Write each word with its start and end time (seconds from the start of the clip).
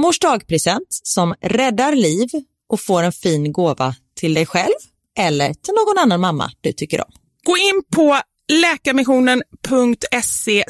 mors 0.00 0.18
dagpresent 0.18 0.86
som 0.90 1.34
räddar 1.40 1.94
liv 1.94 2.28
och 2.68 2.80
får 2.80 3.02
en 3.02 3.12
fin 3.12 3.52
gåva 3.52 3.94
till 4.16 4.34
dig 4.34 4.46
själv 4.46 4.74
eller 5.18 5.54
till 5.54 5.74
någon 5.74 5.98
annan 5.98 6.20
mamma 6.20 6.50
du 6.60 6.72
tycker 6.72 7.00
om. 7.00 7.12
Gå 7.44 7.56
in 7.56 7.82
på 7.92 8.20
läkarmissionen.se 8.52 10.64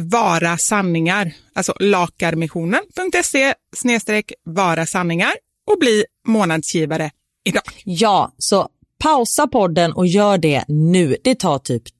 vara 0.00 0.58
sanningar, 0.58 1.32
alltså 1.54 1.74
lakarmissionen.se 1.80 3.54
vara 4.44 4.86
sanningar 4.86 5.32
och 5.70 5.78
bli 5.78 6.04
månadsgivare 6.26 7.10
idag. 7.44 7.62
Ja, 7.84 8.34
så 8.38 8.68
Pausa 8.98 9.46
podden 9.46 9.92
och 9.92 10.06
gör 10.06 10.38
det 10.38 10.64
nu. 10.68 11.16
Det 11.24 11.34
tar 11.34 11.58
typ 11.58 11.99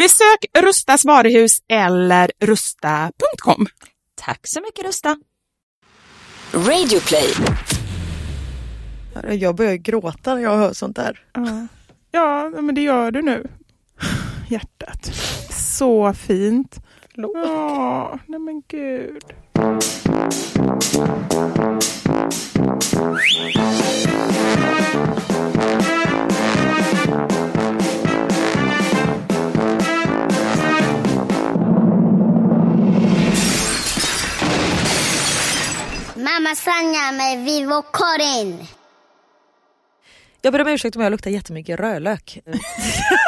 Besök 0.00 0.44
Rustas 0.58 1.04
varuhus 1.04 1.62
eller 1.68 2.30
rusta.com. 2.40 3.66
Tack 4.14 4.40
så 4.42 4.60
mycket 4.60 4.84
Rusta. 4.84 5.16
Radioplay. 6.52 7.28
Jag 9.38 9.54
börjar 9.54 9.74
gråta 9.74 10.34
när 10.34 10.42
jag 10.42 10.56
hör 10.56 10.72
sånt 10.72 10.96
där. 10.96 11.24
Ja, 12.10 12.50
men 12.50 12.74
det 12.74 12.80
gör 12.80 13.10
du 13.10 13.22
nu. 13.22 13.46
Hjärtat. 14.48 15.14
Så 15.50 16.14
fint. 16.14 16.76
Ja, 17.14 18.18
nej 18.26 18.40
men 18.40 18.62
gud. 18.68 19.24
Mamma 36.24 36.54
Sanja 36.54 37.12
med 37.12 37.44
Vivo 37.44 37.82
Karin. 37.82 38.66
Jag 40.42 40.52
ber 40.52 40.60
om 40.60 40.68
ursäkt 40.68 40.96
om 40.96 41.02
jag 41.02 41.10
luktar 41.10 41.30
jättemycket 41.30 41.80
rödlök. 41.80 42.38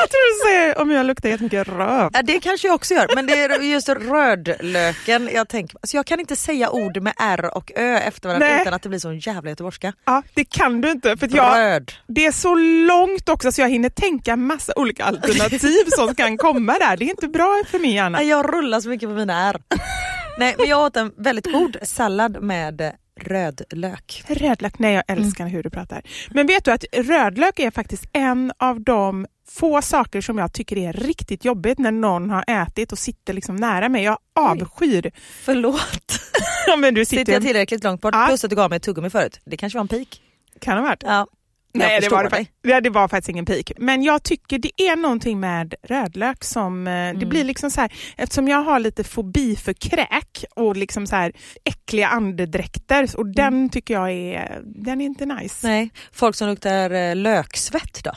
Jag 0.03 0.11
tror 0.11 0.45
du 0.45 0.49
säger 0.51 0.79
om 0.81 0.91
jag 0.91 1.07
luktar 1.07 1.29
jättemycket 1.29 1.69
röv. 1.69 2.11
Ja, 2.13 2.23
det 2.23 2.41
kanske 2.41 2.69
jag 2.69 2.75
också 2.75 2.95
gör, 2.95 3.07
men 3.15 3.27
det 3.27 3.33
är 3.33 3.61
just 3.61 3.89
rödlöken 3.89 5.31
jag 5.35 5.49
tänker 5.49 5.77
alltså 5.77 5.97
Jag 5.97 6.07
kan 6.07 6.21
inte 6.21 6.37
säga 6.37 6.71
ord 6.71 7.03
med 7.03 7.13
R 7.21 7.57
och 7.57 7.73
Ö 7.77 7.99
efter 7.99 8.29
varandra 8.29 8.49
Nej. 8.49 8.61
utan 8.63 8.75
att 8.75 8.83
det 8.83 8.89
blir 8.89 8.99
så 8.99 9.13
jävla 9.13 9.51
göteborgska. 9.51 9.93
Ja, 10.05 10.23
det 10.35 10.45
kan 10.45 10.81
du 10.81 10.91
inte. 10.91 11.17
För 11.17 11.27
att 11.27 11.35
jag, 11.35 11.57
Röd. 11.57 11.93
det 12.07 12.27
är 12.27 12.33
så 12.33 12.55
långt 12.87 13.29
också 13.29 13.53
så 13.53 13.61
jag 13.61 13.69
hinner 13.69 13.89
tänka 13.89 14.37
massa 14.37 14.73
olika 14.77 15.05
alternativ 15.05 15.85
som 15.89 16.15
kan 16.15 16.37
komma 16.37 16.73
där. 16.79 16.97
Det 16.97 17.05
är 17.05 17.11
inte 17.11 17.29
bra 17.29 17.63
för 17.71 17.79
min 17.79 17.93
hjärna. 17.93 18.23
Jag 18.23 18.55
rullar 18.55 18.81
så 18.81 18.89
mycket 18.89 19.09
på 19.09 19.15
mina 19.15 19.49
R. 19.49 19.61
Nej, 20.39 20.55
men 20.59 20.69
jag 20.69 20.85
åt 20.85 20.97
en 20.97 21.13
väldigt 21.17 21.53
god 21.53 21.77
sallad 21.83 22.43
med 22.43 22.93
rödlök. 23.21 24.25
Rödlök, 24.29 24.79
nej 24.79 24.95
jag 24.95 25.05
älskar 25.09 25.47
hur 25.47 25.63
du 25.63 25.71
pratar. 25.71 26.03
Men 26.31 26.47
vet 26.47 26.65
du 26.65 26.71
att 26.73 26.85
rödlök 26.93 27.59
är 27.59 27.71
faktiskt 27.71 28.05
en 28.13 28.53
av 28.59 28.81
de 28.81 29.27
få 29.49 29.83
saker 29.83 30.21
som 30.21 30.39
jag 30.39 30.53
tycker 30.53 30.79
är 30.79 30.93
riktigt 30.93 31.45
jobbigt 31.45 31.79
när 31.79 31.91
någon 31.93 32.31
har 32.31 32.45
ätit 32.49 32.93
och 32.93 32.99
sitter 32.99 33.33
liksom 33.33 33.57
nära 33.57 33.89
mig. 33.89 34.05
Jag 34.05 34.19
avskyr. 34.35 35.13
Förlåt. 35.45 36.19
Ja, 36.67 36.77
men 36.77 36.95
du 36.95 37.05
Sitter 37.05 37.19
sitter... 37.19 37.33
jag 37.33 37.43
tillräckligt 37.43 37.85
långt 37.85 38.01
bort? 38.01 38.15
Ja. 38.15 38.27
Plus 38.29 38.45
att 38.45 38.51
du 38.51 38.57
gav 38.57 38.71
mig 38.71 38.77
ett 38.77 38.83
tuggummi 38.83 39.11
förut. 39.11 39.41
Det 39.45 39.57
kanske 39.57 39.77
var 39.77 39.81
en 39.81 39.89
pik. 39.89 40.23
Kan 40.61 40.77
ha 40.77 40.85
varit. 40.85 41.03
Ja. 41.07 41.27
Nej, 41.75 42.01
det 42.01 42.09
var, 42.09 42.29
det, 42.31 42.47
ja, 42.63 42.81
det 42.81 42.91
var 42.91 43.09
faktiskt 43.09 43.29
ingen 43.29 43.45
pik. 43.45 43.73
Men 43.79 44.03
jag 44.03 44.23
tycker 44.23 44.59
det 44.59 44.83
är 44.83 44.97
någonting 44.97 45.41
med 45.41 45.75
rödlök 45.83 46.45
som, 46.45 46.87
eh, 46.87 46.93
Mm. 46.93 47.19
det 47.19 47.27
blir 47.27 47.45
liksom 47.45 47.71
så 47.71 47.81
här, 47.81 47.93
eftersom 48.17 48.49
jag 48.49 48.63
har 48.63 48.79
lite 48.81 49.05
fobi 49.05 49.57
för 49.57 49.73
kräk 49.73 50.45
och 50.57 50.77
liksom 50.77 51.07
så 51.07 51.17
här 51.17 51.33
äckliga 51.65 52.09
andedräkter 52.09 53.09
och 53.17 53.27
den 53.35 53.69
tycker 53.69 53.95
jag 53.95 54.11
är, 54.13 54.61
den 54.65 55.01
är 55.01 55.05
inte 55.05 55.27
nice. 55.27 55.67
Nej, 55.69 55.91
folk 56.13 56.37
som 56.37 56.49
luktar 56.49 56.91
eh, 56.91 57.17
löksvett 57.17 58.05
då? 58.05 58.13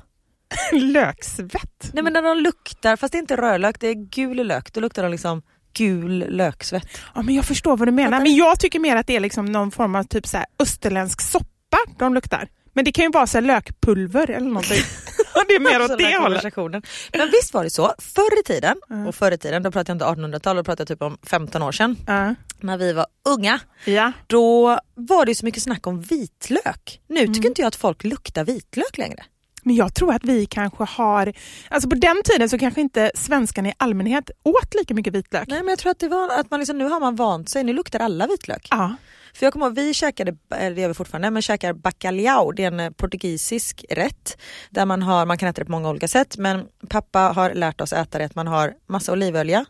Löksvett. 0.77 1.89
Nej 1.93 2.03
men 2.03 2.13
när 2.13 2.21
de 2.21 2.38
luktar, 2.38 2.95
fast 2.95 3.12
det 3.12 3.17
är 3.17 3.19
inte 3.19 3.35
rödlök, 3.35 3.79
det 3.79 3.88
är 3.88 3.93
gul 4.09 4.47
lök. 4.47 4.74
Då 4.74 4.79
luktar 4.81 5.03
de 5.03 5.12
liksom 5.12 5.41
gul 5.77 6.25
löksvett. 6.29 6.88
Ja, 7.15 7.21
men 7.21 7.35
jag 7.35 7.45
förstår 7.45 7.77
vad 7.77 7.88
du 7.88 7.91
menar. 7.91 8.21
Men 8.21 8.35
jag 8.35 8.59
tycker 8.59 8.79
mer 8.79 8.95
att 8.95 9.07
det 9.07 9.15
är 9.15 9.19
liksom 9.19 9.45
någon 9.45 9.71
form 9.71 9.95
av 9.95 10.03
typ 10.03 10.27
så 10.27 10.38
här 10.38 10.45
österländsk 10.59 11.21
soppa 11.21 11.77
de 12.00 12.13
luktar. 12.13 12.47
Men 12.75 12.86
det 12.86 12.91
kan 12.91 13.05
ju 13.05 13.12
vara 13.12 13.27
så 13.27 13.39
lökpulver 13.39 14.29
eller 14.29 14.48
någonting. 14.48 14.82
det 15.48 15.53
är 15.55 15.60
mer 15.60 15.82
åt 15.91 15.98
det 15.98 16.17
hållet. 16.17 16.86
Men 17.17 17.29
visst 17.32 17.53
var 17.53 17.63
det 17.63 17.70
så, 17.70 17.94
förr 18.00 18.39
i 18.39 18.44
tiden, 18.44 18.75
Ja. 18.89 19.08
och 19.08 19.15
förr 19.15 19.32
i 19.32 19.38
tiden, 19.38 19.63
då 19.63 19.72
pratar 19.72 19.91
jag 19.94 19.96
inte 19.96 20.22
1800-tal, 20.22 20.55
då 20.55 20.63
pratar 20.63 20.82
jag 20.82 20.88
typ 20.88 21.01
om 21.01 21.17
15 21.24 21.63
år 21.63 21.72
sedan, 21.72 21.98
Ja. 22.08 22.36
när 22.60 22.77
vi 22.77 22.94
var 22.94 23.05
unga, 23.29 23.60
Ja. 23.86 24.12
då 24.27 24.79
var 24.96 25.25
det 25.25 25.36
så 25.36 25.46
mycket 25.46 25.63
snack 25.63 25.88
om 25.88 26.01
vitlök. 26.01 27.01
Nu 27.08 27.20
Mm. 27.20 27.34
tycker 27.34 27.48
inte 27.50 27.62
jag 27.62 27.67
att 27.67 27.75
folk 27.75 28.03
luktar 28.03 28.44
vitlök 28.46 28.98
längre. 28.98 29.24
Men 29.63 29.75
jag 29.75 29.96
tror 29.96 30.13
att 30.13 30.24
vi 30.24 30.46
kanske 30.46 30.84
har, 30.84 31.34
alltså 31.70 31.89
på 31.89 31.96
den 31.96 32.22
tiden 32.25 32.50
så 32.50 32.58
kanske 32.58 32.82
inte 32.82 33.12
svenskarna 33.15 33.70
i 33.70 33.74
allmänhet 33.77 34.32
åt 34.44 34.74
lika 34.75 34.94
mycket 34.94 35.13
vitlök. 35.13 35.48
Nej 35.48 35.60
men 35.60 35.67
jag 35.67 35.79
tror 35.79 35.91
att 35.91 36.00
det 36.00 36.08
var 36.08 36.39
att 36.39 36.51
man 36.51 36.60
liksom, 36.60 36.77
nu 36.77 36.86
har 36.86 37.00
man 37.00 37.15
vant 37.15 37.50
sig, 37.50 37.63
nu 37.63 37.74
luktar 37.74 38.00
alla 38.00 38.27
vitlök. 38.27 38.67
Ja. 38.72 38.96
För 39.35 39.45
jag 39.45 39.53
kommer 39.53 39.65
ihåg, 39.65 39.75
vi 39.75 39.93
käkade, 39.93 40.35
eller 40.55 40.75
det 40.75 40.81
gör 40.81 40.87
vi 40.87 40.93
fortfarande, 40.93 41.31
men 41.31 41.41
käkar 41.41 41.73
bacalhau, 41.73 42.51
det 42.51 42.63
är 42.63 42.67
en 42.67 42.79
eh, 42.79 42.89
portugisisk 42.89 43.85
rätt. 43.89 44.37
Där 44.69 44.85
man 44.85 45.01
har, 45.01 45.25
man 45.25 45.37
kan 45.37 45.49
äta 45.49 45.61
det 45.61 45.65
på 45.65 45.71
många 45.71 45.89
olika 45.89 46.07
sätt 46.07 46.37
men 46.37 46.65
pappa 46.89 47.19
har 47.19 47.53
lärt 47.53 47.81
oss 47.81 47.93
äta 47.93 48.17
det 48.17 48.25
att 48.25 48.35
man 48.35 48.47
har 48.47 48.73
massa 48.87 49.11
ölja, 49.11 49.65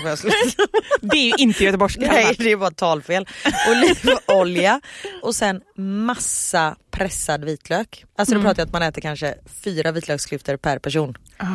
får 0.00 0.08
jag 0.08 0.18
sluta. 0.18 0.36
Det 1.00 1.16
är 1.16 1.24
ju 1.24 1.44
inte 1.44 1.64
göteborgska. 1.64 2.00
Nej 2.00 2.34
det 2.38 2.52
är 2.52 2.56
bara 2.56 2.70
talfel. 2.70 3.28
Olivolja 3.70 4.80
och 5.22 5.34
sen 5.34 5.60
massa 5.76 6.76
pressad 6.90 7.44
vitlök. 7.44 8.04
Alltså 8.18 8.34
då 8.34 8.40
pratar 8.42 8.60
jag 8.60 8.66
att 8.66 8.72
man 8.72 8.82
äter 8.82 9.02
kanske 9.02 9.34
fyra 9.64 9.92
vitlöksklyftor 9.92 10.56
per 10.56 10.78
person. 10.78 11.18
Ah. 11.36 11.46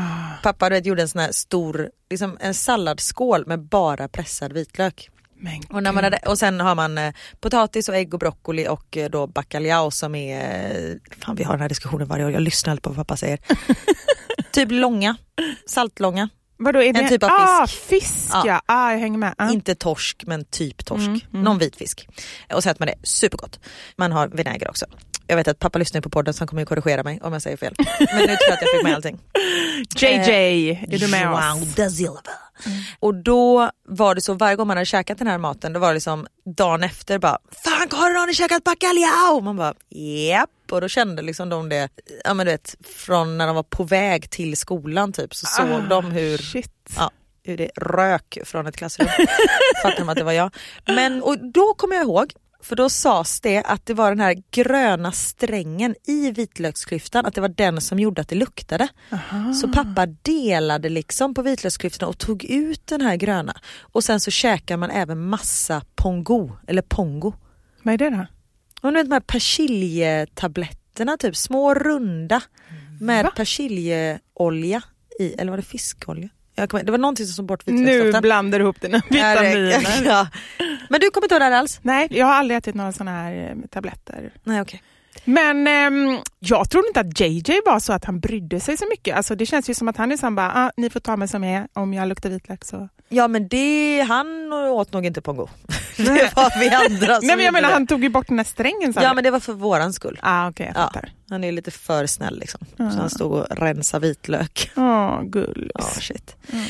Pappa 0.44 0.70
du 0.70 0.76
vet, 0.76 0.86
gjorde 0.86 1.02
en 1.02 1.10
sån 1.10 1.22
här 1.22 1.32
stor, 1.32 1.90
liksom 2.10 2.38
en 2.40 2.54
salladsskål 2.54 3.48
med 3.48 3.60
bara 3.60 4.08
pressad 4.08 4.54
vitlök. 4.54 5.10
Och, 5.70 5.84
när 5.84 5.92
man 5.92 6.04
hade, 6.04 6.18
och 6.18 6.40
sen 6.40 6.60
har 6.60 6.76
man 6.76 6.98
eh, 6.98 7.14
potatis 7.40 7.90
och 7.90 7.96
ägg 7.96 8.14
och 8.14 8.20
broccoli 8.20 8.68
och 8.68 8.98
eh, 8.98 9.10
då 9.10 9.28
bacalhau 9.28 9.92
som 9.92 10.16
är, 10.16 10.40
eh, 10.92 10.96
fan 11.26 11.36
vi 11.36 11.44
har 11.44 11.54
den 11.54 11.62
här 11.62 11.70
diskussionen 11.70 12.08
varje 12.08 12.26
år, 12.26 12.32
jag 12.32 12.42
lyssnar 12.42 12.72
alltid 12.72 12.84
på 12.84 12.90
vad 12.90 12.98
pappa 12.98 13.18
säger. 13.18 13.40
typ 14.52 14.72
långa, 14.72 15.16
saltlånga, 15.68 16.30
Vadå, 16.64 16.84
är 16.84 16.94
det 16.94 17.00
En 17.00 17.10
typ 17.10 17.24
av 17.24 17.30
Ah, 17.32 17.68
fisk. 17.68 17.82
fisk 17.84 18.30
Ja. 18.34 18.44
ja. 18.46 18.62
Ah, 18.66 18.92
jag 18.92 19.00
hänger 19.00 19.18
med. 19.18 19.36
Ah. 19.38 19.52
inte 19.52 19.76
torsk 19.76 20.24
men 20.28 20.46
typ 20.46 20.86
torsk. 20.86 21.08
Mm, 21.08 21.22
mm. 21.34 21.44
Någon 21.44 21.58
vit 21.58 21.76
fisk. 21.76 22.08
Och 22.54 22.64
så 22.64 22.70
äter 22.70 22.86
man 22.86 22.88
det, 22.88 23.08
supergott. 23.08 23.60
Man 23.98 24.12
har 24.12 24.28
vinäger 24.28 24.70
också. 24.70 24.86
Jag 25.32 25.36
vet 25.38 25.48
att 25.48 25.60
pappa 25.60 25.80
lyssnar 25.80 26.02
på 26.02 26.10
podden 26.10 26.34
så 26.34 26.42
han 26.42 26.48
kommer 26.48 26.62
ju 26.62 26.66
korrigera 26.66 27.04
mig 27.04 27.20
om 27.22 27.34
jag 27.34 27.42
säger 27.42 27.58
fel. 27.58 27.74
Men 27.78 28.18
nu 28.18 28.26
tror 28.28 28.38
jag 28.48 28.54
att 28.54 28.62
jag 28.62 28.72
fick 28.72 28.84
med 28.84 28.96
allting. 28.96 29.20
JJ, 29.96 30.70
är 30.70 31.00
du 31.00 31.08
med 31.08 31.24
Joao 31.24 31.62
oss? 31.62 31.76
da 31.76 31.90
Silva. 31.90 32.22
Och 33.00 33.16
då 33.16 33.72
var 33.88 34.16
det 34.16 34.22
så 34.22 34.34
varje 34.34 34.56
gång 34.56 34.68
man 34.68 34.78
hade 34.78 34.86
käkat 34.86 35.18
den 35.18 35.28
här 35.28 35.38
maten 35.38 35.74
då 35.74 35.80
var 35.80 35.88
det 35.88 35.94
liksom 35.94 36.28
dagen 36.58 36.84
efter 36.84 37.20
bara 37.20 37.38
Fan 37.64 37.88
har 38.00 38.26
någon 38.26 38.34
käkat 38.34 38.64
bacalhau? 38.64 39.42
Man 39.42 39.58
bara 39.58 39.74
japp 40.30 40.50
och 40.72 40.82
då 40.82 40.88
kände 40.88 41.22
liksom 41.22 41.50
de 41.50 41.70
det, 41.70 41.90
ja 42.26 42.34
men 42.34 42.46
du 42.46 42.52
vet 42.52 42.76
från 42.96 43.38
när 43.38 43.48
de 43.48 43.56
var 43.56 43.64
på 43.64 43.84
väg 43.84 44.30
till 44.30 44.58
skolan 44.58 45.14
typ 45.14 45.36
så 45.36 45.46
såg 45.46 45.66
Ah, 45.72 45.80
de 45.90 46.06
hur, 46.12 46.38
Shit. 46.38 46.72
ja, 46.98 47.12
hur 47.44 47.58
det 47.58 47.70
rök 47.76 48.38
från 48.46 48.68
ett 48.68 48.78
klassrum. 48.78 49.08
Fattade 49.84 50.02
de 50.02 50.10
att 50.10 50.18
det 50.18 50.24
var 50.24 50.32
jag. 50.32 50.56
Men 50.88 51.24
och 51.24 51.38
då 51.52 51.74
kommer 51.74 51.96
jag 51.96 52.04
ihåg 52.04 52.34
för 52.64 52.76
då 52.76 52.90
sades 52.90 53.42
det 53.42 53.64
att 53.64 53.86
det 53.86 53.94
var 53.94 54.10
den 54.10 54.20
här 54.20 54.44
gröna 54.52 55.12
strängen 55.12 55.96
i 56.08 56.32
vitlöksklyftan, 56.32 57.26
att 57.26 57.36
det 57.36 57.42
var 57.42 57.50
den 57.50 57.82
som 57.82 58.00
gjorde 58.00 58.22
att 58.22 58.28
det 58.28 58.36
luktade. 58.36 58.88
Så 59.62 59.68
pappa 59.68 60.06
delade 60.06 60.90
liksom 60.90 61.34
på 61.34 61.42
vitlöksklyftorna 61.42 62.10
och 62.10 62.18
tog 62.18 62.44
ut 62.44 62.88
den 62.88 63.02
här 63.02 63.16
gröna. 63.16 63.54
Och 63.80 64.04
sen 64.04 64.20
så 64.20 64.32
käkar 64.32 64.78
man 64.78 64.92
även 64.92 65.30
massa 65.30 65.82
pongo, 65.96 66.52
eller 66.68 66.82
pongo. 66.82 67.34
Vad 67.84 67.94
är 67.94 67.98
det 67.98 68.10
då? 68.10 68.26
Och 68.82 68.92
du 68.92 68.98
vet 68.98 69.10
de 69.10 69.14
här 69.14 69.20
persiljetabletterna, 69.20 71.18
typ 71.18 71.36
små 71.36 71.74
runda 71.74 72.42
med 73.02 73.36
persiljeolja 73.36 74.82
i, 75.20 75.34
eller 75.34 75.50
var 75.50 75.58
det 75.58 75.64
fiskolja? 75.64 76.30
Kommer, 76.56 76.84
det 76.84 76.92
var 76.92 76.98
någonting 76.98 77.26
som 77.26 77.46
bort 77.46 77.66
Nu 77.66 78.12
blandar 78.22 78.60
du 78.60 78.64
ihop 78.66 78.82
dina 78.82 79.02
vitaminer. 79.10 79.86
ja. 80.06 80.28
Men 80.90 81.00
du 81.00 81.10
kommer 81.10 81.26
inte 81.26 81.36
ihåg 81.36 81.42
det 81.42 81.46
här 81.46 81.52
alls? 81.52 81.80
Nej, 81.82 82.08
jag 82.12 82.26
har 82.26 82.34
aldrig 82.34 82.58
ätit 82.58 82.76
några 82.76 82.92
sådana 82.92 83.12
här 83.12 83.34
eh, 83.34 83.68
tabletter. 83.70 84.34
Nej 84.44 84.62
okej. 84.62 84.82
Men 85.26 85.68
ehm, 85.68 86.18
jag 86.40 86.70
trodde 86.70 86.88
inte 86.88 87.00
att 87.00 87.20
JJ 87.20 87.62
var 87.66 87.80
så 87.80 87.94
att 87.94 88.06
han 88.06 88.20
brydde 88.20 88.60
sig 88.60 88.78
så 88.78 88.86
mycket. 88.90 89.18
Alltså, 89.18 89.36
det 89.36 89.46
känns 89.46 89.70
ju 89.70 89.74
som 89.74 89.88
att 89.88 89.98
han 89.98 90.12
är 90.12 90.18
sån 90.18 90.36
bara, 90.36 90.52
ah, 90.56 90.72
ni 90.78 90.90
får 90.90 91.00
ta 91.00 91.18
mig 91.18 91.28
som 91.28 91.44
jag 91.44 91.54
är, 91.54 91.68
om 91.74 91.94
jag 91.94 92.08
luktar 92.08 92.30
vitlök 92.30 92.66
så. 92.66 92.90
Ja 93.10 93.28
men 93.28 93.48
det, 93.48 94.06
han 94.08 94.54
åt 94.54 94.94
nog 94.94 95.06
inte 95.06 95.22
pongo. 95.22 95.48
det 95.98 96.36
var 96.36 96.60
vi 96.60 96.70
andra 96.70 97.16
som 97.16 97.28
Nej 97.28 97.36
men 97.36 97.46
jag 97.46 97.54
menar 97.54 97.70
det. 97.70 97.74
han 97.74 97.88
tog 97.88 98.04
ju 98.04 98.10
bort 98.10 98.28
den 98.28 98.40
här 98.40 98.46
strängen 98.46 98.94
sa 98.94 99.04
Ja 99.04 99.14
men 99.14 99.24
det 99.24 99.32
var 99.32 99.40
för 99.40 99.54
våran 99.54 99.94
skull. 99.94 100.20
Ah, 100.22 100.50
okej, 100.50 100.72
jag 100.76 100.90
Ja. 100.94 101.02
Han 101.32 101.44
är 101.44 101.52
lite 101.52 101.72
för 101.72 102.06
snäll 102.06 102.40
liksom. 102.40 102.66
Ja. 102.78 102.92
Så 102.92 102.98
han 102.98 103.10
stod 103.10 103.32
och 103.32 103.46
rensade 103.50 104.08
vitlök. 104.08 104.72
Åh, 104.76 105.24
gullis. 105.24 105.72
Ja, 105.74 105.84
shit. 105.84 106.36
Mm. 106.52 106.66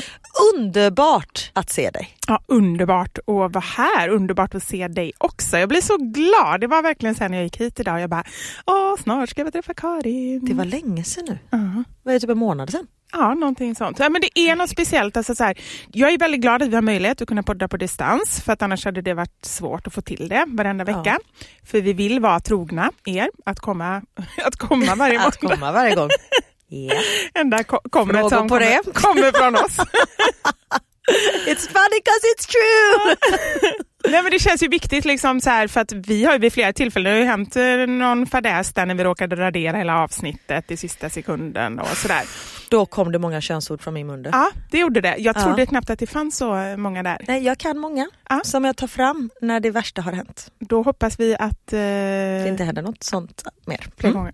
Underbart 0.54 1.50
att 1.52 1.70
se 1.70 1.90
dig. 1.90 2.16
Ja, 2.28 2.42
underbart 2.46 3.18
att 3.18 3.24
vara 3.26 3.60
här. 3.60 4.08
Underbart 4.08 4.54
att 4.54 4.62
se 4.62 4.88
dig 4.88 5.12
också. 5.18 5.58
Jag 5.58 5.68
blir 5.68 5.80
så 5.80 5.96
glad. 5.96 6.60
Det 6.60 6.66
var 6.66 6.82
verkligen 6.82 7.14
sen 7.14 7.32
jag 7.32 7.42
gick 7.42 7.56
hit 7.56 7.80
idag. 7.80 8.00
Jag 8.00 8.10
bara, 8.10 8.24
åh, 8.66 8.96
snart 9.02 9.28
ska 9.28 9.42
jag 9.42 9.52
träffa 9.52 9.74
Karin. 9.74 10.44
Det 10.44 10.54
var 10.54 10.64
länge 10.64 11.04
sedan 11.04 11.24
nu. 11.28 11.38
Ja. 11.50 11.84
Var 12.02 12.12
det 12.12 12.20
typ 12.20 12.30
en 12.30 12.38
månad 12.38 12.70
sedan? 12.70 12.86
Ja, 13.12 13.34
någonting 13.34 13.74
sånt. 13.74 13.98
Ja, 13.98 14.08
men 14.08 14.20
det 14.20 14.38
är 14.40 14.56
något 14.56 14.70
speciellt. 14.70 15.16
Alltså, 15.16 15.34
så 15.34 15.44
här, 15.44 15.58
jag 15.92 16.12
är 16.12 16.18
väldigt 16.18 16.40
glad 16.40 16.62
att 16.62 16.68
vi 16.68 16.74
har 16.74 16.82
möjlighet 16.82 17.22
att 17.22 17.28
kunna 17.28 17.42
podda 17.42 17.68
på 17.68 17.76
distans, 17.76 18.40
för 18.44 18.52
att 18.52 18.62
annars 18.62 18.84
hade 18.84 19.02
det 19.02 19.14
varit 19.14 19.44
svårt 19.44 19.86
att 19.86 19.92
få 19.94 20.02
till 20.02 20.28
det 20.28 20.44
varenda 20.48 20.84
Ja. 20.88 20.96
vecka. 20.98 21.18
För 21.66 21.80
vi 21.80 21.92
vill 21.92 22.20
vara 22.20 22.40
trogna 22.40 22.90
er, 23.04 23.28
att 23.46 23.60
komma, 23.60 24.02
att 24.44 24.56
komma 24.56 24.94
varje 24.96 25.20
Att 25.20 25.42
måndag. 25.42 25.56
komma 25.56 25.72
varje 25.72 25.94
gång. 25.94 26.08
Ja. 26.74 26.94
Enda 27.34 27.64
ko- 27.64 27.80
kommer 27.90 28.28
som 28.28 28.48
på 28.48 28.54
kommer, 28.58 28.92
kommer 28.92 29.32
från 29.38 29.54
oss. 29.54 29.76
It's 31.46 31.66
funny 31.68 32.00
cause 32.04 32.26
it's 32.36 32.46
true! 32.52 33.16
Nej, 34.10 34.22
men 34.22 34.30
det 34.30 34.38
känns 34.38 34.62
ju 34.62 34.68
viktigt 34.68 35.04
liksom 35.04 35.40
så 35.40 35.50
här, 35.50 35.68
för 35.68 35.80
att 35.80 35.92
vi 35.92 36.24
har 36.24 36.32
ju 36.32 36.38
vid 36.38 36.52
flera 36.52 36.72
tillfällen, 36.72 37.04
det 37.12 37.16
har 37.18 37.20
ju 37.22 37.26
hänt 37.30 37.56
eh, 37.56 37.86
någon 37.94 38.26
fadäs 38.26 38.72
där 38.72 38.86
när 38.86 38.94
vi 38.94 39.04
råkade 39.04 39.36
radera 39.36 39.76
hela 39.76 39.98
avsnittet 40.02 40.70
i 40.70 40.76
sista 40.76 41.10
sekunden 41.10 41.78
och 41.78 41.86
sådär. 41.86 42.22
Då 42.70 42.86
kom 42.86 43.12
det 43.12 43.18
många 43.18 43.40
könsord 43.40 43.82
från 43.82 43.94
min 43.94 44.06
mun. 44.06 44.26
Ja, 44.32 44.50
det 44.70 44.78
gjorde 44.78 45.00
det. 45.00 45.14
Jag 45.18 45.36
Ja. 45.36 45.42
trodde 45.42 45.66
knappt 45.66 45.90
att 45.90 45.98
det 45.98 46.06
fanns 46.06 46.36
så 46.36 46.74
många 46.76 47.02
där. 47.02 47.24
Nej, 47.28 47.44
jag 47.44 47.58
kan 47.58 47.78
många 47.78 48.08
Ja. 48.28 48.40
som 48.44 48.64
jag 48.64 48.76
tar 48.76 48.86
fram 48.86 49.30
när 49.40 49.60
det 49.60 49.70
värsta 49.70 50.02
har 50.02 50.12
hänt. 50.12 50.50
Då 50.58 50.82
hoppas 50.82 51.20
vi 51.20 51.34
att... 51.38 51.72
Eh, 51.72 51.78
Det 51.78 52.48
inte 52.48 52.64
händer 52.64 52.82
något 52.82 53.02
sånt 53.02 53.42
mer. 53.66 53.86
Mm. 54.02 54.32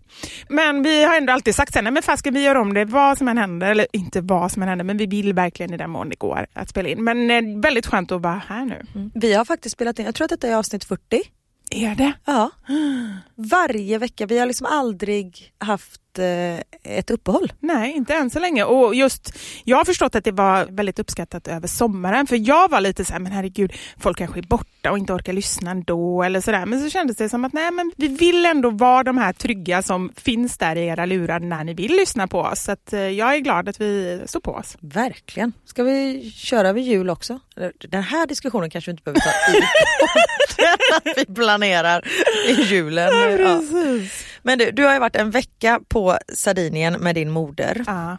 Men 0.48 0.82
vi 0.82 1.04
har 1.04 1.16
ändå 1.16 1.32
alltid 1.32 1.54
sagt 1.54 1.72
sen, 1.72 1.84
nej 1.84 1.92
men 1.92 2.02
fasken 2.02 2.34
vi 2.34 2.42
gör 2.44 2.54
om 2.54 2.75
det 2.75 2.84
vad 2.84 3.18
som 3.18 3.28
än 3.28 3.38
händer, 3.38 3.70
eller 3.70 3.87
inte 3.92 4.20
vad 4.20 4.52
som 4.52 4.62
än 4.62 4.68
händer, 4.68 4.84
men 4.84 4.96
vi 4.96 5.06
vill 5.06 5.32
verkligen 5.34 5.75
i 5.75 5.76
den 5.76 5.90
mån 5.90 6.08
det 6.08 6.18
går 6.18 6.46
att 6.52 6.68
spela 6.68 6.88
in. 6.88 7.04
Men 7.04 7.30
eh, 7.30 7.60
väldigt 7.62 7.87
skönt 7.87 8.12
att 8.12 8.22
vara 8.22 8.42
här 8.48 8.64
nu. 8.64 8.82
Mm. 8.94 9.10
Vi 9.14 9.34
har 9.34 9.44
faktiskt 9.59 9.73
spelat 9.73 9.99
in, 9.99 10.05
jag 10.05 10.15
tror 10.15 10.25
att 10.25 10.31
detta 10.31 10.49
är 10.49 10.55
avsnitt 10.55 10.85
40. 10.85 11.23
Är 11.71 11.95
det? 11.95 12.12
Ja. 12.25 12.50
Varje 13.35 13.99
vecka, 13.99 14.27
vi 14.27 14.38
har 14.38 14.47
liksom 14.47 14.67
aldrig 14.67 15.53
haft 15.59 16.00
eh, 16.18 16.58
ett 16.82 17.10
uppehåll. 17.10 17.52
Nej, 17.60 17.92
inte 17.92 18.14
än 18.14 18.30
så 18.30 18.38
länge. 18.38 18.64
Och 18.64 18.94
just, 18.94 19.38
jag 19.64 19.76
har 19.76 19.84
förstått 19.84 20.14
att 20.14 20.25
det 20.25 20.32
var 20.32 20.64
väldigt 20.64 20.98
uppskattat 20.98 21.48
över 21.48 21.68
sommaren, 21.68 22.26
för 22.26 22.48
jag 22.48 22.70
var 22.70 22.80
lite 22.80 23.04
så 23.04 23.12
här, 23.12 23.20
men 23.20 23.32
herregud, 23.32 23.72
folk 23.96 24.18
kanske 24.18 24.40
är 24.40 24.42
borta 24.42 24.90
och 24.90 24.98
inte 24.98 25.12
orkar 25.12 25.32
lyssna 25.32 25.70
ändå, 25.70 26.22
eller 26.22 26.40
sådär. 26.40 26.66
Men 26.66 26.80
så 26.80 26.90
kändes 26.90 27.16
det 27.16 27.28
som 27.28 27.44
att 27.44 27.52
nej, 27.52 27.70
men 27.70 27.92
vi 27.96 28.08
vill 28.08 28.46
ändå 28.46 28.70
vara 28.70 29.02
de 29.02 29.18
här 29.18 29.32
trygga 29.32 29.82
som 29.82 30.12
finns 30.16 30.58
där 30.58 30.76
i 30.76 30.87
era 30.87 31.06
lurar 31.06 31.40
när 31.40 31.64
ni 31.64 31.75
vill 31.75 31.92
lyssna 31.92 32.28
på 32.28 32.40
oss. 32.40 32.62
Så 32.62 32.72
att, 32.72 32.92
eh, 32.92 33.00
jag 33.00 33.34
är 33.34 33.38
glad 33.38 33.68
att 33.68 33.80
vi 33.80 34.20
står 34.26 34.40
på 34.40 34.52
oss. 34.52 34.76
Verkligen. 34.80 35.52
Ska 35.64 35.82
vi 35.82 36.30
köra 36.37 36.68
över 36.68 36.80
jul 36.80 37.10
också? 37.10 37.40
Den 37.78 38.02
här 38.02 38.26
diskussionen 38.26 38.70
kanske 38.70 38.90
vi 38.90 38.92
inte 38.92 39.02
behöver 39.02 39.20
ta 39.20 39.56
i 39.56 39.62
att 40.96 41.18
vi 41.18 41.34
planerar 41.34 42.04
i 42.48 42.62
julen. 42.62 43.40
Ja. 43.40 43.60
Men 44.42 44.59
du, 44.59 44.71
du 44.71 44.85
har 44.85 44.92
ju 44.95 44.99
varit 45.00 45.16
en 45.16 45.30
vecka 45.30 45.80
på 45.88 46.18
Sardinien 46.35 46.92
med 47.00 47.14
din 47.14 47.30
moder. 47.30 47.85
Ja. 47.87 48.16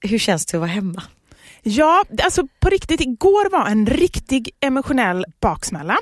Hur 0.00 0.18
känns 0.18 0.46
det 0.46 0.56
att 0.56 0.60
vara 0.60 0.70
hemma? 0.70 1.02
Ja, 1.62 2.04
alltså 2.22 2.46
på 2.60 2.68
riktigt, 2.68 3.00
igår 3.00 3.50
var 3.50 3.66
en 3.66 3.86
riktig 3.86 4.50
emotionell 4.60 5.24
baksmälla. 5.40 5.96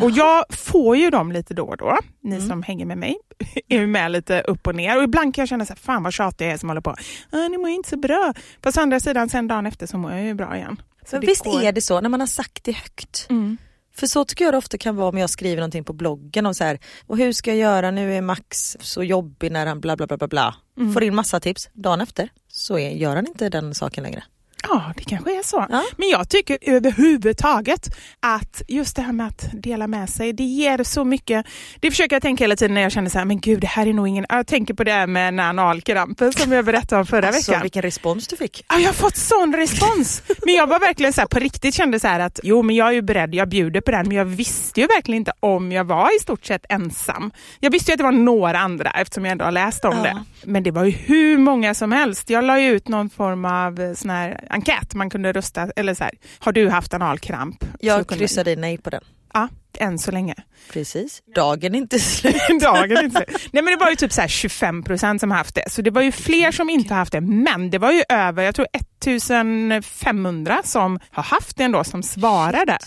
Och 0.00 0.10
jag 0.10 0.44
får 0.50 0.96
ju 0.96 1.10
dem 1.10 1.32
lite 1.32 1.54
då 1.54 1.64
och 1.64 1.76
då, 1.76 1.98
ni 2.22 2.36
Mm. 2.36 2.48
som 2.48 2.62
hänger 2.62 2.86
med 2.86 2.98
mig 2.98 3.16
är 3.68 3.86
med 3.86 4.12
lite 4.12 4.40
upp 4.40 4.66
och 4.66 4.74
ner. 4.74 4.96
Och 4.96 5.02
ibland 5.02 5.34
kan 5.34 5.42
jag 5.42 5.48
känna 5.48 5.66
så 5.66 5.72
här, 5.72 5.78
fan 5.78 6.02
vad 6.02 6.12
tjatig 6.12 6.44
jag 6.46 6.52
är 6.52 6.56
som 6.58 6.68
håller 6.68 6.80
på. 6.80 6.90
Ah, 7.30 7.48
ni 7.48 7.58
mår 7.58 7.68
inte 7.68 7.88
så 7.88 7.96
bra. 7.96 8.34
Fast 8.62 8.78
å 8.78 8.80
andra 8.80 9.00
sidan, 9.00 9.28
sen 9.28 9.48
dagen 9.48 9.66
efter 9.66 9.86
så 9.86 9.98
mår 9.98 10.12
jag 10.12 10.22
ju 10.24 10.34
bra 10.34 10.56
igen. 10.56 10.82
Så 11.06 11.16
Men 11.16 11.26
visst 11.26 11.44
går. 11.44 11.62
är 11.62 11.72
det 11.72 11.80
så 11.80 12.00
när 12.00 12.08
man 12.08 12.20
har 12.20 12.26
sagt 12.26 12.64
det 12.64 12.72
högt? 12.72 13.26
Mm. 13.30 13.56
För 13.92 14.06
så 14.06 14.24
tycker 14.24 14.44
jag 14.44 14.54
det 14.54 14.58
ofta 14.58 14.78
kan 14.78 14.96
vara 14.96 15.08
om 15.08 15.18
jag 15.18 15.30
skriver 15.30 15.56
någonting 15.56 15.84
på 15.84 15.92
bloggen 15.92 16.46
om 16.46 16.54
så 16.54 16.64
här, 16.64 16.78
och 17.06 17.18
hur 17.18 17.32
ska 17.32 17.50
jag 17.50 17.58
göra 17.58 17.90
nu 17.90 18.14
är 18.14 18.20
Max 18.20 18.76
så 18.80 19.02
jobbig 19.02 19.52
när 19.52 19.66
han 19.66 19.80
bla 19.80 19.96
bla 19.96 20.06
bla 20.06 20.16
bla 20.16 20.28
bla. 20.28 20.54
Mm. 20.78 20.92
Får 20.92 21.02
in 21.02 21.14
massa 21.14 21.40
tips, 21.40 21.68
dagen 21.72 22.00
efter 22.00 22.28
så 22.48 22.78
är, 22.78 22.90
gör 22.90 23.16
han 23.16 23.26
inte 23.26 23.48
den 23.48 23.74
saken 23.74 24.02
längre. 24.02 24.24
Ja, 24.68 24.92
det 24.96 25.04
kanske 25.04 25.38
är 25.38 25.42
så. 25.42 25.66
Ja. 25.70 25.82
Men 25.96 26.08
jag 26.08 26.28
tycker 26.28 26.58
överhuvudtaget 26.62 27.88
att 28.20 28.62
just 28.68 28.96
det 28.96 29.02
här 29.02 29.12
med 29.12 29.26
att 29.26 29.44
dela 29.52 29.86
med 29.86 30.08
sig, 30.10 30.32
det 30.32 30.42
ger 30.44 30.84
så 30.84 31.04
mycket. 31.04 31.46
Det 31.80 31.90
försöker 31.90 32.14
jag 32.16 32.22
tänka 32.22 32.44
hela 32.44 32.56
tiden 32.56 32.74
när 32.74 32.80
jag 32.82 32.92
känner 32.92 33.10
så 33.10 33.18
här, 33.18 33.24
men 33.24 33.40
gud, 33.40 33.60
det 33.60 33.66
här 33.66 33.86
är 33.86 33.92
nog 33.92 34.08
ingen... 34.08 34.26
Jag 34.28 34.46
tänker 34.46 34.74
på 34.74 34.84
det 34.84 34.92
här 34.92 35.06
med 35.06 35.40
analkrampen 35.40 36.32
som 36.32 36.52
jag 36.52 36.64
berättade 36.64 37.00
om 37.00 37.06
förra 37.06 37.28
Alltså 37.28 37.50
veckan. 37.52 37.62
vilken 37.62 37.82
respons 37.82 38.26
du 38.28 38.36
fick. 38.36 38.64
Ja, 38.68 38.78
jag 38.78 38.86
har 38.88 38.92
fått 38.92 39.16
sån 39.16 39.56
respons. 39.56 40.22
Men 40.44 40.54
jag 40.54 40.66
var 40.66 40.80
verkligen 40.80 41.12
så 41.12 41.20
här, 41.20 41.28
på 41.28 41.38
riktigt 41.38 41.74
kände 41.74 42.00
så 42.00 42.08
här 42.08 42.20
att 42.20 42.40
jo, 42.42 42.62
men 42.62 42.76
jag 42.76 42.88
är 42.88 42.92
ju 42.92 43.02
beredd, 43.02 43.34
jag 43.34 43.48
bjuder 43.48 43.80
på 43.80 43.90
den, 43.90 44.08
men 44.08 44.16
jag 44.16 44.24
visste 44.24 44.80
ju 44.80 44.86
verkligen 44.86 45.16
inte 45.20 45.32
om 45.40 45.72
jag 45.72 45.84
var 45.84 46.16
i 46.16 46.20
stort 46.22 46.44
sett 46.44 46.64
ensam. 46.68 47.30
Jag 47.60 47.70
visste 47.70 47.90
ju 47.90 47.94
att 47.94 47.98
det 47.98 48.04
var 48.04 48.12
några 48.12 48.58
andra 48.58 48.90
eftersom 48.90 49.24
jag 49.24 49.32
ändå 49.32 49.44
har 49.44 49.52
läst 49.52 49.84
om 49.84 49.96
Ja. 49.96 50.02
det. 50.02 50.24
Men 50.44 50.62
det 50.62 50.70
var 50.70 50.84
ju 50.84 50.90
hur 50.90 51.38
många 51.38 51.74
som 51.74 51.92
helst. 51.92 52.30
Jag 52.30 52.44
la 52.44 52.60
ju 52.60 52.70
ut 52.70 52.88
någon 52.88 53.10
form 53.10 53.44
av 53.44 53.80
eh, 53.80 53.92
sån 53.94 54.10
här 54.10 54.40
enkät 54.50 54.94
man 54.94 55.10
kunde 55.10 55.32
rösta, 55.32 55.70
eller 55.76 55.94
så 55.94 56.04
här, 56.04 56.12
har 56.38 56.52
du 56.52 56.68
haft 56.68 56.94
analkramp? 56.94 57.64
Jag 57.80 58.08
kunde- 58.08 58.18
kryssade 58.18 58.56
nej 58.56 58.78
på 58.78 58.90
den. 58.90 59.02
Ja, 59.34 59.48
än 59.78 59.98
så 59.98 60.10
länge. 60.10 60.34
Precis. 60.72 61.22
Dagen 61.34 61.74
är 61.74 61.78
inte 61.78 61.98
slut. 62.00 62.34
Dagen 62.60 63.04
inte. 63.04 63.24
Nej 63.52 63.62
men 63.62 63.66
det 63.66 63.76
var 63.76 63.90
ju 63.90 63.96
typ 63.96 64.12
så 64.12 64.20
här 64.20 64.28
25 64.28 64.82
procent 64.82 65.20
som 65.20 65.30
har 65.30 65.38
haft 65.38 65.54
det. 65.54 65.64
Så 65.70 65.82
det 65.82 65.90
var 65.90 66.02
ju 66.02 66.12
fler 66.12 66.52
som 66.52 66.70
inte 66.70 66.94
haft 66.94 67.12
det. 67.12 67.20
Men 67.20 67.70
det 67.70 67.78
var 67.78 67.92
ju 67.92 68.02
över, 68.08 68.42
jag 68.42 68.54
tror 68.54 68.66
1500 68.74 70.60
som 70.64 70.98
har 71.10 71.22
haft 71.22 71.56
det 71.56 71.64
ändå 71.64 71.84
som 71.84 72.02
svarade. 72.02 72.78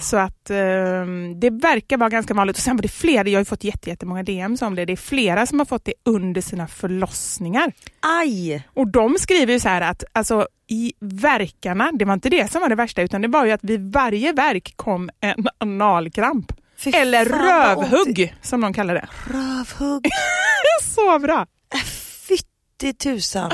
Så 0.00 0.16
att 0.16 0.50
eh, 0.50 0.56
det 1.36 1.50
verkar 1.50 1.96
vara 1.96 2.08
ganska 2.08 2.34
vanligt. 2.34 2.56
Och 2.56 2.62
sen 2.62 2.76
var 2.76 2.82
det 2.82 2.88
flera, 2.88 3.28
jag 3.28 3.36
har 3.38 3.40
ju 3.40 3.44
fått 3.44 3.64
jätte, 3.64 3.90
jättemånga 3.90 4.22
DMs 4.22 4.62
om 4.62 4.74
det. 4.74 4.84
Det 4.84 4.92
är 4.92 4.96
flera 4.96 5.46
som 5.46 5.58
har 5.58 5.66
fått 5.66 5.84
det 5.84 5.94
under 6.04 6.40
sina 6.40 6.66
förlossningar. 6.66 7.72
Aj! 8.00 8.62
Och 8.74 8.88
de 8.88 9.16
skriver 9.18 9.52
ju 9.52 9.60
så 9.60 9.68
här 9.68 9.80
att 9.80 10.04
alltså, 10.12 10.46
i 10.68 10.92
verkarna, 11.00 11.90
det 11.92 12.04
var 12.04 12.14
inte 12.14 12.28
det 12.28 12.50
som 12.50 12.60
var 12.60 12.68
det 12.68 12.74
värsta 12.74 13.02
utan 13.02 13.22
det 13.22 13.28
var 13.28 13.44
ju 13.44 13.52
att 13.52 13.64
vid 13.64 13.92
varje 13.92 14.32
verk 14.32 14.72
kom 14.76 15.10
en 15.20 15.46
analkramp. 15.58 16.52
Fy 16.78 16.90
Eller 16.90 17.24
fan, 17.24 17.84
rövhugg 17.84 18.34
som 18.42 18.60
de 18.60 18.72
kallar 18.72 18.94
det. 18.94 19.08
Rövhugg. 19.26 20.08
Så 20.82 21.18
bra! 21.18 21.46
Fytti 22.28 22.92
tusan. 22.92 23.50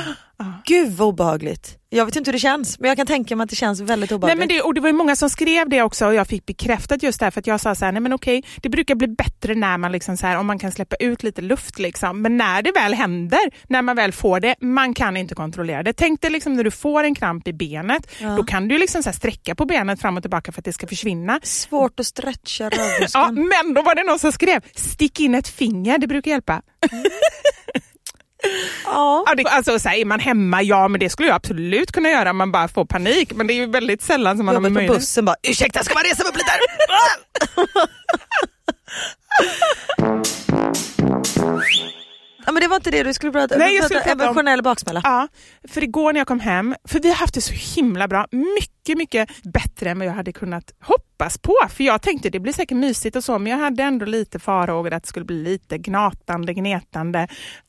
Gud 0.65 0.93
vad 0.93 1.09
obehagligt. 1.09 1.79
Jag 1.89 2.07
vet 2.07 2.17
inte 2.17 2.29
hur 2.29 2.33
det 2.33 2.39
känns 2.39 2.79
men 2.79 2.89
jag 2.89 2.97
kan 2.97 3.07
tänka 3.07 3.37
mig 3.37 3.45
att 3.45 3.51
det 3.51 3.57
känns 3.57 3.81
väldigt 3.81 4.11
Nej, 4.11 4.15
obehagligt. 4.17 4.39
men 4.39 4.49
det, 4.49 4.63
och 4.63 4.75
det 4.75 4.81
var 4.81 4.89
ju 4.89 4.93
många 4.93 5.17
som 5.17 5.31
skrev 5.31 5.69
det 5.69 5.83
också 5.83 6.07
och 6.07 6.15
jag 6.15 6.27
fick 6.27 6.47
bekräftat 6.47 7.03
just 7.03 7.21
därför 7.21 7.41
att 7.41 7.47
jag 7.47 7.61
sa 7.61 7.75
så 7.75 7.85
här, 7.85 7.93
nej 7.93 8.01
men 8.01 8.13
okej, 8.13 8.45
det 8.63 8.69
brukar 8.69 8.95
bli 8.95 9.09
bättre 9.09 9.55
när 9.55 9.79
man 9.79 9.93
liksom 9.93 10.17
så 10.17 10.27
här, 10.27 10.37
om 10.39 10.47
man 10.47 10.59
kan 10.59 10.73
släppa 10.73 10.97
ut 10.97 11.23
lite 11.23 11.43
luft 11.43 11.79
liksom. 11.79 12.23
Men 12.23 12.37
när 12.37 12.63
det 12.63 12.73
väl 12.73 12.95
händer, 12.95 13.39
när 13.69 13.83
man 13.83 13.97
väl 13.97 14.13
får 14.13 14.41
det, 14.41 14.55
man 14.61 14.95
kan 14.95 15.17
inte 15.17 15.35
kontrollera 15.35 15.83
det. 15.83 15.93
Tänk 15.93 16.21
dig 16.23 16.31
liksom 16.31 16.55
när 16.55 16.65
du 16.65 16.71
får 16.71 17.05
en 17.05 17.15
kramp 17.15 17.49
i 17.49 17.53
benet, 17.53 18.09
då 18.37 18.45
kan 18.45 18.69
du 18.69 18.79
liksom 18.79 19.03
så 19.03 19.09
här 19.09 19.15
sträcka 19.17 19.55
på 19.55 19.65
benet 19.65 20.01
fram 20.01 20.17
och 20.17 20.23
tillbaka 20.23 20.53
för 20.53 20.61
att 20.61 20.65
det 20.65 20.73
ska 20.73 20.87
försvinna. 20.87 21.41
Svårt 21.43 22.01
att 22.01 22.07
stretcha 22.07 22.65
Ja, 22.65 22.71
rövmuskeln. 22.71 23.35
men 23.35 23.75
då 23.75 23.83
var 23.83 23.95
det 23.95 24.03
någon 24.03 24.19
som 24.19 24.33
skrev, 24.33 24.61
stick 24.75 25.21
in 25.21 25.35
ett 25.35 25.49
finger, 25.49 25.99
det 25.99 26.07
brukar 26.07 26.31
hjälpa. 26.31 26.63
Ja. 28.85 29.25
Ja, 29.27 29.35
det, 29.35 29.45
alltså, 29.45 29.79
så 29.79 29.89
här, 29.89 29.97
är 29.97 30.05
man 30.05 30.21
hemma, 30.21 30.63
ja 30.63 30.89
men 30.89 31.01
det 31.01 31.11
skulle 31.11 31.29
jag 31.29 31.35
absolut 31.37 31.93
kunna 31.93 32.09
göra 32.09 32.31
om 32.31 32.37
man 32.37 32.53
bara 32.53 32.69
får 32.69 32.85
panik. 32.85 33.33
Men 33.35 33.47
det 33.47 33.53
är 33.53 33.57
ju 33.57 33.67
väldigt 33.67 34.03
sällan 34.03 34.37
som 34.37 34.47
man 34.47 34.55
har 34.55 34.61
Jobbet 34.63 34.71
på 34.71 34.75
möjlighet. 34.75 35.01
bussen 35.01 35.25
bara, 35.25 35.37
ursäkta 35.43 35.83
ska 35.85 35.95
man 35.95 36.03
resa 36.05 36.23
mig 36.23 36.31
upp 36.31 36.37
lite? 36.37 36.53
ja 42.47 42.53
men 42.53 42.61
det 42.63 42.69
var 42.69 42.77
inte 42.77 42.91
det 42.91 43.03
du 43.03 43.15
skulle 43.15 43.33
prata 43.33 43.57
Nej, 43.59 43.69
du 43.71 43.77
jag 43.77 43.85
skulle 43.85 44.13
om- 44.13 44.21
emotionell 44.21 44.63
baksmälla. 44.63 45.01
Ja, 45.05 45.29
för 45.69 45.83
igår 45.85 46.13
när 46.13 46.21
jag 46.21 46.27
kom 46.27 46.41
hem, 46.41 46.75
för 46.89 47.01
vi 47.01 47.09
har 47.09 47.17
haft 47.17 47.35
det 47.35 47.41
så 47.41 47.53
himla 47.77 48.09
bra, 48.09 48.27
mycket, 48.33 48.99
mycket 48.99 49.29
bättre 49.43 49.91
än 49.91 49.99
vad 49.99 50.09
jag 50.09 50.13
hade 50.13 50.33
kunnat 50.33 50.65
hoppas 50.83 51.06
på. 51.19 51.55
För 51.69 51.85
jag 51.85 52.03
tänkte 52.03 52.31
det 52.31 52.41
blir 52.41 52.53
säkert 52.53 52.77
mysigt 52.77 53.17
och 53.17 53.25
så, 53.25 53.39
men 53.39 53.53
jag 53.53 53.59
hade 53.59 53.83
ändå 53.83 54.07
lite 54.07 54.39
farhågor 54.39 54.93
att 54.93 55.03
det 55.03 55.09
skulle 55.09 55.25
bli 55.25 55.43
lite 55.43 55.79
gnatande, 55.79 56.55
gnetande. 56.55 57.29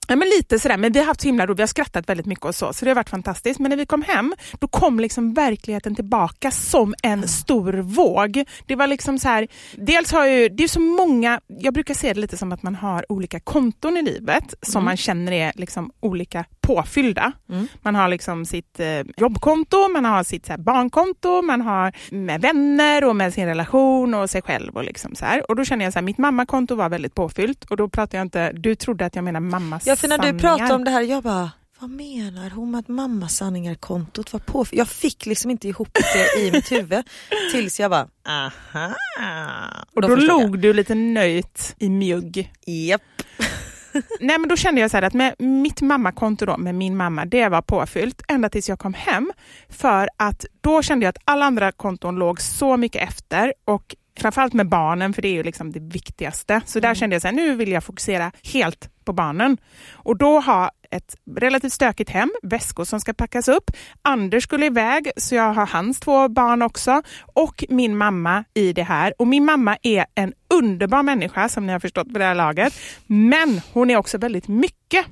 Ja, 0.10 0.16
men 0.16 0.28
lite 0.28 0.60
sådär, 0.60 0.78
men 0.78 0.92
vi 0.92 1.00
har 1.00 1.06
haft 1.06 1.22
så 1.22 1.28
himla 1.28 1.46
roligt, 1.46 1.60
vi 1.60 1.62
har 1.62 1.68
skrattat 1.68 2.10
väldigt 2.10 2.26
mycket 2.26 2.46
och 2.46 2.56
så, 2.56 2.74
så 2.74 2.86
det 2.86 2.92
har 2.92 2.96
varit 2.96 3.10
fantastiskt. 3.10 3.60
Men 3.60 3.70
när 3.70 3.78
vi 3.78 3.86
kom 3.86 4.02
hem, 4.02 4.34
då 4.60 4.68
kom 4.68 5.00
liksom 5.00 5.34
verkligheten 5.34 5.96
tillbaka 5.96 6.52
som 6.52 6.96
en 7.04 7.28
stor 7.28 7.74
våg. 7.74 8.44
Det 8.66 8.76
var 8.76 8.88
liksom 8.88 9.20
så 9.20 9.28
här, 9.28 9.48
dels 9.76 10.12
har 10.12 10.26
ju, 10.26 10.50
det 10.50 10.64
är 10.64 10.68
så 10.68 10.80
många, 10.80 11.40
jag 11.48 11.74
brukar 11.74 11.94
se 11.94 12.14
det 12.14 12.20
lite 12.20 12.38
som 12.38 12.52
att 12.52 12.64
man 12.64 12.76
har 12.76 13.12
olika 13.12 13.40
konton 13.40 13.98
i 13.98 14.02
livet 14.02 14.54
som 14.62 14.86
man 14.86 14.98
känner 14.98 15.32
är 15.32 15.52
liksom 15.56 15.92
olika 16.00 16.46
påfyllda. 16.68 17.32
Man 17.82 17.96
har 17.96 18.08
liksom 18.08 18.46
sitt 18.46 18.80
eh, 18.80 19.02
jobbkonto, 19.18 19.88
man 19.90 20.06
har 20.06 20.24
sitt 20.24 20.46
så 20.46 20.52
här, 20.52 20.60
barnkonto, 20.60 21.42
man 21.42 21.62
har 21.62 21.94
med 22.12 22.42
vänner 22.42 23.04
och 23.04 23.16
med 23.16 23.34
sin 23.34 23.46
relation 23.46 24.14
och 24.14 24.30
sig 24.30 24.42
själv. 24.42 24.76
Och, 24.76 24.84
liksom 24.84 25.16
så 25.16 25.26
här. 25.26 25.50
och 25.50 25.56
då 25.56 25.66
känner 25.66 25.86
jag 25.86 25.94
så 25.94 26.00
här, 26.00 26.04
mitt 26.04 26.18
mammakonto 26.18 26.76
var 26.76 26.90
väldigt 26.90 27.16
påfyllt 27.16 27.66
och 27.66 27.78
då 27.78 27.90
pratar 27.90 28.18
jag 28.18 28.26
inte, 28.26 28.52
du 28.52 28.76
trodde 28.76 29.06
att 29.06 29.16
jag 29.16 29.24
menar 29.24 29.40
mammas 29.40 29.88
Ja 29.88 29.96
för 29.96 30.08
när 30.08 30.18
du 30.18 30.40
pratade 30.40 30.74
om 30.74 30.84
det 30.84 30.92
här, 30.92 31.02
jag 31.02 31.24
bara, 31.24 31.52
vad 31.80 31.90
menar 31.90 32.50
hon 32.50 32.72
med 32.72 32.80
att 32.80 32.88
mammasanningar-kontot 32.88 34.34
var 34.34 34.40
på? 34.40 34.66
Jag 34.72 34.88
fick 34.88 35.26
liksom 35.26 35.52
inte 35.52 35.68
ihop 35.68 35.90
det 35.94 36.42
i 36.42 36.52
mitt 36.52 36.72
huvud 36.72 37.04
tills 37.52 37.80
jag 37.80 37.92
bara, 37.92 38.08
aha. 38.28 38.94
Och 39.96 40.02
då, 40.02 40.10
jag. 40.10 40.24
log 40.24 40.60
du 40.60 40.74
lite 40.74 40.96
nöjt 40.96 41.76
i 41.80 41.90
mjugg. 41.90 42.52
Japp. 42.66 43.02
Nej 44.20 44.40
men 44.40 44.50
då 44.50 44.56
kände 44.56 44.82
jag 44.82 44.92
så 44.92 44.98
att 44.98 45.14
med 45.14 45.36
mitt 45.40 45.82
mammakonto 45.82 46.46
då, 46.46 46.58
med 46.58 46.76
min 46.76 46.98
mamma, 46.98 47.26
det 47.26 47.50
var 47.50 47.62
påfyllt 47.62 48.22
ända 48.28 48.50
tills 48.50 48.70
jag 48.70 48.80
kom 48.80 48.94
hem. 48.94 49.32
För 49.70 50.10
att 50.18 50.46
då 50.62 50.82
kände 50.82 51.06
jag 51.06 51.10
att 51.10 51.24
alla 51.26 51.46
andra 51.46 51.72
konton 51.72 52.16
låg 52.16 52.42
så 52.42 52.78
mycket 52.78 53.10
efter 53.10 53.54
och 53.66 53.96
framförallt 54.20 54.54
med 54.54 54.70
barnen, 54.70 55.14
för 55.14 55.22
det 55.22 55.28
är 55.28 55.34
ju 55.34 55.44
liksom 55.44 55.72
det 55.72 55.80
viktigaste. 55.80 56.62
Så 56.66 56.80
där 56.80 56.96
kände 56.96 57.16
jag 57.16 57.22
så 57.22 57.28
här, 57.28 57.36
nu 57.36 57.56
vill 57.56 57.72
jag 57.72 57.84
fokusera 57.84 58.32
helt 58.54 58.90
på 59.06 59.14
barnen. 59.14 59.58
Och 59.92 60.18
då 60.18 60.40
ha 60.40 60.72
ett 60.92 61.16
relativt 61.36 61.74
stökigt 61.74 62.10
hem, 62.10 62.32
väskor 62.44 62.86
som 62.86 63.00
ska 63.00 63.14
packas 63.14 63.48
upp. 63.48 63.72
Anders 64.02 64.44
skulle 64.44 64.66
iväg, 64.66 65.12
så 65.18 65.36
jag 65.36 65.54
har 65.54 65.66
hans 65.66 66.00
två 66.00 66.28
barn 66.28 66.62
också. 66.62 67.02
Och 67.34 67.64
min 67.70 67.98
mamma 67.98 68.44
i 68.54 68.74
det 68.74 68.84
här. 68.84 69.14
Och 69.18 69.28
min 69.28 69.46
mamma 69.46 69.78
är 69.82 70.06
en 70.16 70.34
underbar 70.54 71.04
människa, 71.04 71.50
som 71.50 71.68
ni 71.68 71.74
har 71.74 71.80
förstått 71.80 72.14
på 72.14 72.20
det 72.20 72.26
här 72.26 72.36
laget. 72.36 72.74
Men 73.08 73.62
hon 73.74 73.90
är 73.90 73.98
också 73.98 74.18
väldigt 74.18 74.48
mycket. 74.48 75.06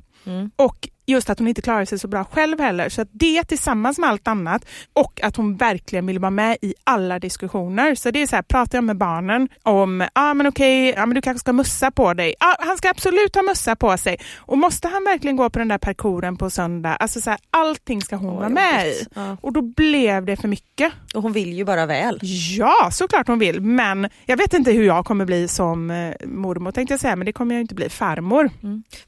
Och 0.56 0.88
just 1.06 1.30
att 1.30 1.40
hon 1.40 1.48
inte 1.48 1.62
klarar 1.62 1.86
sig 1.86 2.00
så 2.00 2.08
bra 2.08 2.24
själv 2.24 2.60
heller. 2.60 2.90
Så 2.90 3.02
att 3.02 3.08
det 3.12 3.44
tillsammans 3.44 3.98
med 3.98 4.10
allt 4.10 4.28
annat 4.28 4.66
och 4.94 5.20
att 5.24 5.36
hon 5.36 5.56
verkligen 5.58 6.06
vill 6.06 6.20
vara 6.20 6.32
med 6.32 6.58
i 6.62 6.74
alla 6.84 7.20
diskussioner. 7.20 7.96
Så 7.96 8.12
det 8.12 8.22
är 8.22 8.28
så 8.28 8.36
här, 8.36 8.44
pratar 8.44 8.78
jag 8.78 8.84
med 8.84 8.98
barnen 8.98 9.50
om, 9.64 10.00
ja 10.02 10.10
ah, 10.14 10.34
men 10.34 10.48
okej, 10.48 10.94
ja, 10.98 11.06
men 11.06 11.16
du 11.16 11.22
kanske 11.22 11.40
ska 11.40 11.54
mussa 11.54 11.92
på 11.92 12.14
dig. 12.14 12.36
Ja, 12.40 12.56
han 12.60 12.78
ska 12.78 12.90
absolut 12.90 13.36
ha 13.36 13.42
mussa 13.44 13.76
på 13.76 13.98
sig. 13.98 14.18
Och 14.38 14.58
måste 14.58 14.88
han 14.88 15.04
verkligen 15.04 15.36
gå 15.36 15.50
på 15.50 15.60
den 15.60 15.68
där 15.68 15.78
parkouren 15.78 16.38
på 16.38 16.50
söndag? 16.50 16.96
Alltså 16.96 17.22
så 17.22 17.30
här, 17.30 17.40
allting 17.52 18.02
ska 18.02 18.16
hon 18.16 18.36
vara 18.36 18.50
med 18.50 18.88
i. 18.88 19.06
Ja. 19.16 19.38
Och 19.42 19.54
då 19.54 19.62
blev 19.62 20.26
det 20.26 20.36
för 20.36 20.48
mycket. 20.48 20.94
Och 21.14 21.22
hon 21.24 21.34
vill 21.34 21.54
ju 21.54 21.66
bara 21.66 21.86
väl. 21.86 22.20
Ja, 22.58 22.90
såklart 22.92 23.28
hon 23.28 23.40
vill. 23.40 23.62
Men 23.62 24.10
jag 24.26 24.38
vet 24.38 24.54
inte 24.54 24.72
hur 24.72 24.84
jag 24.84 25.06
kommer 25.06 25.26
bli 25.26 25.48
som 25.48 25.92
eh, 25.92 26.14
mormor 26.26 26.72
tänkte 26.72 26.94
jag 26.94 27.02
säga, 27.02 27.16
men 27.16 27.26
det 27.26 27.34
kommer 27.34 27.56
jag 27.56 27.62
inte 27.62 27.76
bli. 27.76 27.90
Farmor. 27.90 28.50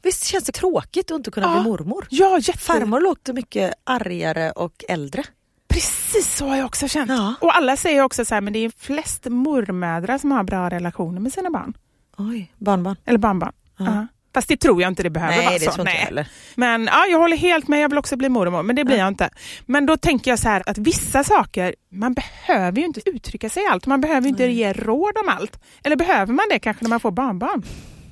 Visst 0.04 0.24
känns 0.24 0.44
det 0.44 0.52
tråkigt 0.52 1.12
att 1.12 1.18
inte 1.18 1.32
kunna 1.32 1.48
Ja. 1.48 1.54
bli 1.62 1.72
mormor? 1.72 1.87
Ja, 2.10 2.40
jätte... 2.40 2.60
Farmor 2.60 3.00
låter 3.00 3.34
mycket 3.34 3.74
argare 3.84 4.52
och 4.52 4.84
äldre. 4.90 5.24
Precis 5.68 6.36
så 6.36 6.48
har 6.48 6.56
jag 6.56 6.66
också 6.66 6.88
känt. 6.88 7.12
Ja. 7.12 7.36
Och 7.42 7.56
alla 7.56 7.78
säger 7.78 8.02
också 8.04 8.26
så 8.26 8.34
här, 8.34 8.42
men 8.42 8.54
det 8.54 8.60
är 8.60 8.72
flest 8.78 9.26
mormödrar 9.26 10.18
som 10.18 10.32
har 10.32 10.44
bra 10.44 10.70
relationer 10.70 11.20
med 11.22 11.34
sina 11.34 11.50
barn. 11.50 11.78
Oj, 12.18 12.54
barnbarn. 12.58 12.96
Eller 13.06 13.18
barnbarn. 13.18 13.54
Ja. 13.78 14.08
Fast 14.34 14.48
det 14.48 14.58
tror 14.58 14.82
jag 14.82 14.92
inte 14.92 15.04
det 15.04 15.10
behöver 15.10 15.36
Nej, 15.36 15.46
vara 15.46 15.58
det 15.58 15.66
så. 15.66 15.72
tror 15.72 15.88
inte 15.88 15.98
jag 15.98 16.06
heller. 16.06 16.28
Men 16.56 16.86
ja, 16.86 17.06
jag 17.06 17.20
håller 17.20 17.38
helt 17.38 17.68
med, 17.68 17.80
jag 17.80 17.90
vill 17.90 17.98
också 17.98 18.18
bli 18.18 18.30
mormor, 18.30 18.64
men 18.64 18.76
det 18.76 18.84
blir 18.84 18.98
jag 18.98 19.08
inte. 19.08 19.30
Men 19.66 19.86
då 19.86 19.98
tänker 19.98 20.32
jag 20.32 20.40
så 20.40 20.50
här 20.50 20.64
att 20.66 20.78
vissa 20.78 21.24
saker, 21.24 21.76
man 21.92 22.14
behöver 22.14 22.80
ju 22.80 22.86
inte 22.86 23.10
uttrycka 23.10 23.50
sig 23.50 23.64
i 23.64 23.68
allt. 23.68 23.86
Man 23.86 24.02
behöver 24.02 24.22
ju 24.22 24.30
inte 24.30 24.46
ge 24.46 24.74
råd 24.74 25.18
om 25.24 25.30
allt. 25.30 25.60
Eller 25.84 25.96
behöver 25.96 26.34
man 26.34 26.46
det 26.50 26.60
kanske 26.60 26.84
när 26.84 26.90
man 26.90 27.00
får 27.00 27.12
barnbarn? 27.12 27.64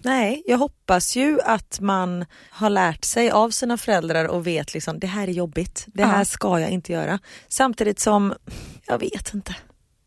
Nej, 0.05 0.43
jag 0.45 0.57
hoppas 0.57 1.15
ju 1.15 1.41
att 1.41 1.79
man 1.79 2.25
har 2.49 2.69
lärt 2.69 3.05
sig 3.05 3.31
av 3.31 3.49
sina 3.49 3.77
föräldrar 3.77 4.25
och 4.25 4.47
vet 4.47 4.73
liksom 4.73 4.99
det 4.99 5.07
här 5.07 5.27
är 5.27 5.31
jobbigt, 5.31 5.85
det 5.87 6.05
här 6.05 6.17
Ja. 6.19 6.25
ska 6.25 6.59
jag 6.59 6.69
inte 6.69 6.91
göra. 6.91 7.19
Samtidigt 7.47 7.99
som, 7.99 8.33
jag 8.87 8.99
vet 8.99 9.33
inte. 9.33 9.55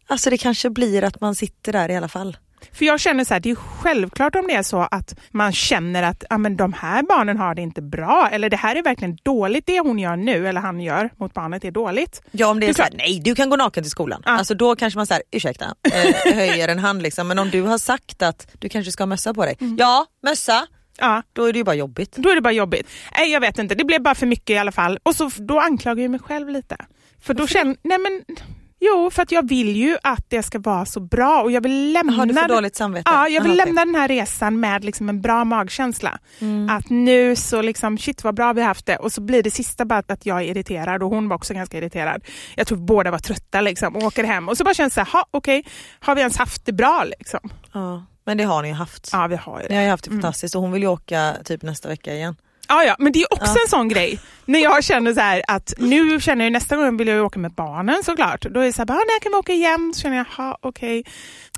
Alltså 0.06 0.30
det 0.30 0.38
kanske 0.38 0.70
blir 0.70 1.04
att 1.04 1.20
man 1.20 1.34
sitter 1.34 1.72
där 1.72 1.88
i 1.88 1.96
alla 1.96 2.08
fall. 2.08 2.36
För 2.72 2.84
jag 2.84 3.00
känner 3.00 3.24
så 3.24 3.34
här, 3.34 3.40
det 3.40 3.50
är 3.50 3.54
självklart 3.54 4.34
om 4.34 4.46
det 4.46 4.54
är 4.54 4.62
så 4.62 4.88
att 4.90 5.14
man 5.30 5.52
känner 5.52 6.02
att 6.02 6.24
ja, 6.30 6.38
men 6.38 6.56
de 6.56 6.72
här 6.72 7.02
barnen 7.02 7.36
har 7.36 7.54
det 7.54 7.62
inte 7.62 7.82
bra 7.82 8.28
eller 8.32 8.50
det 8.50 8.56
här 8.56 8.76
är 8.76 8.82
verkligen 8.82 9.16
dåligt 9.22 9.66
det 9.66 9.80
hon 9.80 9.98
gör 9.98 10.16
nu 10.16 10.48
eller 10.48 10.60
han 10.60 10.80
gör 10.80 11.10
mot 11.16 11.34
barnet 11.34 11.64
är 11.64 11.70
dåligt. 11.70 12.22
Ja 12.30 12.46
om 12.46 12.60
det 12.60 12.66
är, 12.66 12.68
Det 12.68 12.72
är 12.72 12.74
så 12.74 12.82
här, 12.82 12.92
nej 12.96 13.20
du 13.24 13.34
kan 13.34 13.50
gå 13.50 13.56
naken 13.56 13.82
till 13.84 13.90
skolan. 13.90 14.22
Ja. 14.24 14.30
Alltså 14.32 14.54
då 14.54 14.76
kanske 14.76 14.98
man 14.98 15.06
säger 15.06 15.22
ursäkta, 15.30 15.74
eh, 15.92 16.34
höjer 16.34 16.68
en 16.68 16.78
hand 16.78 17.02
liksom. 17.02 17.28
Men 17.28 17.38
om 17.38 17.50
du 17.50 17.62
har 17.62 17.78
sagt 17.78 18.22
att 18.22 18.46
du 18.58 18.68
kanske 18.68 18.92
ska 18.92 19.02
ha 19.02 19.06
mössa 19.06 19.34
på 19.34 19.44
dig. 19.44 19.56
Ja, 19.78 20.06
mössa. 20.22 20.66
Ja, 21.00 21.22
Då 21.32 21.44
är 21.44 21.52
det 21.52 21.58
ju 21.58 21.64
bara 21.64 21.74
jobbigt. 21.74 22.16
då 22.16 22.28
är 22.30 22.34
det 22.34 22.40
bara 22.40 22.52
jobbigt. 22.52 22.86
Nej, 23.18 23.30
jag 23.32 23.40
vet 23.40 23.58
inte, 23.58 23.74
det 23.74 23.84
blev 23.84 24.02
bara 24.02 24.14
för 24.14 24.26
mycket 24.26 24.50
i 24.50 24.58
alla 24.58 24.72
fall. 24.72 24.98
Och 25.02 25.14
så, 25.14 25.30
då 25.36 25.60
anklagar 25.60 26.02
jag 26.02 26.10
mig 26.10 26.20
själv 26.20 26.48
lite. 26.48 26.76
För 27.22 27.34
då 27.34 27.46
känner, 27.46 27.76
nej 27.82 27.98
men, 27.98 28.36
jo 28.80 29.10
för 29.10 29.22
att 29.22 29.32
jag 29.32 29.48
vill 29.48 29.76
ju 29.76 29.96
att 30.02 30.24
det 30.28 30.42
ska 30.42 30.58
vara 30.58 30.86
så 30.86 31.00
bra 31.00 31.42
och 31.42 31.52
jag 31.52 31.60
vill 31.60 31.92
lämna 31.92 32.12
Har 32.12 32.26
du 32.26 32.34
för 32.34 32.48
dåligt 32.48 32.76
samvete? 32.76 33.10
Ja, 33.10 33.28
jag 33.28 33.42
vill 33.42 33.60
Aha, 33.60 33.64
lämna 33.64 33.84
den 33.84 33.94
här 33.94 34.08
resan 34.08 34.60
med 34.60 34.84
liksom 34.84 35.08
en 35.08 35.20
bra 35.20 35.44
magkänsla. 35.44 36.18
Mm. 36.38 36.70
Att 36.70 36.90
nu 36.90 37.36
så 37.36 37.62
liksom, 37.62 37.98
shit 37.98 38.24
vad 38.24 38.34
bra 38.34 38.52
vi 38.52 38.62
haft 38.62 38.86
det 38.86 38.96
och 38.96 39.12
så 39.12 39.20
blir 39.20 39.42
det 39.42 39.50
sista 39.50 39.84
bara 39.84 40.02
att 40.08 40.26
jag 40.26 40.38
är 40.38 40.44
irriterad 40.44 41.02
och 41.02 41.10
hon 41.10 41.28
var 41.28 41.36
också 41.36 41.54
ganska 41.54 41.78
irriterad. 41.78 42.24
Jag 42.54 42.66
tror 42.66 42.78
båda 42.78 43.10
var 43.10 43.18
trötta 43.18 43.60
liksom 43.60 43.96
och 43.96 44.02
åker 44.02 44.24
hem 44.24 44.48
och 44.48 44.56
så 44.58 44.64
bara 44.64 44.74
känns 44.74 44.94
det 44.94 45.00
så 45.00 45.04
här, 45.04 45.12
ha, 45.12 45.26
okej, 45.30 45.64
har 46.00 46.14
vi 46.14 46.20
ens 46.20 46.36
haft 46.36 46.66
det 46.66 46.72
bra 46.72 47.04
liksom? 47.18 47.40
Ja, 47.72 48.04
men 48.24 48.38
det 48.38 48.44
har 48.44 48.62
ni 48.62 48.68
ju 48.68 48.74
haft. 48.74 49.10
Ja, 49.12 49.26
vi 49.26 49.36
har 49.36 49.56
ju 49.56 49.62
Ni 49.62 49.68
det. 49.68 49.74
har 49.74 49.82
ju 49.82 49.88
haft 49.90 50.04
det 50.04 50.10
fantastiskt 50.10 50.54
och 50.54 50.62
hon 50.62 50.72
vill 50.72 50.82
ju 50.82 50.88
åka 50.88 51.34
typ 51.44 51.62
nästa 51.62 51.88
vecka 51.88 52.14
igen. 52.14 52.36
Ja, 52.68 52.84
ja, 52.84 52.96
men 52.98 53.12
det 53.12 53.18
är 53.22 53.32
också 53.32 53.52
en 53.64 53.68
sån 53.70 53.88
grej. 53.88 54.20
När 54.44 54.58
jag 54.58 54.84
känner 54.84 55.14
så 55.14 55.20
här 55.20 55.42
att 55.48 55.74
nu 55.78 56.20
känner 56.20 56.44
jag 56.44 56.52
nästa 56.52 56.76
gång 56.76 56.96
vill 56.96 57.08
jag 57.08 57.24
åka 57.26 57.38
med 57.38 57.52
barnen 57.52 58.04
såklart. 58.04 58.42
Då 58.50 58.60
är 58.60 58.64
det 58.64 58.72
så 58.72 58.78
här, 58.80 58.86
bara, 58.86 58.94
"Ah, 58.98 59.04
när 59.06 59.20
kan 59.20 59.32
vi 59.32 59.38
åka 59.38 59.52
igen? 59.52 59.92
Så 59.94 60.00
känner 60.00 60.16
jag, 60.16 60.24
ha 60.24 60.58
okej. 60.60 61.04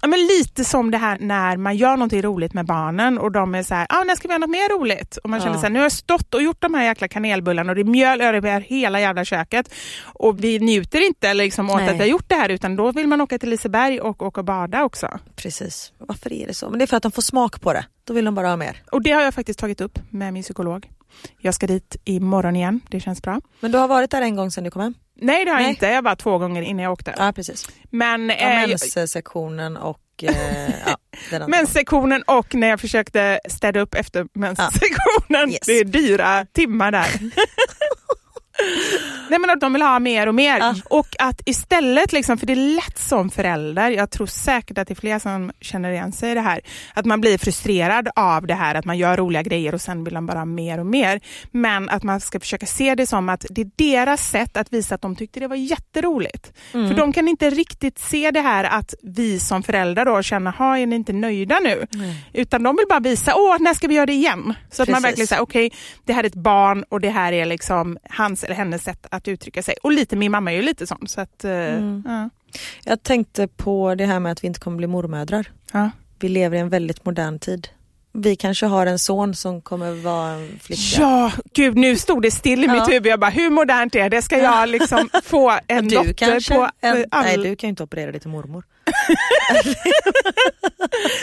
Ja, 0.03 0.09
men 0.09 0.27
lite 0.27 0.65
som 0.65 0.91
det 0.91 0.99
här 0.99 1.19
när 1.21 1.57
man 1.57 1.77
gör 1.77 1.97
någonting 1.97 2.23
roligt 2.23 2.55
med 2.55 2.67
barnen 2.67 3.19
och 3.19 3.33
de 3.33 3.55
är 3.55 3.63
så 3.63 3.75
här, 3.75 3.87
ah, 3.89 4.05
när 4.05 4.15
ska 4.15 4.29
vi 4.29 4.33
göra 4.33 4.39
något 4.39 4.51
mer 4.51 4.79
roligt? 4.79 5.17
Och 5.17 5.31
man 5.31 5.41
känner 5.41 5.55
så 5.55 5.63
här, 5.63 5.71
nu 5.71 5.79
har 5.79 5.85
jag 5.85 5.93
stått 5.93 6.35
och 6.35 6.43
gjort 6.43 6.61
de 6.61 6.75
här 6.75 6.85
jäkla 6.85 7.09
kanelbullarna 7.09 7.73
och 7.73 7.77
det 7.77 7.83
är 7.83 7.85
mjöl 7.85 8.21
över 8.21 8.61
hela 8.61 9.01
jävla 9.01 9.25
köket 9.25 9.75
och 10.05 10.45
vi 10.45 10.59
njuter 10.59 11.07
inte 11.07 11.35
liksom 11.35 11.71
åt 11.71 11.77
Nej. 11.77 11.89
att 11.89 11.95
vi 11.95 11.99
har 11.99 12.07
gjort 12.07 12.29
det 12.29 12.35
här 12.35 12.49
utan 12.49 12.77
då 12.77 12.93
vill 12.93 13.07
man 13.07 13.21
åka 13.21 13.39
till 13.39 13.51
Liseberg 13.51 14.01
och 14.01 14.23
åka 14.23 14.41
och 14.41 14.45
bada 14.45 14.85
också. 14.85 15.19
Precis. 15.37 15.93
Varför 15.99 16.33
är 16.33 16.47
det 16.47 16.55
så? 16.55 16.71
Men 16.71 16.79
det 16.79 16.85
är 16.85 16.87
för 16.87 16.97
att 16.97 17.03
de 17.03 17.13
får 17.13 17.23
smak 17.23 17.61
på 17.61 17.73
det. 17.73 17.85
Då 18.05 18.15
vill 18.15 18.25
de 18.25 18.35
bara 18.35 18.49
ha 18.49 18.57
mer. 18.57 18.83
Och 18.93 19.03
det 19.03 19.11
har 19.11 19.23
jag 19.23 19.35
faktiskt 19.35 19.59
tagit 19.59 19.81
upp 19.81 19.99
med 20.11 20.33
min 20.33 20.43
psykolog. 20.43 20.89
Jag 21.39 21.55
ska 21.55 21.67
dit 21.67 21.97
imorgon 22.05 22.57
igen, 22.57 22.81
det 22.89 23.01
känns 23.01 23.23
bra. 23.23 23.41
Men 23.61 23.73
du 23.73 23.79
har 23.79 23.89
varit 23.89 24.11
där 24.11 24.23
en 24.23 24.37
gång 24.37 24.51
sedan 24.51 24.65
du 24.65 24.71
kom 24.71 24.83
hem? 24.83 24.95
Nej 25.21 25.45
det 25.45 25.51
har 25.51 25.59
jag 25.59 25.63
Nej. 25.63 25.71
inte, 25.71 25.87
jag 25.87 26.03
var 26.03 26.15
två 26.17 26.39
gånger 26.39 26.63
innan 26.63 26.85
jag 26.85 26.93
åkte. 26.93 27.15
Ja 27.19 27.33
precis. 27.33 27.69
Men, 27.91 28.29
Ja, 28.29 28.35
eh, 28.35 28.61
jag- 28.61 28.69
menssektionen 28.97 29.77
och 29.77 30.01
eh, 30.23 30.71
ja. 30.87 31.47
Menssektionen 31.49 32.23
och 32.23 32.55
när 32.55 32.69
jag 32.69 32.81
försökte 32.81 33.41
städa 33.49 33.81
upp 33.81 33.95
efter 33.95 34.27
menssektionen. 34.35 35.51
Yes. 35.51 35.61
Det 35.67 35.73
är 35.73 35.85
dyra 35.85 36.47
timmar 36.53 36.91
där. 36.93 37.07
Nej 39.31 39.38
men 39.38 39.51
att 39.51 39.61
de 39.61 39.73
vill 39.73 39.83
ha 39.83 39.99
mer 39.99 40.27
och 40.27 40.35
mer. 40.35 40.59
Ja. 40.59 40.75
Och 40.85 41.09
att 41.18 41.42
istället, 41.46 42.12
liksom, 42.12 42.38
för 42.38 42.46
det 42.46 42.53
är 42.53 42.75
lätt 42.75 42.99
som 42.99 43.31
förälder, 43.31 43.90
jag 43.90 44.11
tror 44.11 44.27
säkert 44.27 44.79
att 44.79 44.88
det 44.88 44.92
är 44.92 45.01
fler 45.01 45.18
som 45.18 45.53
känner 45.61 45.90
igen 45.90 46.12
sig 46.12 46.31
i 46.31 46.35
det 46.35 46.40
här, 46.40 46.61
att 46.94 47.05
man 47.05 47.20
blir 47.20 47.38
frustrerad 47.38 48.09
av 48.16 48.46
det 48.46 48.55
här 48.55 48.75
att 48.75 48.85
man 48.85 48.99
gör 48.99 49.16
roliga 49.16 49.42
grejer 49.42 49.75
och 49.75 49.81
sen 49.81 50.05
vill 50.05 50.14
de 50.14 50.27
bara 50.27 50.38
ha 50.38 50.44
mer 50.44 50.81
och 50.81 50.87
mer. 50.87 51.20
Men 51.51 51.88
att 51.88 52.03
man 52.03 52.20
ska 52.20 52.40
försöka 52.40 52.66
se 52.66 52.94
det 52.94 53.07
som 53.07 53.29
att 53.29 53.46
det 53.51 53.61
är 53.61 53.70
deras 53.77 54.31
sätt 54.31 54.57
att 54.57 54.73
visa 54.73 54.94
att 54.94 55.03
de 55.03 55.16
tyckte 55.16 55.40
det 55.40 55.49
var 55.49 55.57
jätteroligt. 55.57 56.53
För 56.73 56.94
de 56.94 57.12
kan 57.12 57.29
inte 57.29 57.51
riktigt 57.51 57.99
se 57.99 58.31
det 58.31 58.40
här 58.40 58.64
att 58.64 58.94
vi 59.03 59.40
som 59.40 59.62
föräldrar 59.62 60.05
då 60.05 60.23
känner, 60.23 60.51
ha 60.51 60.79
är 60.79 60.87
ni 60.87 60.96
inte 60.96 61.12
nöjda 61.12 61.59
nu? 61.59 61.87
Utan 62.33 62.62
de 62.62 62.77
vill 62.77 62.87
bara 62.88 63.01
visa, 63.01 63.35
åh 63.37 63.57
när 63.61 63.75
ska 63.75 63.88
vi 63.88 63.94
göra 63.94 64.07
det 64.07 64.12
igen? 64.12 64.55
Så 64.70 64.83
att 64.83 64.88
man 64.88 64.94
Precis. 64.94 65.05
verkligen 65.05 65.27
säger, 65.27 65.42
okej 65.42 65.70
det 66.05 66.12
här 66.12 66.25
är 66.25 66.27
ett 66.27 66.35
barn 66.35 66.85
och 66.88 67.01
det 67.01 67.11
här 67.11 67.33
är 67.33 67.46
liksom 67.46 67.99
hans 68.11 68.44
eller 68.51 68.57
hennes 68.57 68.85
sätt 68.85 69.07
att 69.11 69.29
uttrycka 69.29 69.63
sig. 69.63 69.75
Och 69.83 69.93
lite, 69.93 70.17
min 70.17 70.33
mamma 70.33 70.53
är 70.53 70.57
ju 70.57 70.63
lite 70.63 70.87
sån. 70.87 71.07
Så 71.07 71.21
att, 71.21 71.45
eh, 71.45 71.53
ja. 72.05 72.31
Jag 72.85 73.03
tänkte 73.03 73.49
på 73.49 73.95
det 73.95 74.07
här 74.07 74.21
med 74.21 74.33
att 74.33 74.45
vi 74.45 74.47
inte 74.47 74.61
kommer 74.61 74.77
bli 74.77 74.87
mormödrar. 74.87 75.51
Ja. 75.73 75.91
Vi 76.19 76.29
lever 76.29 76.57
i 76.57 76.61
en 76.61 76.69
väldigt 76.69 77.05
modern 77.05 77.39
tid. 77.39 77.69
Vi 78.12 78.37
kanske 78.37 78.66
har 78.66 78.87
en 78.87 78.99
son 78.99 79.35
som 79.35 79.61
kommer 79.62 79.92
vara 79.92 80.31
en 80.31 80.59
flicka. 80.62 80.83
Ja, 81.01 81.33
gud 81.55 81.77
nu 81.77 81.96
stod 81.96 82.23
det 82.23 82.31
still 82.31 82.64
i 82.64 82.66
Ja. 82.66 82.73
mitt 82.73 82.88
huvud. 82.88 83.07
Jag 83.07 83.20
bara, 83.20 83.31
hur 83.31 83.51
modernt 83.51 83.94
är 83.94 84.11
det? 84.11 84.23
Ska 84.23 84.38
jag 84.38 84.68
liksom 84.68 85.09
få 85.25 85.59
en 85.66 85.88
Du 85.88 85.96
dotter 85.96 86.12
kanske? 86.12 86.55
på 86.55 86.68
en, 86.81 87.05
all... 87.11 87.25
Nej 87.25 87.37
du 87.37 87.57
kan 87.57 87.68
ju 87.68 87.70
inte 87.70 87.83
operera 87.83 88.11
dig 88.12 88.20
till 88.20 88.31
mormor. 88.31 88.64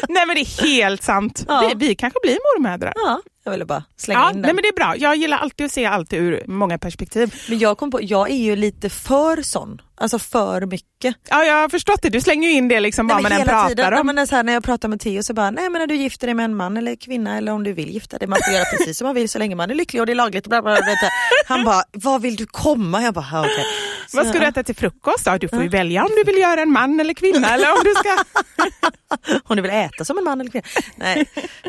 Nej 0.09 0.25
men 0.27 0.35
det 0.35 0.41
är 0.41 0.61
helt 0.63 1.03
sant. 1.03 1.45
Ja. 1.47 1.71
Vi, 1.75 1.87
vi 1.87 1.95
kanske 1.95 2.19
blir 2.23 2.31
mormödrar. 2.33 2.93
Ja, 2.95 3.21
jag 3.43 3.51
ville 3.51 3.65
bara 3.65 3.83
slänga 3.97 4.19
Ja, 4.19 4.29
in 4.29 4.33
den. 4.35 4.41
nej, 4.41 4.53
men 4.53 4.61
det 4.61 4.67
är 4.67 4.75
bra. 4.75 4.93
Jag 4.97 5.15
gillar 5.15 5.37
alltid 5.37 5.65
att 5.65 5.71
se 5.71 5.85
allt 5.85 6.13
ur 6.13 6.43
många 6.47 6.77
perspektiv. 6.77 7.35
Men 7.49 7.59
jag 7.59 7.77
kom 7.77 7.91
på, 7.91 7.99
jag 8.03 8.29
är 8.31 8.35
ju 8.35 8.55
lite 8.55 8.89
för 8.89 9.41
sån. 9.41 9.81
Alltså 9.99 10.19
för 10.19 10.65
mycket. 10.65 11.15
Ja, 11.29 11.43
jag 11.43 11.55
har 11.55 11.69
förstått 11.69 12.01
det. 12.01 12.09
Du 12.09 12.21
slänger 12.21 12.49
ju 12.49 12.55
in 12.55 12.67
det 12.67 12.79
liksom 12.79 13.07
vad 13.07 13.23
man 13.23 13.31
än 13.31 13.43
pratar 13.43 13.67
tiden, 13.67 13.93
ja, 13.93 13.99
om. 13.99 14.05
men 14.05 14.15
det 14.15 14.21
är 14.21 14.25
så 14.25 14.35
här, 14.35 14.43
när 14.43 14.53
jag 14.53 14.63
pratar 14.63 14.87
med 14.87 14.99
Theo 14.99 15.23
så 15.23 15.33
bara, 15.33 15.51
nej 15.51 15.69
men 15.69 15.79
när 15.79 15.87
du 15.87 15.95
gifter 15.95 16.27
dig 16.27 16.33
med 16.33 16.45
en 16.45 16.55
man 16.55 16.77
eller 16.77 16.95
kvinna 16.95 17.37
eller 17.37 17.51
om 17.51 17.63
du 17.63 17.73
vill 17.73 17.89
gifta 17.89 18.17
dig, 18.17 18.27
man 18.27 18.39
får 18.45 18.53
göra 18.53 18.65
precis 18.65 18.97
som 18.97 19.05
man 19.05 19.15
vill 19.15 19.29
så 19.29 19.39
länge 19.39 19.55
man 19.55 19.71
är 19.71 19.75
lycklig 19.75 20.01
och 20.01 20.05
det 20.05 20.13
är 20.13 20.15
lagligt. 20.15 20.47
Bla, 20.47 20.61
bla, 20.61 20.71
bla, 20.75 20.81
bla. 20.81 21.09
Han 21.47 21.63
bara, 21.65 21.83
var 21.93 22.19
vill 22.19 22.35
du 22.35 22.45
komma? 22.45 23.01
Jag 23.01 23.13
bara, 23.13 23.25
ja, 23.31 23.39
okej. 23.39 23.65
Så, 24.07 24.17
Vad 24.17 24.27
ska 24.27 24.39
du 24.39 24.45
äta 24.45 24.63
till 24.63 24.75
frukost 24.75 25.25
då? 25.25 25.37
Du 25.37 25.47
får 25.47 25.63
ju 25.63 25.69
välja 25.69 26.03
om 26.05 26.11
du 26.17 26.23
vill 26.31 26.41
göra 26.41 26.61
en 26.61 26.71
man 26.71 26.99
eller 26.99 27.13
kvinna 27.13 27.53
eller 27.53 27.71
om 27.71 27.79
du 27.83 27.93
ska... 27.93 28.17
Om 29.43 29.55
du 29.55 29.61
vill 29.61 29.71
äta 29.71 30.05
som 30.05 30.17
en 30.17 30.23
man 30.23 30.41
eller 30.41 30.51
kvinna. 30.51 30.65
Nej, 30.95 31.25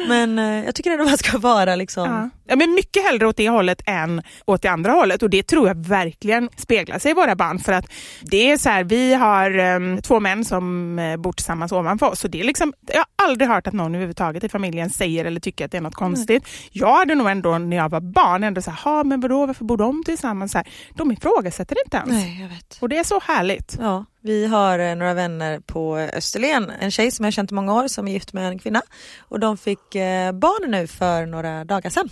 men 0.09 0.39
eh, 0.39 0.65
jag 0.65 0.75
tycker 0.75 0.91
ändå 0.91 1.05
man 1.05 1.19
ska 1.19 1.39
vara 1.39 1.77
liksom, 1.77 2.05
Ja. 2.11 2.31
Ja, 2.51 2.57
men 2.57 2.75
mycket 2.75 3.03
hellre 3.05 3.27
åt 3.27 3.37
det 3.37 3.49
hållet 3.49 3.83
än 3.87 4.23
åt 4.45 4.63
det 4.63 4.69
andra 4.69 4.93
hållet 4.93 5.23
och 5.23 5.31
det 5.31 5.43
tror 5.43 5.69
jag 5.69 5.87
verkligen 5.87 6.49
speglar 6.57 6.99
sig 6.99 7.11
i 7.11 7.15
våra 7.15 7.37
barn 7.37 7.59
för 7.59 7.73
att 7.73 7.85
det 8.23 8.51
är 8.51 8.57
så 8.57 8.69
här, 8.69 8.85
vi 8.85 9.15
har 9.15 9.59
em, 9.59 10.03
två 10.03 10.21
män 10.21 10.45
som 10.45 10.99
eh, 10.99 11.17
bor 11.17 11.33
tillsammans 11.33 11.73
ovanför 11.73 12.07
oss 12.11 12.25
och 12.25 12.31
det 12.31 12.41
är 12.41 12.45
liksom, 12.45 12.73
jag 12.87 12.97
har 12.99 13.07
aldrig 13.29 13.49
hört 13.49 13.67
att 13.67 13.75
någon 13.75 13.95
överhuvudtaget 13.95 14.45
i 14.45 14.49
familjen 14.49 14.91
säger 14.91 15.25
eller 15.25 15.41
tycker 15.41 15.65
att 15.65 15.71
det 15.71 15.77
är 15.77 15.81
något 15.83 15.95
konstigt. 15.95 16.49
Jag 16.71 16.97
hade 16.97 17.15
nog 17.15 17.29
ändå 17.31 17.59
när 17.59 17.77
jag 17.77 17.89
var 17.89 18.01
barn 18.01 18.45
ändå 18.45 18.63
så 18.63 18.71
här, 18.71 18.79
"Ha, 18.85 19.05
men 19.05 19.21
vadå 19.21 19.47
varför 19.47 19.65
bor 19.65 19.77
de 19.77 20.03
tillsammans? 20.05 20.53
Så 20.53 20.59
här, 20.59 20.67
de 20.95 21.13
ifrågasätter 21.13 21.75
det 21.75 21.81
inte 21.85 21.97
ens. 21.97 22.25
nej 22.25 22.41
jag 22.43 22.49
vet. 22.49 22.79
Och 22.81 22.89
det 22.89 22.99
är 22.99 23.05
så 23.05 23.21
härligt. 23.25 23.77
Ja, 23.81 24.05
vi 24.23 24.47
har 24.47 24.79
eh, 24.79 24.95
några 24.95 25.15
vänner 25.15 25.61
på 25.61 25.97
Österlen, 25.97 26.71
en 26.81 26.91
tjej 26.91 27.11
som 27.11 27.25
jag 27.25 27.35
känt 27.35 27.51
i 27.53 27.55
många 27.55 27.75
år 27.75 27.89
som 27.89 28.09
är 28.09 28.13
gift 28.13 28.33
med 28.33 28.49
en 28.49 28.59
kvinna 28.59 28.83
och 29.21 29.41
de 29.41 29.57
fick 29.59 29.95
eh, 29.95 30.33
barn 30.33 30.71
nu 30.71 30.87
för 30.87 31.27
några 31.27 31.65
dagar 31.65 31.91
sedan. 31.91 32.11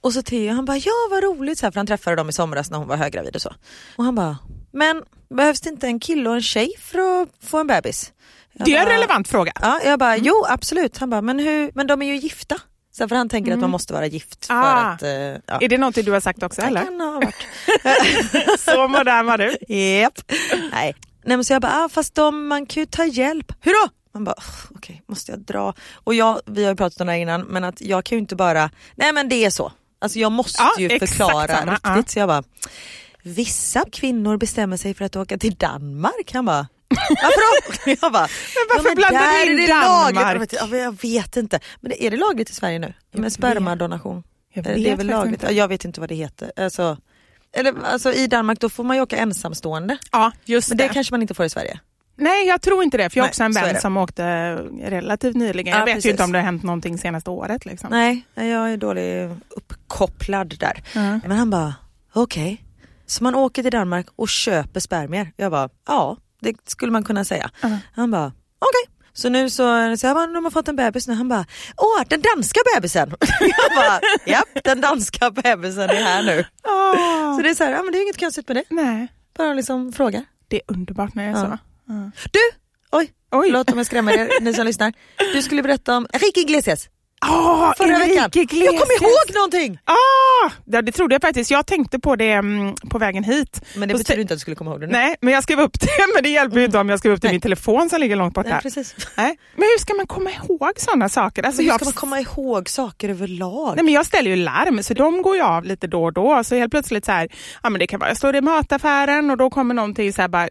Och 0.00 0.12
så 0.12 0.22
Theo 0.22 0.52
han 0.52 0.64
bara, 0.64 0.76
ja 0.76 0.92
vad 1.10 1.22
roligt, 1.22 1.58
så 1.58 1.66
här, 1.66 1.70
för 1.70 1.80
han 1.80 1.86
träffade 1.86 2.16
dem 2.16 2.28
i 2.28 2.32
somras 2.32 2.70
när 2.70 2.78
hon 2.78 2.88
var 2.88 2.96
höggravid 2.96 3.36
och 3.36 3.42
så. 3.42 3.52
Och 3.96 4.04
han 4.04 4.14
bara, 4.14 4.38
men 4.72 5.02
behövs 5.30 5.60
det 5.60 5.70
inte 5.70 5.86
en 5.86 6.00
kille 6.00 6.28
och 6.28 6.34
en 6.34 6.42
tjej 6.42 6.72
för 6.80 7.22
att 7.22 7.28
få 7.42 7.58
en 7.58 7.66
bebis? 7.66 8.12
Jag 8.52 8.66
Det 8.66 8.74
är 8.74 8.78
en 8.80 8.84
bara, 8.84 8.94
relevant 8.94 9.28
fråga. 9.28 9.52
Ja, 9.62 9.80
jag 9.84 9.98
bara, 9.98 10.16
jo 10.16 10.44
absolut. 10.48 10.98
Han 10.98 11.10
bara, 11.10 11.20
men, 11.22 11.38
hur, 11.38 11.70
men 11.74 11.86
de 11.86 12.02
är 12.02 12.06
ju 12.06 12.16
gifta. 12.16 12.56
Så 12.96 13.08
för 13.08 13.16
han 13.16 13.28
tänker 13.28 13.52
att 13.52 13.58
man 13.60 13.70
måste 13.70 13.92
vara 13.92 14.06
gift 14.06 14.46
för 14.46 14.54
Ah. 14.54 14.74
att... 14.74 15.02
eh, 15.02 15.08
ja. 15.10 15.38
Är 15.60 15.68
det 15.68 15.78
något 15.78 15.94
du 15.94 16.12
har 16.12 16.20
sagt 16.20 16.42
också 16.42 16.60
Det 16.60 16.66
eller? 16.66 16.84
kan 16.84 17.00
ha 17.00 17.10
varit. 17.12 18.60
så 18.60 18.88
modern 18.88 19.26
var 19.26 19.38
du. 19.38 19.74
Japp. 19.74 20.32
Nej. 20.72 20.94
Nej 21.24 21.36
men 21.36 21.44
så 21.44 21.52
jag 21.52 21.62
bara, 21.62 21.84
ah, 21.84 21.88
fast 21.88 22.14
de, 22.14 22.46
man 22.48 22.66
kan 22.66 22.80
ju 22.82 22.86
ta 22.86 23.04
hjälp. 23.04 23.52
Hur 23.60 23.72
då? 23.86 23.92
Man 24.14 24.24
bara, 24.24 24.34
"Ugh, 24.38 24.76
okej 24.76 25.02
måste 25.06 25.32
jag 25.32 25.40
dra? 25.40 25.74
Och 25.94 26.14
jag, 26.14 26.40
vi 26.46 26.64
har 26.64 26.70
ju 26.70 26.76
pratat 26.76 27.00
om 27.00 27.06
det 27.06 27.12
här 27.12 27.20
innan, 27.20 27.40
men 27.42 27.64
att 27.64 27.80
jag 27.80 28.04
kan 28.04 28.16
ju 28.16 28.20
inte 28.20 28.36
bara, 28.36 28.70
nej 28.94 29.12
men 29.12 29.28
det 29.28 29.44
är 29.44 29.50
så. 29.50 29.72
Alltså 29.98 30.18
jag 30.18 30.32
måste 30.32 30.62
Ja, 30.62 30.70
ju 30.82 30.98
förklara 30.98 31.46
samma, 31.56 31.72
riktigt. 31.72 31.90
ja. 31.96 32.02
Så 32.06 32.18
jag 32.18 32.28
bara, 32.28 32.42
vissa 33.22 33.84
kvinnor 33.92 34.36
bestämmer 34.36 34.76
sig 34.76 34.94
för 34.94 35.04
att 35.04 35.16
åka 35.16 35.38
till 35.38 35.54
Danmark. 35.54 36.30
Han 36.32 36.44
bara, 36.46 36.66
varför 37.22 37.40
då? 37.40 37.90
Jag 38.02 38.12
bara, 38.12 38.28
Men 38.54 38.76
varför 38.76 38.88
ja, 38.88 38.94
blandar 38.94 39.20
du 39.20 39.44
där 39.44 39.50
in 39.50 39.56
det 39.56 39.72
Danmark? 39.74 40.52
Ja, 40.52 40.76
jag 40.76 41.02
vet 41.02 41.36
inte. 41.36 41.60
Men 41.80 41.90
det, 41.90 42.06
är 42.06 42.10
det 42.10 42.16
lagligt 42.16 42.50
i 42.50 42.54
Sverige 42.54 42.78
nu? 42.78 42.94
Med 43.12 43.32
spermadonation? 43.32 44.22
Jag 44.52 44.64
det 44.64 44.70
är 44.70 44.74
vet 44.74 44.98
väl 44.98 45.06
lagligt? 45.06 45.32
inte. 45.42 45.46
Ja, 45.46 45.52
Jag 45.52 45.68
vet 45.68 45.84
inte 45.84 46.00
vad 46.00 46.08
det 46.08 46.14
heter. 46.14 46.52
Alltså, 46.56 46.96
eller, 47.52 47.74
alltså, 47.84 48.12
I 48.12 48.26
Danmark 48.26 48.60
då 48.60 48.68
får 48.68 48.84
man 48.84 48.96
ju 48.96 49.02
åka 49.02 49.16
ensamstående. 49.16 49.98
Ja, 50.12 50.32
just 50.44 50.68
Men 50.68 50.78
det 50.78 50.88
kanske 50.88 51.12
man 51.12 51.22
inte 51.22 51.34
får 51.34 51.44
i 51.46 51.50
Sverige. 51.50 51.80
Nej, 52.16 52.46
jag 52.46 52.62
tror 52.62 52.82
inte 52.82 52.96
det. 52.96 53.10
För 53.10 53.18
jag 53.18 53.24
har 53.24 53.28
också 53.28 53.42
en 53.44 53.52
vän 53.52 53.74
det. 53.74 53.80
som 53.80 53.96
åkte 53.96 54.54
relativt 54.82 55.36
nyligen. 55.36 55.72
Ja, 55.72 55.78
jag 55.78 55.84
vet 55.84 55.94
precis. 55.94 56.06
ju 56.06 56.10
inte 56.10 56.24
om 56.24 56.32
det 56.32 56.38
har 56.38 56.44
hänt 56.44 56.62
någonting 56.62 56.98
senaste 56.98 57.30
året. 57.30 57.64
Liksom. 57.64 57.88
Nej, 57.90 58.26
jag 58.34 58.72
är 58.72 58.76
dålig 58.76 59.30
uppkopplad 59.50 60.54
där. 60.58 60.82
Men 61.28 61.30
han 61.32 61.50
bara, 61.50 61.74
okej. 62.12 62.64
Så 63.06 63.24
man 63.24 63.34
åker 63.34 63.62
till 63.62 63.72
Danmark 63.72 64.06
och 64.16 64.28
köper 64.28 64.80
spermier? 64.80 65.32
Jag 65.36 65.50
bara, 65.50 65.68
ja 65.86 66.16
det 66.44 66.70
skulle 66.70 66.92
man 66.92 67.04
kunna 67.04 67.24
säga. 67.24 67.50
Han 67.94 68.10
bara, 68.10 68.26
okej. 68.58 68.90
Så 69.16 69.28
nu 69.28 69.50
så, 69.50 69.96
så 69.96 70.06
jag 70.06 70.16
bara, 70.16 70.26
de 70.26 70.44
har 70.44 70.50
fått 70.50 70.68
en 70.68 70.76
bebis 70.76 71.08
nu. 71.08 71.14
Han 71.14 71.28
bara, 71.28 71.46
åh 71.76 72.02
den 72.08 72.22
danska 72.22 72.60
bebisen. 72.74 73.10
jag 73.40 73.70
bara, 73.76 74.00
japp 74.26 74.48
den 74.64 74.80
danska 74.80 75.30
bebisen 75.30 75.90
är 75.90 76.02
här 76.04 76.22
nu. 76.22 76.44
Ah, 76.62 77.36
Så 77.36 77.42
det 77.42 77.50
är 77.50 77.54
så 77.54 77.64
här, 77.64 77.70
ja 77.72 77.82
men 77.82 77.92
det 77.92 77.98
är 77.98 78.02
inget 78.02 78.20
konstigt 78.20 78.48
med 78.48 78.56
det. 78.56 78.64
nej, 78.70 79.08
Bara 79.38 79.54
liksom 79.54 79.92
fråga. 79.92 80.24
det 80.48 80.56
är 80.56 80.62
underbart 80.66 81.14
när 81.14 81.22
det 81.24 81.38
är 81.38 81.42
Ja. 81.44 81.58
så. 81.86 82.28
Du, 82.32 82.38
oj, 82.92 83.12
Oj. 83.30 83.46
förlåt 83.46 83.70
om 83.70 83.78
jag 83.78 83.86
skrämmer 83.86 84.12
er 84.12 84.40
ni 84.40 84.54
som 84.54 84.66
lyssnar. 84.66 84.92
Du 85.32 85.42
skulle 85.42 85.62
berätta 85.62 85.96
om 85.96 86.06
Enrique 86.12 86.40
Iglesias 86.40 86.88
Oh, 87.30 87.72
förra 87.76 87.98
veckan. 87.98 88.30
Jag 88.34 88.48
kommer 88.50 89.02
ihåg 89.02 89.34
någonting! 89.34 89.78
Ah, 89.84 90.50
ja, 90.64 90.82
det 90.82 90.92
trodde 90.92 91.14
jag 91.14 91.22
faktiskt. 91.22 91.50
Jag 91.50 91.66
tänkte 91.66 91.98
på 91.98 92.16
det 92.16 92.32
mm, 92.32 92.74
på 92.90 92.98
vägen 92.98 93.24
hit. 93.24 93.60
Men 93.76 93.88
det 93.88 93.94
så- 93.94 93.98
betyder 93.98 94.20
inte 94.20 94.34
att 94.34 94.38
du 94.38 94.40
skulle 94.40 94.56
komma 94.56 94.70
ihåg 94.70 94.80
det 94.80 94.86
nu. 94.86 94.92
Nej, 94.92 95.16
men 95.20 95.34
jag 95.34 95.42
skrev 95.42 95.60
upp 95.60 95.80
det. 95.80 95.88
Men 96.14 96.22
det 96.22 96.28
hjälper 96.28 96.58
ju 96.58 96.64
inte 96.64 96.78
om 96.78 96.88
jag 96.88 96.98
skrev 96.98 97.12
upp 97.12 97.22
det 97.22 97.28
i 97.28 97.30
min 97.32 97.40
telefon 97.40 97.90
som 97.90 98.00
ligger 98.00 98.16
långt 98.16 98.34
bort 98.34 98.46
Nej, 98.46 98.62
precis. 98.62 98.94
Nej. 99.16 99.38
Men 99.56 99.62
hur 99.62 99.78
ska 99.80 99.94
man 99.94 100.06
komma 100.06 100.30
ihåg 100.30 100.72
sådana 100.76 101.08
saker? 101.08 101.42
Alltså, 101.42 101.62
Men 101.62 101.64
hur 101.66 101.72
jag, 101.72 101.80
ska 101.80 101.84
man 101.84 101.92
komma 101.92 102.20
ihåg 102.20 102.68
saker 102.68 103.08
överlag? 103.08 103.72
Nej, 103.76 103.84
men 103.84 103.94
jag 103.94 104.06
ställer 104.06 104.30
ju 104.30 104.36
larm, 104.36 104.82
så 104.82 104.94
de 104.94 105.22
går 105.22 105.36
ju 105.36 105.42
av 105.42 105.64
lite 105.64 105.86
då 105.86 106.04
och 106.04 106.12
då. 106.12 106.44
Så 106.44 106.54
helt 106.54 106.70
plötsligt 106.70 107.04
så 107.04 107.12
här, 107.12 107.28
ja, 107.62 107.70
men 107.70 107.78
det 107.78 107.86
kan 107.86 108.00
vara, 108.00 108.10
jag 108.10 108.16
står 108.16 108.36
i 108.36 108.40
mataffären 108.40 109.30
och 109.30 109.36
då 109.36 109.50
kommer 109.50 109.74
någonting 109.74 110.12
så 110.12 110.20
här 110.20 110.28
bara... 110.28 110.48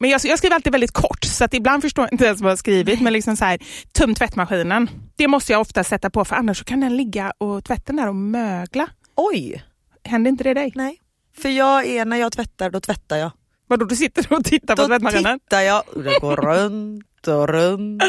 Men 0.00 0.10
jag, 0.10 0.20
jag 0.24 0.38
skriver 0.38 0.54
alltid 0.54 0.72
väldigt 0.72 0.92
kort, 0.92 1.24
så 1.24 1.44
att 1.44 1.54
ibland 1.54 1.82
förstår 1.82 2.04
jag 2.04 2.12
inte 2.12 2.24
ens 2.24 2.40
vad 2.40 2.48
jag 2.48 2.52
har 2.52 2.56
skrivit. 2.56 3.00
Men 3.00 3.12
liksom 3.12 3.36
så 3.36 3.44
här, 3.44 3.58
töm 3.98 4.14
tvättmaskinen. 4.14 4.90
Det 5.18 5.28
måste 5.28 5.52
jag 5.52 5.60
ofta 5.60 5.84
sätta 5.84 6.10
på, 6.16 6.24
för 6.24 6.36
annars 6.36 6.64
kan 6.64 6.80
den 6.80 6.96
ligga 6.96 7.32
och 7.38 7.64
tvätten 7.64 7.96
där 7.96 8.08
och 8.08 8.14
mögla. 8.14 8.88
Oj! 9.14 9.64
Händer 10.04 10.28
inte 10.30 10.44
det 10.44 10.54
dig? 10.54 10.72
Nej. 10.74 11.00
För 11.36 11.48
jag 11.48 11.86
är, 11.86 12.04
när 12.04 12.16
jag 12.16 12.32
tvättar, 12.32 12.70
då 12.70 12.80
tvättar 12.80 13.16
jag. 13.16 13.30
Vadå, 13.66 13.84
du 13.84 13.96
sitter 13.96 14.32
och 14.32 14.44
tittar 14.44 14.76
på 14.76 14.82
Då 14.82 14.88
tvättmaskinen? 14.88 15.40
tittar 15.40 15.60
jag 15.60 15.82
och 15.94 16.02
det 16.02 16.18
går 16.20 16.36
runt 16.36 17.06
och 17.28 17.48
runt 17.48 18.02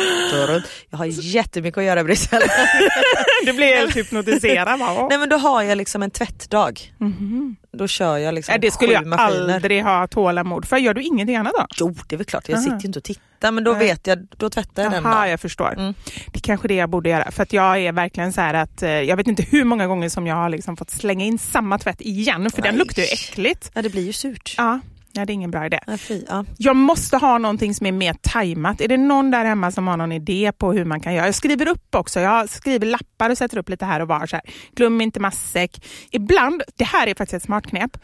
och 0.43 0.47
runt. 0.47 0.65
Jag 0.89 0.97
har 0.97 1.05
jättemycket 1.05 1.77
att 1.77 1.83
göra 1.83 1.99
i 1.99 2.03
Bryssel. 2.03 2.41
Du 3.45 3.53
blir 3.53 3.67
helt 3.75 3.95
hypnotiserad. 3.95 4.79
Nej 5.09 5.17
men 5.19 5.29
då 5.29 5.37
har 5.37 5.61
jag 5.63 5.77
liksom 5.77 6.03
en 6.03 6.11
tvättdag. 6.11 6.93
Då 7.77 7.87
kör 7.87 8.17
jag 8.17 8.33
liksom 8.33 8.55
det 8.61 8.71
skulle 8.71 8.93
jag 8.93 9.05
maskiner. 9.05 9.55
aldrig 9.55 9.83
ha 9.83 10.07
tålamod 10.07 10.65
för. 10.65 10.77
Gör 10.77 10.93
du 10.93 11.01
ingenting 11.01 11.35
annat 11.35 11.53
då? 11.57 11.65
Jo 11.79 11.95
det 12.07 12.15
är 12.15 12.17
väl 12.17 12.25
klart, 12.25 12.49
jag 12.49 12.55
Aha. 12.55 12.63
sitter 12.63 12.79
ju 12.79 12.87
inte 12.87 12.99
och 12.99 13.03
tittar 13.03 13.51
men 13.51 13.63
då 13.63 13.71
Nej. 13.71 13.79
vet 13.87 14.07
jag, 14.07 14.27
då 14.37 14.49
tvättar 14.49 14.83
jag 14.83 14.91
den 14.91 15.03
Jaha, 15.03 15.15
dagen. 15.15 15.29
jag 15.29 15.39
förstår. 15.39 15.73
Mm. 15.73 15.93
Det 16.31 16.37
är 16.37 16.41
kanske 16.41 16.67
det 16.67 16.75
jag 16.75 16.89
borde 16.89 17.09
göra. 17.09 17.31
För 17.31 17.43
att 17.43 17.53
jag 17.53 17.77
är 17.79 17.91
verkligen 17.91 18.33
så 18.33 18.41
här 18.41 18.53
att 18.53 18.83
eh, 18.83 18.89
jag 18.89 19.17
vet 19.17 19.27
inte 19.27 19.43
hur 19.43 19.63
många 19.63 19.87
gånger 19.87 20.09
som 20.09 20.27
jag 20.27 20.35
har 20.35 20.49
liksom 20.49 20.77
fått 20.77 20.89
slänga 20.89 21.25
in 21.25 21.37
samma 21.37 21.77
tvätt 21.79 22.01
igen 22.01 22.51
för 22.51 22.61
den 22.61 22.75
Nej. 22.75 22.79
luktar 22.79 23.01
ju 23.01 23.07
äckligt. 23.07 23.71
Ja 23.73 23.81
det 23.81 23.89
blir 23.89 24.05
ju 24.05 24.13
surt. 24.13 24.55
Ja, 24.57 24.79
ja, 25.17 25.25
det 25.25 25.31
är 25.31 25.33
ingen 25.33 25.51
bra 25.51 25.65
idé. 25.65 25.79
Ja, 25.87 25.97
fy, 25.97 26.23
ja. 26.27 26.45
Jag 26.57 26.75
måste 26.75 27.17
ha 27.17 27.37
någonting 27.37 27.73
som 27.73 27.85
är 27.87 27.91
mer 27.91 28.13
tajmat. 28.21 28.81
Är 28.81 28.87
det 28.87 28.97
någon 28.97 29.31
där 29.31 29.45
hemma 29.45 29.71
som 29.71 29.87
har 29.87 29.97
någon 29.97 30.11
idé 30.11 30.51
på 30.57 30.73
hur 30.73 30.85
man 30.85 30.99
kan 30.99 31.13
göra? 31.13 31.25
Jag 31.25 31.35
skriver 31.35 31.67
upp 31.67 31.95
också. 31.95 32.19
Jag 32.19 32.49
skriver 32.49 32.87
lappar 32.87 33.29
och 33.29 33.37
sätter 33.37 33.57
upp 33.57 33.69
lite 33.69 33.85
här 33.85 33.99
och 33.99 34.07
var. 34.07 34.25
Så 34.25 34.35
här. 34.35 34.45
Glöm 34.75 35.01
inte 35.01 35.19
matsäck. 35.19 35.85
Ibland, 36.11 36.63
det 36.75 36.83
här 36.83 37.07
är 37.07 37.15
faktiskt 37.15 37.33
ett 37.33 37.43
smart 37.43 37.67
knep, 37.67 37.97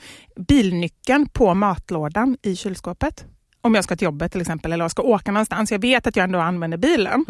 bilnyckeln 0.48 1.30
på 1.30 1.54
matlådan 1.54 2.38
i 2.42 2.56
kylskåpet. 2.56 3.26
Om 3.66 3.76
jag 3.76 3.84
ska 3.84 3.96
till 3.96 4.06
jobbet 4.06 4.32
till 4.32 4.42
exempel 4.42 4.72
eller 4.74 4.84
jag 4.84 4.92
ska 4.92 5.02
åka 5.02 5.32
någonstans. 5.32 5.72
Jag 5.72 5.80
vet 5.82 6.08
att 6.08 6.16
jag 6.16 6.24
ändå 6.24 6.40
använder 6.40 6.78
bilen. 6.78 7.26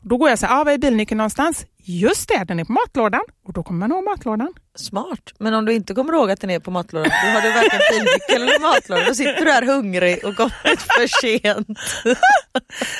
Då 0.00 0.16
går 0.16 0.28
jag 0.28 0.38
så 0.38 0.46
här, 0.46 0.60
ah, 0.60 0.64
var 0.64 0.72
är 0.72 0.78
bilnyckeln 0.78 1.18
någonstans? 1.18 1.66
Just 1.84 2.28
det, 2.28 2.44
den 2.44 2.60
är 2.60 2.64
på 2.64 2.72
matlådan. 2.72 3.20
Och 3.46 3.52
då 3.52 3.62
kommer 3.62 3.78
man 3.78 3.90
ihåg 3.96 4.04
matlådan. 4.04 4.52
Smart. 4.76 5.20
Men 5.38 5.54
om 5.54 5.64
du 5.64 5.72
inte 5.72 5.94
kommer 5.94 6.12
ihåg 6.12 6.30
att 6.30 6.40
den 6.40 6.50
är 6.50 6.60
på 6.60 6.70
matlådan, 6.70 7.10
då 7.24 7.30
har 7.30 7.40
du 7.40 7.52
varken 7.52 7.80
bilnyckel 7.92 8.42
eller 8.42 8.60
matlåda. 8.60 9.04
Då 9.08 9.14
sitter 9.14 9.38
du 9.38 9.44
där 9.44 9.62
hungrig 9.66 10.24
och 10.24 10.36
kommit 10.36 10.82
för 10.82 11.20
sent. 11.20 11.68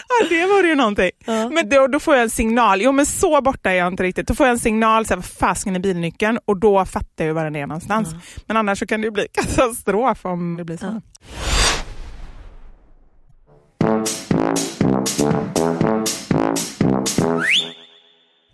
Ja, 0.09 0.27
det 0.29 0.47
var 0.47 0.63
ju 0.65 0.75
någonting. 0.75 1.11
Men 1.27 1.69
då, 1.69 1.87
då 1.87 2.01
får 2.01 2.15
jag 2.15 2.23
en 2.23 2.31
signal. 2.31 2.83
Jo, 2.83 2.93
men 2.93 3.07
så 3.07 3.41
borta 3.41 3.71
är 3.71 3.75
jag 3.75 3.89
inte 3.89 4.03
riktigt. 4.03 4.29
Då 4.29 4.35
får 4.35 4.47
jag 4.47 4.53
en 4.53 4.59
signal, 4.59 5.07
så 5.07 5.15
här, 5.15 5.17
vad 5.17 5.25
fasken 5.25 5.77
är 5.77 5.81
bilnyckeln? 5.81 6.39
Och 6.45 6.57
då 6.57 6.85
fattar 6.85 7.25
jag 7.25 7.35
var 7.35 7.45
den 7.45 7.57
är 7.57 7.67
någonstans. 7.67 8.09
Men 8.47 8.57
annars 8.57 8.79
så 8.79 8.87
kan 8.87 9.01
det 9.01 9.05
ju 9.05 9.11
bli 9.11 9.27
katastrof 9.33 10.25
om 10.25 10.57
det 10.57 10.65
blir 10.65 10.77
så. 10.77 11.01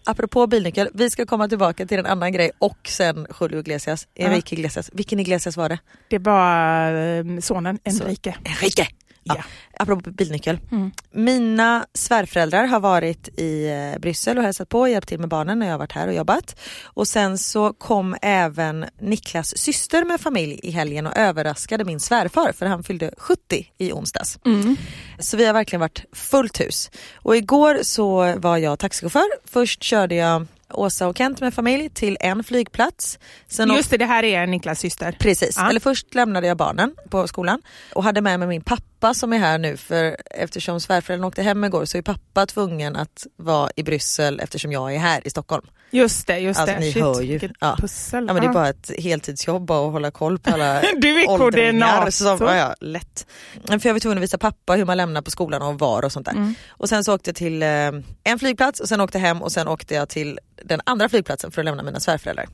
Apropå 0.07 0.47
bilnyckel, 0.47 0.89
vi 0.95 1.11
ska 1.11 1.27
komma 1.27 1.49
tillbaka 1.49 1.87
till 1.87 1.99
en 1.99 2.07
annan 2.07 2.33
grej 2.33 2.51
och 2.59 2.79
sen 2.89 3.27
Julio 3.41 3.61
Iglesias, 3.61 4.09
Enrique 4.15 4.55
Iglesias. 4.57 4.91
Vilken 4.93 5.21
Iglesias 5.21 5.57
var 5.57 5.69
det? 5.69 5.79
Det 6.09 6.19
var 6.19 6.93
eh, 6.93 7.25
sonen 7.41 7.79
Enrique. 7.85 8.35
Enrique! 8.45 8.87
Ja. 9.25 9.35
Ja. 9.39 9.45
Apropå 9.79 10.11
bilnyckel. 10.11 10.59
Mm. 10.73 10.91
Mina 11.13 11.87
svärföräldrar 11.95 12.65
har 12.65 12.81
varit 12.81 13.29
i 13.41 13.69
eh, 13.69 14.01
Bryssel 14.01 14.39
och 14.39 14.45
hälsat 14.45 14.69
på 14.69 14.81
och 14.81 14.89
hjälpt 14.89 15.09
till 15.09 15.21
med 15.21 15.29
barnen 15.29 15.59
när 15.59 15.67
jag 15.67 15.73
har 15.73 15.79
varit 15.79 15.93
här 15.93 16.09
och 16.09 16.15
jobbat. 16.15 16.61
Och 16.85 17.09
sen 17.09 17.39
så 17.39 17.73
kom 17.73 18.17
även 18.23 18.85
Niklas 19.01 19.59
syster 19.59 20.05
med 20.05 20.21
familj 20.21 20.61
i 20.63 20.71
helgen 20.71 21.07
och 21.07 21.17
överraskade 21.17 21.85
min 21.85 22.01
svärfar 22.01 22.53
för 22.53 22.67
han 22.67 22.83
fyllde 22.83 23.11
70 23.19 23.67
i 23.79 23.93
onsdags. 23.93 24.39
Så 25.19 25.37
vi 25.37 25.47
har 25.47 25.53
verkligen 25.53 25.81
varit 25.81 26.05
fullt 26.13 26.61
hus. 26.61 26.91
Och 27.15 27.37
igår 27.37 27.79
så 27.83 28.35
var 28.39 28.57
jag 28.57 28.79
taxichaufför. 28.79 29.27
Först 29.45 29.83
körde 29.83 30.15
jag 30.15 30.47
Åsa 30.71 31.09
och 31.09 31.19
Kent 31.19 31.41
med 31.41 31.55
familj 31.55 31.89
till 31.91 32.17
en 32.21 32.45
flygplats. 32.45 33.19
Sen 33.49 33.71
Just 33.75 33.91
det, 33.91 33.97
det 33.97 34.05
här 34.07 34.23
är 34.23 34.47
Niklas 34.47 34.81
syster. 34.81 35.17
Precis, 35.19 35.57
Ja. 35.57 35.71
eller 35.71 35.81
först 35.81 36.15
lämnade 36.15 36.47
jag 36.47 36.57
barnen 36.57 36.95
på 37.11 37.29
skolan 37.29 37.63
och 37.95 38.05
hade 38.05 38.21
med 38.21 38.39
mig 38.39 38.49
min 38.49 38.63
pappa 38.63 38.83
som 39.13 39.33
är 39.33 39.39
här 39.39 39.59
nu 39.59 39.77
för 39.77 40.17
eftersom 40.31 40.81
svärföräldern 40.81 41.25
åkte 41.25 41.43
hem 41.43 41.65
igår 41.65 41.85
så 41.85 41.99
är 41.99 42.03
pappa 42.03 42.47
tvungen 42.47 42.97
att 42.97 43.27
vara 43.37 43.71
i 43.77 43.83
Bryssel 43.83 44.41
eftersom 44.41 44.73
jag 44.73 44.95
är 44.95 44.99
här 44.99 45.27
i 45.27 45.31
Stockholm. 45.31 45.67
Just 45.91 46.27
det, 46.27 46.39
just 46.39 46.61
Alltså, 46.61 46.75
det. 46.75 46.81
ni 46.81 46.93
Shit, 46.93 47.03
hör 47.03 47.23
ju. 47.23 47.41
Ja. 47.61 47.77
pussel. 47.81 48.25
Ja, 48.29 48.33
men 48.33 48.43
det 48.43 48.49
är 48.49 48.53
bara 48.53 48.69
ett 48.69 48.91
heltidsjobb 48.99 49.71
att 49.71 49.93
hålla 49.93 50.11
koll 50.11 50.39
på 50.39 50.51
alla 50.51 50.81
Du 50.97 51.21
är 51.23 51.27
koordinator. 51.39 52.11
Som, 52.11 52.39
ja, 52.41 52.57
ja, 52.57 52.75
lätt. 52.81 53.27
För 53.67 53.87
jag 53.87 53.93
var 53.93 54.01
tvungen 54.01 54.19
att 54.19 54.23
visa 54.23 54.39
pappa 54.39 54.73
hur 54.73 54.85
man 54.85 54.97
lämnar 54.97 55.23
på 55.23 55.31
skolan 55.31 55.63
och 55.63 55.79
var 55.79 56.05
och 56.05 56.13
sånt 56.13 56.27
där. 56.27 56.33
Mm. 56.33 56.55
Och 56.69 56.89
sen 56.89 57.05
så 57.05 57.15
åkte 57.15 57.31
jag 57.31 57.37
till 57.37 57.63
eh, 57.63 57.69
en 58.25 58.39
flygplats 58.39 58.81
och 58.81 58.89
sen 58.89 59.01
åkte 59.01 59.19
hem 59.19 59.43
och 59.43 59.53
sen 59.53 59.69
åkte 59.69 59.95
jag 59.95 60.09
till 60.09 60.39
den 60.65 60.81
andra 60.87 61.09
flygplatsen 61.09 61.51
för 61.51 61.61
att 61.61 61.65
lämna 61.65 61.83
mina 61.83 62.01
svärföräldrar. 62.01 62.47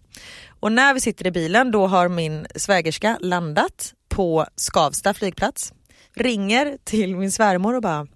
Och 0.61 0.73
när 0.73 0.95
vi 0.95 1.01
sitter 1.01 1.27
i 1.27 1.31
bilen 1.31 1.71
då 1.71 1.87
har 1.87 2.09
min 2.09 2.47
svägerska 2.57 3.19
landat 3.21 3.93
på 4.09 4.47
Skavsta 4.57 5.15
flygplats. 5.15 5.73
Ringer 6.15 6.79
till 6.85 7.17
min 7.17 7.33
svärmor 7.33 7.75
och 7.75 7.83
bara, 7.83 8.07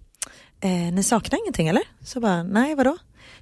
eh, 0.61 0.93
ni 0.93 1.03
saknar 1.03 1.39
ingenting 1.39 1.69
eller? 1.69 1.83
Så 2.05 2.21
bara, 2.21 2.43
nej 2.43 2.75
vadå? 2.75 2.97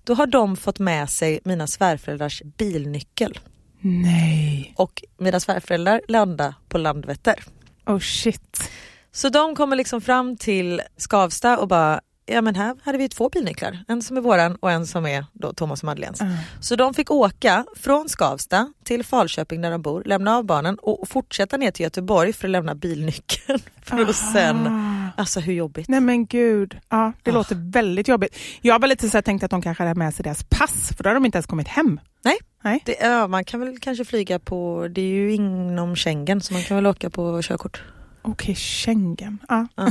Då 0.05 0.15
har 0.15 0.27
de 0.27 0.57
fått 0.57 0.79
med 0.79 1.11
sig 1.11 1.41
mina 1.45 1.67
svärföräldrars 1.67 2.43
bilnyckel 2.59 3.39
Nej. 3.81 4.75
och 4.77 5.03
mina 5.19 5.41
svärföräldrar 5.41 6.01
landade 6.09 6.55
på 6.69 6.79
Landvetter. 6.79 7.45
Oh 7.87 7.99
shit. 7.99 8.71
Så 9.13 9.29
de 9.29 9.55
kommer 9.55 9.77
liksom 9.77 10.01
fram 10.01 10.37
till 10.37 10.83
Skavsta 10.97 11.59
och 11.59 11.69
bara, 11.69 12.01
ja 12.27 12.41
men 12.43 12.55
här 12.55 12.77
hade 12.83 12.99
vi 12.99 13.09
två 13.09 13.29
bilnycklar. 13.29 13.79
En 13.89 14.03
som 14.03 14.17
är 14.17 14.21
våran 14.21 14.57
och 14.57 14.71
en 14.71 14.87
som 14.87 15.07
är 15.07 15.27
då 15.33 15.53
Thomas 15.53 15.81
och 15.81 15.85
Madeleines. 15.87 16.21
Så 16.61 16.77
de 16.77 16.95
fick 16.95 17.11
åka 17.11 17.65
från 17.77 18.09
Skavsta 18.09 18.73
till 18.85 19.05
Falköping 19.05 19.61
där 19.61 19.71
de 19.71 19.83
bor, 19.83 20.03
lämna 20.07 20.37
av 20.37 20.45
barnen 20.45 20.79
och 20.83 21.09
fortsätta 21.09 21.57
ner 21.57 21.71
till 21.71 21.83
Göteborg 21.85 22.33
för 22.33 22.49
att 22.49 22.53
lämna 22.53 22.75
bilnyckeln. 22.75 23.59
För 23.83 24.01
att 24.03 24.17
sen, 24.17 24.69
alltså 25.17 25.41
hur 25.41 25.53
jobbigt? 25.53 25.89
Nej 25.89 26.01
men 26.01 26.27
gud, 26.27 26.79
ja, 26.89 27.13
det 27.23 27.31
Ah. 27.31 27.35
låter 27.35 27.57
väldigt 27.73 28.09
jobbigt. 28.09 28.37
Jag 28.61 28.81
var 28.81 28.89
lite 28.89 29.11
så 29.11 29.17
här, 29.17 29.23
tänkte 29.23 29.45
att 29.45 29.51
de 29.51 29.63
kanske 29.63 29.83
hade 29.85 29.99
med 29.99 30.15
sig 30.15 30.23
deras 30.23 30.45
pass, 30.45 30.93
för 30.97 31.05
då 31.05 31.11
har 31.11 31.15
de 31.15 31.25
inte 31.27 31.37
ens 31.37 31.47
kommit 31.47 31.69
hem. 31.69 32.01
Nej, 32.25 32.37
Nej. 32.65 32.83
det, 32.87 32.97
ja, 33.01 33.27
man 33.27 33.45
kan 33.45 33.61
väl 33.61 33.79
kanske 33.79 34.05
flyga 34.05 34.39
på, 34.39 34.89
det 34.91 35.01
är 35.01 35.07
ju 35.07 35.33
inom 35.35 35.97
Schengen 35.97 36.41
så 36.41 36.53
man 36.53 36.63
kan 36.63 36.77
väl 36.77 36.87
åka 36.87 37.11
på 37.11 37.43
körkort. 37.43 37.83
Okej, 38.23 38.55
Schengen. 38.55 39.39
Ja. 39.49 39.67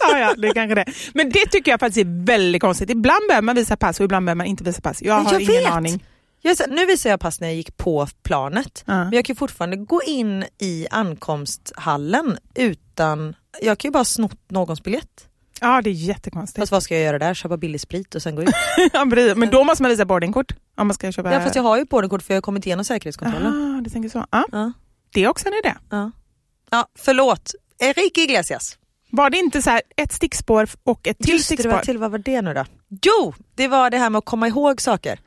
ja, 0.00 0.18
ja, 0.18 0.34
det 0.38 0.48
är 0.48 0.54
kanske 0.54 0.74
det. 0.74 0.84
Men 1.14 1.30
det 1.30 1.46
tycker 1.50 1.70
jag 1.70 1.80
faktiskt 1.80 2.06
är 2.06 2.24
väldigt 2.26 2.62
konstigt. 2.62 2.90
Ibland 2.90 3.20
behöver 3.28 3.44
man 3.44 3.56
visa 3.56 3.76
pass 3.76 4.00
och 4.00 4.04
ibland 4.04 4.26
behöver 4.26 4.36
man 4.36 4.46
inte 4.46 4.64
visa 4.64 4.80
pass. 4.80 5.02
Jag 5.02 5.14
har 5.14 5.32
jag 5.32 5.42
ingen 5.42 5.54
vet. 5.54 5.72
aning. 5.72 6.04
Jag, 6.42 6.56
nu 6.68 6.86
visar 6.86 7.10
jag 7.10 7.20
pass 7.20 7.40
när 7.40 7.48
jag 7.48 7.56
gick 7.56 7.76
på 7.76 8.06
planet. 8.22 8.84
Ja. 8.86 9.04
Men 9.04 9.12
jag 9.12 9.24
kan 9.24 9.36
fortfarande 9.36 9.76
gå 9.76 10.02
in 10.06 10.44
i 10.58 10.86
ankomsthallen 10.90 12.38
utan, 12.54 13.34
jag 13.62 13.78
kan 13.78 13.88
ju 13.88 13.92
bara 13.92 14.04
snott 14.04 14.38
någons 14.48 14.82
biljett. 14.82 15.26
Ja, 15.60 15.80
det 15.82 15.90
är 15.90 15.94
jättekonstigt. 15.94 16.58
Fast 16.58 16.72
vad 16.72 16.82
ska 16.82 16.94
jag 16.94 17.04
göra 17.04 17.18
där? 17.18 17.34
Köpa 17.34 17.56
billig 17.56 17.80
sprit 17.80 18.14
och 18.14 18.22
sen 18.22 18.36
gå 18.36 18.42
ut? 18.42 18.50
Ja. 18.92 19.04
Men 19.36 19.50
då 19.50 19.64
måste 19.64 19.82
man 19.82 19.90
visa 19.90 20.04
boardingkort 20.04 20.52
om 20.76 20.86
man 20.86 20.94
ska 20.94 21.12
köpa... 21.12 21.32
ja 21.32 21.40
fast 21.40 21.54
jag 21.54 21.62
har 21.62 21.78
ju 21.78 21.84
boardingkort 21.84 22.22
för 22.22 22.34
jag 22.34 22.36
har 22.36 22.42
kommit 22.42 22.66
igenom 22.66 22.84
säkerhetskontrollen. 22.84 23.76
Ah, 23.78 23.80
du 23.80 23.90
tänker 23.90 24.08
så. 24.08 24.26
Ja. 24.30 24.72
det 25.14 25.24
är 25.24 25.28
också 25.28 25.48
en 25.48 25.54
idé. 25.54 25.74
Ja. 25.90 26.10
Ja, 26.70 26.86
förlåt. 26.98 27.52
Enrique 27.82 28.22
Iglesias. 28.22 28.76
Var 29.10 29.30
det 29.30 29.38
inte 29.38 29.62
så 29.62 29.80
ett 29.96 30.12
stickspår 30.12 30.68
och 30.84 31.08
ett 31.08 31.18
till 31.18 31.30
Just 31.32 31.48
det, 31.48 31.52
det 31.54 31.56
stickspår? 31.62 31.70
var 31.76 31.82
till, 31.82 31.98
vad 31.98 32.10
var 32.10 32.18
det 32.18 32.42
nu 32.42 32.54
då? 32.54 32.64
Jo, 33.02 33.34
det 33.54 33.68
var 33.68 33.90
det 33.90 33.98
här 33.98 34.10
med 34.10 34.18
att 34.18 34.24
komma 34.24 34.48
ihåg 34.48 34.80
saker. 34.80 35.20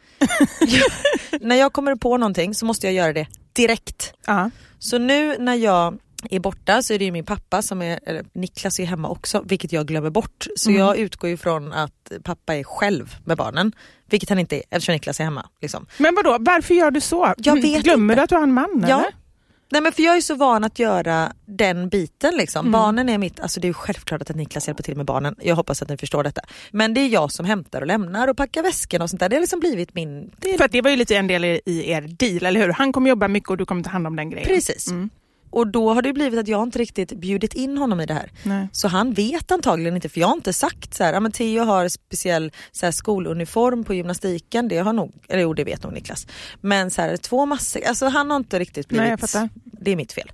Jag- 0.60 1.42
när 1.42 1.56
jag 1.56 1.74
kommer 1.74 1.96
på 1.96 2.18
någonting 2.18 2.56
så 2.56 2.66
måste 2.66 2.88
jag 2.88 2.94
göra 2.94 3.14
det 3.14 3.28
direkt. 3.54 4.14
Ja. 4.28 4.50
Så 4.80 4.98
nu 4.98 5.38
när 5.40 5.56
jag 5.56 5.98
är 6.30 6.40
borta 6.40 6.82
så 6.84 6.94
är 6.94 7.00
det 7.00 7.06
ju 7.06 7.12
min 7.12 7.26
pappa 7.26 7.62
som 7.62 7.82
är, 7.82 8.00
eller 8.06 8.26
Niklas 8.34 8.80
är 8.80 8.86
hemma 8.86 9.10
också, 9.10 9.44
vilket 9.46 9.72
jag 9.72 9.88
glömmer 9.88 10.10
bort. 10.10 10.48
Så 10.56 10.70
Mm. 10.70 10.80
jag 10.82 10.98
utgår 10.98 11.30
ju 11.30 11.38
från 11.38 11.74
att 11.74 12.12
pappa 12.24 12.56
är 12.56 12.64
själv 12.64 13.16
med 13.26 13.38
barnen, 13.38 13.72
vilket 14.10 14.30
han 14.30 14.40
inte 14.40 14.56
är 14.56 14.64
eftersom 14.70 14.94
Niklas 14.94 15.20
är 15.20 15.24
hemma. 15.24 15.50
Liksom. 15.62 15.86
Men 15.98 16.16
vadå, 16.16 16.38
varför 16.40 16.74
gör 16.74 16.92
du 16.92 17.02
så? 17.02 17.34
Jag 17.38 17.62
vet 17.62 17.84
Glömmer 17.84 18.14
inte. 18.14 18.20
du 18.20 18.24
att 18.24 18.30
du 18.30 18.36
har 18.36 18.44
en 18.44 18.54
man? 18.54 18.86
Ja. 18.90 19.00
Eller? 19.00 19.14
Nej 19.72 19.82
men 19.82 19.92
för 19.92 20.04
jag 20.04 20.18
är 20.18 20.22
så 20.22 20.36
van 20.36 20.64
att 20.64 20.80
göra 20.80 21.34
den 21.46 21.90
biten 21.90 22.36
liksom. 22.36 22.60
Mm. 22.60 22.72
Barnen 22.72 23.10
är 23.10 23.18
mitt, 23.18 23.40
alltså 23.40 23.60
det 23.60 23.66
är 23.66 23.70
ju 23.70 23.74
självklart 23.74 24.22
att 24.22 24.36
Niklas 24.36 24.68
hjälper 24.68 24.84
till 24.84 24.98
med 24.98 25.06
barnen. 25.06 25.36
Jag 25.42 25.56
hoppas 25.56 25.82
att 25.82 25.90
ni 25.90 25.98
förstår 25.98 26.24
detta. 26.24 26.42
Men 26.72 26.94
det 26.94 27.02
är 27.02 27.08
jag 27.08 27.32
som 27.32 27.46
hämtar 27.46 27.82
och 27.82 27.88
lämnar 27.88 28.28
och 28.28 28.38
packar 28.38 28.64
väskorna 28.64 29.04
och 29.04 29.10
sånt 29.10 29.20
där. 29.20 29.30
Det 29.30 29.36
har 29.36 29.42
liksom 29.42 29.60
blivit 29.60 29.94
min... 29.96 30.32
Det 30.38 30.54
är 30.54 30.58
För 30.58 30.66
att 30.66 30.72
det 30.72 30.82
var 30.82 30.90
ju 30.90 30.96
lite 30.96 31.16
en 31.16 31.28
del 31.28 31.46
i 31.46 31.62
i 31.66 31.92
er 31.92 32.02
deal, 32.02 32.46
eller 32.46 32.60
hur? 32.60 32.70
Han 32.70 32.94
kommer 32.94 33.10
jobba 33.10 33.28
mycket 33.28 33.50
och 33.50 33.58
du 33.58 33.66
kommer 33.66 33.84
ta 33.84 33.90
hand 33.90 34.08
om 34.08 34.16
den 34.16 34.30
grejen. 34.30 34.48
Precis. 34.48 34.88
Mm. 34.88 35.10
Och 35.54 35.68
då 35.68 35.94
har 35.94 36.02
det 36.02 36.14
blivit 36.14 36.40
att 36.40 36.48
jag 36.48 36.64
inte 36.64 36.80
riktigt 36.80 37.14
bjudit 37.14 37.54
in 37.54 37.78
honom 37.78 38.02
i 38.02 38.06
det 38.06 38.14
här. 38.14 38.32
Nej. 38.44 38.68
Så 38.72 38.88
han 38.88 39.14
vet 39.14 39.52
antagligen 39.52 39.96
inte, 39.96 40.10
för 40.10 40.20
jag 40.20 40.28
har 40.28 40.36
inte 40.36 40.54
sagt 40.54 40.94
så 40.94 41.04
här, 41.04 41.20
men 41.20 41.32
Theo 41.32 41.64
har 41.64 41.88
speciell 41.88 42.52
så 42.72 42.86
här, 42.86 42.92
skoluniform 42.92 43.84
på 43.84 43.94
gymnastiken, 43.94 44.68
det 44.68 44.78
har 44.78 44.94
nog, 44.94 45.14
eller 45.30 45.42
jo 45.42 45.54
det 45.54 45.64
vet 45.64 45.84
nog 45.84 45.94
Niklas. 45.94 46.28
Men 46.62 46.92
så 46.92 47.02
här, 47.02 47.18
två 47.18 47.46
massor, 47.46 47.82
alltså 47.88 48.06
han 48.06 48.30
har 48.30 48.38
inte 48.38 48.60
riktigt 48.60 48.88
blivit, 48.88 49.04
Nej, 49.04 49.10
jag 49.10 49.20
fattar. 49.20 49.50
det 49.64 49.92
är 49.92 49.96
mitt 49.96 50.14
fel. 50.14 50.32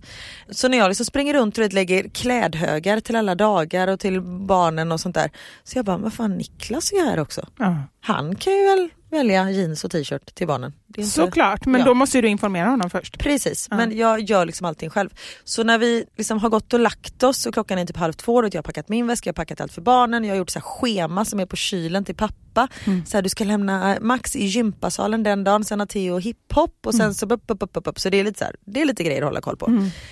Så 0.50 0.68
när 0.68 0.78
jag 0.78 0.88
liksom 0.88 1.06
springer 1.06 1.34
runt 1.34 1.58
och 1.58 1.74
lägger 1.74 2.10
klädhögar 2.10 3.00
till 3.00 3.16
alla 3.16 3.36
dagar 3.36 3.88
och 3.88 4.00
till 4.00 4.22
barnen 4.22 4.92
och 4.92 5.00
sånt 5.00 5.16
där. 5.16 5.32
Så 5.64 5.78
jag 5.78 5.86
bara, 5.86 5.98
vad 5.98 6.14
fan 6.14 6.38
Niklas 6.38 6.92
är 6.92 7.06
här 7.06 7.20
också. 7.20 7.48
Ja. 7.58 7.84
Han 8.02 8.36
kan 8.36 8.54
ju 8.54 8.64
väl 8.64 8.90
välja 9.12 9.52
jeans 9.52 9.84
och 9.84 9.92
t-shirt 9.92 10.36
till 10.36 10.48
barnen. 10.48 10.74
Inte- 10.88 11.10
Såklart, 11.10 11.66
men 11.66 11.82
Ja. 11.82 11.88
då 11.88 11.94
måste 11.94 12.22
du 12.22 12.28
informera 12.28 12.70
honom 12.70 12.90
först. 12.90 13.20
Precis, 13.20 13.68
Ja. 13.72 13.78
men 13.78 13.98
jag 13.98 14.22
gör 14.22 14.46
liksom 14.46 14.66
allting 14.66 14.90
själv. 14.90 15.10
Så 15.44 15.64
när 15.64 15.78
vi 15.78 16.06
liksom 16.18 16.40
har 16.40 16.50
gått 16.50 16.74
och 16.74 16.80
lagt 16.80 17.24
oss 17.24 17.46
och 17.46 17.54
klockan 17.54 17.78
är 17.80 17.86
typ 17.86 17.98
halv 17.98 18.14
två, 18.14 18.36
och 18.36 18.44
jag 18.46 18.58
har 18.58 18.64
packat 18.64 18.90
min 18.90 19.08
väska, 19.08 19.28
jag 19.28 19.34
har 19.34 19.36
packat 19.36 19.62
allt 19.62 19.74
för 19.74 19.82
barnen, 19.82 20.24
jag 20.24 20.32
har 20.32 20.38
gjort 20.38 20.50
så 20.50 20.62
schema 20.62 21.26
som 21.26 21.40
är 21.40 21.46
på 21.46 21.56
kylen 21.56 22.06
till 22.06 22.16
pappa. 22.16 22.68
Mm. 22.86 23.06
Så 23.06 23.18
här, 23.18 23.22
du 23.22 23.30
ska 23.30 23.44
lämna 23.44 23.94
eh, 23.96 24.02
Max 24.02 24.36
i 24.36 24.46
gympasalen 24.46 25.24
den 25.24 25.44
dagen, 25.44 25.64
sen 25.66 25.80
har 25.80 25.88
Theo 25.88 26.18
hiphop 26.18 26.86
och 26.86 26.94
sen 26.94 27.02
Mm. 27.02 27.14
så 27.14 27.26
upp, 27.26 27.44
upp, 27.48 27.64
upp, 27.64 27.88
upp. 27.88 28.00
Så 28.00 28.10
det 28.10 28.20
är, 28.20 28.24
lite 28.24 28.40
så 28.40 28.46
här, 28.46 28.56
det 28.66 28.82
är 28.82 28.86
lite 28.86 29.04
grejer 29.04 29.22
att 29.22 29.28
hålla 29.28 29.42
koll 29.42 29.58
på. 29.58 29.66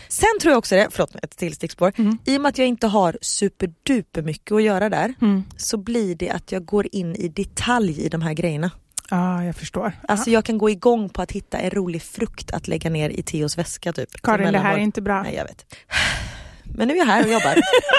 Sen 0.09 0.27
tror 0.41 0.51
jag 0.51 0.57
också 0.57 0.75
det, 0.75 0.87
förlåt 0.91 1.15
ett 1.15 1.37
till 1.37 1.53
stickspår, 1.55 1.93
Mm. 1.97 2.17
i 2.25 2.37
och 2.37 2.41
med 2.41 2.49
att 2.49 2.57
jag 2.57 2.67
inte 2.67 2.87
har 2.87 3.17
superduper 3.21 4.21
mycket 4.21 4.51
att 4.51 4.63
göra 4.63 4.89
där 4.89 5.13
Mm. 5.21 5.43
så 5.57 5.77
blir 5.77 6.15
det 6.15 6.29
att 6.29 6.51
jag 6.51 6.65
går 6.65 6.87
in 6.91 7.15
i 7.15 7.27
detalj 7.27 8.01
i 8.01 8.09
de 8.09 8.21
här 8.21 8.33
grejerna. 8.33 8.71
Ja, 9.09 9.43
jag 9.43 9.55
förstår. 9.55 9.93
Alltså 10.07 10.29
jag 10.29 10.45
kan 10.45 10.57
gå 10.57 10.69
igång 10.69 11.09
på 11.09 11.21
att 11.21 11.31
hitta 11.31 11.57
en 11.57 11.69
rolig 11.69 12.01
frukt 12.01 12.51
att 12.51 12.67
lägga 12.67 12.89
ner 12.89 13.09
i 13.09 13.23
Theos 13.23 13.57
väska 13.57 13.93
typ. 13.93 14.21
Karin, 14.21 14.53
det 14.53 14.59
här 14.59 14.73
är 14.73 14.79
inte 14.79 15.01
bra. 15.01 15.23
Nej 15.23 15.35
jag 15.35 15.43
vet. 15.43 15.65
Men 16.77 16.87
nu 16.87 16.93
är 16.93 16.97
jag 16.97 17.05
här 17.05 17.23
och 17.23 17.31
jobbar. 17.31 17.55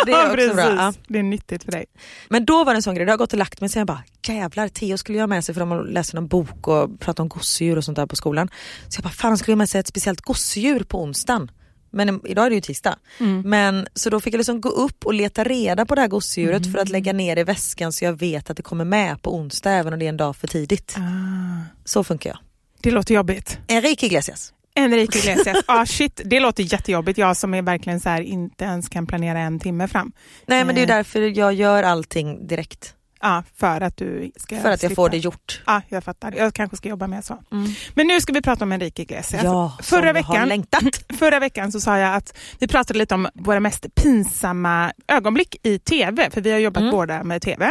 Det 0.07 0.13
är 0.13 0.25
också 0.25 0.37
precis. 0.37 0.55
bra. 0.55 0.75
Ja. 0.75 0.93
Det 1.09 1.19
är 1.19 1.23
nyttigt 1.23 1.65
för 1.65 1.73
dig. 1.73 1.87
Men 2.29 2.45
då 2.45 2.65
var 2.65 2.73
det 2.73 2.79
en 2.79 2.83
sån 2.83 2.95
grej, 2.95 3.05
då 3.05 3.11
har 3.11 3.13
jag 3.13 3.19
gått 3.19 3.33
och 3.33 3.39
lagt 3.39 3.61
mig 3.61 3.71
sen 3.71 3.81
jag 3.81 3.87
bara 3.87 4.03
jävlar 4.27 4.69
Theo 4.69 4.99
skulle 4.99 5.19
jag 5.19 5.23
ha 5.23 5.27
med 5.27 5.45
sig 5.45 5.55
för 5.55 5.61
de 5.61 5.87
läst 5.87 6.15
någon 6.15 6.29
bok 6.29 6.69
och 6.69 7.01
pratat 7.01 7.21
om 7.21 7.29
gosedjur 7.29 7.77
och 7.77 7.85
sånt 7.85 7.97
där 7.97 8.07
på 8.07 8.17
skolan. 8.17 8.49
Så 8.89 8.99
jag 8.99 9.03
bara 9.03 9.15
fan 9.15 9.39
skulle 9.39 9.53
ha 9.53 9.57
med 9.57 9.69
sig 9.69 9.81
ett 9.81 9.87
speciellt 9.87 10.21
gosedjur 10.21 10.81
på 10.81 11.03
onsdagen. 11.03 11.51
Men 11.91 12.21
idag 12.27 12.47
är 12.47 12.51
det 12.51 12.55
ju 12.55 12.61
tisdag. 12.61 12.97
Mm. 13.21 13.41
Men, 13.45 13.87
så 13.95 14.11
då 14.11 14.21
fick 14.21 14.35
jag 14.35 14.39
liksom 14.39 14.61
gå 14.61 14.69
upp 14.69 15.07
och 15.07 15.15
leta 15.15 15.45
reda 15.45 15.87
på 15.87 15.95
det 15.95 16.01
här 16.01 16.09
gosedjuret 16.09 16.63
för 16.63 16.69
Mm. 16.71 16.83
att 16.83 16.89
lägga 16.89 17.13
ner 17.13 17.37
i 17.39 17.45
väskan 17.45 17.93
så 17.93 18.05
jag 18.05 18.13
vet 18.19 18.51
att 18.51 18.57
det 18.57 18.63
kommer 18.63 18.85
med 18.85 19.23
på 19.23 19.35
onsdag 19.37 19.71
även 19.73 19.93
om 19.93 19.99
det 19.99 20.05
är 20.05 20.09
en 20.09 20.17
dag 20.17 20.37
för 20.37 20.47
tidigt. 20.47 20.95
Ah, 20.99 21.65
Så 21.85 22.05
funkar 22.05 22.31
jag. 22.31 22.39
det 22.83 22.91
låter 22.91 23.15
jobbigt. 23.15 23.59
Enrique 23.69 24.07
Iglesias. 24.07 24.53
Enrique 24.75 25.19
Iglesias, 25.19 25.57
ah, 25.67 25.87
shit, 25.87 26.21
det 26.25 26.41
låter 26.41 26.63
jättejobbigt. 26.73 27.19
Jag 27.19 27.37
som 27.37 27.55
är 27.55 27.63
verkligen 27.63 28.01
så 28.01 28.09
här, 28.09 28.21
inte 28.21 28.65
ens 28.65 28.89
kan 28.89 29.07
planera 29.07 29.39
en 29.41 29.61
timme 29.61 29.89
fram. 29.89 30.13
Nej 30.47 30.65
men 30.65 30.75
det 30.75 30.81
är 30.81 30.91
Eh. 30.91 30.97
därför 30.97 31.21
jag 31.21 31.55
gör 31.55 31.83
allting 31.83 32.47
direkt. 32.47 32.95
Ja, 33.21 33.43
för 33.57 33.81
att 33.81 33.97
du 33.97 34.33
ska 34.37 34.57
För 34.61 34.69
att 34.69 34.83
jag 34.83 34.91
slippa. 34.91 34.95
får 34.95 35.09
det 35.09 35.17
gjort. 35.17 35.63
Ja, 35.67 35.83
jag 35.89 36.05
fattar. 36.05 36.33
Jag 36.37 36.55
kanske 36.55 36.77
ska 36.77 36.89
jobba 36.89 37.07
med 37.07 37.25
så. 37.25 37.39
Men 37.95 38.07
nu 38.07 38.21
ska 38.21 38.33
vi 38.33 38.43
prata 38.43 38.65
om 38.65 38.73
Enrique 38.73 39.03
Iglesias. 39.03 39.43
Ja, 39.45 39.77
som 39.77 39.85
förra, 39.85 40.07
jag 40.07 40.15
veckan, 40.15 40.93
förra 41.19 41.39
veckan 41.41 41.73
så 41.73 41.81
sa 41.81 41.99
jag 41.99 42.15
att 42.15 42.37
vi 42.59 42.69
pratade 42.69 42.99
lite 42.99 43.15
om 43.15 43.29
våra 43.35 43.61
mest 43.61 43.87
pinsamma 43.95 44.93
ögonblick 45.09 45.57
i 45.63 45.79
tv, 45.79 46.31
för 46.31 46.41
vi 46.41 46.51
har 46.53 46.59
jobbat 46.59 46.81
Mm. 46.81 46.91
båda 46.93 47.25
med 47.25 47.43
tv. 47.43 47.71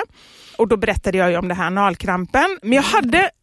Och 0.57 0.67
då 0.67 0.77
berättade 0.77 1.17
jag 1.17 1.39
om 1.39 1.47
det 1.47 1.53
här 1.53 1.67
analkrampen, 1.67 2.59
men 2.61 2.71
jag 2.73 2.83
hade... 2.83 3.29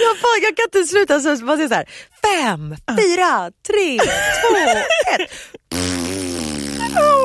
Jag, 0.00 0.18
fan, 0.18 0.40
jag 0.42 0.56
kan 0.56 0.64
inte 0.64 0.88
sluta 0.90 1.20
så 1.20 1.44
man 1.44 1.56
säger 1.56 1.68
så 1.68 1.74
här. 1.74 1.88
Fem, 2.22 2.76
fyra, 2.88 3.50
tre, 3.66 3.98
två, 3.98 4.56
ett. 4.56 5.30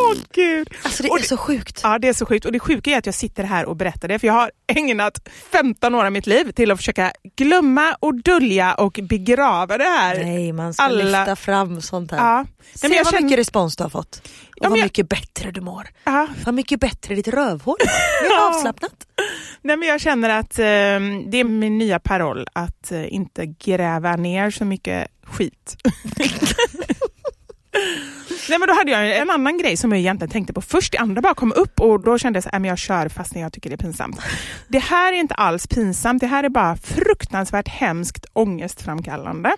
Åh 0.09 0.15
gud! 0.33 0.69
Alltså 0.83 1.03
det 1.03 1.09
Och 1.09 1.19
är 1.19 1.23
så 1.23 1.37
sjukt. 1.37 1.79
Ja, 1.83 1.99
det 1.99 2.07
är 2.07 2.13
så 2.13 2.25
sjukt. 2.25 2.45
Och 2.45 2.51
det 2.51 2.59
sjuka 2.59 2.91
är 2.91 2.97
att 2.97 3.05
jag 3.05 3.15
sitter 3.15 3.43
här 3.43 3.65
och 3.65 3.75
berättar 3.75 4.07
det, 4.07 4.19
för 4.19 4.27
jag 4.27 4.33
har 4.33 4.51
ägnat 4.67 5.29
15 5.51 5.95
år 5.95 6.05
av 6.05 6.11
mitt 6.11 6.27
liv 6.27 6.51
till 6.51 6.71
att 6.71 6.77
försöka 6.77 7.11
glömma 7.37 7.95
och 7.99 8.15
dölja 8.15 8.73
och 8.73 8.99
begrava 9.03 9.77
det 9.77 9.83
här. 9.83 10.15
Nej 10.23 10.51
man 10.53 10.73
ska 10.73 10.83
Alla- 10.83 11.03
lyfta 11.03 11.35
fram 11.35 11.81
sånt 11.81 12.11
här. 12.11 12.17
Ja. 12.17 12.45
Se 12.75 12.87
Nej, 12.87 12.97
vad 13.03 13.13
känner- 13.13 13.23
mycket 13.23 13.39
respons 13.39 13.75
du 13.75 13.83
har 13.83 13.89
fått. 13.89 14.21
Och 14.25 14.61
men 14.61 14.69
vad 14.69 14.79
jag- 14.79 14.83
mycket 14.85 15.09
bättre 15.09 15.51
du 15.51 15.61
mår. 15.61 15.87
Ja. 16.03 16.27
Vad 16.45 16.53
mycket 16.55 16.79
bättre 16.79 17.15
ditt 17.15 17.27
rövhål 17.27 17.75
är. 17.83 18.23
Mer 18.29 18.35
Ja. 18.35 18.55
avslappnat. 18.55 18.93
Nej, 19.61 19.77
men 19.77 19.87
jag 19.87 20.01
känner 20.01 20.29
att 20.29 20.59
eh, 20.59 20.65
det 21.31 21.37
är 21.37 21.43
min 21.43 21.77
nya 21.77 21.99
paroll, 21.99 22.47
att 22.53 22.91
eh, 22.91 23.13
inte 23.13 23.45
gräva 23.45 24.15
ner 24.15 24.51
så 24.51 24.65
mycket 24.65 25.07
skit. 25.23 25.75
Nej, 28.49 28.59
men 28.59 28.67
då 28.67 28.73
hade 28.73 28.91
jag 28.91 29.17
en 29.17 29.29
annan 29.29 29.57
grej 29.57 29.77
som 29.77 29.91
jag 29.91 29.99
egentligen 29.99 30.31
tänkte 30.31 30.53
på 30.53 30.61
först. 30.61 30.91
Det 30.91 30.97
andra 30.97 31.21
bara 31.21 31.33
kom 31.33 31.53
upp 31.55 31.79
och 31.79 32.03
då 32.03 32.17
kände 32.17 32.41
jag 32.45 32.55
att 32.55 32.67
jag 32.67 32.77
kör 32.77 33.09
fast 33.09 33.35
när 33.35 33.41
jag 33.41 33.53
tycker 33.53 33.69
det 33.69 33.75
är 33.75 33.77
pinsamt. 33.77 34.19
Det 34.67 34.79
här 34.79 35.13
är 35.13 35.17
inte 35.17 35.33
alls 35.33 35.67
pinsamt. 35.67 36.21
Det 36.21 36.27
här 36.27 36.43
är 36.43 36.49
bara 36.49 36.75
fruktansvärt 36.75 37.67
hemskt 37.67 38.25
ångestframkallande. 38.33 39.51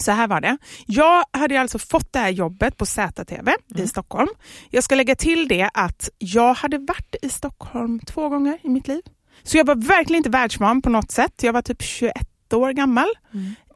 Så 0.00 0.12
här 0.12 0.28
var 0.28 0.40
det. 0.40 0.58
Jag 0.86 1.24
hade 1.32 1.60
alltså 1.60 1.78
fått 1.78 2.12
det 2.12 2.18
här 2.18 2.30
jobbet 2.30 2.76
på 2.76 2.86
ZTV 2.86 3.52
i 3.76 3.88
Stockholm. 3.88 4.28
Jag 4.70 4.84
ska 4.84 4.94
lägga 4.94 5.14
till 5.14 5.48
det 5.48 5.70
att 5.74 6.08
jag 6.18 6.54
hade 6.54 6.78
varit 6.78 7.16
i 7.22 7.28
Stockholm 7.28 8.00
två 8.00 8.28
gånger 8.28 8.58
i 8.62 8.68
mitt 8.68 8.88
liv. 8.88 9.02
Så 9.42 9.56
jag 9.56 9.66
var 9.66 9.74
verkligen 9.74 10.16
inte 10.16 10.30
världsvan 10.30 10.82
på 10.82 10.90
något 10.90 11.10
sätt. 11.10 11.42
Jag 11.42 11.52
var 11.52 11.62
typ 11.62 11.82
21 11.82 12.14
år 12.54 12.72
gammal 12.72 13.08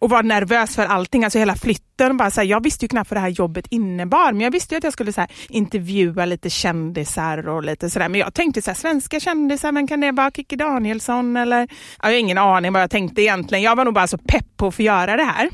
och 0.05 0.11
var 0.11 0.23
nervös 0.23 0.77
för 0.77 0.87
allting, 0.87 1.25
alltså 1.25 1.38
hela 1.38 1.57
flytten. 1.57 2.17
Bara 2.17 2.31
så 2.31 2.40
här, 2.40 2.49
jag 2.49 2.62
visste 2.62 2.85
ju 2.85 2.88
knappt 2.88 3.11
vad 3.11 3.17
det 3.17 3.21
här 3.21 3.29
jobbet 3.29 3.67
innebar, 3.71 4.33
men 4.33 4.40
jag 4.40 4.51
visste 4.51 4.75
ju 4.75 4.79
att 4.79 4.85
jag 4.85 4.93
skulle 4.93 5.12
så 5.12 5.21
här, 5.21 5.31
intervjua 5.49 6.25
lite 6.25 6.51
kändisar 6.51 7.49
och 7.49 7.62
lite 7.62 7.90
sådär. 7.90 8.09
Men 8.09 8.21
jag 8.21 8.35
tänkte 8.35 8.62
så 8.62 8.71
här, 8.71 8.75
svenska 8.75 9.21
kändisar, 9.21 9.73
men 9.73 9.87
kan 9.87 10.01
det 10.01 10.12
vara 10.12 10.31
Kikki 10.31 10.57
Danielsson 10.57 11.37
eller? 11.37 11.69
Jag 12.03 12.09
har 12.09 12.12
ingen 12.12 12.38
aning 12.38 12.73
vad 12.73 12.83
jag 12.83 12.90
tänkte 12.90 13.23
egentligen. 13.23 13.64
Jag 13.64 13.77
var 13.77 13.85
nog 13.85 13.95
bara 13.95 14.07
så 14.07 14.19
pepp 14.19 14.57
på 14.57 14.67
att 14.67 14.75
få 14.75 14.83
göra 14.83 15.17
det 15.17 15.25
här. 15.25 15.51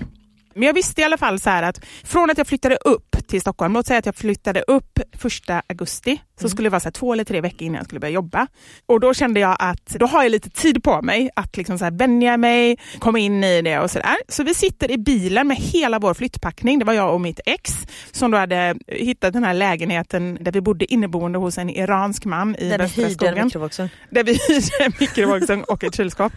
Men 0.55 0.63
jag 0.67 0.75
visste 0.75 1.01
i 1.01 1.05
alla 1.05 1.19
fall 1.19 1.41
så 1.41 1.51
här 1.51 1.63
att 1.63 1.85
från 2.05 2.31
att 2.31 2.39
jag 2.39 2.47
flyttade 2.47 2.77
upp 2.77 3.10
till 3.31 3.41
Stockholm, 3.41 3.73
låt 3.73 3.87
säga 3.87 3.99
att 3.99 4.07
jag 4.07 4.15
flyttade 4.17 4.61
upp 4.67 4.99
första 5.19 5.63
augusti, 5.69 6.23
så 6.41 6.49
skulle 6.49 6.67
det 6.67 6.71
vara 6.71 6.81
så 6.81 6.91
två 6.91 7.13
eller 7.13 7.25
tre 7.25 7.41
veckor 7.41 7.63
innan 7.63 7.77
jag 7.77 7.85
skulle 7.85 8.01
börja 8.01 8.15
jobba. 8.15 8.47
Och 8.87 9.01
då 9.01 9.15
kände 9.15 9.41
jag 9.41 9.57
att 9.59 9.87
då 9.87 10.07
har 10.07 10.23
jag 10.23 10.33
lite 10.33 10.51
tid 10.51 10.83
på 10.83 11.03
mig 11.03 11.31
att 11.37 11.57
liksom 11.57 11.79
så 11.79 11.85
här 11.85 11.93
vänja 11.93 12.37
mig, 12.37 12.79
komma 12.99 13.19
in 13.19 13.45
i 13.45 13.63
det 13.63 13.79
och 13.79 13.91
sådär. 13.91 14.17
Så 14.29 14.43
vi 14.43 14.55
sitter 14.55 14.91
i 14.91 14.99
bilen 14.99 15.49
med 15.49 15.57
hela 15.57 15.99
vår 15.99 16.15
flyttpackning, 16.15 16.79
det 16.79 16.85
var 16.85 16.93
jag 16.93 17.15
och 17.15 17.21
mitt 17.21 17.41
ex 17.47 17.73
som 18.13 18.31
då 18.31 18.39
hade 18.39 18.75
hittat 18.87 19.33
den 19.33 19.45
här 19.45 19.55
lägenheten 19.55 20.39
där 20.41 20.53
vi 20.53 20.61
bodde 20.61 20.93
inneboende 20.93 21.39
hos 21.39 21.59
en 21.59 21.71
iransk 21.71 22.25
man 22.25 22.57
i 22.57 22.69
Där 22.69 22.79
västra 22.79 23.03
hyrde 23.03 23.09
en 23.11 23.15
skogen. 23.15 23.45
mikrovågsugn. 23.45 23.89
Där 24.11 24.25
vi 24.25 24.33
hyrde 24.49 24.85
en 24.85 24.93
mikrovågsugn 25.01 25.65
och 25.65 25.85
ett 25.85 25.97
kylskåp 25.97 26.33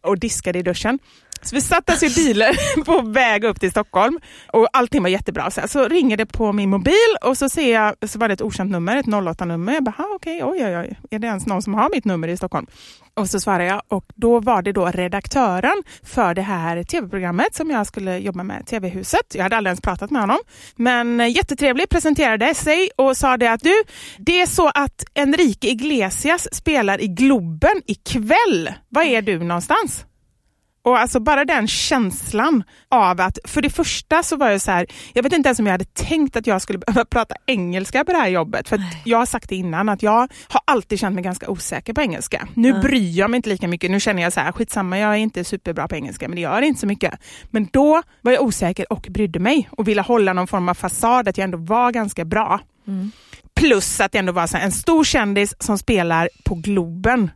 och 0.00 0.18
diskade 0.18 0.58
i 0.58 0.62
duschen. 0.62 0.98
Så 1.42 1.54
vi 1.54 1.60
satt 1.60 1.90
alltså 1.90 2.06
i 2.06 2.14
bilen 2.14 2.54
på 2.84 3.02
väg 3.02 3.44
upp 3.44 3.60
till 3.60 3.70
Stockholm 3.70 4.18
och 4.52 4.68
allting 4.72 5.02
var 5.02 5.08
jättebra. 5.08 5.50
Så, 5.50 5.60
här, 5.60 5.68
så 5.68 5.88
ringer 5.88 6.16
det 6.16 6.26
på 6.26 6.52
min 6.52 6.70
mobil 6.70 7.16
och 7.22 7.38
så 7.38 7.48
ser 7.48 7.72
jag, 7.72 7.94
så 8.08 8.18
var 8.18 8.28
det 8.28 8.34
ett 8.34 8.42
okänt 8.42 8.70
nummer, 8.70 8.96
ett 8.96 9.06
08-nummer. 9.06 9.72
Jag 9.72 9.84
bara, 9.84 10.06
okej, 10.14 10.42
okej, 10.42 10.64
oj, 10.66 10.76
oj, 10.76 10.88
oj, 10.88 10.98
är 11.10 11.18
det 11.18 11.26
ens 11.26 11.46
någon 11.46 11.62
som 11.62 11.74
har 11.74 11.90
mitt 11.90 12.04
nummer 12.04 12.28
i 12.28 12.36
Stockholm? 12.36 12.66
Och 13.14 13.28
så 13.28 13.40
svarar 13.40 13.64
jag 13.64 13.82
och 13.88 14.04
då 14.14 14.40
var 14.40 14.62
det 14.62 14.72
då 14.72 14.86
redaktören 14.86 15.82
för 16.02 16.34
det 16.34 16.42
här 16.42 16.82
tv-programmet 16.82 17.54
som 17.54 17.70
jag 17.70 17.86
skulle 17.86 18.18
jobba 18.18 18.42
med, 18.42 18.66
TV-huset. 18.66 19.34
Jag 19.34 19.42
hade 19.42 19.56
aldrig 19.56 19.70
ens 19.70 19.80
pratat 19.80 20.10
med 20.10 20.20
honom. 20.20 20.38
Men 20.76 21.32
jättetrevlig, 21.32 21.88
presenterade 21.88 22.54
sig 22.54 22.90
och 22.96 23.16
sa 23.16 23.36
det 23.36 23.46
att 23.46 23.62
du, 23.62 23.74
det 24.18 24.40
är 24.40 24.46
så 24.46 24.68
att 24.68 25.04
Enrique 25.14 25.68
Iglesias 25.70 26.54
spelar 26.54 27.00
i 27.00 27.08
Globen 27.08 27.82
ikväll. 27.86 28.72
Var 28.88 29.02
är 29.02 29.22
du 29.22 29.38
någonstans? 29.38 30.04
Och 30.84 30.98
alltså 30.98 31.20
bara 31.20 31.44
den 31.44 31.68
känslan 31.68 32.64
av 32.88 33.20
att, 33.20 33.38
för 33.44 33.62
det 33.62 33.70
första 33.70 34.22
så 34.22 34.36
var 34.36 34.50
jag 34.50 34.60
så 34.60 34.70
här, 34.70 34.86
jag 35.12 35.22
vet 35.22 35.32
inte 35.32 35.48
ens 35.48 35.58
om 35.58 35.66
jag 35.66 35.72
hade 35.72 35.84
tänkt 35.84 36.36
att 36.36 36.46
jag 36.46 36.62
skulle 36.62 36.78
behöva 36.86 37.04
prata 37.04 37.34
engelska 37.46 38.04
på 38.04 38.12
det 38.12 38.18
här 38.18 38.28
jobbet. 38.28 38.68
För 38.68 38.82
jag 39.04 39.18
har 39.18 39.26
sagt 39.26 39.48
det 39.48 39.56
innan 39.56 39.88
att 39.88 40.02
jag 40.02 40.28
har 40.48 40.60
alltid 40.64 40.98
känt 40.98 41.14
mig 41.14 41.24
ganska 41.24 41.50
osäker 41.50 41.92
på 41.92 42.00
engelska. 42.00 42.48
Nu 42.54 42.72
bryr 42.80 43.18
jag 43.18 43.30
mig 43.30 43.36
inte 43.36 43.48
lika 43.48 43.68
mycket, 43.68 43.90
nu 43.90 44.00
känner 44.00 44.22
jag 44.22 44.32
så 44.32 44.40
här, 44.40 44.52
skitsamma 44.52 44.98
jag 44.98 45.10
är 45.12 45.16
inte 45.16 45.44
superbra 45.44 45.88
på 45.88 45.94
engelska 45.96 46.28
men 46.28 46.36
det 46.36 46.42
gör 46.42 46.62
inte 46.62 46.80
så 46.80 46.86
mycket. 46.86 47.14
Men 47.50 47.68
då 47.72 48.02
var 48.20 48.32
jag 48.32 48.42
osäker 48.42 48.92
och 48.92 49.06
brydde 49.10 49.38
mig 49.38 49.68
och 49.70 49.88
ville 49.88 50.02
hålla 50.02 50.32
någon 50.32 50.46
form 50.46 50.68
av 50.68 50.74
fasad 50.74 51.28
att 51.28 51.38
jag 51.38 51.44
ändå 51.44 51.58
var 51.58 51.92
ganska 51.92 52.24
bra. 52.24 52.60
Plus 53.54 54.00
att 54.00 54.12
det 54.12 54.18
ändå 54.18 54.32
var 54.32 54.46
så 54.46 54.56
här, 54.56 54.64
en 54.64 54.72
stor 54.72 55.04
kändis 55.04 55.54
som 55.58 55.78
spelar 55.78 56.28
på 56.44 56.54
Globen. 56.54 57.30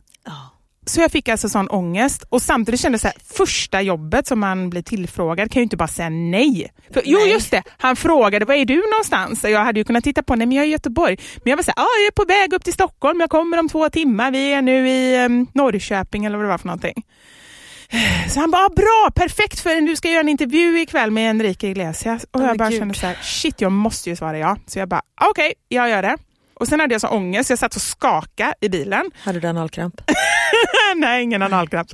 Så 0.87 1.01
jag 1.01 1.11
fick 1.11 1.29
alltså 1.29 1.49
sån 1.49 1.67
ångest 1.67 2.23
och 2.29 2.41
samtidigt 2.41 2.81
kände 2.81 2.99
jag 3.03 3.13
första 3.33 3.81
jobbet 3.81 4.27
som 4.27 4.39
man 4.39 4.69
blir 4.69 4.81
tillfrågad 4.81 5.51
kan 5.51 5.59
ju 5.59 5.63
inte 5.63 5.77
bara 5.77 5.87
säga 5.87 6.09
nej. 6.09 6.71
För, 6.93 7.01
jo 7.05 7.19
just 7.19 7.51
det, 7.51 7.63
han 7.77 7.95
frågade 7.95 8.45
var 8.45 8.53
är 8.53 8.65
du 8.65 8.89
någonstans? 8.91 9.43
Jag 9.43 9.59
hade 9.59 9.79
ju 9.79 9.83
kunnat 9.83 10.03
titta 10.03 10.23
på, 10.23 10.35
nej 10.35 10.47
men 10.47 10.57
jag 10.57 10.63
är 10.63 10.67
i 10.67 10.71
Göteborg. 10.71 11.17
Men 11.35 11.49
jag 11.51 11.57
var 11.57 11.63
så 11.63 11.71
här, 11.75 11.83
ah, 11.83 11.97
jag 11.99 12.07
är 12.07 12.11
på 12.11 12.25
väg 12.25 12.53
upp 12.53 12.63
till 12.63 12.73
Stockholm, 12.73 13.19
jag 13.19 13.29
kommer 13.29 13.59
om 13.59 13.69
två 13.69 13.89
timmar, 13.89 14.31
vi 14.31 14.53
är 14.53 14.61
nu 14.61 14.89
i 14.89 15.25
um, 15.25 15.47
Norrköping 15.53 16.25
eller 16.25 16.37
vad 16.37 16.45
det 16.45 16.49
var 16.49 16.57
för 16.57 16.67
någonting. 16.67 17.03
Så 18.29 18.39
han 18.39 18.51
bara, 18.51 18.65
ah, 18.65 18.69
bra, 18.69 19.11
perfekt 19.15 19.59
för 19.59 19.81
du 19.81 19.95
ska 19.95 20.09
göra 20.09 20.19
en 20.19 20.29
intervju 20.29 20.79
ikväll 20.79 21.11
med 21.11 21.29
Enrique 21.29 21.69
Iglesias. 21.69 22.23
Och 22.31 22.41
Åh, 22.41 22.47
jag 22.47 22.57
bara 22.57 22.69
Gud. 22.69 22.79
kände 22.79 22.93
så 22.93 23.07
här, 23.07 23.17
shit 23.21 23.61
jag 23.61 23.71
måste 23.71 24.09
ju 24.09 24.15
svara 24.15 24.37
ja. 24.37 24.57
Så 24.67 24.79
jag 24.79 24.87
bara, 24.87 25.01
okej, 25.21 25.53
jag 25.67 25.89
gör 25.89 26.01
det. 26.01 26.17
Och 26.53 26.67
sen 26.67 26.79
hade 26.79 26.93
jag 26.93 27.01
så 27.01 27.07
ångest, 27.07 27.49
jag 27.49 27.59
satt 27.59 27.75
och 27.75 27.81
skakade 27.81 28.53
i 28.61 28.69
bilen. 28.69 29.11
Hade 29.23 29.39
du 29.39 29.47
analkramp? 29.47 30.01
Nej, 30.95 31.23
ingen 31.23 31.41
analkramp. 31.41 31.87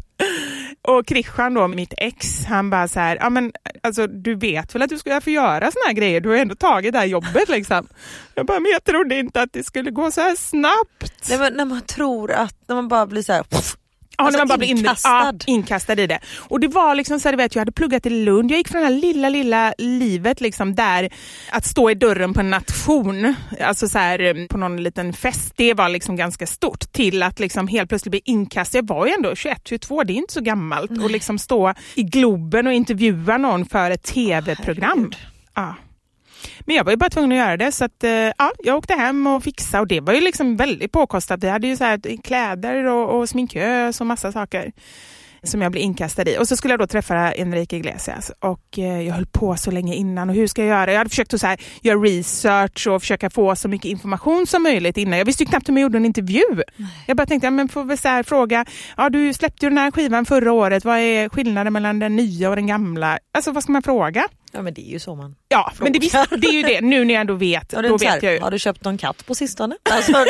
Och 0.81 1.03
Christian 1.07 1.53
då, 1.53 1.67
mitt 1.67 1.93
ex, 1.97 2.45
han 2.45 2.69
bara 2.69 2.87
så 2.87 2.99
här, 2.99 3.17
ja 3.21 3.29
men 3.29 3.51
alltså 3.81 4.07
du 4.07 4.35
vet 4.35 4.75
väl 4.75 4.81
att 4.81 4.89
du 4.89 4.97
skulle 4.97 5.21
få 5.21 5.29
göra 5.29 5.71
såna 5.71 5.85
här 5.87 5.93
grejer, 5.93 6.21
du 6.21 6.29
har 6.29 6.35
ändå 6.35 6.55
tagit 6.55 6.93
det 6.93 6.99
här 6.99 7.05
jobbet 7.05 7.49
liksom. 7.49 7.87
Jag 8.35 8.45
bara, 8.45 8.59
men 8.59 8.71
jag 8.71 8.83
trodde 8.83 9.19
inte 9.19 9.41
att 9.41 9.53
det 9.53 9.63
skulle 9.63 9.91
gå 9.91 10.11
så 10.11 10.21
här 10.21 10.35
snabbt. 10.35 11.29
Nej, 11.29 11.39
men 11.39 11.53
när 11.53 11.65
man 11.65 11.81
tror 11.81 12.31
att, 12.31 12.55
när 12.67 12.75
man 12.75 12.87
bara 12.87 13.05
blir 13.07 13.21
så 13.21 13.33
här, 13.33 13.43
pff, 13.43 13.75
Ja, 14.17 14.23
Alltså 14.26 14.38
när 14.38 14.41
man 14.41 14.47
bara 14.47 14.58
blir 14.58 14.67
in- 14.69 14.78
inkastad. 14.78 15.10
ja, 15.10 15.34
inkastad 15.47 16.02
i 16.02 16.08
det. 16.08 16.19
Och 16.38 16.60
det 16.60 16.67
var 16.67 16.95
liksom 16.95 17.19
så 17.19 17.30
här, 17.30 17.38
vet, 17.38 17.56
jag 17.56 17.62
hade 17.62 17.71
pluggat 17.71 18.06
i 18.06 18.10
Lund, 18.10 18.52
jag 18.52 18.58
gick 18.58 18.67
från 18.67 18.82
det 18.82 18.88
här 18.88 18.93
lilla, 18.93 19.30
lilla 19.30 19.73
livet 19.78 20.41
liksom 20.41 20.76
där 20.76 21.10
att 21.52 21.65
stå 21.65 21.89
i 21.89 21.93
dörren 21.95 22.34
på 22.34 22.39
en 22.39 22.49
nation, 22.49 23.36
alltså 23.62 23.88
så 23.89 23.97
här, 23.99 24.19
eh, 24.19 24.47
på 24.47 24.58
någon 24.58 24.84
liten 24.84 25.13
fest, 25.13 25.54
det 25.56 25.73
var 25.73 25.89
liksom 25.89 26.15
ganska 26.15 26.47
stort 26.47 26.91
till 26.91 27.23
att 27.23 27.39
liksom 27.39 27.67
helt 27.67 27.89
plötsligt 27.89 28.12
bli 28.12 28.21
inkastad. 28.26 28.78
Jag 28.78 28.88
var 28.88 29.06
ju 29.06 29.12
ändå 29.13 29.36
21, 29.36 29.62
22, 29.67 30.04
det 30.04 30.13
är 30.13 30.15
inte 30.15 30.34
så 30.34 30.41
gammalt 30.41 30.91
och 31.04 31.12
liksom 31.12 31.39
stå 31.39 31.73
i 31.96 32.04
Globen 32.04 32.67
och 32.67 32.73
intervjua 32.73 33.37
någon 33.37 33.65
för 33.65 33.92
ett 33.92 34.04
tv-program. 34.04 35.12
Ja. 35.56 35.75
Men 36.65 36.75
jag 36.75 36.83
var 36.83 36.91
ju 36.91 36.97
bara 36.97 37.09
tvungen 37.09 37.31
att 37.31 37.37
göra 37.37 37.57
det 37.57 37.71
så 37.71 37.85
att, 37.85 38.03
eh, 38.03 38.11
ja, 38.11 38.51
jag 38.63 38.77
åkte 38.77 38.93
hem 38.93 39.27
och 39.27 39.43
fixade 39.43 39.81
och 39.81 39.87
det 39.87 40.01
var 40.01 40.13
ju 40.13 40.21
liksom 40.21 40.57
väldigt 40.57 40.91
påkostat. 40.91 41.43
Vi 41.43 41.49
hade 41.49 41.67
ju 41.67 41.77
så 41.77 41.83
här 41.83 42.21
kläder 42.23 42.83
och, 42.83 43.19
och 43.19 43.29
sminkös 43.29 44.01
och 44.01 44.07
massa 44.07 44.31
saker 44.31 44.71
som 45.43 45.61
jag 45.61 45.71
blev 45.71 45.83
inkastad 45.83 46.29
i. 46.29 46.37
Och 46.37 46.47
så 46.47 46.55
skulle 46.55 46.71
jag 46.71 46.79
då 46.79 46.87
träffa 46.87 47.33
Enrique 47.33 47.77
Iglesias 47.77 48.31
och 48.39 48.79
eh, 48.79 49.01
jag 49.01 49.13
höll 49.13 49.25
på 49.25 49.57
så 49.57 49.71
länge 49.71 49.95
innan 49.95 50.29
och 50.29 50.35
hur 50.35 50.47
ska 50.47 50.61
jag 50.61 50.69
göra? 50.69 50.91
Jag 50.91 50.97
hade 50.97 51.09
försökt 51.09 51.33
att 51.33 51.39
så 51.39 51.47
här, 51.47 51.59
göra 51.81 51.99
research 51.99 52.87
och 52.87 53.01
försöka 53.01 53.29
få 53.29 53.55
så 53.55 53.67
mycket 53.67 53.85
information 53.85 54.47
som 54.47 54.63
möjligt 54.63 54.97
innan. 54.97 55.17
Jag 55.17 55.25
visste 55.25 55.43
ju 55.43 55.49
knappt 55.49 55.67
hur 55.67 55.73
man 55.73 55.81
gjorde 55.81 55.97
en 55.97 56.05
intervju. 56.05 56.43
Jag 57.07 57.17
bara 57.17 57.27
tänkte, 57.27 57.47
ja, 57.47 57.51
men 57.51 57.69
får 57.69 57.83
väl 57.83 57.97
så 57.97 58.07
här 58.07 58.23
fråga, 58.23 58.65
ja 58.97 59.09
du 59.09 59.33
släppte 59.33 59.65
ju 59.65 59.69
den 59.69 59.77
här 59.77 59.91
skivan 59.91 60.25
förra 60.25 60.51
året, 60.51 60.85
vad 60.85 60.97
är 60.97 61.29
skillnaden 61.29 61.73
mellan 61.73 61.99
den 61.99 62.15
nya 62.15 62.49
och 62.49 62.55
den 62.55 62.67
gamla? 62.67 63.19
Alltså 63.33 63.51
vad 63.51 63.63
ska 63.63 63.71
man 63.71 63.83
fråga? 63.83 64.27
Ja 64.54 64.62
men 64.62 64.73
det 64.73 64.81
är 64.81 64.91
ju 64.91 64.99
så 64.99 65.15
man 65.15 65.35
Ja, 65.47 65.71
men 65.79 65.93
det, 65.93 65.99
visst, 65.99 66.15
det 66.29 66.47
är 66.47 66.54
ju 66.54 66.63
det 66.63 66.81
nu 66.81 67.06
när 67.06 67.13
jag 67.13 67.21
ändå 67.21 67.33
vet. 67.33 67.69
Då 67.69 67.81
vet 67.81 68.04
här, 68.04 68.19
jag 68.21 68.33
ju. 68.33 68.39
Har 68.39 68.51
du 68.51 68.60
köpt 68.60 68.83
någon 68.83 68.97
katt 68.97 69.25
på 69.25 69.35
sistone? 69.35 69.75
Alltså. 69.89 70.12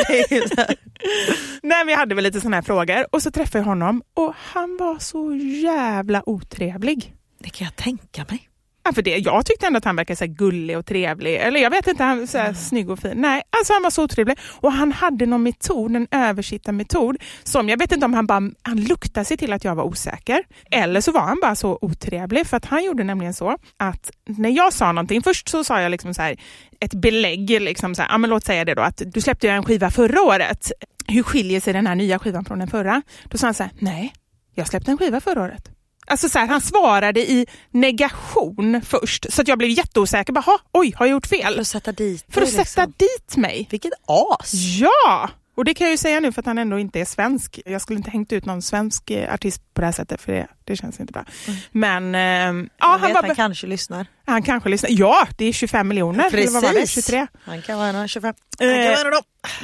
Nej, 1.62 1.84
men 1.84 1.88
jag 1.88 1.98
hade 1.98 2.14
väl 2.14 2.24
lite 2.24 2.40
sådana 2.40 2.56
här 2.56 2.62
frågor 2.62 3.06
och 3.10 3.22
så 3.22 3.30
träffade 3.30 3.58
jag 3.58 3.64
honom 3.64 4.02
och 4.14 4.34
han 4.36 4.76
var 4.76 4.98
så 4.98 5.34
jävla 5.62 6.22
otrevlig. 6.28 7.14
Det 7.38 7.50
kan 7.50 7.64
jag 7.64 7.76
tänka 7.76 8.24
mig. 8.30 8.48
Ja, 8.86 8.92
för 8.92 9.02
det, 9.02 9.18
jag 9.18 9.46
tyckte 9.46 9.66
ändå 9.66 9.78
att 9.78 9.84
han 9.84 9.96
verkade 9.96 10.16
så 10.16 10.26
gullig 10.26 10.78
och 10.78 10.86
trevlig. 10.86 11.36
Eller 11.36 11.60
jag 11.60 11.70
vet 11.70 11.86
inte, 11.86 12.02
han 12.04 12.18
var 12.18 12.26
så 12.26 12.38
här 12.38 12.52
snygg 12.52 12.90
och 12.90 12.98
fin. 12.98 13.12
Nej, 13.14 13.42
alltså 13.50 13.72
han 13.72 13.82
var 13.82 13.90
så 13.90 14.04
otrevlig. 14.04 14.38
Och 14.60 14.72
han 14.72 14.92
hade 14.92 15.26
någon 15.26 15.42
metod, 15.42 15.96
en 15.96 16.06
översittarmetod, 16.10 17.16
som 17.44 17.68
jag 17.68 17.78
vet 17.78 17.92
inte 17.92 18.06
om 18.06 18.14
han 18.14 18.26
bara 18.26 18.50
han 18.62 18.80
luktade 18.80 19.24
sig 19.24 19.36
till 19.36 19.52
att 19.52 19.64
jag 19.64 19.74
var 19.74 19.84
osäker. 19.84 20.44
Eller 20.70 21.00
så 21.00 21.12
var 21.12 21.20
han 21.20 21.38
bara 21.42 21.56
så 21.56 21.78
otrevlig. 21.80 22.46
För 22.46 22.56
att 22.56 22.64
han 22.64 22.84
gjorde 22.84 23.04
nämligen 23.04 23.34
så 23.34 23.56
att 23.76 24.10
när 24.24 24.50
jag 24.50 24.72
sa 24.72 24.92
någonting, 24.92 25.22
först 25.22 25.48
så 25.48 25.64
sa 25.64 25.80
jag 25.80 25.90
liksom 25.90 26.14
så 26.14 26.22
här, 26.22 26.36
ett 26.80 26.94
belägg, 26.94 27.50
liksom 27.50 27.94
så 27.94 28.02
här, 28.02 28.08
ja, 28.08 28.18
men 28.18 28.30
låt 28.30 28.44
säga 28.44 28.64
det 28.64 28.74
då, 28.74 28.82
att 28.82 29.02
du 29.06 29.20
släppte 29.20 29.48
en 29.48 29.64
skiva 29.64 29.90
förra 29.90 30.22
året. 30.22 30.72
Hur 31.06 31.22
skiljer 31.22 31.60
sig 31.60 31.72
den 31.72 31.86
här 31.86 31.94
nya 31.94 32.18
skivan 32.18 32.44
från 32.44 32.58
den 32.58 32.68
förra? 32.68 33.02
Då 33.24 33.38
sa 33.38 33.46
han 33.46 33.54
så 33.54 33.62
här, 33.62 33.72
nej, 33.78 34.12
jag 34.54 34.68
släppte 34.68 34.90
en 34.90 34.98
skiva 34.98 35.20
förra 35.20 35.42
året. 35.42 35.73
Alltså 36.06 36.28
så 36.28 36.38
här, 36.38 36.46
han 36.46 36.60
svarade 36.60 37.20
i 37.20 37.46
negation 37.70 38.80
först, 38.84 39.32
så 39.32 39.42
att 39.42 39.48
jag 39.48 39.58
blev 39.58 39.70
jätteosäker. 39.70 40.32
Bara, 40.32 40.40
"Ha, 40.40 40.58
oj, 40.72 40.92
har 40.96 41.06
jag 41.06 41.12
gjort 41.12 41.26
För 41.26 41.36
fel? 41.36 41.60
att 41.60 41.66
sätta 41.66 41.92
dit 41.92 42.24
För 42.30 42.42
att 42.42 42.48
sätta 42.48 42.60
liksom. 42.86 42.92
dit 42.98 43.36
mig. 43.36 43.66
Vilket 43.70 43.92
as! 44.06 44.52
Ja! 44.54 45.30
Och 45.56 45.64
det 45.64 45.74
kan 45.74 45.84
jag 45.86 45.90
ju 45.92 45.96
säga 45.98 46.20
nu 46.20 46.32
för 46.32 46.42
att 46.42 46.46
han 46.46 46.58
ändå 46.58 46.78
inte 46.78 47.00
är 47.00 47.04
svensk. 47.04 47.60
Jag 47.64 47.82
skulle 47.82 47.96
inte 47.96 48.10
hängt 48.10 48.32
ut 48.32 48.44
någon 48.46 48.62
svensk 48.62 49.10
eh, 49.10 49.34
artist 49.34 49.74
på 49.74 49.80
det 49.80 49.86
här 49.86 49.92
sättet 49.92 50.20
för 50.20 50.32
det, 50.32 50.46
det 50.64 50.76
känns 50.76 51.00
inte 51.00 51.12
bra. 51.12 51.24
Men 51.72 52.14
eh, 52.14 52.20
ja, 52.20 52.86
Han, 52.86 53.00
vet, 53.00 53.14
var, 53.14 53.22
han 53.22 53.34
kanske 53.34 53.66
lyssnar. 53.66 54.06
han 54.26 54.42
kanske 54.42 54.68
lyssnar. 54.68 54.90
Ja, 54.92 55.28
det 55.38 55.44
är 55.44 55.52
25 55.52 55.88
miljoner. 55.88 56.34
Eller 56.34 56.50
vad 56.52 56.62
var 56.62 56.72
det? 56.72 56.88
23. 56.88 57.26
Han 57.44 57.62
kan 57.62 57.78
vara 57.78 57.88
en 57.88 57.96
av 57.96 58.06
25. 58.06 58.34
Eh, 58.60 58.66
Han 58.66 58.76
kan 58.76 58.84
vara 58.84 59.00
en 59.00 59.06
av 59.06 59.12
dem. 59.12 59.22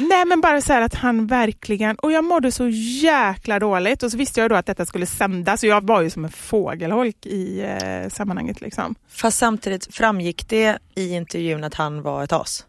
Nej 0.08 0.24
men 0.24 0.40
bara 0.40 0.60
så 0.60 0.72
här 0.72 0.82
att 0.82 0.94
han 0.94 1.26
verkligen, 1.26 1.96
och 1.96 2.12
jag 2.12 2.24
mådde 2.24 2.52
så 2.52 2.68
jäkla 3.02 3.58
dåligt 3.58 4.02
och 4.02 4.10
så 4.10 4.16
visste 4.16 4.40
jag 4.40 4.50
då 4.50 4.56
att 4.56 4.66
detta 4.66 4.86
skulle 4.86 5.06
sändas 5.06 5.62
och 5.62 5.68
jag 5.68 5.86
var 5.86 6.00
ju 6.02 6.10
som 6.10 6.24
en 6.24 6.30
fågelholk 6.30 7.26
i 7.26 7.60
eh, 7.60 8.08
sammanhanget 8.10 8.60
liksom. 8.60 8.94
Fast 9.08 9.38
samtidigt 9.38 9.94
framgick 9.94 10.48
det 10.48 10.78
i 10.94 11.14
intervjun 11.14 11.64
att 11.64 11.74
han 11.74 12.02
var 12.02 12.24
ett 12.24 12.32
as. 12.32 12.66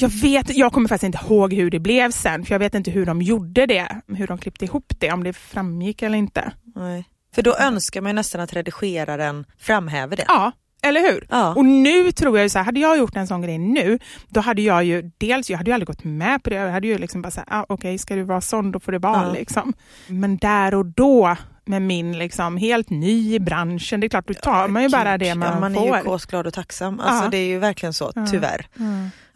Jag 0.00 0.08
vet, 0.08 0.56
jag 0.56 0.72
kommer 0.72 0.88
faktiskt 0.88 1.04
inte 1.14 1.18
ihåg 1.28 1.52
hur 1.52 1.70
det 1.70 1.78
blev 1.78 2.10
sen 2.10 2.44
för 2.44 2.54
jag 2.54 2.58
vet 2.58 2.74
inte 2.74 2.90
hur 2.90 3.06
de 3.06 3.22
gjorde 3.22 3.66
det, 3.66 3.88
hur 4.08 4.26
de 4.26 4.38
klippte 4.38 4.64
ihop 4.64 4.92
det, 4.98 5.12
om 5.12 5.24
det 5.24 5.32
framgick 5.32 6.02
eller 6.02 6.18
inte. 6.18 6.52
Nej. 6.74 7.04
För 7.34 7.42
då 7.42 7.56
önskar 7.56 8.00
man 8.00 8.10
ju 8.10 8.14
nästan 8.14 8.40
att 8.40 8.52
redigeraren 8.52 9.44
framhäver 9.58 10.16
det. 10.16 10.24
Ja, 10.28 10.52
eller 10.82 11.00
hur? 11.12 11.26
Ja. 11.30 11.54
Och 11.54 11.64
nu 11.64 12.12
tror 12.12 12.38
jag 12.38 12.42
ju 12.44 12.48
så 12.48 12.58
här, 12.58 12.64
hade 12.64 12.80
jag 12.80 12.98
gjort 12.98 13.16
en 13.16 13.26
sån 13.26 13.42
grej 13.42 13.58
nu, 13.58 13.98
då 14.28 14.40
hade 14.40 14.62
jag 14.62 14.84
ju 14.84 15.10
dels, 15.18 15.50
jag 15.50 15.58
hade 15.58 15.70
ju 15.70 15.74
aldrig 15.74 15.86
gått 15.86 16.04
med 16.04 16.42
på 16.42 16.50
det, 16.50 16.56
jag 16.56 16.72
hade 16.72 16.86
ju 16.86 16.98
liksom 16.98 17.22
bara 17.22 17.30
såhär, 17.30 17.46
ah, 17.50 17.64
okej 17.68 17.98
ska 17.98 18.14
du 18.16 18.22
vara 18.22 18.40
sån 18.40 18.72
då 18.72 18.80
får 18.80 18.92
det 18.92 18.98
vara 18.98 19.26
Ja. 19.26 19.32
liksom. 19.32 19.72
Men 20.06 20.36
där 20.36 20.74
och 20.74 20.86
då 20.86 21.36
med 21.64 21.82
min 21.82 22.18
liksom 22.18 22.56
helt 22.56 22.90
ny 22.90 23.34
i 23.34 23.40
branschen, 23.40 24.00
det 24.00 24.06
är 24.06 24.08
klart 24.08 24.28
då 24.28 24.34
tar 24.34 24.68
man 24.68 24.82
ju 24.82 24.88
bara 24.88 25.18
det 25.18 25.34
man, 25.34 25.48
ja, 25.52 25.60
man 25.60 25.74
får. 25.74 25.94
är 25.94 25.98
ju 25.98 26.04
kåsglad 26.04 26.46
och 26.46 26.54
tacksam. 26.54 27.00
Alltså 27.00 27.24
Ja. 27.24 27.30
det 27.30 27.36
är 27.38 27.46
ju 27.46 27.58
verkligen 27.58 27.92
så, 27.92 28.12
tyvärr. 28.30 28.66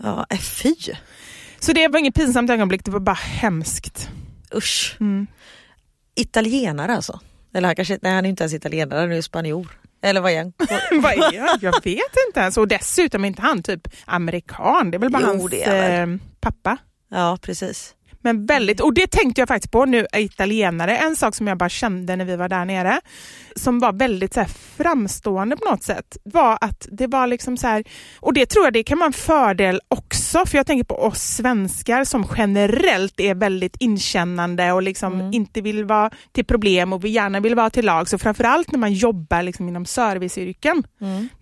Ja, 0.02 0.26
äh, 0.30 0.38
fy. 0.38 0.74
Så 1.58 1.72
det 1.72 1.88
var 1.88 1.98
inget 1.98 2.14
pinsamt 2.14 2.50
ögonblick, 2.50 2.84
det 2.84 2.90
var 2.90 3.00
bara 3.00 3.14
hemskt. 3.14 4.08
Usch. 4.54 4.96
Mm. 5.00 5.26
Italienare 6.14 6.94
alltså. 6.94 7.20
Eller 7.54 7.68
han 7.68 7.76
kanske, 7.76 7.98
nej 8.02 8.14
han 8.14 8.24
är 8.24 8.28
inte 8.28 8.42
ens 8.42 8.54
italienare, 8.54 9.00
han 9.00 9.12
är 9.12 9.22
spanjor. 9.22 9.78
Eller 10.02 10.20
vad 10.20 10.32
är 10.32 10.38
han? 10.38 10.52
Vad 11.02 11.12
är 11.12 11.34
jag? 11.34 11.58
Jag 11.60 11.84
vet 11.84 12.16
inte 12.28 12.40
ens. 12.40 12.56
Och 12.56 12.68
dessutom 12.68 13.24
är 13.24 13.28
inte 13.28 13.42
han 13.42 13.62
typ 13.62 13.88
amerikan, 14.04 14.90
det 14.90 14.96
är 14.96 14.98
väl 14.98 15.10
bara 15.10 15.22
Jo, 15.22 15.28
hans 15.28 15.52
eh, 15.52 16.08
pappa. 16.40 16.76
Ja 17.10 17.38
precis. 17.42 17.94
Men 18.22 18.46
väldigt, 18.46 18.80
och 18.80 18.94
det 18.94 19.06
tänkte 19.10 19.40
jag 19.40 19.48
faktiskt 19.48 19.72
på 19.72 19.84
nu, 19.84 20.06
italienare, 20.12 20.96
en 20.96 21.16
sak 21.16 21.34
som 21.34 21.46
jag 21.46 21.58
bara 21.58 21.68
kände 21.68 22.16
när 22.16 22.24
vi 22.24 22.36
var 22.36 22.48
där 22.48 22.64
nere, 22.64 23.00
som 23.56 23.78
var 23.78 23.92
väldigt 23.92 24.34
så 24.34 24.40
här 24.40 24.48
framstående 24.76 25.56
på 25.56 25.70
något 25.70 25.82
sätt, 25.82 26.16
var 26.24 26.58
att 26.60 26.88
det 26.90 27.06
var 27.06 27.26
liksom 27.26 27.56
så 27.56 27.66
här, 27.66 27.84
och 28.20 28.34
det 28.34 28.46
tror 28.46 28.64
jag 28.66 28.72
det 28.72 28.82
kan 28.82 28.98
vara 28.98 29.06
en 29.06 29.12
fördel 29.12 29.80
också, 29.88 30.46
för 30.46 30.56
jag 30.56 30.66
tänker 30.66 30.84
på 30.84 30.94
oss 30.94 31.22
svenskar 31.22 32.04
som 32.04 32.26
generellt 32.36 33.20
är 33.20 33.34
väldigt 33.34 33.76
inkännande 33.80 34.72
och 34.72 34.82
liksom 34.82 35.30
inte 35.32 35.60
vill 35.60 35.84
vara 35.84 36.10
till 36.32 36.44
problem 36.44 36.92
och 36.92 37.04
vi 37.04 37.08
gärna 37.08 37.40
vill 37.40 37.54
vara 37.54 37.70
till 37.70 37.84
lag, 37.84 38.08
så 38.08 38.18
framförallt 38.18 38.72
när 38.72 38.78
man 38.78 38.92
jobbar 38.92 39.42
liksom 39.42 39.68
inom 39.68 39.86
serviceyrken. 39.86 40.82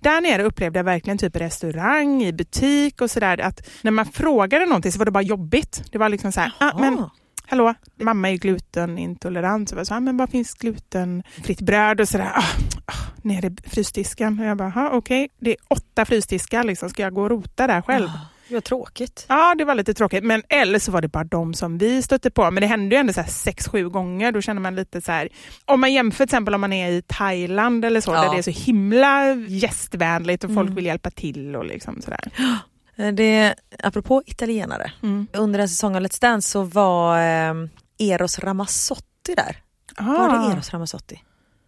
Där 0.00 0.20
nere 0.20 0.44
upplevde 0.44 0.78
jag 0.78 0.84
verkligen 0.84 1.18
typ 1.18 1.36
restaurang, 1.36 2.22
i 2.22 2.32
butik 2.32 3.00
och 3.00 3.10
sådär 3.10 3.40
att 3.40 3.68
när 3.82 3.90
man 3.90 4.06
frågade 4.06 4.66
någonting 4.66 4.92
så 4.92 4.98
var 4.98 5.04
det 5.04 5.10
bara 5.10 5.22
jobbigt. 5.22 5.82
Det 5.92 5.98
var 5.98 6.08
liksom 6.08 6.32
så 6.32 6.40
här, 6.40 6.52
ah, 6.58 6.78
men 6.78 7.04
hallå, 7.50 7.74
mamma 8.00 8.30
är 8.30 8.36
glutenintolerant. 8.36 9.68
Så 9.68 9.76
jag 9.76 9.86
ah, 9.90 10.00
men 10.00 10.16
vad 10.16 10.30
finns 10.30 10.54
glutenfritt 10.54 11.60
bröd 11.60 12.00
och 12.00 12.08
sådär. 12.08 12.32
Ah, 12.34 12.44
ah, 12.86 13.06
nere 13.22 13.46
i 13.46 13.68
frysdisken. 13.70 14.40
Och 14.40 14.46
jag 14.46 14.56
bara, 14.56 14.72
ah, 14.76 14.90
okej, 14.92 15.28
det 15.38 15.50
är 15.50 15.56
åtta 15.68 16.04
frysdiskar 16.04 16.64
liksom. 16.64 16.90
Ska 16.90 17.02
jag 17.02 17.14
gå 17.14 17.22
och 17.22 17.30
rota 17.30 17.66
där 17.66 17.82
själv? 17.82 18.08
Det 18.48 18.54
var 18.54 18.60
tråkigt. 18.60 19.26
Ja, 19.28 19.54
det 19.58 19.64
var 19.64 19.74
lite 19.74 19.94
tråkigt. 19.94 20.24
Men 20.24 20.42
eller 20.48 20.78
så 20.78 20.92
var 20.92 21.02
det 21.02 21.08
bara 21.08 21.24
de 21.24 21.54
som 21.54 21.78
vi 21.78 22.02
stötte 22.02 22.30
på. 22.30 22.50
Men 22.50 22.60
det 22.60 22.66
hände 22.66 22.94
ju 22.96 23.00
ändå 23.00 23.12
så 23.12 23.22
sex, 23.28 23.68
sju 23.68 23.88
gånger. 23.88 24.32
Då 24.32 24.40
känner 24.40 24.60
man 24.60 24.74
lite 24.74 25.00
så 25.00 25.12
här, 25.12 25.28
om 25.64 25.80
man 25.80 25.92
jämför 25.92 26.16
till 26.16 26.24
exempel 26.24 26.54
om 26.54 26.60
man 26.60 26.72
är 26.72 26.90
i 26.90 27.02
Thailand 27.02 27.84
eller 27.84 28.00
så, 28.00 28.10
Ja. 28.12 28.22
där 28.22 28.30
det 28.32 28.38
är 28.38 28.42
så 28.52 28.64
himla 28.64 29.34
gästvänligt 29.34 30.44
och 30.44 30.54
folk 30.54 30.70
vill 30.70 30.86
hjälpa 30.86 31.10
till 31.10 31.56
och 31.56 31.64
liksom 31.64 32.02
sådär. 32.02 32.20
Eh, 33.00 33.12
Det, 33.12 33.54
apropå 33.82 34.22
italienare, 34.26 34.92
Mm. 35.02 35.26
under 35.32 35.58
en 35.60 35.68
säsong 35.68 35.96
av 35.96 36.02
Let's 36.02 36.20
Dance 36.20 36.50
så 36.50 36.62
var 36.62 37.18
eh, 37.18 37.54
Eros 37.98 38.38
Ramazzotti 38.38 39.34
där. 39.36 39.56
Var 39.98 40.28
Ah. 40.28 40.46
det 40.48 40.52
Eros 40.54 40.70
Ramazzotti? 40.70 41.22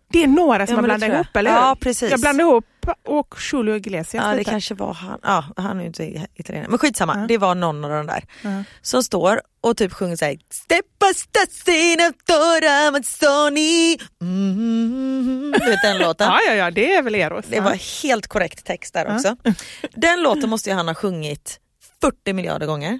Det 0.08 0.22
är 0.22 0.26
några 0.28 0.66
som 0.66 0.72
Ja, 0.74 0.78
har 0.80 0.84
blandat 0.84 1.08
ihop, 1.08 1.36
eller? 1.36 1.50
Ja, 1.50 1.76
precis. 1.80 2.10
Jag 2.10 2.20
blandade 2.20 2.50
ihop 2.50 2.64
och 3.06 3.34
Julio 3.52 3.74
Iglesias 3.76 4.24
Ja 4.24 4.30
det 4.30 4.36
lite. 4.36 4.50
kanske 4.50 4.74
var 4.74 4.92
han, 4.94 5.18
ja 5.22 5.44
han 5.56 5.76
är 5.76 5.80
ju 5.80 5.86
inte 5.86 6.26
italienare. 6.34 6.70
Men 6.70 6.78
skitsamma, 6.78 7.14
Ja. 7.18 7.26
det 7.26 7.38
var 7.38 7.54
någon 7.54 7.84
av 7.84 7.90
de 7.90 8.06
där. 8.06 8.24
Ja. 8.42 8.64
Som 8.82 9.02
står 9.02 9.40
och 9.60 9.76
typ 9.76 9.92
sjunger 9.92 10.16
såhär 10.16 10.38
Steppa 10.50 11.06
stasina 11.16 12.12
tora 12.26 12.90
Mazzoni 12.90 13.98
mm. 14.20 15.54
Du 15.60 15.66
vet 15.70 15.82
den 15.82 15.98
låten? 15.98 16.26
Ja, 16.28 16.40
ja, 16.48 16.54
ja, 16.54 16.70
det 16.70 16.94
är 16.94 17.02
väl 17.02 17.14
Eros. 17.14 17.44
Det 17.48 17.60
var 17.60 18.02
helt 18.02 18.26
korrekt 18.26 18.64
text 18.64 18.94
där 18.94 19.14
också. 19.14 19.36
Den 19.94 20.22
låten 20.22 20.50
måste 20.50 20.70
ju 20.70 20.76
han 20.76 20.88
ha 20.88 20.94
sjungit 20.94 21.60
40 22.00 22.32
miljarder 22.32 22.66
gånger. 22.66 22.98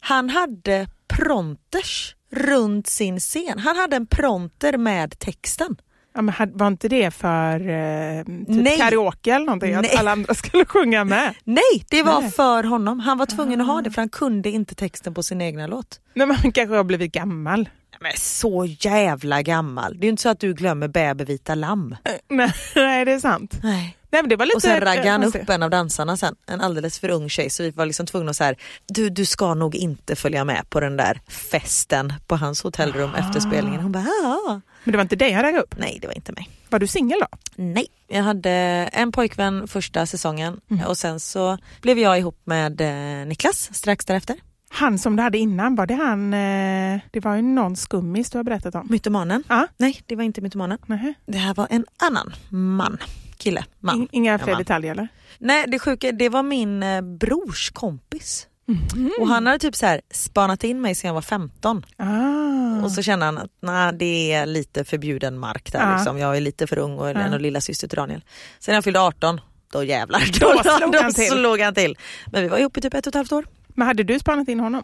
Han 0.00 0.30
hade 0.30 0.86
prompters 1.08 2.16
runt 2.30 2.86
sin 2.86 3.20
scen. 3.20 3.58
Han 3.58 3.76
hade 3.76 3.96
en 3.96 4.06
prompter 4.06 4.76
med 4.78 5.18
texten. 5.18 5.76
Ja, 6.14 6.22
men 6.22 6.34
var 6.54 6.66
inte 6.66 6.88
det 6.88 7.10
för 7.10 7.68
eh, 7.68 8.24
typ 8.24 8.48
Nej. 8.48 8.78
karaoke 8.78 9.32
eller 9.34 9.46
någonting? 9.46 9.72
Nej. 9.72 9.90
Att 9.92 9.98
alla 10.00 10.12
andra 10.12 10.34
skulle 10.34 10.64
sjunga 10.64 11.04
med? 11.04 11.34
Nej, 11.44 11.84
det 11.90 12.02
var 12.02 12.20
Nej. 12.20 12.30
för 12.30 12.64
honom. 12.64 13.00
Han 13.00 13.18
var 13.18 13.26
tvungen 13.26 13.60
att 13.60 13.66
ha 13.66 13.80
det 13.82 13.90
för 13.90 14.02
han 14.02 14.08
kunde 14.08 14.50
inte 14.50 14.74
texten 14.74 15.14
på 15.14 15.22
sin 15.22 15.40
egna 15.40 15.66
låt. 15.66 16.00
Nej, 16.14 16.26
men 16.26 16.36
han 16.36 16.52
kanske 16.52 16.76
har 16.76 16.84
blivit 16.84 17.12
gammal. 17.12 17.68
Men 18.00 18.12
så 18.16 18.64
jävla 18.64 19.42
gammal. 19.42 19.92
Det 19.98 20.04
är 20.04 20.06
ju 20.06 20.10
inte 20.10 20.22
så 20.22 20.28
att 20.28 20.40
du 20.40 20.54
glömmer 20.54 20.88
bäver 20.88 21.24
vita 21.24 21.54
lamm. 21.54 21.96
Nej, 22.28 22.52
nej, 22.74 23.04
det 23.04 23.12
är 23.12 23.18
sant. 23.18 23.58
Nej. 23.62 23.96
Nej, 24.12 24.22
men 24.22 24.28
det 24.28 24.36
var 24.36 24.46
lite 24.46 24.56
och 24.56 24.62
sen 24.62 24.80
raggade 24.80 25.10
han 25.10 25.24
upp 25.24 25.50
en 25.50 25.62
av 25.62 25.70
dansarna 25.70 26.16
sen, 26.16 26.34
en 26.46 26.60
alldeles 26.60 26.98
för 26.98 27.08
ung 27.08 27.28
tjej 27.28 27.50
så 27.50 27.62
vi 27.62 27.70
var 27.70 27.86
liksom 27.86 28.06
tvungna 28.06 28.30
att 28.30 28.36
så 28.36 28.44
här, 28.44 28.56
du, 28.86 29.10
du 29.10 29.24
ska 29.24 29.54
nog 29.54 29.74
inte 29.74 30.16
följa 30.16 30.44
med 30.44 30.70
på 30.70 30.80
den 30.80 30.96
där 30.96 31.20
festen 31.28 32.12
på 32.26 32.36
hans 32.36 32.62
hotellrum 32.62 33.14
efter 33.14 33.40
spelningen. 33.40 33.80
Hon 33.80 33.92
bara 33.92 34.04
ja. 34.22 34.60
Men 34.84 34.92
det 34.92 34.98
var 34.98 35.02
inte 35.02 35.16
dig 35.16 35.32
han 35.32 35.42
raggade 35.42 35.62
upp? 35.62 35.74
Nej 35.78 35.98
det 36.00 36.06
var 36.06 36.14
inte 36.14 36.32
mig. 36.32 36.48
Var 36.68 36.78
du 36.78 36.86
singel 36.86 37.18
då? 37.20 37.26
Nej, 37.56 37.86
jag 38.08 38.22
hade 38.22 38.50
en 38.92 39.12
pojkvän 39.12 39.68
första 39.68 40.06
säsongen 40.06 40.60
Mm. 40.70 40.86
och 40.86 40.98
sen 40.98 41.20
så 41.20 41.58
blev 41.82 41.98
jag 41.98 42.18
ihop 42.18 42.40
med 42.44 42.80
eh, 42.80 43.26
Niklas 43.26 43.74
strax 43.74 44.04
därefter. 44.04 44.36
Han 44.70 44.98
som 44.98 45.16
du 45.16 45.22
hade 45.22 45.38
innan, 45.38 45.74
var 45.74 45.86
det 45.86 45.94
han, 45.94 46.34
eh, 46.34 47.00
det 47.10 47.20
var 47.20 47.36
ju 47.36 47.42
någon 47.42 47.76
skummis 47.76 48.30
du 48.30 48.38
har 48.38 48.44
berättat 48.44 48.74
om. 48.74 48.86
Mytomanen? 48.90 49.44
Ja. 49.48 49.66
Nej 49.76 50.00
det 50.06 50.16
var 50.16 50.24
inte 50.24 50.40
mytomanen. 50.40 50.78
Nähä. 50.86 51.14
Det 51.26 51.38
här 51.38 51.54
var 51.54 51.66
en 51.70 51.84
annan 51.98 52.32
man, 52.48 52.98
kille, 53.42 53.64
man. 53.80 53.96
In- 54.00 54.08
Inga 54.12 54.38
fler 54.38 54.56
detaljer 54.56 54.90
eller? 54.92 55.08
Nej 55.38 55.64
det 55.68 55.78
sjuka, 55.78 56.12
det 56.12 56.28
var 56.28 56.42
min 56.42 56.82
eh, 56.82 57.00
brors 57.00 57.70
kompis. 57.70 58.46
Mhm. 58.66 59.10
Och 59.20 59.28
han 59.28 59.46
hade 59.46 59.58
typ 59.58 59.76
så 59.76 59.86
här 59.86 60.00
spanat 60.10 60.64
in 60.64 60.80
mig 60.80 60.94
sedan 60.94 61.08
jag 61.08 61.14
var 61.14 61.22
15 61.22 61.86
Ah. 61.96 62.84
och 62.84 62.92
så 62.92 63.02
kände 63.02 63.24
han 63.26 63.38
att 63.38 63.50
nej, 63.62 63.92
det 63.94 64.32
är 64.32 64.46
lite 64.46 64.84
förbjuden 64.84 65.38
mark 65.38 65.72
där 65.72 65.80
Ja. 65.90 65.94
liksom. 65.96 66.18
Jag 66.18 66.36
är 66.36 66.40
lite 66.40 66.66
för 66.66 66.78
ung 66.78 66.98
och 66.98 67.10
är 67.10 67.14
en 67.14 67.42
lilla 67.42 67.60
syster 67.60 67.88
till 67.88 67.96
Daniel. 67.96 68.24
Sen 68.58 68.72
när 68.72 68.76
jag 68.76 68.84
fyllde 68.84 69.00
18, 69.00 69.40
då 69.72 69.84
jävlar, 69.84 70.20
Då 70.40 70.62
slog 70.62 70.66
han 70.82 70.90
då 70.90 71.12
till. 71.12 71.28
slog 71.30 71.60
han 71.60 71.74
till. 71.74 71.98
Men 72.26 72.42
vi 72.42 72.48
var 72.48 72.58
ihop 72.58 72.76
i 72.76 72.80
typ 72.80 72.94
ett 72.94 73.06
och 73.06 73.10
ett 73.10 73.14
halvt 73.14 73.32
år. 73.32 73.46
Men 73.68 73.86
hade 73.86 74.02
du 74.02 74.18
spanat 74.18 74.48
in 74.48 74.60
honom? 74.60 74.82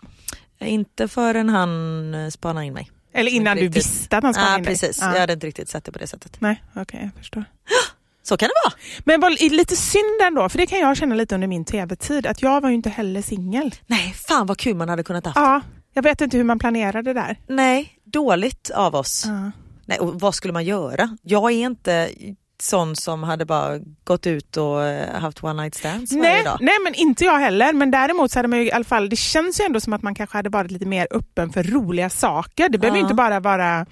Inte 0.60 1.08
förrän 1.08 1.48
han 1.48 2.14
eh, 2.14 2.28
spanade 2.28 2.66
in 2.66 2.72
mig. 2.74 2.90
Eller 3.12 3.30
innan 3.30 3.56
du 3.56 3.68
visste 3.68 4.16
att 4.16 4.24
han 4.24 4.34
spanade 4.34 4.56
in 4.58 4.62
dig? 4.64 4.72
precis, 4.72 4.98
Ja. 5.00 5.12
jag 5.12 5.20
hade 5.20 5.32
inte 5.32 5.46
riktigt 5.46 5.68
sett 5.68 5.84
det 5.84 5.92
på 5.92 5.98
det 5.98 6.06
sättet. 6.06 6.36
Nej, 6.40 6.62
okej 6.76 7.00
jag 7.02 7.18
förstår. 7.22 7.44
Så 8.28 8.36
kan 8.36 8.48
det 8.48 8.54
vara. 8.64 8.74
Men 9.04 9.32
är 9.32 9.50
lite 9.50 9.76
synd 9.76 10.20
ändå, 10.22 10.48
för 10.48 10.58
det 10.58 10.66
kan 10.66 10.78
jag 10.78 10.96
känna 10.96 11.14
lite 11.14 11.34
under 11.34 11.48
min 11.48 11.64
tv-tid, 11.64 12.26
att 12.26 12.42
jag 12.42 12.60
var 12.60 12.68
ju 12.68 12.74
inte 12.74 12.90
heller 12.90 13.22
singel. 13.22 13.74
Nej, 13.86 14.14
fan 14.28 14.46
vad 14.46 14.58
kul 14.58 14.76
man 14.76 14.88
hade 14.88 15.04
kunnat 15.04 15.24
haft. 15.24 15.36
Ja, 15.36 15.60
jag 15.94 16.02
vet 16.02 16.20
inte 16.20 16.36
hur 16.36 16.44
man 16.44 16.58
planerade 16.58 17.02
det 17.02 17.20
där. 17.20 17.36
Nej, 17.46 17.98
dåligt 18.04 18.70
av 18.70 18.94
oss. 18.94 19.24
Ja. 19.26 19.50
Nej, 19.86 19.98
och 19.98 20.20
vad 20.20 20.34
skulle 20.34 20.52
man 20.52 20.64
göra? 20.64 21.16
Jag 21.22 21.52
är 21.52 21.56
inte 21.56 22.10
sån 22.62 22.96
som 22.96 23.22
hade 23.22 23.44
bara 23.44 23.78
gått 24.04 24.26
ut 24.26 24.56
och 24.56 24.84
eh, 24.84 25.20
haft 25.20 25.44
one 25.44 25.62
night 25.62 25.74
stands 25.74 26.12
Nej, 26.12 26.44
dag. 26.44 26.58
nej, 26.60 26.76
men 26.84 26.94
inte 26.94 27.24
jag 27.24 27.38
heller. 27.38 27.72
Men 27.72 27.90
däremot 27.90 28.30
så 28.30 28.38
hade 28.38 28.48
man 28.48 28.58
ju 28.58 28.64
i 28.64 28.72
alla 28.72 28.84
fall, 28.84 29.08
det 29.08 29.16
känns 29.16 29.60
ju 29.60 29.64
ändå 29.64 29.80
som 29.80 29.92
att 29.92 30.02
man 30.02 30.14
kanske 30.14 30.38
hade 30.38 30.50
varit 30.50 30.70
lite 30.70 30.86
mer 30.86 31.06
öppen 31.10 31.52
för 31.52 31.62
roliga 31.62 32.10
saker. 32.10 32.68
Det 32.68 32.78
behöver 32.78 32.98
ju 32.98 33.02
inte 33.02 33.14
bara 33.14 33.40
vara 33.40 33.86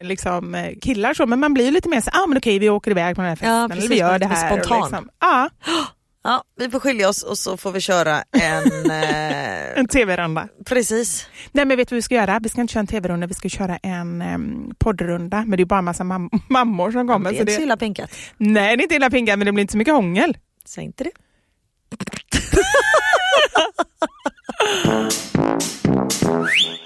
liksom, 0.00 0.54
eh, 0.54 0.72
killar 0.82 1.14
så, 1.14 1.26
men 1.26 1.40
man 1.40 1.54
blir 1.54 1.70
lite 1.70 1.88
mer 1.88 2.00
så 2.00 2.10
ah, 2.12 2.26
men 2.26 2.38
okej 2.38 2.58
vi 2.58 2.70
åker 2.70 2.90
iväg 2.90 3.16
på 3.16 3.22
den 3.22 3.28
här 3.28 3.36
festen, 3.36 3.54
Ja, 3.54 3.64
eller 3.64 3.74
precis, 3.74 3.90
vi 3.90 3.98
gör 3.98 4.18
det 4.18 4.26
här. 4.26 4.48
spontan. 4.56 4.80
Liksom, 4.82 5.08
ja, 5.20 5.50
Ja, 6.26 6.44
vi 6.58 6.70
får 6.70 6.80
skilja 6.80 7.08
oss 7.08 7.22
och 7.22 7.38
så 7.38 7.56
får 7.56 7.72
vi 7.72 7.80
köra 7.80 8.22
en... 8.32 8.90
eh, 9.02 9.78
en 9.78 9.88
tv-runda. 9.88 10.48
precis. 10.66 11.26
Nej 11.52 11.64
men 11.64 11.76
vet 11.76 11.88
du 11.88 11.94
vad 11.94 11.96
vi 11.96 12.02
ska 12.02 12.14
göra? 12.14 12.38
Vi 12.42 12.48
ska 12.48 12.60
inte 12.60 12.72
köra 12.72 12.80
en 12.80 12.86
tv-runda, 12.86 13.26
vi 13.26 13.34
ska 13.34 13.48
köra 13.48 13.76
en 13.76 14.22
um, 14.22 14.74
poddrunda. 14.78 15.44
Men 15.46 15.56
det 15.56 15.62
är 15.62 15.64
bara 15.64 15.78
en 15.78 15.84
massa 15.84 16.04
mam- 16.04 16.28
mammor 16.48 16.90
som 16.90 17.08
kommer. 17.08 17.30
Det 17.30 17.36
är 17.36 17.40
inte 17.40 17.52
så 17.52 17.58
det... 17.58 17.64
illa 17.64 17.76
pinkat. 17.76 18.10
Nej 18.36 18.76
det 18.76 18.80
är 18.80 18.84
inte 18.84 18.94
illa 18.94 19.10
pinkat 19.10 19.38
men 19.38 19.46
det 19.46 19.52
blir 19.52 19.60
inte 19.62 19.72
så 19.72 19.78
mycket 19.78 19.94
hångel. 19.94 20.36
Säg 20.66 20.84
inte 20.84 21.04
det. 21.04 21.10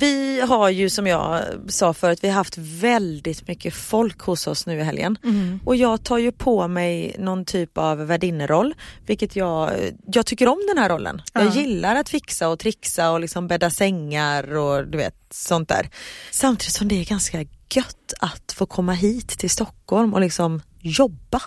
Vi 0.00 0.40
har 0.40 0.68
ju 0.70 0.90
som 0.90 1.06
jag 1.06 1.42
sa 1.68 1.94
förut, 1.94 2.18
vi 2.22 2.28
har 2.28 2.34
haft 2.34 2.58
väldigt 2.58 3.48
mycket 3.48 3.74
folk 3.74 4.20
hos 4.20 4.46
oss 4.46 4.66
nu 4.66 4.78
i 4.80 4.82
helgen. 4.82 5.18
Och 5.64 5.76
jag 5.76 6.04
tar 6.04 6.18
ju 6.18 6.32
på 6.32 6.68
mig 6.68 7.16
någon 7.18 7.44
typ 7.44 7.78
av 7.78 7.98
värdinneroll, 8.06 8.74
vilket 9.06 9.36
jag, 9.36 9.70
jag 10.06 10.26
tycker 10.26 10.48
om 10.48 10.58
den 10.68 10.78
här 10.78 10.88
rollen. 10.88 11.22
Jag 11.32 11.44
Ja. 11.46 11.54
gillar 11.54 11.96
att 11.96 12.08
fixa 12.08 12.48
och 12.48 12.58
trixa 12.58 13.10
och 13.10 13.20
liksom 13.20 13.48
bädda 13.48 13.70
sängar 13.70 14.56
och 14.56 14.86
du 14.86 14.98
vet 14.98 15.14
sånt 15.30 15.68
där. 15.68 15.90
Samtidigt 16.30 16.72
som 16.74 16.88
det 16.88 17.00
är 17.00 17.04
ganska 17.04 17.38
gött 17.74 18.12
att 18.20 18.52
få 18.52 18.66
komma 18.66 18.92
hit 18.92 19.28
till 19.28 19.50
Stockholm 19.50 20.14
och 20.14 20.20
liksom 20.20 20.62
jobba. 20.80 21.42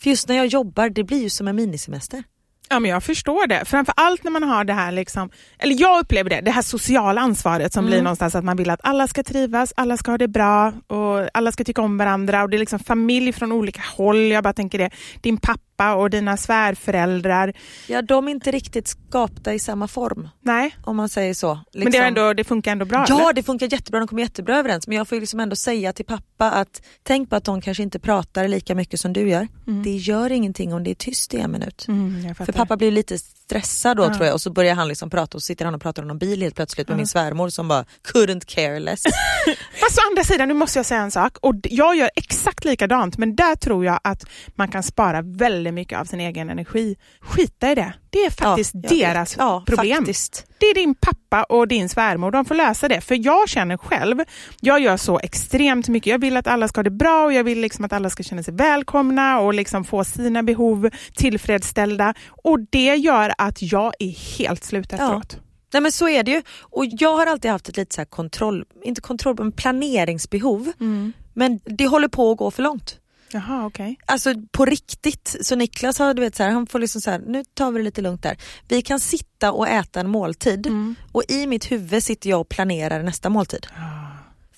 För 0.00 0.10
just 0.10 0.28
när 0.28 0.36
jag 0.36 0.46
jobbar, 0.46 0.88
det 0.88 1.04
blir 1.04 1.22
ju 1.22 1.30
som 1.30 1.48
en 1.48 1.56
minisemester. 1.56 2.22
Ja, 2.68 2.80
men 2.80 2.90
jag 2.90 3.04
förstår 3.04 3.46
det. 3.46 3.64
Framför 3.64 3.94
allt 3.96 4.24
när 4.24 4.30
man 4.30 4.42
har 4.42 4.64
det 4.64 4.72
här, 4.72 4.92
liksom, 4.92 5.30
eller 5.58 5.80
jag 5.80 6.00
upplever 6.00 6.30
det, 6.30 6.40
det 6.40 6.50
här 6.50 6.62
sociala 6.62 7.20
ansvaret 7.20 7.72
som 7.72 7.86
blir 7.86 8.02
någonstans 8.02 8.34
att 8.34 8.44
man 8.44 8.56
vill 8.56 8.70
att 8.70 8.80
alla 8.82 9.08
ska 9.08 9.22
trivas, 9.22 9.72
alla 9.76 9.96
ska 9.96 10.10
ha 10.10 10.18
det 10.18 10.28
bra 10.28 10.72
och 10.86 11.28
alla 11.34 11.52
ska 11.52 11.64
tycka 11.64 11.82
om 11.82 11.98
varandra 11.98 12.42
och 12.42 12.50
det 12.50 12.56
är 12.56 12.58
liksom 12.58 12.78
familj 12.78 13.32
från 13.32 13.52
olika 13.52 13.82
håll. 13.96 14.30
Jag 14.30 14.44
bara 14.44 14.52
tänker 14.52 14.78
det, 14.78 14.90
din 15.20 15.36
pappa 15.36 15.65
och 15.78 16.10
dina 16.10 16.36
svärföräldrar. 16.36 17.52
Ja, 17.86 18.02
de 18.02 18.28
är 18.28 18.32
inte 18.32 18.50
riktigt 18.50 18.88
skapta 18.88 19.54
i 19.54 19.58
samma 19.58 19.88
form 19.88 20.28
Nej, 20.40 20.76
om 20.84 20.96
man 20.96 21.08
säger 21.08 21.34
så. 21.34 21.54
men 21.54 21.62
det, 21.72 21.78
är 21.80 21.84
Liksom- 21.84 22.02
ändå, 22.04 22.32
det 22.32 22.44
funkar 22.44 22.72
ändå 22.72 22.84
bra? 22.84 23.04
Ja 23.08 23.20
eller? 23.22 23.32
det 23.32 23.42
funkar 23.42 23.72
jättebra, 23.72 24.00
de 24.00 24.08
kommer 24.08 24.22
jättebra 24.22 24.58
överens 24.58 24.86
men 24.86 24.96
jag 24.96 25.08
får 25.08 25.16
liksom 25.16 25.40
ändå 25.40 25.56
säga 25.56 25.92
till 25.92 26.04
pappa 26.04 26.50
att 26.50 26.82
tänk 27.02 27.30
på 27.30 27.36
att 27.36 27.44
de 27.44 27.60
kanske 27.60 27.82
inte 27.82 27.98
pratar 27.98 28.48
lika 28.48 28.74
mycket 28.74 29.00
som 29.00 29.12
du 29.12 29.28
gör. 29.28 29.48
Det 29.84 29.96
gör 29.96 30.32
ingenting 30.32 30.74
om 30.74 30.84
det 30.84 30.90
är 30.90 30.94
tyst 30.94 31.34
i 31.34 31.38
en 31.40 31.52
minut. 31.52 31.84
Mm, 31.88 32.34
För 32.34 32.52
pappa 32.52 32.76
blir 32.76 32.90
lite 32.90 33.18
stressad 33.46 33.96
då 33.96 34.02
Ja. 34.02 34.14
tror 34.14 34.26
jag 34.26 34.34
och 34.34 34.40
så 34.40 34.50
börjar 34.50 34.74
han 34.74 34.88
liksom 34.88 35.10
prata 35.10 35.36
och 35.36 35.42
så 35.42 35.46
sitter 35.46 35.64
han 35.64 35.74
och 35.74 35.82
pratar 35.82 36.02
om 36.02 36.08
någon 36.08 36.18
bil 36.18 36.42
helt 36.42 36.54
plötsligt 36.56 36.88
med 36.88 36.96
min 36.96 37.06
svärmor 37.06 37.48
som 37.48 37.68
bara 37.68 37.84
couldn't 38.12 38.44
care 38.46 38.78
less. 38.80 39.02
Fast 39.80 39.98
å 39.98 40.02
andra 40.10 40.24
sidan, 40.24 40.48
nu 40.48 40.54
måste 40.54 40.78
jag 40.78 40.86
säga 40.86 41.00
en 41.00 41.10
sak. 41.10 41.36
Och 41.42 41.54
jag 41.62 41.96
gör 41.96 42.10
exakt 42.16 42.64
likadant, 42.64 43.18
men 43.18 43.36
där 43.36 43.56
tror 43.56 43.84
jag 43.84 44.00
att 44.04 44.24
man 44.54 44.68
kan 44.68 44.82
spara 44.82 45.22
väldigt 45.22 45.74
mycket 45.74 45.98
av 46.00 46.04
sin 46.04 46.20
egen 46.20 46.50
energi. 46.50 46.96
Skita 47.20 47.72
i 47.72 47.74
det. 47.74 47.94
Det 48.16 48.24
är 48.24 48.30
faktiskt 48.30 48.74
Ja, 48.74 48.88
deras 48.88 49.36
ja, 49.38 49.62
problem. 49.66 49.96
Faktiskt. 49.96 50.46
Det 50.58 50.66
är 50.66 50.74
din 50.74 50.94
pappa 50.94 51.42
och 51.42 51.68
din 51.68 51.88
svärmor, 51.88 52.30
de 52.30 52.44
får 52.44 52.54
lösa 52.54 52.88
det. 52.88 53.00
För 53.00 53.26
jag 53.26 53.48
känner 53.48 53.76
själv, 53.76 54.24
jag 54.60 54.80
gör 54.80 54.96
så 54.96 55.18
extremt 55.18 55.88
mycket. 55.88 56.10
Jag 56.10 56.18
vill 56.18 56.36
att 56.36 56.46
alla 56.46 56.68
ska 56.68 56.78
ha 56.78 56.82
det 56.82 56.90
bra 56.90 57.24
och 57.24 57.32
jag 57.32 57.44
vill 57.44 57.60
liksom 57.60 57.84
att 57.84 57.92
alla 57.92 58.10
ska 58.10 58.22
känna 58.22 58.42
sig 58.42 58.54
välkomna 58.54 59.40
och 59.40 59.54
liksom 59.54 59.84
få 59.84 60.04
sina 60.04 60.42
behov 60.42 60.90
tillfredsställda. 61.14 62.14
Och 62.28 62.60
det 62.70 62.94
gör 62.94 63.34
att 63.38 63.62
jag 63.62 63.92
är 63.98 64.38
helt 64.38 64.64
slut 64.64 64.92
efteråt. 64.92 65.38
Nej 65.72 65.82
men 65.82 65.92
så 65.92 66.08
är 66.08 66.22
det 66.22 66.30
ju. 66.30 66.42
Och 66.60 66.84
jag 66.86 67.16
har 67.16 67.26
alltid 67.26 67.50
haft 67.50 67.68
ett 67.68 67.76
lite 67.76 67.94
så 67.94 68.04
kontroll, 68.04 68.64
inte 68.84 69.00
kontroll, 69.00 69.36
men 69.38 69.52
planeringsbehov. 69.52 70.72
Mm. 70.80 71.12
Men 71.34 71.60
det 71.64 71.86
håller 71.86 72.08
på 72.08 72.30
att 72.32 72.38
gå 72.38 72.50
för 72.50 72.62
långt. 72.62 72.98
Jaha, 73.36 73.66
okej. 73.66 73.98
Alltså 74.06 74.34
på 74.52 74.64
riktigt. 74.64 75.36
Så 75.40 75.56
Niklas 75.56 75.98
har, 75.98 76.14
du 76.14 76.22
vet 76.22 76.36
så 76.36 76.42
här, 76.42 76.50
han 76.50 76.66
får 76.66 76.78
liksom 76.78 77.00
så 77.00 77.10
här, 77.10 77.18
nu 77.18 77.44
tar 77.44 77.70
vi 77.70 77.78
det 77.78 77.84
lite 77.84 78.00
lugnt 78.00 78.22
där. 78.22 78.36
Vi 78.68 78.82
kan 78.82 79.00
sitta 79.00 79.52
och 79.52 79.68
äta 79.68 80.00
en 80.00 80.08
måltid 80.08 80.66
och 81.12 81.22
i 81.28 81.46
mitt 81.46 81.72
huvud 81.72 82.02
sitter 82.02 82.30
jag 82.30 82.40
och 82.40 82.48
planerar 82.48 83.02
nästa 83.02 83.28
måltid. 83.28 83.66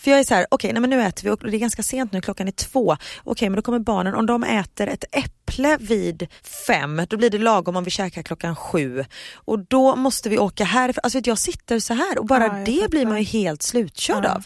För 0.01 0.11
jag 0.11 0.21
är 0.21 0.25
så 0.25 0.35
här, 0.35 0.47
okej 0.51 0.73
men 0.73 0.91
nu 0.91 1.03
äter 1.03 1.25
vi 1.25 1.31
och 1.31 1.51
det 1.51 1.57
är 1.57 1.59
ganska 1.59 1.83
sent 1.83 2.13
nu, 2.13 2.21
klockan 2.21 2.49
är 2.49 2.53
två. 2.53 2.97
Okej 3.25 3.49
men 3.49 3.57
då 3.57 3.63
kommer 3.63 3.79
barnen, 3.79 4.15
om 4.15 4.27
de 4.27 4.45
äter 4.45 4.87
ett 4.89 5.05
äpple 5.13 5.77
vid 5.81 6.27
fem, 6.67 7.03
då 7.09 7.17
blir 7.17 7.31
det 7.31 7.39
lagom 7.39 7.77
om 7.77 7.85
vi 7.85 7.91
käkar 7.91 8.23
klockan 8.23 8.57
sju. 8.57 9.05
Och 9.35 9.59
då 9.59 9.97
måste 9.97 10.29
vi 10.29 10.39
åka 10.39 10.65
här. 10.65 10.95
Alltså 11.03 11.21
jag 11.25 11.39
sitter 11.39 11.79
så 11.79 11.95
här 11.95 12.19
och 12.19 12.27
bara 12.27 12.45
Ja, 12.47 12.65
det 12.67 12.91
blir 12.91 13.07
man 13.07 13.19
ju 13.19 13.25
helt 13.25 13.63
slutkörd 13.63 14.25
Ja. 14.25 14.35
av. 14.35 14.45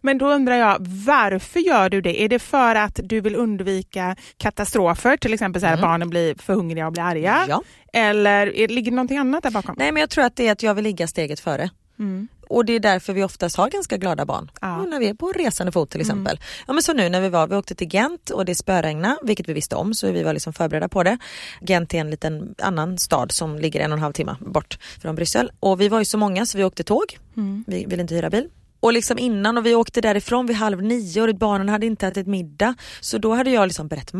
Men 0.00 0.18
då 0.18 0.30
undrar 0.30 0.54
jag, 0.56 0.76
varför 1.06 1.60
gör 1.60 1.90
du 1.90 2.00
det? 2.00 2.22
Är 2.22 2.28
det 2.28 2.38
för 2.38 2.74
att 2.74 3.00
du 3.04 3.20
vill 3.20 3.36
undvika 3.36 4.16
katastrofer, 4.36 5.16
till 5.16 5.34
exempel 5.34 5.60
så 5.62 5.66
här, 5.66 5.76
barnen 5.76 6.10
blir 6.10 6.34
för 6.34 6.54
hungriga 6.54 6.86
och 6.86 6.92
blir 6.92 7.02
arga? 7.02 7.34
Mm. 7.36 7.48
Ja. 7.48 7.62
Eller 7.92 8.46
ligger 8.68 8.90
det 8.90 8.96
någonting 8.96 9.18
annat 9.18 9.42
där 9.42 9.50
bakom? 9.50 9.74
Nej 9.78 9.92
men 9.92 10.00
jag 10.00 10.10
tror 10.10 10.24
att 10.24 10.36
det 10.36 10.48
är 10.48 10.52
att 10.52 10.62
jag 10.62 10.74
vill 10.74 10.84
ligga 10.84 11.06
steget 11.06 11.40
före. 11.40 11.70
Mm. 12.02 12.28
Och 12.48 12.64
det 12.64 12.72
är 12.72 12.80
därför 12.80 13.12
vi 13.12 13.24
oftast 13.24 13.56
har 13.56 13.70
ganska 13.70 13.96
glada 13.96 14.24
barn. 14.26 14.50
Ja. 14.60 14.74
Mm. 14.74 14.90
När 14.90 14.98
vi 14.98 15.08
är 15.08 15.14
på 15.14 15.32
resande 15.32 15.72
fot 15.72 15.90
till 15.90 16.00
exempel. 16.00 16.40
Ja 16.66 16.72
men 16.72 16.82
så 16.82 16.92
nu 16.92 17.08
när 17.08 17.20
vi 17.20 17.28
var, 17.28 17.46
vi 17.46 17.56
åkte 17.56 17.74
till 17.74 17.88
Gent 17.94 18.30
och 18.30 18.44
det 18.44 18.54
spöregnade, 18.54 19.16
vilket 19.22 19.48
vi 19.48 19.52
visste 19.52 19.76
om 19.76 19.94
så 19.94 20.12
vi 20.12 20.22
var 20.22 20.32
liksom 20.32 20.52
förberedda 20.52 20.88
på 20.88 21.02
det. 21.02 21.18
Gent 21.60 21.94
är 21.94 21.98
en 21.98 22.10
liten 22.10 22.54
annan 22.62 22.98
stad 22.98 23.32
som 23.32 23.58
ligger 23.58 23.80
en 23.80 23.92
och 23.92 23.98
en 23.98 24.02
halv 24.02 24.12
timme 24.12 24.36
bort 24.40 24.78
från 25.02 25.14
Bryssel. 25.14 25.52
Och 25.60 25.80
vi 25.80 25.88
var 25.88 25.98
ju 25.98 26.04
så 26.04 26.18
många 26.18 26.46
så 26.46 26.58
vi 26.58 26.64
åkte 26.64 26.84
tåg, 26.84 27.18
Mm. 27.36 27.64
vi 27.66 27.84
ville 27.84 28.02
inte 28.02 28.14
hyra 28.14 28.30
bil. 28.30 28.48
Och 28.80 28.92
liksom 28.92 29.18
innan 29.18 29.58
och 29.58 29.66
vi 29.66 29.74
åkte 29.74 30.00
därifrån 30.00 30.46
vid 30.46 30.56
halv 30.56 30.82
nio 30.82 31.22
och 31.22 31.34
barnen 31.34 31.68
hade 31.68 31.86
inte 31.86 32.06
ätit 32.06 32.26
middag. 32.26 32.74
Så 33.00 33.18
då 33.18 33.34
hade 33.34 33.50
jag 33.50 33.66
liksom 33.66 33.88
berett 33.88 34.12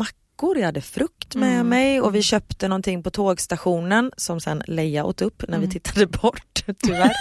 mackor, 0.43 0.59
jag 0.59 0.67
hade 0.67 0.81
frukt 0.81 1.35
med 1.35 1.53
Mm. 1.55 1.69
mig 1.69 2.01
och 2.01 2.15
vi 2.15 2.23
köpte 2.23 2.69
någonting 2.69 3.03
på 3.03 3.11
tågstationen 3.11 4.13
som 4.17 4.41
sen 4.41 4.63
Leia 4.67 5.05
åt 5.05 5.23
upp 5.23 5.43
när 5.49 5.59
vi 5.59 5.65
Mm. 5.65 5.71
tittade 5.71 6.07
bort 6.07 6.65
tyvärr. 6.87 7.13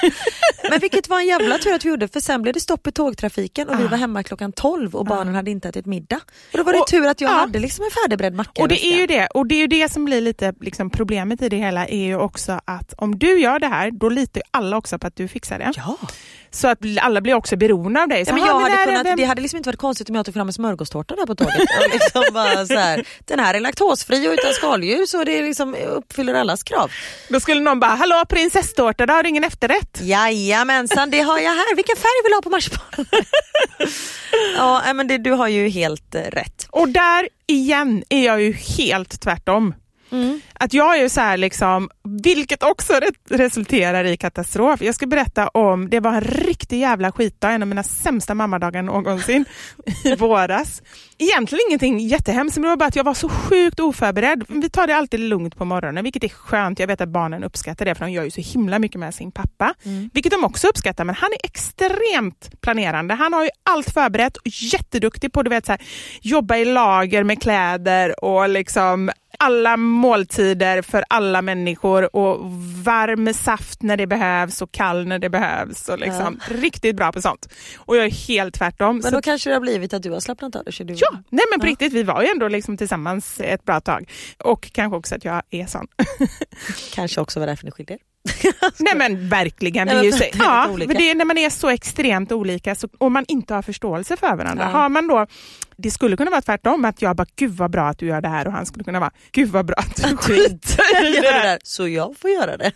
Men 0.69 0.80
vilket 0.80 1.09
var 1.09 1.19
en 1.19 1.28
jävla 1.28 1.57
tur 1.57 1.74
att 1.74 1.86
vi 1.86 1.89
gjorde 1.89 2.07
för 2.07 2.19
sen 2.19 2.41
blev 2.41 2.53
det 2.53 2.59
stopp 2.59 2.88
i 2.88 2.91
tågtrafiken 2.91 3.69
och 3.69 3.80
vi 3.80 3.84
Ah. 3.86 3.88
var 3.88 3.97
hemma 3.97 4.24
klockan 4.24 4.51
12 4.51 4.95
och 4.95 5.05
barnen 5.05 5.36
hade 5.36 5.51
inte 5.51 5.69
ätit 5.69 5.86
middag. 5.86 6.19
Och 6.51 6.57
då 6.57 6.63
var 6.63 6.74
det 6.74 6.80
Och- 6.80 6.88
tur 6.88 7.07
att 7.07 7.22
jag 7.22 7.32
ja. 7.32 7.36
hade 7.36 7.59
liksom 7.59 7.86
en 7.86 7.91
färdigbredd 7.91 8.34
macka 8.34 8.61
Och 8.61 8.67
det 8.67 8.86
är 8.86 8.97
ju 8.99 9.07
det, 9.07 9.28
och 9.28 9.47
det 9.47 9.55
är 9.55 9.59
ju 9.59 9.67
det 9.67 9.91
som 9.91 10.05
blir 10.05 10.22
lite 10.22 10.53
liksom, 10.61 10.89
problemet 10.89 11.41
i 11.41 11.49
det 11.49 11.57
hela 11.57 11.88
är 11.88 12.05
ju 12.05 12.15
också 12.15 12.59
att 12.65 12.93
om 12.97 13.19
du 13.19 13.39
gör 13.39 13.59
det 13.59 13.67
här, 13.67 13.91
då 13.91 14.09
litar 14.09 14.39
ju 14.39 14.43
alla 14.51 14.78
också 14.78 14.99
på 14.99 15.07
att 15.07 15.15
du 15.15 15.28
fixar 15.28 15.59
det. 15.59 15.72
Ja. 15.76 15.97
Så 16.53 16.67
att 16.67 16.77
alla 17.01 17.21
blir 17.21 17.33
också 17.33 17.55
beroende 17.57 18.01
av 18.01 18.07
dig. 18.07 18.25
Så, 18.25 18.29
Ja, 18.29 18.35
men 18.35 18.45
"Jaha, 18.45 18.69
jag 18.69 18.77
hade 18.77 18.85
kunnat, 18.85 19.03
det- 19.03 19.15
det 19.15 19.23
hade 19.23 19.41
liksom 19.41 19.57
inte 19.57 19.69
varit 19.69 19.79
konstigt 19.79 20.09
om 20.09 20.15
jag 20.15 20.25
tog 20.25 20.33
fram 20.33 20.47
en 20.47 20.53
smörgåstårta 20.53 21.15
där 21.15 21.25
på 21.25 21.35
tåget. 21.35 21.55
Och 21.79 21.89
liksom 21.93 22.23
bara 22.33 22.65
så 22.65 22.73
här, 22.73 23.05
den 23.25 23.39
här 23.39 23.53
är 23.53 23.59
laktosfri 23.59 24.27
och 24.27 24.31
utan 24.33 24.53
skaldjur 24.53 25.05
så 25.05 25.23
det 25.23 25.41
liksom 25.41 25.75
uppfyller 25.75 26.33
allas 26.33 26.63
krav. 26.63 26.91
Då 27.29 27.39
skulle 27.39 27.61
någon 27.61 27.79
bara, 27.79 27.91
hallå 27.91 28.23
prinsesstårta, 28.29 29.05
då 29.05 29.13
har 29.13 29.23
du 29.23 29.29
ingen 29.29 29.43
efterrätt? 29.43 29.99
Jajamensan, 30.01 31.09
det 31.09 31.21
har 31.21 31.39
jag 31.39 31.51
här. 31.51 31.75
Vilken 31.75 31.95
färg 31.95 32.23
vill 32.23 32.29
du 32.31 32.35
ha 32.35 32.41
på 32.41 32.49
marsipanen? 32.49 33.05
ja, 34.57 34.93
men 34.93 35.07
det, 35.07 35.17
du 35.17 35.31
har 35.31 35.47
ju 35.47 35.69
helt 35.69 36.15
eh, 36.15 36.21
rätt. 36.21 36.67
Och 36.69 36.89
där 36.89 37.29
igen 37.47 38.03
är 38.09 38.25
jag 38.25 38.41
ju 38.41 38.51
helt 38.53 39.21
tvärtom. 39.21 39.73
Att 40.53 40.74
jag 40.74 40.99
är 40.99 41.09
så 41.09 41.22
här 41.22 41.38
liksom, 41.38 41.89
vilket 42.24 42.64
också 42.64 42.93
re- 42.93 43.16
resulterar 43.38 44.03
i 44.03 44.18
katastrof. 44.18 44.82
Jag 44.82 44.95
ska 44.95 45.05
berätta 45.05 45.47
om, 45.47 45.89
det 45.89 45.99
var 45.99 46.14
en 46.14 46.22
riktig 46.22 46.80
jävla 46.80 47.12
skitdag, 47.12 47.51
en 47.51 47.62
av 47.62 47.68
mina 47.68 47.84
sämsta 47.84 48.34
mammadagar 48.34 48.82
någonsin 48.82 49.45
i 50.03 50.16
våras. 50.16 50.82
Egentligen 51.18 51.62
ingenting 51.70 51.99
jättehemskt, 51.99 52.57
men 52.57 52.64
det 52.64 52.70
var 52.70 52.78
bara 52.78 52.86
att 52.86 52.95
jag 52.95 53.03
var 53.03 53.14
så 53.14 53.30
sjukt 53.30 53.80
oförberedd. 53.80 54.43
Vi 54.47 54.70
tar 54.70 54.88
det 54.88 54.95
alltid 54.95 55.20
lugnt 55.20 55.55
på 55.57 55.66
morgonen, 55.66 56.03
vilket 56.03 56.24
är 56.24 56.30
skönt. 56.30 56.80
Jag 56.80 56.88
vet 56.88 57.01
att 57.01 57.09
barnen 57.09 57.43
uppskattar 57.43 57.86
det, 57.86 57.95
för 57.95 58.05
de 58.05 58.12
gör 58.12 58.24
ju 58.24 58.32
så 58.32 58.41
himla 58.41 58.80
mycket 58.80 58.99
med 58.99 59.14
sin 59.14 59.32
pappa. 59.32 59.74
Vilket 60.14 60.32
de 60.32 60.43
också 60.43 60.68
uppskattar, 60.68 61.05
men 61.05 61.16
han 61.16 61.30
är 61.32 61.45
extremt 61.45 62.62
planerande. 62.62 63.14
Han 63.14 63.34
har 63.34 63.43
ju 63.43 63.49
allt 63.64 63.89
förberett 63.93 64.38
och 64.38 64.47
jätteduktig 64.47 65.34
på 65.34 65.39
att 65.39 65.82
jobba 66.22 66.57
i 66.57 66.66
lager 66.66 67.24
med 67.24 67.41
kläder 67.41 68.24
och 68.26 68.49
liksom 68.49 69.12
alla 69.43 69.77
måltider 69.77 70.81
för 70.81 71.03
alla 71.07 71.41
människor 71.41 72.15
och 72.15 72.51
varm 72.83 73.33
saft 73.33 73.81
när 73.81 73.97
det 73.97 74.07
behövs 74.07 74.61
och 74.61 74.71
kall 74.71 75.07
när 75.07 75.19
det 75.19 75.29
behövs. 75.29 75.89
Och 75.89 75.99
liksom, 75.99 76.39
Riktigt 76.49 76.95
bra 76.95 77.11
på 77.11 77.21
sånt. 77.21 77.53
Och 77.77 77.97
jag 77.97 78.05
är 78.05 78.09
helt 78.27 78.55
tvärtom. 78.55 78.95
Men 78.95 79.03
Så- 79.03 79.09
då 79.15 79.21
kanske 79.21 79.49
det 79.49 79.53
har 79.53 79.61
blivit 79.61 79.93
att 79.93 80.03
du 80.03 80.11
har 80.11 80.19
slappnat 80.19 80.55
av 80.55 80.63
så 80.71 80.83
Du... 80.83 80.93
Ja, 80.93 81.11
nej 81.29 81.43
men 81.51 81.59
på 81.59 81.65
riktigt, 81.65 81.93
vi 81.93 82.03
var 82.03 82.21
ju 82.21 82.27
ändå 82.27 82.47
liksom 82.47 82.77
tillsammans 82.77 83.39
ett 83.43 83.65
bra 83.65 83.79
tag. 83.79 84.09
Och 84.39 84.71
kanske 84.73 84.97
också 84.97 85.15
att 85.15 85.25
jag 85.25 85.41
är 85.49 85.65
sån. 85.65 85.87
Kanske 86.93 87.21
också 87.21 87.39
var 87.39 87.47
därför 87.47 87.65
ni 87.65 87.71
skilde 87.71 87.93
er. 87.93 87.99
Nej 88.78 88.95
men 88.95 89.30
verkligen. 89.30 89.88
Vi 89.88 90.05
ju 90.05 90.11
så, 90.11 90.24
ja, 90.34 90.69
olika. 90.69 90.88
men 90.88 90.97
det 90.97 91.11
är 91.11 91.15
när 91.15 91.26
man 91.26 91.38
är 91.38 91.49
så 91.49 91.69
extremt 91.69 92.32
olika 92.32 92.76
så, 92.76 92.88
och 92.97 93.11
man 93.11 93.26
inte 93.28 93.53
har 93.53 93.61
förståelse 93.61 94.17
för 94.17 94.36
varandra. 94.36 94.63
Ja. 94.63 94.69
Har 94.80 94.89
man 94.89 95.07
då, 95.07 95.28
det 95.78 95.91
skulle 95.91 96.17
kunna 96.17 96.32
vara 96.32 96.41
tvärtom, 96.41 96.86
att 96.86 97.01
jag 97.01 97.15
bara 97.15 97.28
gud 97.36 97.51
vad 97.51 97.72
bra 97.72 97.89
att 97.89 97.97
du 97.97 98.05
gör 98.05 98.22
det 98.22 98.30
här 98.30 98.47
och 98.47 98.53
han 98.53 98.65
skulle 98.65 98.84
kunna 98.84 98.99
vara 98.99 99.11
gud 99.32 99.49
vad 99.49 99.65
bra 99.65 99.76
att 99.78 99.95
du 99.95 100.17
skiter 100.17 101.05
i 101.05 101.15
Gör 101.15 101.22
det 101.22 101.47
där, 101.47 101.59
så 101.63 101.88
jag 101.88 102.17
får 102.17 102.30
göra 102.30 102.57
det. 102.57 102.72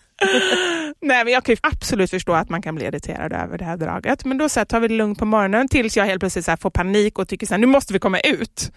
Nej, 1.01 1.23
men 1.23 1.33
jag 1.33 1.43
kan 1.43 1.53
ju 1.53 1.59
absolut 1.63 2.09
förstå 2.09 2.33
att 2.33 2.49
man 2.49 2.61
kan 2.61 2.75
bli 2.75 2.85
irriterad 2.85 3.33
över 3.33 3.57
det 3.57 3.65
här 3.65 3.77
draget. 3.77 4.25
Men 4.25 4.37
då 4.37 4.49
så 4.49 4.59
här, 4.59 4.65
tar 4.65 4.79
vi 4.79 4.87
det 4.87 4.93
lugnt 4.93 5.19
på 5.19 5.25
morgonen 5.25 5.67
tills 5.67 5.97
jag 5.97 6.05
helt 6.05 6.19
plötsligt 6.19 6.45
så 6.45 6.57
får 6.57 6.69
panik 6.69 7.19
och 7.19 7.27
tycker 7.27 7.47
så 7.47 7.53
här, 7.53 7.59
nu 7.59 7.67
måste 7.67 7.93
vi 7.93 7.99
komma 7.99 8.19
ut. 8.19 8.71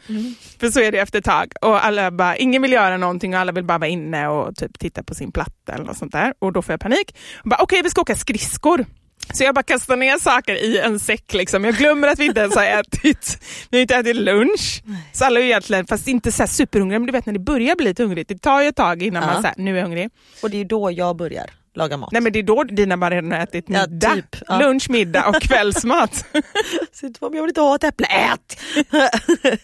För 0.60 0.70
så 0.70 0.80
är 0.80 0.92
det 0.92 0.98
efter 0.98 1.18
ett 1.18 1.24
tag. 1.24 1.52
Och 1.60 1.84
alla 1.84 2.10
bara, 2.10 2.36
ingen 2.36 2.62
vill 2.62 2.72
göra 2.72 2.96
någonting 2.96 3.34
och 3.34 3.40
alla 3.40 3.52
vill 3.52 3.64
bara 3.64 3.78
vara 3.78 3.88
inne 3.88 4.28
och 4.28 4.56
typ 4.56 4.78
titta 4.78 5.02
på 5.02 5.14
sin 5.14 5.32
platta 5.32 5.72
eller 5.72 5.84
något 5.84 5.96
sånt 5.98 6.12
där. 6.12 6.34
Och 6.38 6.52
då 6.52 6.62
får 6.62 6.72
jag 6.72 6.80
panik. 6.80 7.16
Okej, 7.58 7.82
vi 7.82 7.90
ska 7.90 8.00
åka 8.00 8.16
skridskor. 8.16 8.86
Så 9.34 9.44
jag 9.44 9.54
bara 9.54 9.62
kastar 9.62 9.96
ner 9.96 10.18
saker 10.18 10.54
i 10.54 10.78
en 10.78 10.98
säck. 11.00 11.32
Liksom. 11.34 11.64
Jag 11.64 11.74
glömmer 11.74 12.08
att 12.08 12.18
vi 12.18 12.24
inte 12.26 12.40
ens 12.40 12.54
har 12.56 12.64
ätit. 12.64 13.38
Vi 13.70 13.76
har 13.78 13.82
inte 13.82 13.94
ätit 13.96 14.16
lunch. 14.16 14.82
Så 15.12 15.24
alla 15.24 15.40
är 15.40 15.44
egentligen, 15.44 15.86
fast 15.86 16.08
inte 16.08 16.32
så 16.32 16.42
här 16.42 16.48
superhungriga, 16.48 16.98
men 16.98 17.06
du 17.06 17.12
vet 17.12 17.26
när 17.26 17.32
det 17.32 17.38
börjar 17.38 17.76
bli 17.76 17.86
lite 17.86 18.02
hungrigt. 18.02 18.28
Det 18.28 18.38
tar 18.38 18.62
ju 18.62 18.68
ett 18.68 18.76
tag 18.76 19.02
innan 19.02 19.22
Ja. 19.22 19.32
man 19.32 19.42
säger 19.42 19.54
nu 19.58 19.72
är 19.72 19.76
jag 19.76 19.82
hungrig. 19.82 20.10
Och 20.42 20.50
det 20.50 20.60
är 20.60 20.64
då 20.64 20.90
jag 20.90 21.16
börjar 21.16 21.46
laga 21.74 21.96
mat. 21.96 22.12
Nej 22.12 22.22
men 22.22 22.32
det 22.32 22.38
är 22.38 22.42
då 22.42 22.64
dina 22.64 22.96
bara 22.96 23.10
redan 23.10 23.32
har 23.32 23.38
ätit 23.38 23.64
Ja, 23.68 23.86
middag. 23.88 24.14
typ, 24.14 24.36
ja. 24.48 24.58
Lunch, 24.58 24.90
middag 24.90 25.28
och 25.28 25.42
kvällsmat. 25.42 26.24
Sitt 26.92 27.18
jag 27.20 27.30
vill 27.30 27.48
inte 27.48 27.60
ha 27.60 27.74
ett 27.74 27.84
äpple, 27.84 28.06
ät! 28.06 28.60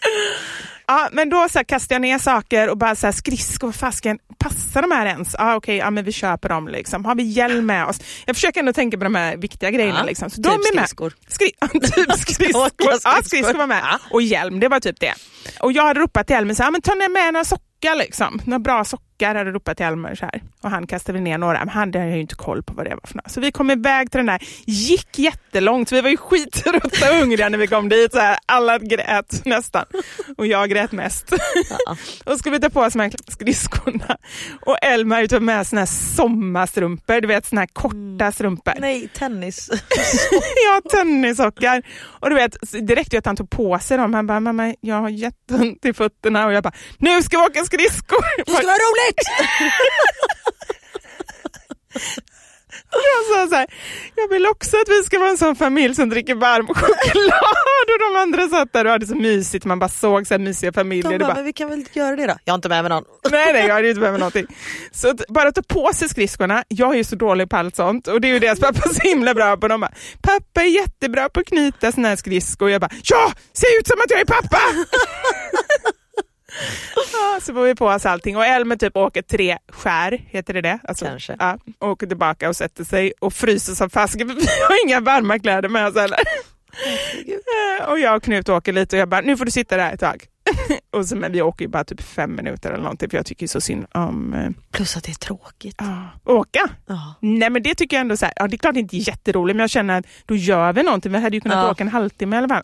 ja, 0.87 1.09
men 1.11 1.29
då 1.29 1.47
så 1.49 1.59
här, 1.59 1.63
kastar 1.63 1.95
jag 1.95 2.01
ner 2.01 2.19
saker 2.19 2.69
och 2.69 2.77
bara 2.77 2.95
så 2.95 3.07
här, 3.07 3.11
skridskor, 3.11 3.71
fasken, 3.71 4.19
passar 4.39 4.81
de 4.81 4.91
här 4.91 5.05
ens? 5.05 5.35
Ja 5.37 5.55
okej, 5.55 5.77
ja, 5.77 5.89
men 5.89 6.03
vi 6.03 6.11
köper 6.11 6.49
dem. 6.49 6.67
Liksom. 6.67 7.05
Har 7.05 7.15
vi 7.15 7.23
hjälm 7.23 7.65
med 7.65 7.85
oss? 7.85 7.99
Jag 8.25 8.35
försöker 8.35 8.59
ändå 8.59 8.73
tänka 8.73 8.97
på 8.97 9.03
de 9.03 9.15
här 9.15 9.37
viktiga 9.37 9.71
grejerna. 9.71 9.99
Ja, 9.99 10.05
liksom. 10.05 10.29
så 10.29 10.35
typ 10.35 10.43
de 10.43 10.51
är 10.51 10.75
med. 10.75 10.89
skridskor. 10.89 11.13
Skri 11.27 11.51
typ 11.95 12.11
skridskor. 12.17 12.69
Ja, 13.03 13.19
skridskor 13.23 13.57
var 13.57 13.67
med. 13.67 13.99
Och 14.11 14.21
hjälm, 14.21 14.59
det 14.59 14.67
var 14.67 14.79
typ 14.79 14.99
det. 14.99 15.13
Och 15.59 15.71
jag 15.71 15.83
hade 15.83 15.99
ropat 15.99 16.27
till 16.27 16.35
Elmer 16.35 16.53
så 16.53 16.63
här, 16.63 16.71
men 16.71 16.81
ta 16.81 16.95
med 16.95 17.33
några 17.33 17.45
sockar 17.45 17.95
liksom. 17.95 18.41
Några 18.45 18.59
bra 18.59 18.85
sockar 18.85 19.35
hade 19.35 19.51
ropat 19.51 19.77
till 19.77 19.85
Elmer 19.85 20.15
så 20.15 20.25
här. 20.25 20.43
Och 20.61 20.69
han 20.69 20.87
kastade 20.87 21.19
ner 21.19 21.37
några, 21.37 21.59
men 21.59 21.69
han 21.69 21.93
hade 21.93 22.09
ju 22.09 22.21
inte 22.21 22.35
koll 22.35 22.63
på 22.63 22.73
vad 22.73 22.85
det 22.85 22.89
var 22.89 23.07
för 23.07 23.15
några. 23.15 23.29
Så 23.29 23.41
vi 23.41 23.51
kom 23.51 23.71
iväg 23.71 24.11
till 24.11 24.17
den 24.17 24.25
där, 24.25 24.41
gick 24.65 25.19
jättelångt, 25.19 25.91
vi 25.91 26.01
var 26.01 26.09
ju 26.09 26.17
och 27.09 27.15
hungriga 27.19 27.49
när 27.49 27.57
vi 27.57 27.67
kom 27.67 27.89
dit. 27.89 28.11
Så 28.11 28.19
här. 28.19 28.37
Alla 28.45 28.79
grät 28.79 29.45
nästan. 29.45 29.85
Och 30.37 30.47
jag 30.47 30.69
grät 30.69 30.91
mest. 30.91 31.33
och 32.25 32.37
skulle 32.39 32.55
vi 32.55 32.61
ta 32.61 32.69
på 32.69 32.81
oss 32.81 32.93
de 32.93 32.99
här 32.99 33.11
skridskorna. 33.27 34.17
Och 34.61 34.77
Elmer 34.81 35.27
tog 35.27 35.41
med 35.41 35.67
såna 35.67 35.81
här 35.81 35.85
sommarstrumpor, 36.15 37.21
du 37.21 37.27
vet 37.27 37.45
såna 37.45 37.61
här 37.61 37.67
korta 37.67 38.31
strumpor. 38.31 38.73
Nej, 38.79 39.07
tennis. 39.07 39.69
Ja, 40.65 40.81
tennissockar. 40.91 41.83
Och 42.03 42.29
du 42.29 42.35
vet, 42.35 42.57
ju 43.15 43.17
att 43.17 43.25
han 43.25 43.35
tog 43.35 43.49
på 43.49 43.79
sig 43.79 43.97
dem. 43.97 44.13
Han 44.13 44.27
bara, 44.27 44.39
mamma 44.39 44.73
jag 44.81 45.01
har 45.01 45.09
jätteont 45.49 45.85
i 45.85 45.93
fötterna. 45.93 46.45
Och 46.45 46.53
jag 46.53 46.63
bara, 46.63 46.73
nu 46.97 47.23
ska 47.23 47.37
vi 47.37 47.43
åka 47.43 47.65
skridskor. 47.65 48.25
Det 48.45 48.51
ska 48.51 48.65
vara 48.65 48.75
roligt! 48.75 49.19
Jag 52.91 53.25
sa 53.35 53.47
så 53.49 53.55
här, 53.55 53.67
jag 54.15 54.27
vill 54.27 54.45
också 54.45 54.77
att 54.77 54.89
vi 54.89 55.03
ska 55.03 55.19
vara 55.19 55.29
en 55.29 55.37
sån 55.37 55.55
familj 55.55 55.95
som 55.95 56.09
dricker 56.09 56.35
varm 56.35 56.67
choklad. 56.67 57.55
Och 57.95 58.13
de 58.13 58.19
andra 58.19 58.47
satt 58.47 58.73
där 58.73 58.85
och 58.85 58.91
hade 58.91 59.05
så 59.05 59.15
mysigt. 59.15 59.65
Man 59.65 59.79
bara 59.79 59.89
såg 59.89 60.27
så 60.27 60.33
här 60.33 60.39
mysiga 60.39 60.73
familjer. 60.73 61.11
De 61.11 61.17
bara, 61.17 61.27
bara, 61.27 61.35
men 61.35 61.45
vi 61.45 61.53
kan 61.53 61.69
väl 61.69 61.85
göra 61.93 62.15
det 62.15 62.27
då? 62.27 62.35
Jag 62.45 62.53
har 62.53 62.55
inte 62.55 62.69
med 62.69 62.83
mig 62.83 62.89
någon. 62.89 63.03
Nej, 63.31 63.53
nej, 63.53 63.67
jag 63.67 63.73
hade 63.75 63.89
inte 63.89 64.01
med 64.01 64.11
mig 64.11 64.19
någonting. 64.19 64.45
Så 64.91 65.09
att 65.09 65.27
bara 65.27 65.51
ta 65.51 65.61
på 65.61 65.91
sig 65.93 66.09
skridskorna, 66.09 66.63
jag 66.67 66.93
är 66.93 66.97
ju 66.97 67.03
så 67.03 67.15
dålig 67.15 67.49
på 67.49 67.57
allt 67.57 67.75
sånt 67.75 68.07
och 68.07 68.21
det 68.21 68.27
är 68.27 68.33
ju 68.33 68.39
deras 68.39 68.59
pappa 68.59 68.89
så 68.89 69.01
himla 69.01 69.33
bra 69.33 69.57
på. 69.57 69.67
De 69.67 69.81
bara, 69.81 69.91
pappa 70.21 70.61
är 70.61 70.75
jättebra 70.75 71.29
på 71.29 71.39
att 71.39 71.45
knyta 71.45 71.91
såna 71.91 72.07
här 72.07 72.15
skridskor. 72.15 72.69
Jag 72.69 72.81
bara, 72.81 72.91
ja, 73.03 73.31
ser 73.53 73.79
ut 73.79 73.87
som 73.87 73.97
att 73.99 74.11
jag 74.11 74.19
är 74.19 74.25
pappa! 74.25 74.59
ja, 77.13 77.39
så 77.41 77.53
får 77.53 77.63
vi 77.63 77.75
på 77.75 77.87
oss 77.87 78.05
allting 78.05 78.37
och 78.37 78.45
Elmer 78.45 78.75
typ 78.75 78.97
åker 78.97 79.21
tre 79.21 79.57
skär, 79.69 80.21
heter 80.27 80.53
det 80.53 80.61
det? 80.61 80.79
Alltså, 80.83 81.05
Kanske. 81.05 81.35
Ja, 81.39 81.57
åker 81.79 82.07
tillbaka 82.07 82.49
och 82.49 82.55
sätter 82.55 82.83
sig 82.83 83.13
och 83.19 83.33
fryser 83.33 83.73
som 83.73 83.89
fasken. 83.89 84.27
Vi 84.27 84.33
har 84.69 84.85
inga 84.87 84.99
varma 84.99 85.39
kläder 85.39 85.69
med 85.69 85.87
oss 85.87 85.95
heller. 85.95 86.19
Eh, 87.79 87.89
och 87.89 87.99
jag 87.99 88.15
och 88.15 88.23
Knut 88.23 88.49
åker 88.49 88.73
lite 88.73 88.95
och 88.95 88.99
jag 88.99 89.09
bara, 89.09 89.21
nu 89.21 89.37
får 89.37 89.45
du 89.45 89.51
sitta 89.51 89.77
där 89.77 89.93
ett 89.93 89.99
tag. 89.99 90.25
och 90.91 91.05
så, 91.05 91.15
men 91.15 91.31
vi 91.31 91.41
åker 91.41 91.65
ju 91.65 91.69
bara 91.69 91.83
typ 91.83 92.01
fem 92.01 92.35
minuter 92.35 92.69
eller 92.71 92.83
någonting 92.83 93.09
för 93.09 93.17
jag 93.17 93.25
tycker 93.25 93.47
så 93.47 93.61
synd 93.61 93.85
om 93.91 94.33
eh, 94.33 94.49
Plus 94.71 94.97
att 94.97 95.03
det 95.03 95.11
är 95.11 95.15
tråkigt. 95.15 95.75
ja, 95.79 96.09
åka. 96.33 96.59
Ja. 96.87 97.15
Nej 97.21 97.49
men 97.49 97.63
det 97.63 97.75
tycker 97.75 97.97
jag 97.97 98.01
ändå 98.01 98.17
så 98.17 98.25
här, 98.25 98.33
ja 98.35 98.47
det 98.47 98.55
är 98.55 98.57
klart 98.57 98.73
det 98.73 98.79
inte 98.79 98.97
är 98.97 99.07
jätteroligt 99.07 99.55
men 99.55 99.61
jag 99.63 99.69
känner 99.69 99.99
att 99.99 100.05
då 100.25 100.35
gör 100.35 100.73
vi 100.73 100.83
någonting. 100.83 101.11
Vi 101.11 101.19
hade 101.19 101.37
ju 101.37 101.41
kunnat 101.41 101.57
Ja. 101.65 101.71
åka 101.71 101.83
en 101.83 101.89
halvtimme 101.89 102.35
i 102.35 102.39
alla 102.39 102.47
fall. 102.47 102.63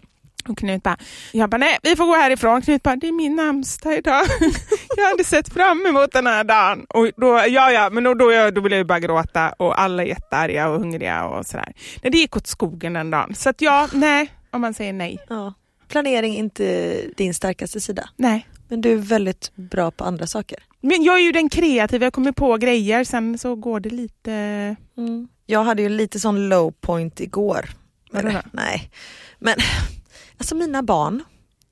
Och 0.50 0.58
Knut 0.58 0.84
bara, 0.84 0.98
jag 1.32 1.50
bara 1.50 1.58
nej 1.58 1.78
vi 1.84 1.96
får 1.96 2.06
gå 2.06 2.16
härifrån. 2.16 2.62
Knut 2.62 2.84
bara, 2.84 2.96
det 2.96 3.08
är 3.08 3.12
min 3.12 3.36
namnsdag 3.36 3.98
idag. 3.98 4.26
jag 4.98 5.10
hade 5.10 5.24
sett 5.24 5.54
fram 5.54 5.86
emot 5.86 6.12
den 6.12 6.28
här 6.28 6.44
dagen. 6.44 6.86
Och 6.90 7.12
då, 7.18 7.28
ja 7.28 7.72
ja, 7.72 7.90
men 7.90 8.04
då, 8.04 8.14
då, 8.14 8.52
då 8.52 8.62
vill 8.62 8.72
jag 8.72 8.88
bara 8.88 9.00
gråta 9.00 9.50
och 9.50 9.82
alla 9.82 10.04
är 10.04 10.08
jättearga 10.08 10.70
och 10.70 10.80
hungriga 10.80 11.26
och 11.26 11.46
sådär. 11.46 11.74
Nej, 12.04 12.12
det 12.12 12.18
gick 12.18 12.38
åt 12.38 12.48
skogen 12.48 12.94
den 12.94 13.12
dagen. 13.12 13.36
Så 13.36 13.50
att 13.50 13.62
ja, 13.62 13.88
nej, 13.94 14.32
om 14.52 14.62
man 14.62 14.74
säger 14.74 14.94
nej. 14.94 15.20
Ja. 15.30 15.54
Planering 15.88 16.36
är 16.36 16.40
inte 16.40 16.96
din 17.18 17.34
starkaste 17.34 17.82
sida. 17.82 18.10
Nej. 18.16 18.48
Men 18.68 18.82
du 18.82 18.92
är 18.92 18.98
väldigt 18.98 19.52
bra 19.56 19.92
på 19.92 20.04
andra 20.04 20.28
saker. 20.28 20.58
Men 20.82 21.04
jag 21.04 21.16
är 21.20 21.24
ju 21.24 21.32
den 21.32 21.50
kreativa, 21.50 22.06
jag 22.06 22.14
kommer 22.14 22.32
på 22.32 22.58
grejer, 22.58 23.04
sen 23.04 23.38
så 23.38 23.56
går 23.56 23.80
det 23.80 23.90
lite... 23.90 24.32
Mm. 24.98 25.28
Jag 25.46 25.64
hade 25.64 25.82
ju 25.82 25.90
lite 25.90 26.20
sån 26.20 26.50
low 26.50 26.72
point 26.72 27.20
igår. 27.20 27.70
Då? 28.12 28.42
nej. 28.52 28.92
Men 29.40 29.56
alltså 30.42 30.56
mina 30.56 30.84
barn, 30.84 31.24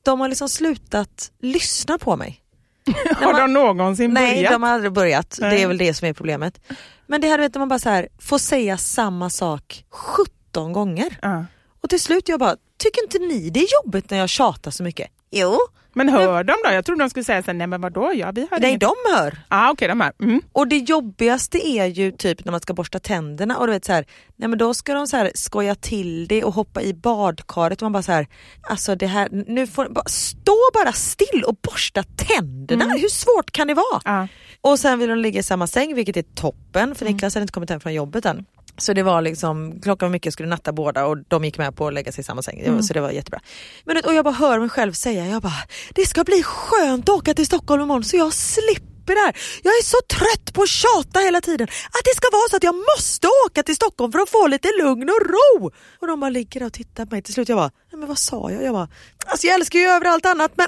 de 0.03 0.19
har 0.19 0.29
liksom 0.29 0.49
slutat 0.49 1.31
lyssna 1.39 1.97
på 1.97 2.15
mig. 2.15 2.41
Har 3.15 3.41
de 3.41 3.53
någonsin 3.53 4.13
Nej, 4.13 4.35
börjat? 4.35 4.51
de 4.51 4.63
har 4.63 4.69
aldrig 4.69 4.91
börjat. 4.91 5.37
Nej. 5.41 5.55
Det 5.55 5.63
är 5.63 5.67
väl 5.67 5.77
det 5.77 5.93
som 5.93 6.07
är 6.07 6.13
problemet. 6.13 6.59
Men 7.07 7.21
det 7.21 7.27
här 7.27 7.39
vet 7.39 7.53
när 7.53 7.59
man 7.59 7.69
bara 7.69 7.79
så 7.79 7.89
här, 7.89 8.07
får 8.19 8.37
säga 8.37 8.77
samma 8.77 9.29
sak 9.29 9.85
17 9.89 10.73
gånger. 10.73 11.17
Ja. 11.21 11.45
Och 11.81 11.89
till 11.89 11.99
slut 11.99 12.29
jag 12.29 12.39
bara, 12.39 12.55
tycker 12.77 13.03
inte 13.03 13.19
ni 13.19 13.49
det 13.49 13.59
är 13.59 13.67
jobbigt 13.83 14.09
när 14.09 14.17
jag 14.17 14.29
tjatar 14.29 14.71
så 14.71 14.83
mycket? 14.83 15.07
Jo. 15.31 15.59
Men 16.05 16.09
hör 16.09 16.43
de 16.43 16.53
då? 16.65 16.71
Jag 16.71 16.85
trodde 16.85 17.03
de 17.03 17.09
skulle 17.09 17.23
säga 17.23 17.43
så 17.43 17.51
här, 17.51 17.53
nej 17.57 17.67
men 17.67 17.81
vadå, 17.81 18.11
ja, 18.15 18.31
vi 18.31 18.47
har 18.51 18.59
Nej, 18.59 18.69
inget- 18.69 18.81
de 18.81 18.93
hör. 19.15 19.37
Ah, 19.47 19.71
okej, 19.71 19.87
de 19.87 20.01
här. 20.01 20.13
Mm. 20.21 20.41
Och 20.51 20.67
det 20.67 20.77
jobbigaste 20.77 21.67
är 21.67 21.85
ju 21.85 22.11
typ 22.11 22.45
när 22.45 22.51
man 22.51 22.61
ska 22.61 22.73
borsta 22.73 22.99
tänderna 22.99 23.57
och 23.57 23.67
du 23.67 23.73
vet 23.73 23.85
så 23.85 23.93
här, 23.93 24.05
nej 24.35 24.49
men 24.49 24.59
då 24.59 24.73
ska 24.73 24.93
de 24.93 25.07
så 25.07 25.17
här 25.17 25.31
skoja 25.35 25.75
till 25.75 26.27
det 26.27 26.43
och 26.43 26.53
hoppa 26.53 26.81
i 26.81 26.93
badkaret 26.93 27.81
och 27.81 27.85
man 27.85 27.91
bara 27.91 28.03
så 28.03 28.11
här, 28.11 28.27
alltså 28.69 28.95
det 28.95 29.07
här, 29.07 29.29
nu 29.31 29.67
får 29.67 29.89
bara, 29.89 30.05
stå 30.07 30.55
bara 30.73 30.91
still 30.93 31.43
och 31.47 31.55
borsta 31.63 32.03
tänderna, 32.03 32.85
hur 32.85 33.09
svårt 33.09 33.51
kan 33.51 33.67
det 33.67 33.73
vara? 33.73 34.01
Ja. 34.05 34.27
Och 34.61 34.79
sen 34.79 34.99
vill 34.99 35.09
de 35.09 35.17
ligga 35.17 35.39
i 35.39 35.43
samma 35.43 35.67
säng 35.67 35.95
vilket 35.95 36.17
är 36.17 36.21
toppen 36.35 36.95
för 36.95 37.05
Niklas 37.05 37.33
hade 37.35 37.41
inte 37.41 37.53
kommit 37.53 37.69
hem 37.69 37.79
från 37.79 37.93
jobbet 37.93 38.25
än. 38.25 38.45
Så 38.79 38.93
det 38.93 39.03
var 39.03 39.21
liksom, 39.21 39.81
klockan 39.81 40.07
var 40.07 40.11
mycket, 40.11 40.25
jag 40.25 40.33
skulle 40.33 40.49
natta 40.49 40.71
båda 40.71 41.05
och 41.05 41.17
de 41.27 41.45
gick 41.45 41.57
med 41.57 41.75
på 41.75 41.87
att 41.87 41.93
lägga 41.93 42.11
sig 42.11 42.21
i 42.21 42.23
samma 42.23 42.41
säng. 42.41 42.59
Mm. 42.59 42.83
Så 42.83 42.93
det 42.93 43.01
var 43.01 43.11
jättebra. 43.11 43.39
Men, 43.83 43.97
och 44.05 44.13
jag 44.13 44.25
bara 44.25 44.33
hör 44.33 44.59
mig 44.59 44.69
själv 44.69 44.93
säga, 44.93 45.25
jag 45.25 45.41
bara, 45.41 45.63
det 45.95 46.05
ska 46.05 46.23
bli 46.23 46.43
skönt 46.43 47.09
att 47.09 47.15
åka 47.15 47.33
till 47.33 47.45
Stockholm 47.45 47.83
imorgon 47.83 48.03
så 48.03 48.17
jag 48.17 48.33
slipper 48.33 48.88
det 49.15 49.21
här. 49.21 49.35
Jag 49.63 49.71
är 49.71 49.83
så 49.83 49.97
trött 50.07 50.53
på 50.53 50.61
att 50.61 50.69
tjata 50.69 51.19
hela 51.19 51.41
tiden. 51.41 51.67
Att 51.67 52.03
det 52.05 52.15
ska 52.15 52.27
vara 52.31 52.49
så 52.49 52.55
att 52.55 52.63
jag 52.63 52.75
måste 52.75 53.27
åka 53.45 53.63
till 53.63 53.75
Stockholm 53.75 54.11
för 54.11 54.19
att 54.19 54.29
få 54.29 54.47
lite 54.47 54.69
lugn 54.81 55.09
och 55.09 55.21
ro. 55.33 55.71
Och 55.99 56.07
de 56.07 56.19
bara 56.19 56.29
ligger 56.29 56.63
och 56.63 56.73
tittar 56.73 57.05
på 57.05 57.15
mig. 57.15 57.21
Till 57.21 57.33
slut 57.33 57.49
jag 57.49 57.57
bara, 57.57 57.71
men 57.91 58.07
vad 58.07 58.17
sa 58.17 58.51
jag? 58.51 58.63
Jag 58.63 58.73
bara, 58.73 58.89
alltså 59.25 59.47
jag 59.47 59.55
älskar 59.55 59.79
ju 59.79 59.85
över 59.85 60.05
allt 60.05 60.25
annat 60.25 60.51
men 60.55 60.67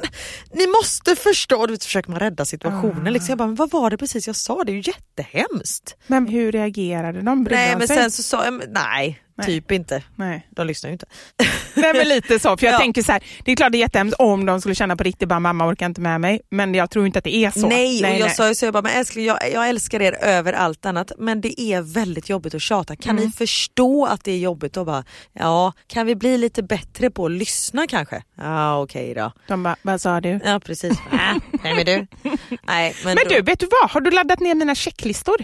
ni 0.54 0.68
måste 0.68 1.16
förstå. 1.16 1.66
Du 1.66 1.78
försöker 1.78 2.10
man 2.12 2.20
rädda 2.20 2.46
situationen. 2.46 3.14
Liksom. 3.14 3.30
Jag 3.30 3.38
bara, 3.38 3.48
men 3.48 3.56
vad 3.56 3.72
var 3.72 3.90
det 3.90 3.98
precis 3.98 4.28
jag 4.28 4.36
sa? 4.36 4.64
Det 4.64 4.72
är 4.72 4.74
ju 4.74 4.84
jättehemskt. 4.86 5.96
Men 6.08 6.28
hur 6.28 6.52
reagerade 6.52 7.22
de? 7.22 7.44
Brydde 7.44 7.62
Nej 7.62 7.76
men 7.78 7.88
sen 7.88 8.12
så 8.12 8.24
sa 8.24 8.46
jag, 8.46 8.64
nej, 8.70 9.24
Nej. 9.42 9.48
typ 9.48 9.72
inte. 9.72 10.04
Nej. 10.16 10.48
De 10.50 10.68
lyssnar 10.68 10.90
ju 10.90 10.94
inte. 10.94 11.06
Nej 11.74 11.94
men 11.94 12.08
lite 12.08 12.40
så, 12.40 12.58
för 12.58 12.66
jag 12.66 12.74
Ja. 12.74 12.80
tänker 12.80 13.02
så 13.04 13.12
här, 13.12 13.24
det 13.46 13.52
är 13.52 13.56
klart 13.56 13.72
det 13.72 13.78
är 13.78 13.80
jättehemskt 13.80 14.16
om 14.20 14.46
de 14.46 14.62
skulle 14.62 14.76
känna 14.76 14.96
på 14.96 15.04
riktigt 15.04 15.30
bara 15.30 15.40
mamma 15.40 15.68
orkar 15.68 15.86
inte 15.86 16.02
med 16.02 16.22
mig, 16.22 16.42
men 16.50 16.74
jag 16.76 16.90
tror 16.90 17.06
inte 17.06 17.20
att 17.20 17.26
det 17.26 17.36
är 17.36 17.52
så. 17.52 17.68
Nej, 17.68 18.04
och 18.14 18.20
jag 18.20 18.36
sa 18.36 18.48
ju 18.48 18.56
så, 18.56 18.66
jag 18.66 18.74
bara, 18.74 18.82
men 18.82 18.92
älskling 18.92 19.26
jag, 19.26 19.52
jag 19.54 19.70
älskar 19.70 20.02
er 20.02 20.18
över 20.24 20.54
allt 20.54 20.86
annat 20.86 21.12
men 21.18 21.42
det 21.42 21.62
är 21.62 21.82
väldigt 21.82 22.30
jobbigt 22.30 22.56
att 22.56 22.62
tjata. 22.62 22.96
Kan 22.96 23.12
Mm. 23.12 23.26
ni 23.26 23.32
förstå 23.32 24.06
att 24.06 24.24
det 24.24 24.32
är 24.32 24.38
jobbigt 24.38 24.78
och 24.78 24.86
bara, 24.86 25.04
ja 25.34 25.74
kan 25.88 26.06
vi 26.06 26.16
bli 26.16 26.38
lite 26.38 26.64
bättre 26.64 27.10
på 27.10 27.26
att 27.26 27.32
lyssna 27.32 27.88
kanske? 27.88 28.24
Ja 28.38 28.82
okej 28.82 29.14
då. 29.14 29.32
De 29.48 29.64
bara, 29.64 29.76
vad 29.82 30.02
sa 30.02 30.22
du? 30.22 30.40
Ja 30.46 30.60
precis. 30.60 30.92
Äh, 30.92 31.18
nej 31.64 31.76
men 31.76 31.86
du. 31.86 32.08
Nej, 32.68 32.96
men 33.04 33.16
Men 33.16 33.24
då, 33.30 33.36
du, 33.36 33.42
vet 33.42 33.60
du 33.60 33.68
vad? 33.82 33.92
Har 33.92 34.02
du 34.02 34.12
laddat 34.12 34.40
ner 34.40 34.56
mina 34.56 34.76
checklistor? 34.76 35.36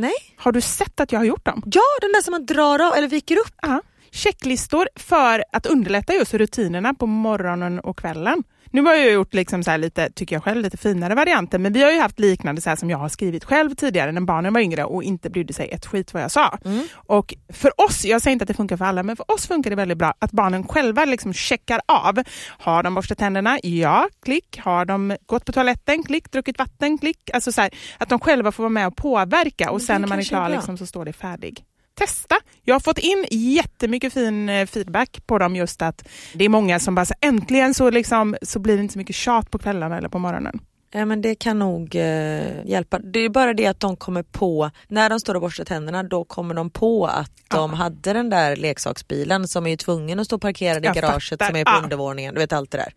Nej. 0.00 0.34
Har 0.36 0.52
du 0.52 0.60
sett 0.60 1.00
att 1.00 1.12
jag 1.12 1.20
har 1.20 1.24
gjort 1.24 1.44
dem? 1.44 1.62
Ja 1.66 1.82
den 2.00 2.12
där 2.12 2.22
som 2.22 2.32
man 2.32 2.46
drar 2.46 2.78
av 2.86 2.94
eller 2.94 3.08
viker 3.08 3.36
upp. 3.36 3.54
Ja. 3.62 3.82
Checklistor 4.10 4.88
för 4.96 5.44
att 5.52 5.66
underlätta 5.66 6.14
just 6.14 6.34
rutinerna 6.34 6.94
på 6.94 7.06
morgonen 7.06 7.80
och 7.80 7.98
kvällen. 7.98 8.44
Nu 8.72 8.82
har 8.82 8.94
jag 8.94 9.12
gjort 9.12 9.34
liksom 9.34 9.62
så 9.62 9.76
lite, 9.76 10.10
tycker 10.10 10.36
jag 10.36 10.44
själv, 10.44 10.62
lite 10.62 10.76
finare 10.76 11.14
varianter 11.14 11.58
men 11.58 11.72
vi 11.72 11.82
har 11.82 11.90
ju 11.90 12.00
haft 12.00 12.18
liknande 12.18 12.60
så 12.60 12.76
som 12.76 12.90
jag 12.90 12.98
har 12.98 13.08
skrivit 13.08 13.44
själv 13.44 13.74
tidigare 13.74 14.12
när 14.12 14.20
barnen 14.20 14.52
var 14.54 14.60
yngre 14.60 14.84
och 14.84 15.02
inte 15.02 15.30
brydde 15.30 15.52
sig 15.52 15.70
ett 15.70 15.86
skit 15.86 16.14
vad 16.14 16.22
jag 16.22 16.30
sa. 16.30 16.58
Och 16.94 17.34
för 17.52 17.80
oss, 17.80 18.04
jag 18.04 18.22
säger 18.22 18.32
inte 18.32 18.42
att 18.42 18.48
det 18.48 18.54
funkar 18.54 18.76
för 18.76 18.84
alla, 18.84 19.02
men 19.02 19.16
för 19.16 19.32
oss 19.32 19.46
funkar 19.46 19.70
det 19.70 19.76
väldigt 19.76 19.98
bra 19.98 20.14
att 20.18 20.32
barnen 20.32 20.66
själva 20.68 21.04
liksom 21.04 21.32
checkar 21.32 21.80
av. 21.86 22.22
Har 22.48 22.82
de 22.82 22.94
borstat 22.94 23.18
tänderna? 23.18 23.58
Ja, 23.62 24.08
klick. 24.22 24.58
Har 24.58 24.84
de 24.84 25.16
gått 25.26 25.44
på 25.44 25.52
toaletten? 25.52 26.02
Klick. 26.02 26.30
Druckit 26.32 26.58
vatten? 26.58 26.98
Klick. 26.98 27.30
Alltså 27.34 27.52
så 27.52 27.60
här, 27.60 27.70
att 27.98 28.08
de 28.08 28.20
själva 28.20 28.52
får 28.52 28.62
vara 28.62 28.70
med 28.70 28.86
och 28.86 28.96
påverka 28.96 29.70
och 29.70 29.82
sen 29.82 30.00
när 30.00 30.08
man 30.08 30.18
är 30.18 30.22
är 30.22 30.26
klar 30.26 30.46
bra. 30.46 30.48
liksom, 30.48 30.78
så 30.78 30.86
står 30.86 31.04
det 31.04 31.12
färdig. 31.12 31.64
Testa! 32.00 32.36
Jag 32.64 32.74
har 32.74 32.80
fått 32.80 32.98
in 32.98 33.26
jättemycket 33.30 34.12
fin 34.12 34.48
eh, 34.48 34.66
feedback 34.66 35.26
på 35.26 35.38
dem 35.38 35.56
just 35.56 35.82
att 35.82 36.08
det 36.34 36.44
är 36.44 36.48
många 36.48 36.78
som 36.78 36.94
bara 36.94 37.06
så, 37.06 37.14
äntligen 37.20 37.74
så, 37.74 37.90
liksom, 37.90 38.36
så 38.42 38.58
blir 38.58 38.76
det 38.76 38.82
inte 38.82 38.92
så 38.92 38.98
mycket 38.98 39.16
tjat 39.16 39.50
på 39.50 39.58
kvällarna 39.58 39.98
eller 39.98 40.08
på 40.08 40.18
morgonen. 40.18 40.60
Ja 40.92 41.04
men 41.04 41.22
det 41.22 41.34
kan 41.34 41.58
nog 41.58 41.94
eh, 41.96 42.64
hjälpa. 42.66 42.98
Det 42.98 43.20
är 43.20 43.28
bara 43.28 43.54
det 43.54 43.66
att 43.66 43.80
de 43.80 43.96
kommer 43.96 44.22
på, 44.22 44.70
när 44.88 45.10
de 45.10 45.20
står 45.20 45.34
och 45.34 45.40
borstar 45.40 45.64
tänderna 45.64 46.02
då 46.02 46.24
kommer 46.24 46.54
de 46.54 46.70
på 46.70 47.06
att 47.06 47.30
de 47.48 47.72
hade 47.74 48.12
den 48.12 48.30
där 48.30 48.56
leksaksbilen 48.56 49.48
som 49.48 49.66
är 49.66 49.76
tvungen 49.76 50.20
att 50.20 50.26
stå 50.26 50.38
parkerad 50.38 50.84
i 50.84 50.86
Jag 50.86 50.94
garaget 50.94 51.28
fattar. 51.28 51.46
som 51.46 51.56
är 51.56 51.64
på 51.64 51.70
Ja. 51.70 51.80
undervåningen. 51.82 52.34
Du 52.34 52.40
vet 52.40 52.52
allt 52.52 52.70
det 52.70 52.78
där. 52.78 52.92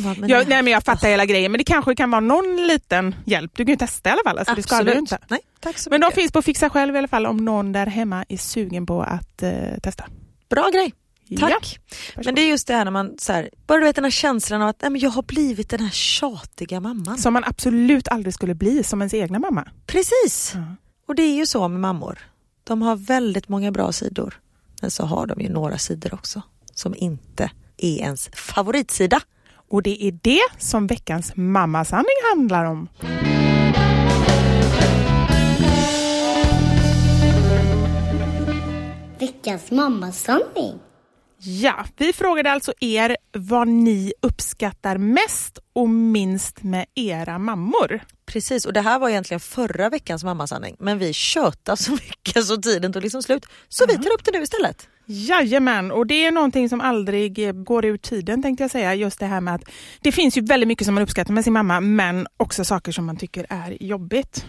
Bara, 0.00 0.14
men 0.18 0.28
Jag, 0.28 0.48
nej. 0.48 0.62
men 0.62 0.72
jag 0.72 0.82
fattar 0.84 1.08
hela 1.08 1.24
grejen 1.26 1.52
men 1.52 1.58
det 1.58 1.64
kanske 1.64 1.94
kan 1.94 2.10
vara 2.10 2.20
någon 2.20 2.56
liten 2.66 3.14
hjälp. 3.24 3.52
Du 3.56 3.64
kan 3.64 3.72
ju 3.72 3.76
testa 3.76 4.08
i 4.08 4.12
alla 4.12 4.22
fall. 4.24 4.38
Alltså, 4.38 4.54
det 4.54 4.60
Absolut. 4.60 4.94
inte. 4.96 5.18
Nej, 5.28 5.40
tack 5.60 5.78
så 5.78 5.90
Men 5.90 6.00
de 6.00 6.06
mycket. 6.06 6.20
finns 6.20 6.32
på 6.32 6.42
Fixa 6.42 6.70
själv 6.70 6.94
i 6.94 6.98
alla 6.98 7.08
fall 7.08 7.26
om 7.26 7.36
någon 7.44 7.72
där 7.72 7.86
hemma 7.86 8.24
är 8.28 8.36
sugen 8.36 8.86
på 8.86 9.02
att 9.02 9.42
eh, 9.42 9.50
testa. 9.82 10.04
Bra 10.50 10.70
grej. 10.72 10.92
Tack. 11.40 11.80
Ja. 12.14 12.22
Men 12.24 12.34
det 12.34 12.40
är 12.40 12.48
just 12.48 12.66
det 12.66 12.74
här 12.74 12.84
när 12.84 12.92
man, 12.92 13.14
så 13.18 13.32
här, 13.32 13.50
bara 13.66 13.78
du 13.78 13.84
vet 13.84 13.94
den 13.96 14.04
här 14.04 14.10
känslan 14.10 14.62
av 14.62 14.68
att 14.68 14.82
nej, 14.82 14.90
men 14.90 15.00
jag 15.00 15.10
har 15.10 15.22
blivit 15.22 15.68
den 15.68 15.80
här 15.80 15.90
tjatiga 15.90 16.80
mamman. 16.80 17.18
Som 17.18 17.32
man 17.32 17.44
absolut 17.44 18.08
aldrig 18.08 18.34
skulle 18.34 18.54
bli 18.54 18.82
som 18.84 19.00
ens 19.02 19.14
egna 19.14 19.38
mamma. 19.38 19.68
Precis. 19.86 20.52
Ja. 20.54 20.60
Och 21.08 21.14
det 21.14 21.22
är 21.22 21.34
ju 21.34 21.46
så 21.46 21.68
med 21.68 21.80
mammor. 21.80 22.18
De 22.64 22.82
har 22.82 22.96
väldigt 22.96 23.48
många 23.48 23.72
bra 23.72 23.92
sidor. 23.92 24.40
Men 24.80 24.90
så 24.90 25.04
har 25.04 25.26
de 25.26 25.40
ju 25.40 25.48
några 25.48 25.78
sidor 25.78 26.14
också 26.14 26.42
som 26.74 26.94
inte 26.96 27.50
är 27.76 27.98
ens 27.98 28.30
favoritsida. 28.32 29.20
Och 29.68 29.82
det 29.82 30.04
är 30.04 30.18
det 30.22 30.48
som 30.58 30.86
veckans 30.86 31.32
mammasanning 31.36 32.16
handlar 32.34 32.64
om. 32.64 32.88
Veckans 39.18 39.70
mammasanning. 39.70 40.78
Ja, 41.38 41.84
vi 41.96 42.12
frågade 42.12 42.52
alltså 42.52 42.72
er 42.80 43.16
vad 43.32 43.68
ni 43.68 44.12
uppskattar 44.22 44.98
mest 44.98 45.58
och 45.72 45.88
minst 45.88 46.62
med 46.62 46.86
era 46.94 47.38
mammor. 47.38 48.00
Precis, 48.26 48.64
och 48.64 48.72
det 48.72 48.80
här 48.80 48.98
var 48.98 49.08
egentligen 49.08 49.40
förra 49.40 49.88
veckans 49.88 50.24
mammasanning. 50.24 50.76
Men 50.78 50.98
vi 50.98 51.12
tjötade 51.12 51.76
så 51.76 51.90
mycket 51.92 52.44
så 52.44 52.56
tiden 52.56 52.92
tog 52.92 53.02
liksom 53.02 53.22
slut. 53.22 53.46
Så 53.68 53.84
vi 53.88 53.94
tar 53.94 54.12
upp 54.12 54.24
det 54.24 54.32
nu 54.32 54.42
istället. 54.42 54.88
Jajamän, 55.06 55.90
och 55.90 56.06
det 56.06 56.26
är 56.26 56.32
någonting 56.32 56.68
som 56.68 56.80
aldrig 56.80 57.38
eh, 57.48 57.52
går 57.52 57.84
ur 57.84 57.96
tiden 57.96 58.42
tänkte 58.42 58.64
jag 58.64 58.70
säga. 58.70 58.94
Just 58.94 59.20
det 59.20 59.26
här 59.26 59.40
med 59.40 59.54
att 59.54 59.64
det 60.00 60.12
finns 60.12 60.36
ju 60.38 60.40
väldigt 60.40 60.68
mycket 60.68 60.84
som 60.84 60.94
man 60.94 61.02
uppskattar 61.02 61.32
med 61.34 61.44
sin 61.44 61.52
mamma 61.52 61.80
men 61.80 62.26
också 62.36 62.64
saker 62.64 62.92
som 62.92 63.06
man 63.06 63.16
tycker 63.16 63.46
är 63.48 63.82
jobbigt. 63.82 64.46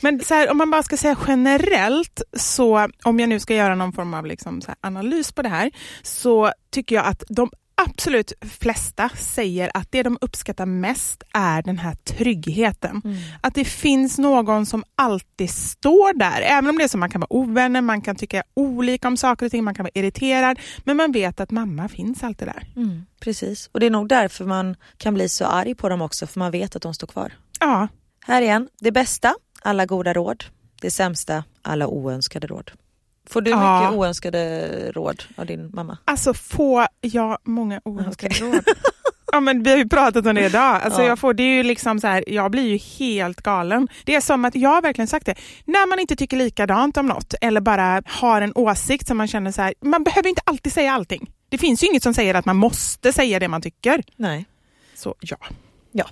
Men 0.00 0.20
så 0.20 0.34
här, 0.34 0.50
om 0.50 0.56
man 0.56 0.70
bara 0.70 0.82
ska 0.82 0.96
säga 0.96 1.16
generellt, 1.28 2.22
så 2.36 2.88
om 3.04 3.20
jag 3.20 3.28
nu 3.28 3.40
ska 3.40 3.54
göra 3.54 3.74
någon 3.74 3.92
form 3.92 4.14
av 4.14 4.26
liksom 4.26 4.60
analys 4.80 5.32
på 5.32 5.42
det 5.42 5.48
här, 5.48 5.70
så 6.02 6.52
tycker 6.70 6.94
jag 6.96 7.06
att 7.06 7.24
de 7.28 7.50
absolut 7.86 8.32
flesta 8.40 9.08
säger 9.08 9.70
att 9.74 9.86
det 9.90 10.02
de 10.02 10.18
uppskattar 10.20 10.66
mest 10.66 11.22
är 11.32 11.62
den 11.62 11.78
här 11.78 11.94
tryggheten. 11.94 13.02
Att 13.40 13.54
det 13.54 13.64
finns 13.64 14.18
någon 14.18 14.66
som 14.66 14.84
alltid 14.94 15.50
står 15.50 16.18
där, 16.18 16.40
även 16.40 16.70
om 16.70 16.78
det 16.78 16.84
är 16.84 16.88
så 16.88 16.98
man 16.98 17.10
kan 17.10 17.20
vara 17.20 17.32
ovänner, 17.32 17.80
man 17.80 18.00
kan 18.00 18.16
tycka 18.16 18.42
olika 18.54 19.08
om 19.08 19.16
saker 19.16 19.46
och 19.46 19.52
ting, 19.52 19.64
man 19.64 19.74
kan 19.74 19.84
vara 19.84 19.92
irriterad, 19.94 20.58
men 20.84 20.96
man 20.96 21.12
vet 21.12 21.40
att 21.40 21.50
mamma 21.50 21.88
finns 21.88 22.22
alltid 22.22 22.48
där. 22.48 22.66
Precis, 23.20 23.70
och 23.72 23.80
det 23.80 23.86
är 23.86 23.90
nog 23.90 24.08
därför 24.08 24.44
man 24.44 24.76
kan 24.96 25.14
bli 25.14 25.28
så 25.28 25.44
arg 25.44 25.74
på 25.74 25.88
dem 25.88 26.02
också, 26.02 26.26
för 26.26 26.38
man 26.38 26.50
vet 26.50 26.76
att 26.76 26.82
de 26.82 26.94
står 26.94 27.06
kvar. 27.06 27.32
Ja, 27.60 27.88
Här 28.24 28.42
igen, 28.42 28.68
det 28.80 28.92
bästa, 28.92 29.34
alla 29.62 29.86
goda 29.86 30.12
råd. 30.12 30.44
Det 30.80 30.90
sämsta, 30.90 31.44
alla 31.62 31.86
oönskade 31.86 32.46
råd. 32.46 32.70
Får 33.30 33.40
du 33.40 33.50
Ja. 33.50 33.80
mycket 33.80 33.98
oönskade 33.98 34.68
råd 34.92 35.22
av 35.36 35.46
din 35.46 35.70
mamma? 35.72 35.98
Alltså 36.04 36.34
får 36.34 36.86
jag 37.00 37.38
många 37.44 37.80
oönskade 37.84 38.34
Okej. 38.34 38.48
råd? 38.52 38.64
Ja, 39.32 39.40
men 39.40 39.62
vi 39.62 39.70
har 39.70 39.78
ju 39.78 39.88
pratat 39.88 40.26
om 40.26 40.34
det 40.34 40.46
idag. 40.46 40.80
Alltså, 40.82 41.00
Ja. 41.02 41.06
jag, 41.08 41.18
får, 41.18 41.34
det 41.34 41.42
är 41.42 41.54
ju 41.56 41.62
liksom 41.62 42.00
så 42.00 42.06
här, 42.06 42.24
jag 42.26 42.50
blir 42.50 42.62
ju 42.68 42.76
helt 42.76 43.40
galen. 43.42 43.88
Det 44.04 44.14
är 44.14 44.20
som 44.20 44.44
att, 44.44 44.54
jag 44.54 44.70
har 44.70 44.82
verkligen 44.82 45.08
sagt 45.08 45.26
det, 45.26 45.34
när 45.64 45.88
man 45.88 45.98
inte 45.98 46.16
tycker 46.16 46.36
likadant 46.36 46.96
om 46.96 47.06
något 47.06 47.34
eller 47.40 47.60
bara 47.60 48.02
har 48.06 48.40
en 48.42 48.52
åsikt 48.54 49.06
som 49.06 49.16
man 49.16 49.28
känner 49.28 49.52
så 49.52 49.62
här, 49.62 49.74
man 49.80 50.04
behöver 50.04 50.28
inte 50.28 50.42
alltid 50.44 50.72
säga 50.72 50.92
allting. 50.92 51.30
Det 51.48 51.58
finns 51.58 51.82
ju 51.82 51.86
inget 51.86 52.02
som 52.02 52.14
säger 52.14 52.34
att 52.34 52.44
man 52.44 52.56
måste 52.56 53.12
säga 53.12 53.38
det 53.38 53.48
man 53.48 53.62
tycker. 53.62 54.02
Nej. 54.16 54.44
Så 54.94 55.14
ja. 55.20 55.36
Ja. 55.92 56.04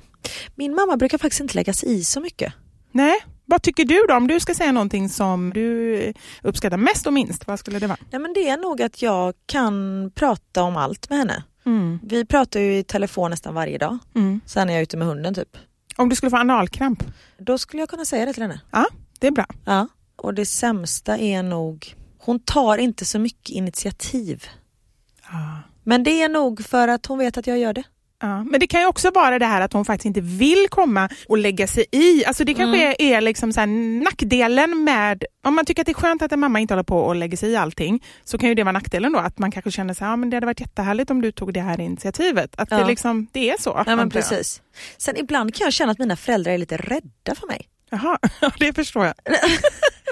Min 0.55 0.75
mamma 0.75 0.97
brukar 0.97 1.19
faktiskt 1.19 1.41
inte 1.41 1.55
lägga 1.55 1.73
sig 1.73 1.99
i 1.99 2.05
så 2.05 2.21
mycket. 2.21 2.53
Nej, 2.93 3.21
vad 3.51 3.63
tycker 3.63 3.85
du 3.85 4.05
då? 4.09 4.15
Om 4.15 4.27
du 4.27 4.41
ska 4.41 4.55
säga 4.55 4.73
någonting 4.73 5.09
som 5.09 5.53
du 5.55 6.13
uppskattar 6.43 6.77
mest 6.77 7.07
och 7.07 7.13
minst, 7.13 7.47
vad 7.47 7.59
skulle 7.59 7.79
det 7.79 7.87
vara? 7.87 7.99
Nej, 8.11 8.21
men 8.21 8.33
det 8.33 8.49
är 8.49 8.57
nog 8.57 8.83
att 8.83 9.03
jag 9.03 9.35
kan 9.47 10.11
prata 10.15 10.63
om 10.63 10.77
allt 10.77 11.11
med 11.11 11.19
henne. 11.19 11.45
Mm. 11.67 11.99
Vi 12.03 12.25
pratar 12.25 12.61
ju 12.61 12.79
i 12.79 12.85
telefon 12.85 13.31
nästan 13.31 13.55
varje 13.55 13.79
dag. 13.79 13.99
Mm. 14.15 14.41
Sen 14.47 14.71
är 14.71 14.75
jag 14.75 14.83
ute 14.83 14.97
med 14.97 15.09
hunden 15.09 15.35
typ. 15.35 15.57
Om 15.97 16.09
du 16.09 16.17
skulle 16.17 16.31
få 16.31 16.37
analkramp? 16.37 17.05
Då 17.39 17.59
skulle 17.59 17.83
jag 17.83 17.89
kunna 17.89 18.05
säga 18.05 18.27
det 18.27 18.33
till 18.33 18.43
henne. 18.43 18.61
Ja, 18.71 18.87
det 19.19 19.27
är 19.27 19.31
bra. 19.31 19.47
Ja. 19.65 19.89
Och 20.17 20.35
det 20.35 20.47
sämsta 20.47 21.19
är 21.19 21.43
nog, 21.43 21.95
hon 22.19 22.41
tar 22.41 22.79
inte 22.79 23.05
så 23.05 23.19
mycket 23.19 23.51
initiativ. 23.51 24.45
Ja. 25.33 25.59
Men 25.85 26.03
det 26.03 26.23
är 26.23 26.29
nog 26.29 26.65
för 26.65 26.89
att 26.89 27.07
hon 27.07 27.19
vet 27.19 27.39
att 27.39 27.47
jag 27.47 27.59
gör 27.59 27.73
det. 27.73 27.85
Ja, 28.23 28.45
men 28.45 28.61
det 28.61 28.67
kan 28.67 28.81
ju 28.81 28.87
också 28.87 29.11
vara 29.11 29.39
det 29.39 29.47
här 29.47 29.61
att 29.61 29.73
hon 29.73 29.85
faktiskt 29.85 30.05
inte 30.07 30.21
vill 30.21 30.67
komma 30.71 31.09
och 31.29 31.39
lägga 31.39 31.67
sig 31.67 31.85
i. 31.93 32.25
Alltså 32.25 32.45
det 32.45 32.55
kanske 32.55 32.83
Mm. 32.85 32.95
är 32.99 33.21
liksom 33.21 33.53
så 33.53 33.67
nackdelen 34.05 34.85
med, 34.85 35.25
om 35.45 35.55
man 35.55 35.65
tycker 35.65 35.83
att 35.83 35.87
det 35.87 35.93
är 35.93 35.95
skönt 35.95 36.23
att 36.23 36.33
en 36.33 36.41
mamma 36.41 36.61
inte 36.61 36.75
håller 36.75 36.83
på 36.85 36.99
och 36.99 37.15
lägger 37.17 37.37
sig 37.37 37.51
i 37.51 37.57
allting, 37.57 38.05
så 38.25 38.39
kan 38.39 38.49
ju 38.49 38.55
det 38.55 38.63
vara 38.65 38.73
nackdelen 38.73 39.13
då, 39.13 39.19
att 39.19 39.39
man 39.39 39.51
kanske 39.51 39.71
känner 39.71 39.95
så 39.95 40.05
här, 40.05 40.13
ja, 40.13 40.17
men 40.17 40.31
det 40.31 40.37
hade 40.37 40.47
varit 40.47 40.61
jättehärligt 40.61 41.11
om 41.11 41.21
du 41.21 41.33
tog 41.33 41.53
det 41.55 41.61
här 41.61 41.81
initiativet. 41.81 42.55
Att 42.57 42.69
det, 42.71 42.79
Ja. 42.79 42.87
liksom, 42.87 43.27
det 43.33 43.51
är 43.51 43.57
så. 43.61 43.71
Ja, 43.77 43.83
men 43.87 43.99
jag. 43.99 44.13
precis. 44.13 44.63
Sen 44.99 45.17
ibland 45.17 45.55
kan 45.55 45.65
jag 45.65 45.73
känna 45.73 45.93
att 45.93 45.99
mina 45.99 46.17
föräldrar 46.17 46.53
är 46.53 46.59
lite 46.59 46.77
rädda 46.77 47.35
för 47.41 47.47
mig. 47.47 47.69
Jaha, 47.91 48.19
ja, 48.41 48.51
det 48.59 48.73
förstår 48.73 49.05
jag. 49.07 49.15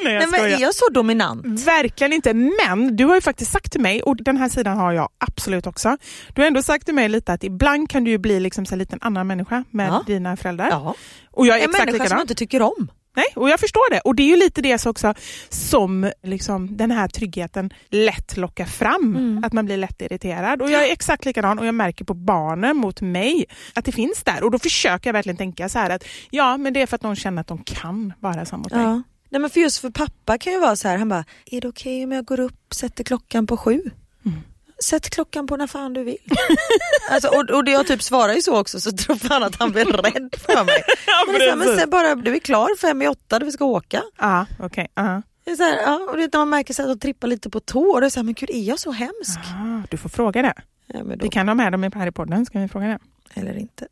Nej, 0.05 0.12
jag 0.14 0.30
Nej, 0.30 0.40
men 0.40 0.53
är 0.53 0.61
jag 0.61 0.74
så 0.74 0.88
dominant? 0.88 1.66
Verkligen 1.66 2.12
inte, 2.12 2.34
men 2.34 2.96
du 2.96 3.05
har 3.05 3.14
ju 3.14 3.20
faktiskt 3.20 3.53
sagt 3.53 3.72
till 3.72 3.80
mig, 3.80 4.03
och 4.03 4.16
den 4.16 4.36
här 4.36 4.49
sidan 4.49 4.76
har 4.76 4.92
jag 4.92 5.09
absolut 5.18 5.66
också, 5.66 5.96
du 6.34 6.40
har 6.42 6.46
ändå 6.46 6.62
sagt 6.62 6.84
till 6.84 6.94
mig 6.94 7.09
lite 7.09 7.32
att 7.32 7.44
ibland 7.44 7.90
kan 7.90 8.05
du 8.05 8.11
ju 8.11 8.18
bli 8.18 8.40
liksom 8.40 8.66
så 8.66 8.74
en 8.74 8.86
annan 9.01 9.26
människa 9.26 9.64
med 9.70 9.88
Ja. 9.88 10.05
dina 10.07 10.36
föräldrar. 10.36 10.68
Ja. 10.70 10.94
Och 11.30 11.46
jag 11.46 11.57
är 11.59 11.64
En 11.64 11.70
exakt 11.70 11.78
människa 11.84 11.96
som 11.96 12.03
likadan. 12.05 12.18
jag 12.18 12.24
inte 12.24 12.34
tycker 12.34 12.62
om. 12.62 12.90
Nej, 13.16 13.26
och 13.36 13.51
jag 13.51 13.61
förstår 13.61 13.90
det. 13.90 14.01
Och 14.01 14.14
det 14.14 14.22
är 14.22 14.26
ju 14.26 14.36
lite 14.36 14.62
det 14.62 14.86
också 14.86 15.14
som 15.49 16.11
liksom, 16.22 16.76
den 16.76 16.90
här 16.90 17.09
tryggheten 17.09 17.70
lätt 17.90 18.36
lockar 18.36 18.64
fram. 18.64 19.16
Mm. 19.16 19.44
Att 19.44 19.53
man 19.53 19.64
blir 19.66 19.76
lätt 19.76 20.03
irriterad. 20.03 20.62
Och 20.62 20.70
jag 20.70 20.88
är 20.88 20.92
exakt 20.92 21.24
likadan 21.24 21.59
och 21.59 21.66
jag 21.66 21.74
märker 21.74 22.05
på 22.05 22.14
barnen 22.14 22.76
mot 22.76 23.01
mig 23.01 23.44
att 23.74 23.84
det 23.84 23.92
finns 23.92 24.22
där. 24.22 24.42
Och 24.44 24.51
då 24.51 24.59
försöker 24.59 25.09
jag 25.09 25.12
verkligen 25.12 25.36
tänka 25.36 25.68
så 25.68 25.78
här 25.78 25.90
att 25.90 26.05
ja, 26.30 26.57
men 26.57 26.72
det 26.72 26.82
är 26.82 26.86
för 26.86 26.94
att 26.94 27.01
de 27.01 27.16
känner 27.16 27.40
att 27.40 27.46
de 27.46 27.59
kan 27.59 28.12
vara 28.20 28.44
så 28.44 28.57
mot 28.57 28.72
mig. 28.72 28.82
Ja. 28.82 29.03
Nej 29.29 29.41
men 29.41 29.51
för 29.51 29.61
just 29.61 29.79
för 29.79 29.91
pappa 29.91 30.39
kan 30.39 30.53
ju 30.53 30.59
vara 30.59 30.76
så 30.76 30.89
här, 30.89 30.99
han 30.99 31.09
bara, 31.09 31.24
är 31.47 31.61
det 31.61 31.68
okej 31.68 32.05
om 32.05 32.12
jag 32.12 32.24
går 32.24 32.41
upp, 32.41 32.74
sätter 32.74 33.05
klockan 33.05 33.47
på 33.47 33.57
sju? 33.57 33.83
Mm. 34.26 34.39
Sätt 34.83 35.11
klockan 35.11 35.47
på 35.47 35.57
när 35.57 35.66
fan 35.66 35.93
du 35.93 36.05
vill. 36.05 36.16
alltså, 37.11 37.29
och, 37.29 37.51
och 37.51 37.68
jag 37.68 37.87
typ 37.87 38.03
svarar 38.03 38.35
ju 38.35 38.43
så 38.43 38.61
också 38.61 38.81
så 38.81 38.93
tror 38.93 39.16
fan 39.16 39.43
att 39.43 39.57
han 39.57 39.72
blir 39.72 39.85
rädd 39.85 40.35
för 40.39 40.64
mig. 40.64 40.83
men, 41.26 41.35
är 41.35 41.39
så 41.39 41.51
här, 41.51 41.57
men 41.57 41.79
sen 41.79 41.91
bara, 41.91 42.14
du 42.14 42.35
är 42.35 42.39
klar 42.39 42.76
fem 42.81 43.03
i 43.03 43.09
åtta, 43.09 43.39
vi 43.39 43.53
ska 43.53 43.64
åka. 43.64 44.03
Ja, 44.18 44.47
okej. 44.59 44.89
ja. 44.95 45.22
Det 45.45 45.51
är 45.51 45.57
så 45.57 45.62
här, 45.62 45.83
ja, 45.83 46.09
och 46.11 46.16
det 46.16 46.39
man 46.39 46.49
märker 46.49 46.74
så 46.74 46.83
att 46.83 46.89
de 46.89 46.99
trippar 46.99 47.29
lite 47.29 47.51
på 47.51 47.61
tå 47.61 47.81
och 47.81 48.01
det 48.01 48.07
är 48.07 48.11
så 48.11 48.20
här, 48.20 48.24
men 48.24 48.35
gud 48.35 48.51
är 48.51 48.62
jag 48.62 48.79
så 48.79 48.91
hemsk? 48.91 49.39
Ah, 49.39 49.87
du 49.91 49.97
får 49.97 50.09
fråga 50.09 50.43
det. 50.43 50.55
Ja, 50.87 51.05
men 51.05 51.18
då, 51.18 51.22
Vi 51.22 51.29
kan 51.29 51.49
ha 51.49 51.55
med 51.55 51.72
dem 51.72 51.91
här 51.95 52.07
i 52.07 52.12
podden. 52.12 52.47
Ska 52.47 52.59
vi 52.59 52.68
fråga 52.68 52.87
det? 52.87 52.99
Eller 53.41 53.59
inte. 53.59 53.89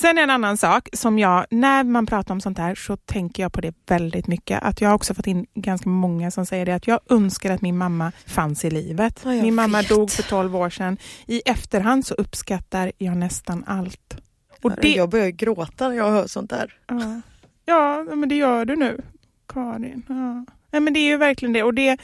Sen 0.00 0.18
en 0.18 0.30
annan 0.30 0.56
sak 0.56 0.88
som 0.92 1.18
jag, 1.18 1.46
när 1.50 1.84
man 1.84 2.06
pratar 2.06 2.34
om 2.34 2.40
sånt 2.40 2.58
här 2.58 2.74
så 2.74 2.96
tänker 2.96 3.42
jag 3.42 3.52
på 3.52 3.60
det 3.60 3.74
väldigt 3.86 4.26
mycket. 4.26 4.62
Att 4.62 4.80
jag 4.80 4.88
har 4.88 4.94
också 4.94 5.14
fått 5.14 5.26
in 5.26 5.46
ganska 5.54 5.88
många 5.88 6.30
som 6.30 6.46
säger 6.46 6.66
det 6.66 6.72
att 6.74 6.86
jag 6.86 7.00
önskar 7.08 7.52
att 7.52 7.62
min 7.62 7.78
mamma 7.78 8.12
fanns 8.26 8.64
i 8.64 8.70
livet. 8.70 9.20
Ja, 9.24 9.30
min 9.30 9.54
mamma 9.54 9.78
vet. 9.78 9.88
dog 9.88 10.10
för 10.10 10.22
12 10.22 10.56
år 10.56 10.70
sedan. 10.70 10.98
I 11.26 11.42
efterhand 11.44 12.06
så 12.06 12.14
uppskattar 12.14 12.92
jag 12.98 13.16
nästan 13.16 13.64
allt. 13.66 14.16
Och 14.62 14.72
det, 14.82 14.88
Jag 14.88 15.08
börjar 15.10 15.30
gråta 15.30 15.88
när 15.88 15.96
jag 15.96 16.10
hör 16.10 16.26
sånt 16.26 16.50
där. 16.50 16.72
ja, 16.86 17.20
ja, 17.64 18.04
men 18.14 18.28
det 18.28 18.36
gör 18.36 18.64
du 18.64 18.76
nu, 18.76 19.00
Karin. 19.48 20.02
Ja. 20.08 20.44
Nej, 20.70 20.80
men 20.80 20.92
det 20.92 21.00
är 21.00 21.08
ju 21.08 21.16
verkligen 21.16 21.52
det. 21.52 21.62
Och 21.62 21.74
det 21.74 21.98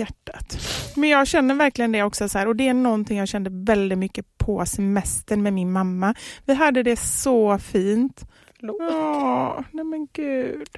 hjärtat. 0.00 0.58
Men 0.96 1.08
jag 1.08 1.26
känner 1.26 1.54
verkligen 1.54 1.92
det 1.92 2.02
också 2.02 2.28
så 2.28 2.38
här, 2.38 2.46
och 2.46 2.56
det 2.56 2.68
är 2.68 2.74
någonting 2.74 3.18
jag 3.18 3.28
kände 3.28 3.50
väldigt 3.52 3.98
mycket 3.98 4.38
på 4.38 4.66
semestern 4.66 5.42
med 5.42 5.52
min 5.52 5.72
mamma. 5.72 6.14
Vi 6.44 6.54
hade 6.54 6.82
det 6.82 6.96
så 6.96 7.58
fint. 7.58 8.24
Ja, 8.60 9.64
nej 9.72 9.84
men 9.84 10.08
gud. 10.12 10.68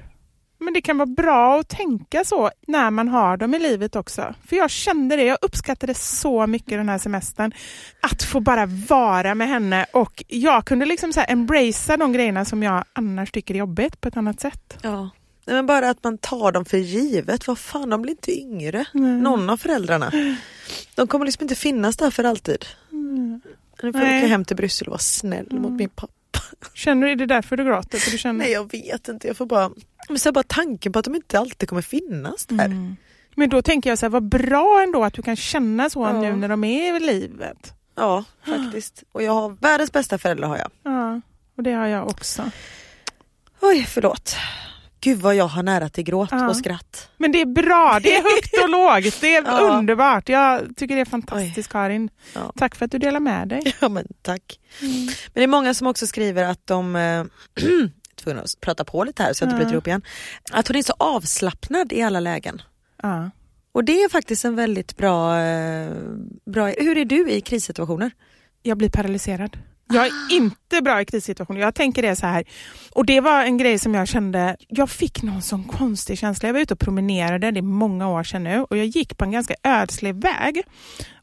Men 0.58 0.74
det 0.74 0.80
kan 0.80 0.98
vara 0.98 1.06
bra 1.06 1.60
att 1.60 1.68
tänka 1.68 2.24
så 2.24 2.50
när 2.66 2.90
man 2.90 3.08
har 3.08 3.36
dem 3.36 3.54
i 3.54 3.58
livet 3.58 3.96
också. 3.96 4.34
För 4.46 4.56
jag 4.56 4.70
kände 4.70 5.16
det, 5.16 5.24
jag 5.24 5.38
uppskattade 5.42 5.94
så 5.94 6.46
mycket 6.46 6.70
den 6.70 6.88
här 6.88 6.98
semestern. 6.98 7.52
Att 8.00 8.22
få 8.22 8.40
bara 8.40 8.66
vara 8.66 9.34
med 9.34 9.48
henne 9.48 9.86
och 9.92 10.24
jag 10.28 10.64
kunde 10.64 10.86
liksom 10.86 11.12
så 11.12 11.20
här 11.20 11.32
embracea 11.32 11.96
de 11.96 12.12
grejerna 12.12 12.44
som 12.44 12.62
jag 12.62 12.84
annars 12.92 13.30
tycker 13.30 13.54
är 13.54 13.58
jobbigt 13.58 14.00
på 14.00 14.08
ett 14.08 14.16
annat 14.16 14.40
sätt. 14.40 14.78
Ja. 14.82 15.10
Nej, 15.44 15.56
men 15.56 15.66
bara 15.66 15.90
att 15.90 16.04
man 16.04 16.18
tar 16.18 16.52
dem 16.52 16.64
för 16.64 16.78
givet. 16.78 17.46
Vad 17.46 17.58
fan, 17.58 17.90
de 17.90 18.02
blir 18.02 18.12
inte 18.12 18.40
yngre. 18.40 18.84
Nej. 18.92 19.10
Någon 19.12 19.50
av 19.50 19.56
föräldrarna. 19.56 20.12
De 20.94 21.06
kommer 21.06 21.24
liksom 21.26 21.42
inte 21.44 21.54
finnas 21.54 21.96
där 21.96 22.10
för 22.10 22.24
alltid. 22.24 22.64
Nu 23.82 23.92
får 23.92 24.00
jag 24.00 24.18
åka 24.18 24.26
hem 24.26 24.44
till 24.44 24.56
Bryssel 24.56 24.86
och 24.88 24.90
vara 24.90 24.98
snäll 24.98 25.46
mot 25.50 25.72
min 25.72 25.88
pappa. 25.88 26.12
Känner 26.74 27.06
du, 27.06 27.12
är 27.12 27.16
det 27.16 27.26
därför 27.26 27.56
du 27.56 27.64
gråter? 27.64 27.98
För 27.98 28.10
du 28.10 28.18
känner... 28.18 28.38
Nej 28.44 28.52
jag 28.52 28.72
vet 28.72 29.08
inte, 29.08 29.26
jag 29.26 29.36
får 29.36 29.46
bara, 29.46 29.70
men 30.08 30.18
så 30.18 30.32
bara 30.32 30.44
tanken 30.44 30.92
på 30.92 30.98
att 30.98 31.04
de 31.04 31.14
inte 31.14 31.38
alltid 31.38 31.68
kommer 31.68 31.82
finnas 31.82 32.46
där. 32.46 32.64
Mm. 32.64 32.96
Men 33.34 33.48
då 33.50 33.62
tänker 33.62 33.90
jag 33.90 33.98
så 33.98 34.06
här, 34.06 34.10
vad 34.10 34.22
bra 34.22 34.82
ändå 34.82 35.04
att 35.04 35.14
du 35.14 35.22
kan 35.22 35.36
känna 35.36 35.90
så 35.90 36.00
Ja. 36.02 36.20
nu 36.20 36.36
när 36.36 36.48
de 36.48 36.64
är 36.64 36.96
i 36.96 37.00
livet. 37.00 37.72
Ja 37.94 38.24
faktiskt. 38.46 39.02
Och 39.12 39.22
jag 39.22 39.32
har 39.32 39.48
världens 39.60 39.92
bästa 39.92 40.18
föräldrar 40.18 40.48
har 40.48 40.58
jag. 40.58 40.70
Ja, 40.82 41.20
och 41.56 41.62
det 41.62 41.72
har 41.72 41.86
jag 41.86 42.08
också. 42.08 42.50
Oj 43.60 43.86
förlåt. 43.88 44.36
Gud 45.04 45.18
vad 45.18 45.34
jag 45.34 45.46
har 45.48 45.62
nära 45.62 45.88
till 45.88 46.04
gråt 46.04 46.28
Ja. 46.32 46.48
och 46.48 46.56
skratt. 46.56 47.08
Men 47.16 47.32
det 47.32 47.40
är 47.40 47.46
bra, 47.46 48.00
det 48.02 48.16
är 48.16 48.22
högt 48.36 48.62
och 48.62 48.68
lågt, 48.70 49.20
det 49.20 49.36
är 49.36 49.42
Ja. 49.44 49.60
underbart. 49.78 50.28
Jag 50.28 50.76
tycker 50.76 50.94
det 50.94 51.00
är 51.00 51.04
fantastiskt 51.04 51.68
Karin. 51.72 52.10
Ja. 52.34 52.52
Tack 52.56 52.74
för 52.74 52.84
att 52.84 52.90
du 52.90 52.98
delar 52.98 53.20
med 53.20 53.48
dig. 53.48 53.74
Ja 53.80 53.88
men 53.88 54.06
tack. 54.22 54.58
Men 54.80 55.08
det 55.32 55.42
är 55.42 55.46
många 55.46 55.74
som 55.74 55.86
också 55.86 56.06
skriver 56.06 56.44
att 56.44 56.66
de 56.66 56.96
eh, 56.96 57.24
tvungna 58.16 58.42
att 58.42 58.60
prata 58.60 58.84
på 58.84 59.04
lite 59.04 59.22
här 59.22 59.32
så 59.32 59.44
jag 59.44 59.48
inte 59.48 59.56
bryter 59.56 59.72
ihop 59.72 59.86
igen. 59.86 60.02
Att 60.52 60.68
hon 60.68 60.76
är 60.76 60.82
så 60.82 60.94
avslappnad 60.98 61.92
i 61.92 62.02
alla 62.02 62.20
lägen. 62.20 62.62
Ja. 63.02 63.30
Och 63.72 63.84
det 63.84 64.02
är 64.02 64.08
faktiskt 64.08 64.44
en 64.44 64.56
väldigt 64.56 64.96
bra, 64.96 65.40
eh, 65.40 65.92
bra... 66.46 66.66
Hur 66.66 66.98
är 66.98 67.04
du 67.04 67.30
i 67.30 67.40
krissituationer? 67.40 68.10
Jag 68.62 68.78
blir 68.78 68.88
paralyserad. 68.88 69.56
Jag 69.92 70.06
är 70.06 70.12
inte 70.30 70.82
bra 70.82 71.00
i 71.00 71.04
krissituationer. 71.04 71.60
Jag 71.60 71.74
tänker 71.74 72.02
det 72.02 72.16
så 72.16 72.26
här. 72.26 72.44
Och 72.92 73.06
det 73.06 73.20
var 73.20 73.44
en 73.44 73.58
grej 73.58 73.78
som 73.78 73.94
jag 73.94 74.08
kände, 74.08 74.56
jag 74.68 74.90
fick 74.90 75.22
någon 75.22 75.42
sån 75.42 75.64
konstig 75.64 76.18
känsla. 76.18 76.48
Jag 76.48 76.54
var 76.54 76.60
ute 76.60 76.74
och 76.74 76.80
promenerade, 76.80 77.50
det 77.50 77.60
är 77.60 77.62
många 77.62 78.08
år 78.08 78.22
sedan 78.22 78.44
nu, 78.44 78.66
och 78.70 78.76
jag 78.76 78.86
gick 78.86 79.18
på 79.18 79.24
en 79.24 79.30
ganska 79.30 79.54
ödslig 79.62 80.14
väg. 80.14 80.62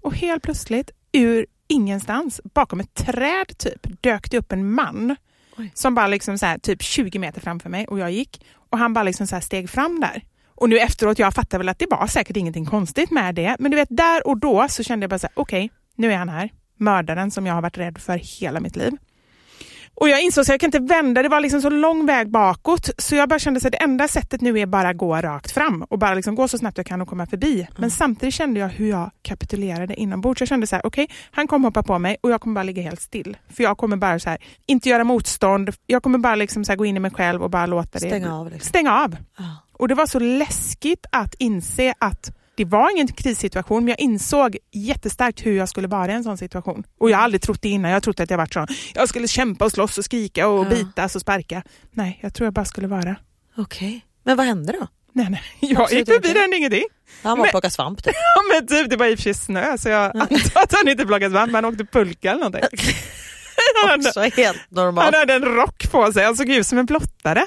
Och 0.01 0.15
helt 0.15 0.43
plötsligt, 0.43 0.91
ur 1.11 1.45
ingenstans, 1.67 2.41
bakom 2.53 2.80
ett 2.80 2.93
träd 2.93 3.57
typ, 3.57 4.01
dök 4.01 4.32
det 4.32 4.38
upp 4.38 4.51
en 4.51 4.72
man. 4.72 5.15
Oj. 5.57 5.72
Som 5.74 5.95
bara 5.95 6.07
liksom 6.07 6.38
så 6.38 6.45
här, 6.45 6.57
typ 6.57 6.82
20 6.82 7.20
meter 7.20 7.41
framför 7.41 7.70
mig 7.70 7.88
och 7.88 7.99
jag 7.99 8.11
gick. 8.11 8.45
Och 8.70 8.78
han 8.78 8.93
bara 8.93 9.03
liksom 9.03 9.28
så 9.28 9.36
här 9.36 9.41
steg 9.41 9.70
fram 9.70 9.99
där. 9.99 10.24
Och 10.55 10.70
nu 10.70 10.80
efteråt, 10.80 11.20
jag 11.20 11.34
fattar 11.34 11.57
väl 11.57 11.70
att 11.70 11.80
det 11.80 11.88
var 11.89 12.07
säkert 12.07 12.38
ingenting 12.38 12.65
konstigt 12.65 13.11
med 13.11 13.36
det. 13.36 13.55
Men 13.59 13.72
du 13.72 13.78
vet, 13.78 13.88
där 13.91 14.28
och 14.28 14.38
då 14.38 14.67
så 14.70 14.84
kände 14.84 15.03
jag 15.03 15.09
bara 15.09 15.20
så 15.20 15.28
här, 15.28 15.34
okej, 15.36 15.72
nu 15.95 16.11
är 16.11 16.17
han 16.17 16.30
här. 16.30 16.49
Mördaren 16.80 17.32
som 17.32 17.46
jag 17.46 17.54
har 17.54 17.62
varit 17.62 17.78
rädd 17.78 17.98
för 17.98 18.18
hela 18.40 18.60
mitt 18.60 18.76
liv. 18.76 18.92
Och 20.02 20.10
jag 20.10 20.22
insåg 20.22 20.42
att 20.42 20.48
jag 20.48 20.60
kan 20.60 20.68
inte 20.68 20.80
vända, 20.80 21.24
det 21.24 21.30
var 21.30 21.40
liksom 21.40 21.62
så 21.62 21.70
lång 21.70 22.06
väg 22.06 22.30
bakåt. 22.30 22.90
Så 22.98 23.16
jag 23.16 23.30
bara 23.30 23.40
kände 23.40 23.58
att 23.58 23.72
det 23.72 23.84
enda 23.84 24.08
sättet 24.08 24.42
nu 24.42 24.60
är 24.60 24.66
bara 24.66 24.94
gå 24.94 25.16
rakt 25.16 25.52
fram 25.52 25.84
och 25.84 26.00
bara 26.00 26.14
liksom 26.14 26.36
gå 26.36 26.48
så 26.48 26.58
snabbt 26.58 26.78
jag 26.78 26.86
kan 26.86 27.02
och 27.02 27.08
komma 27.08 27.26
förbi. 27.26 27.68
Men 27.78 27.92
samtidigt 27.92 28.36
kände 28.36 28.60
jag 28.60 28.70
hur 28.70 28.90
jag 28.90 29.12
kapitulerade 29.22 29.96
inombords. 29.96 30.42
Jag 30.42 30.48
kände 30.48 30.68
så 30.68 30.76
här, 30.76 30.86
okej, 30.86 31.08
han 31.32 31.48
kommer 31.48 31.68
hoppa 31.68 31.84
på 31.84 32.00
mig 32.00 32.18
och 32.22 32.32
jag 32.32 32.42
kommer 32.42 32.56
bara 32.56 32.64
ligga 32.64 32.82
helt 32.82 33.02
still. 33.02 33.38
För 33.50 33.64
jag 33.64 33.78
kommer 33.78 33.98
bara 33.98 34.20
så 34.20 34.30
här, 34.30 34.40
inte 34.66 34.90
göra 34.90 35.04
motstånd. 35.04 35.74
Jag 35.86 36.04
kommer 36.04 36.18
bara 36.18 36.36
liksom 36.36 36.66
så 36.66 36.76
gå 36.76 36.86
in 36.86 36.98
i 36.98 37.00
mig 37.00 37.12
själv 37.12 37.44
och 37.44 37.50
bara 37.50 37.66
låta 37.66 38.00
det... 38.00 38.08
Stänga 38.08 38.36
av, 38.36 38.52
liksom. 38.52 38.70
Stänga 38.70 39.04
av. 39.04 39.16
Ja. 39.38 39.44
Och 39.74 39.88
det 39.88 39.96
var 39.96 40.06
så 40.06 40.20
läskigt 40.20 41.06
att 41.12 41.34
inse 41.34 41.94
att 42.00 42.39
det 42.66 42.72
var 42.72 42.91
ingen 42.91 43.07
krissituation, 43.07 43.84
men 43.84 43.88
jag 43.89 43.99
insåg 43.99 44.57
jättestarkt 44.74 45.45
hur 45.45 45.57
jag 45.57 45.70
skulle 45.70 45.88
vara 45.88 46.12
i 46.12 46.16
en 46.16 46.24
sån 46.24 46.38
situation. 46.38 46.84
Och 46.99 47.10
jag 47.10 47.18
har 47.18 47.24
aldrig 47.24 47.41
trott 47.41 47.62
det 47.62 47.70
innan. 47.70 47.91
Jag 47.91 48.03
trott 48.03 48.20
att 48.20 48.30
jag 48.30 48.38
varit 48.38 48.53
sån, 48.53 48.68
jag 48.93 49.10
skulle 49.10 49.28
kämpa 49.28 49.66
och 49.66 49.72
slåss 49.72 49.97
och 49.97 50.05
skrika 50.05 50.47
och 50.47 50.66
Ja. 50.66 50.70
bitas 50.70 51.16
och 51.16 51.22
sparka. 51.22 51.64
Nej, 51.91 52.20
jag 52.22 52.34
tror 52.34 52.45
jag 52.45 52.53
bara 52.53 52.66
skulle 52.66 52.88
vara. 52.88 53.16
Okej. 53.57 54.05
Men 54.26 54.38
vad 54.38 54.45
hände 54.45 54.74
då? 54.80 54.88
Nej, 55.14 55.28
nej. 55.30 55.41
Jag 55.60 55.82
Absolut 55.82 56.07
gick 56.07 56.16
förbi 56.16 56.28
inte. 56.28 56.39
den, 56.41 56.53
ingenting. 56.53 56.84
Han 57.24 57.38
var 57.38 57.45
Men- 57.45 57.51
plocka 57.51 57.70
svamp 57.70 58.03
typ. 58.03 58.14
Ja, 58.36 58.41
men 58.53 58.68
typ, 58.68 58.89
det 58.89 58.97
var 58.97 59.05
i 59.05 59.14
och 59.16 59.18
för 59.20 59.24
sig 59.24 59.34
snö, 59.34 59.78
så 59.78 59.89
jag 59.89 60.05
antar 60.18 60.62
att 60.62 60.74
han 60.74 60.88
inte 60.88 61.05
plockat 61.05 61.32
svamp, 61.32 61.51
men 61.51 61.64
han 61.64 61.74
åkte 61.74 61.86
pulka 61.86 62.30
eller 62.32 62.39
någonting. 62.39 62.62
han, 63.82 63.89
hade, 63.89 64.07
Också 64.10 64.22
helt 64.41 64.57
normalt. 64.72 65.05
han 65.05 65.14
hade 65.20 65.34
en 65.34 65.45
rock 65.45 65.91
på 65.91 66.12
sig, 66.14 66.26
han 66.26 66.36
såg 66.38 66.49
ut 66.49 66.68
som 66.68 66.78
en 66.78 66.86
blottare. 66.86 67.45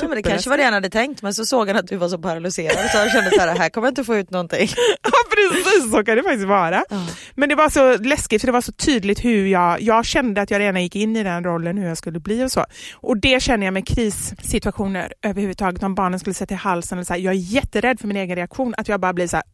Ja, 0.00 0.08
men 0.08 0.16
det 0.16 0.22
kanske 0.22 0.50
var 0.50 0.56
det 0.56 0.64
han 0.64 0.72
hade 0.72 0.90
tänkt 0.90 1.22
men 1.22 1.34
så 1.34 1.44
såg 1.46 1.68
han 1.68 1.76
att 1.76 1.86
du 1.86 1.96
var 1.96 2.08
så 2.08 2.18
paralyserad 2.18 2.90
så 2.92 2.98
han 2.98 3.10
kände 3.10 3.30
så 3.30 3.40
här, 3.40 3.58
här 3.58 3.68
kommer 3.68 3.86
jag 3.86 3.90
inte 3.92 4.04
få 4.04 4.16
ut 4.16 4.30
någonting. 4.30 4.68
Ja 5.02 5.10
precis, 5.30 5.92
så 5.92 6.04
kan 6.04 6.16
det 6.16 6.22
faktiskt 6.22 6.46
vara. 6.48 6.84
Ja. 6.90 7.06
Men 7.34 7.48
det 7.48 7.54
var 7.54 7.68
så 7.68 7.96
läskigt 7.96 8.40
för 8.42 8.46
det 8.46 8.52
var 8.52 8.60
så 8.60 8.72
tydligt 8.72 9.24
hur 9.24 9.46
jag, 9.46 9.80
jag 9.80 10.04
kände 10.04 10.42
att 10.42 10.50
jag 10.50 10.60
redan 10.60 10.82
gick 10.82 10.96
in 10.96 11.16
i 11.16 11.22
den 11.22 11.44
rollen 11.44 11.78
hur 11.78 11.88
jag 11.88 11.98
skulle 11.98 12.20
bli 12.20 12.44
och 12.44 12.52
så. 12.52 12.64
Och 12.94 13.16
det 13.16 13.42
känner 13.42 13.66
jag 13.66 13.72
med 13.74 13.86
krissituationer 13.86 15.12
överhuvudtaget, 15.22 15.82
om 15.82 15.94
barnen 15.94 16.20
skulle 16.20 16.34
sätta 16.34 16.54
i 16.54 16.56
halsen 16.56 16.98
eller 16.98 17.04
så 17.06 17.12
här, 17.12 17.20
jag 17.20 17.34
är 17.34 17.38
jätterädd 17.38 18.00
för 18.00 18.06
min 18.08 18.16
egen 18.16 18.36
reaktion, 18.36 18.74
att 18.76 18.88
jag 18.88 19.00
bara 19.00 19.12
blir 19.12 19.26
så 19.26 19.36
här, 19.36 19.44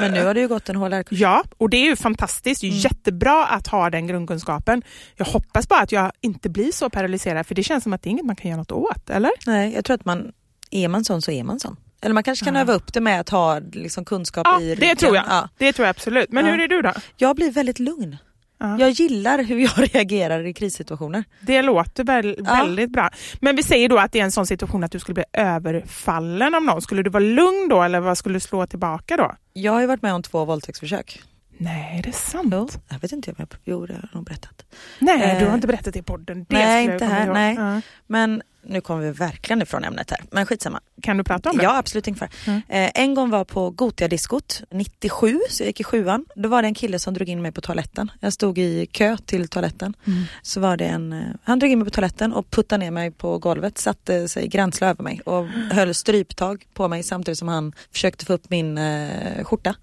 Men 0.00 0.12
nu 0.12 0.24
har 0.24 0.34
du 0.34 0.40
ju 0.40 0.48
gått 0.48 0.68
en 0.68 0.76
HLR-kurs. 0.76 1.18
ja, 1.20 1.44
och 1.58 1.70
det 1.70 1.76
är 1.76 1.84
ju 1.84 1.96
fantastiskt, 1.96 2.62
är 2.64 2.68
jättebra 2.68 3.46
att 3.46 3.66
ha 3.66 3.90
den 3.90 4.06
grundkunskapen. 4.06 4.82
Jag 5.16 5.24
hoppas 5.26 5.68
bara 5.68 5.80
att 5.80 5.92
jag 5.92 6.12
inte 6.20 6.48
blir 6.50 6.72
så 6.72 6.90
paralyserad, 6.90 7.46
för 7.46 7.54
det 7.54 7.62
känns 7.62 7.82
som 7.84 7.92
att 7.92 8.02
det 8.02 8.08
är 8.08 8.10
inget 8.10 8.24
man 8.26 8.36
kan 8.36 8.50
göra 8.50 8.58
något 8.58 8.72
åt, 8.72 9.10
eller? 9.10 9.30
Nej, 9.46 9.74
jag 9.74 9.84
tror 9.84 9.94
att 9.94 10.04
man, 10.04 10.32
är 10.70 10.88
man 10.88 11.04
sån 11.04 11.22
så 11.22 11.30
är 11.30 11.44
man 11.44 11.60
sån. 11.60 11.76
Eller 12.02 12.14
man 12.14 12.22
kanske 12.22 12.44
kan 12.44 12.54
Ja. 12.54 12.60
öva 12.60 12.72
upp 12.72 12.92
det 12.92 13.00
med 13.00 13.20
att 13.20 13.28
ha 13.28 13.58
liksom, 13.72 14.04
kunskap 14.04 14.46
Ja, 14.50 14.60
i 14.60 14.68
det 14.68 14.74
ryggen. 14.74 14.96
tror 14.96 15.16
jag. 15.16 15.24
Ja. 15.28 15.48
Det 15.58 15.72
tror 15.72 15.84
jag 15.86 15.90
absolut. 15.90 16.32
Men 16.32 16.46
Ja. 16.46 16.52
hur 16.52 16.60
är 16.60 16.68
du 16.68 16.82
då? 16.82 16.92
Jag 17.16 17.36
blir 17.36 17.50
väldigt 17.50 17.78
lugn. 17.78 18.16
Ja. 18.58 18.78
Jag 18.78 18.90
gillar 18.90 19.42
hur 19.42 19.58
jag 19.58 19.72
reagerar 19.94 20.46
i 20.46 20.54
krissituationer. 20.54 21.24
Det 21.40 21.62
låter 21.62 22.04
väl, 22.04 22.36
Ja. 22.38 22.54
väldigt 22.54 22.90
bra. 22.90 23.10
Men 23.40 23.56
vi 23.56 23.62
säger 23.62 23.88
då 23.88 23.98
att 23.98 24.12
det 24.12 24.20
är 24.20 24.24
en 24.24 24.32
sån 24.32 24.46
situation 24.46 24.84
att 24.84 24.92
du 24.92 24.98
skulle 24.98 25.14
bli 25.14 25.24
överfallen 25.32 26.54
av 26.54 26.62
någon. 26.62 26.82
Skulle 26.82 27.02
du 27.02 27.10
vara 27.10 27.24
lugn 27.24 27.68
då 27.70 27.82
eller 27.82 28.00
vad 28.00 28.18
skulle 28.18 28.36
du 28.36 28.40
slå 28.40 28.66
tillbaka 28.66 29.16
då? 29.16 29.34
Jag 29.52 29.72
har 29.72 29.80
ju 29.80 29.86
varit 29.86 30.02
med 30.02 30.14
om 30.14 30.22
två 30.22 30.44
våldtäktsförsök. 30.44 31.22
Nej, 31.58 32.00
det 32.02 32.08
är 32.08 32.12
sant. 32.12 32.78
Jag 32.88 32.98
vet 32.98 33.12
inte 33.12 33.30
om 33.30 33.36
jag 33.38 33.48
jo, 33.64 33.86
det 33.86 33.92
har 33.92 34.00
jag 34.02 34.14
nog 34.14 34.24
berättat. 34.24 34.64
Nej, 34.98 35.18
du 35.18 35.44
har 35.44 35.50
Eh, 35.50 35.54
inte 35.54 35.66
berättat 35.66 35.92
det 35.94 35.98
i 35.98 36.02
podden. 36.02 36.46
Det 36.48 36.56
nej, 36.56 36.84
inte 36.84 37.04
här, 37.04 37.32
nej. 37.32 37.54
Ja. 37.54 37.80
Men 38.06 38.42
nu 38.66 38.80
kommer 38.80 39.02
vi 39.02 39.10
verkligen 39.10 39.62
ifrån 39.62 39.84
ämnet 39.84 40.10
här, 40.10 40.20
men 40.30 40.46
skitsamma. 40.46 40.80
Kan 41.02 41.16
du 41.16 41.24
prata 41.24 41.50
om 41.50 41.56
det? 41.56 41.62
Ja 41.62 41.78
absolut, 41.78 42.18
för. 42.18 42.28
Mm. 42.46 42.62
Eh, 42.68 42.90
en 42.94 43.14
gång 43.14 43.30
var 43.30 43.44
på 43.44 43.70
Gotia-diskot 43.70 44.62
97, 44.70 45.40
så 45.50 45.62
jag 45.62 45.66
gick 45.66 45.80
i 45.80 45.84
sjuan. 45.84 46.24
Då 46.36 46.48
var 46.48 46.62
det 46.62 46.68
en 46.68 46.74
kille 46.74 46.98
som 46.98 47.14
drog 47.14 47.28
in 47.28 47.42
mig 47.42 47.52
på 47.52 47.60
toaletten. 47.60 48.10
Jag 48.20 48.32
stod 48.32 48.58
i 48.58 48.86
kö 48.86 49.16
till 49.16 49.48
toaletten. 49.48 49.96
Mm. 50.06 50.24
Så 50.42 50.60
var 50.60 50.76
det 50.76 50.84
en, 50.84 51.12
eh, 51.12 51.18
han 51.42 51.58
drog 51.58 51.70
in 51.70 51.78
mig 51.78 51.84
på 51.84 51.90
toaletten 51.90 52.32
och 52.32 52.50
puttade 52.50 52.84
ner 52.84 52.90
mig 52.90 53.10
på 53.10 53.38
golvet, 53.38 53.78
satte 53.78 54.28
sig 54.28 54.48
gränsle 54.48 54.86
över 54.86 55.04
mig 55.04 55.20
och 55.24 55.46
höll 55.46 55.94
stryptag 55.94 56.66
på 56.74 56.88
mig 56.88 57.02
samtidigt 57.02 57.38
som 57.38 57.48
han 57.48 57.72
försökte 57.92 58.26
få 58.26 58.32
upp 58.32 58.50
min 58.50 58.78
eh, 58.78 59.44
skjorta. 59.44 59.74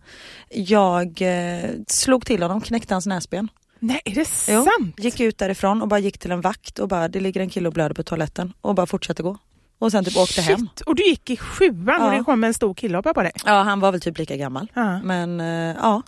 Jag 0.49 1.21
eh, 1.21 1.69
slog 1.87 2.25
till 2.25 2.41
honom, 2.41 2.61
knäckte 2.61 2.93
hans 2.93 3.05
näsben. 3.05 3.47
Nej, 3.83 4.01
är 4.05 4.15
det 4.15 4.27
Jo, 4.49 4.65
sant? 4.65 4.95
gick 4.99 5.19
ut 5.19 5.37
därifrån 5.37 5.81
och 5.81 5.87
bara 5.87 5.99
gick 5.99 6.17
till 6.17 6.31
en 6.31 6.41
vakt 6.41 6.79
och 6.79 6.87
bara 6.87 7.07
det 7.07 7.19
ligger 7.19 7.41
en 7.41 7.49
kille 7.49 7.67
och 7.67 7.73
blöder 7.73 7.95
på 7.95 8.03
toaletten 8.03 8.53
och 8.61 8.75
bara 8.75 8.85
fortsatte 8.85 9.23
gå. 9.23 9.37
Och 9.79 9.91
sen 9.91 10.05
typ 10.05 10.17
åkte 10.17 10.41
hem. 10.41 10.57
Shit, 10.59 10.81
och 10.81 10.95
du 10.95 11.03
gick 11.03 11.29
i 11.29 11.37
sjuan 11.37 12.01
och 12.01 12.13
Ja. 12.13 12.17
det 12.17 12.23
kom 12.23 12.43
en 12.43 12.53
stor 12.53 12.73
kille 12.73 12.97
och 12.97 13.03
på 13.03 13.21
dig? 13.23 13.31
Ja 13.45 13.61
han 13.61 13.79
var 13.79 13.91
väl 13.91 14.01
typ 14.01 14.17
lika 14.17 14.35
gammal. 14.35 14.67
Ja. 14.73 15.01
Men 15.03 15.39
eh, 15.41 15.75
ja, 15.81 16.01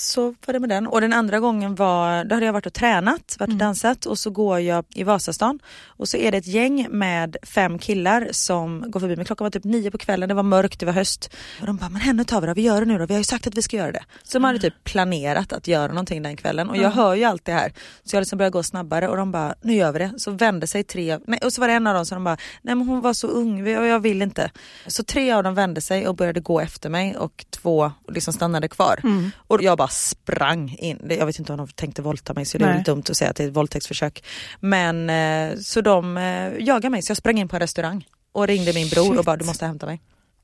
så 0.00 0.34
var 0.46 0.52
det 0.52 0.60
med 0.60 0.68
den. 0.68 0.86
Och 0.86 1.00
den 1.00 1.12
andra 1.12 1.40
gången 1.40 1.74
var, 1.74 2.24
då 2.24 2.34
hade 2.34 2.46
jag 2.46 2.52
varit 2.52 2.66
och 2.66 2.72
tränat, 2.72 3.36
varit 3.38 3.50
och 3.50 3.56
dansat 3.56 4.06
och 4.06 4.18
så 4.18 4.30
går 4.30 4.60
jag 4.60 4.84
i 4.94 5.04
Vasastan 5.04 5.58
och 5.86 6.08
så 6.08 6.16
är 6.16 6.32
det 6.32 6.38
ett 6.38 6.46
gäng 6.46 6.86
med 6.90 7.36
fem 7.42 7.78
killar 7.78 8.28
som 8.30 8.90
går 8.90 9.00
förbi 9.00 9.16
mig. 9.16 9.24
Klockan 9.24 9.44
var 9.44 9.50
typ 9.50 9.64
nio 9.64 9.90
på 9.90 9.98
kvällen, 9.98 10.28
det 10.28 10.34
var 10.34 10.42
mörkt, 10.42 10.80
det 10.80 10.86
var 10.86 10.92
höst. 10.92 11.30
Och 11.60 11.66
de 11.66 11.76
bara, 11.76 11.88
men 11.88 12.00
henne 12.00 12.24
tar 12.24 12.40
vi 12.40 12.46
då, 12.46 12.54
vi 12.54 12.62
gör 12.62 12.80
det 12.80 12.86
nu 12.86 12.98
då, 12.98 13.06
vi 13.06 13.14
har 13.14 13.18
ju 13.18 13.24
sagt 13.24 13.46
att 13.46 13.54
vi 13.54 13.62
ska 13.62 13.76
göra 13.76 13.92
det. 13.92 14.04
Så 14.22 14.38
de 14.38 14.44
hade 14.44 14.58
typ 14.58 14.84
planerat 14.84 15.52
att 15.52 15.68
göra 15.68 15.88
någonting 15.88 16.22
den 16.22 16.36
kvällen 16.36 16.68
och 16.70 16.76
jag 16.76 16.90
hör 16.90 17.14
ju 17.14 17.24
allt 17.24 17.44
det 17.44 17.52
här. 17.52 17.72
Så 18.04 18.16
jag 18.16 18.20
liksom 18.20 18.38
börjar 18.38 18.50
gå 18.50 18.62
snabbare 18.62 19.08
och 19.08 19.16
de 19.16 19.32
bara, 19.32 19.54
nu 19.62 19.74
gör 19.74 19.92
vi 19.92 19.98
det. 19.98 20.12
Så 20.16 20.30
vände 20.30 20.66
sig 20.66 20.84
tre, 20.84 21.18
nej, 21.26 21.40
och 21.42 21.52
så 21.52 21.60
var 21.60 21.68
det 21.68 21.74
en 21.74 21.86
av 21.86 21.94
dem 21.94 22.06
som 22.06 22.16
de 22.16 22.24
bara, 22.24 22.36
nej 22.62 22.74
men 22.74 22.88
hon 22.88 23.00
var 23.00 23.12
så 23.12 23.26
ung 23.26 23.76
och 23.78 23.86
jag 23.86 24.00
vill 24.00 24.22
inte. 24.22 24.50
Så 24.86 25.02
tre 25.02 25.32
av 25.32 25.42
dem 25.42 25.54
vände 25.54 25.80
sig 25.80 26.08
och 26.08 26.16
började 26.16 26.40
gå 26.40 26.60
efter 26.60 26.90
mig 26.90 27.16
och 27.16 27.44
två 27.50 27.92
liksom 28.08 28.32
stannade 28.32 28.68
kvar. 28.68 29.00
Och 29.36 29.62
jag 29.62 29.78
bara 29.78 29.87
sprang 29.90 30.76
in. 30.78 30.98
Jag 31.18 31.26
vet 31.26 31.38
inte 31.38 31.52
om 31.52 31.58
de 31.58 31.68
tänkte 31.68 32.02
våldta 32.02 32.34
mig 32.34 32.44
så 32.44 32.58
det 32.58 32.64
är 32.64 32.68
Nej. 32.68 32.74
väl 32.76 32.84
dumt 32.84 33.02
att 33.10 33.16
säga 33.16 33.30
att 33.30 33.36
det 33.36 33.44
är 33.44 33.48
ett 33.48 33.56
våldtäktsförsök. 33.56 34.24
Men 34.60 35.10
eh, 35.10 35.58
så 35.58 35.80
de 35.80 36.16
eh, 36.16 36.52
jagade 36.66 36.90
mig 36.90 37.02
så 37.02 37.10
jag 37.10 37.16
sprang 37.16 37.38
in 37.38 37.48
på 37.48 37.56
en 37.56 37.60
restaurang 37.60 38.06
och 38.32 38.46
ringde 38.46 38.72
min 38.72 38.88
bror 38.88 39.04
Shit. 39.10 39.18
och 39.18 39.24
bara 39.24 39.36
du 39.36 39.44
måste 39.44 39.66
hämta 39.66 39.86
mig. 39.86 40.00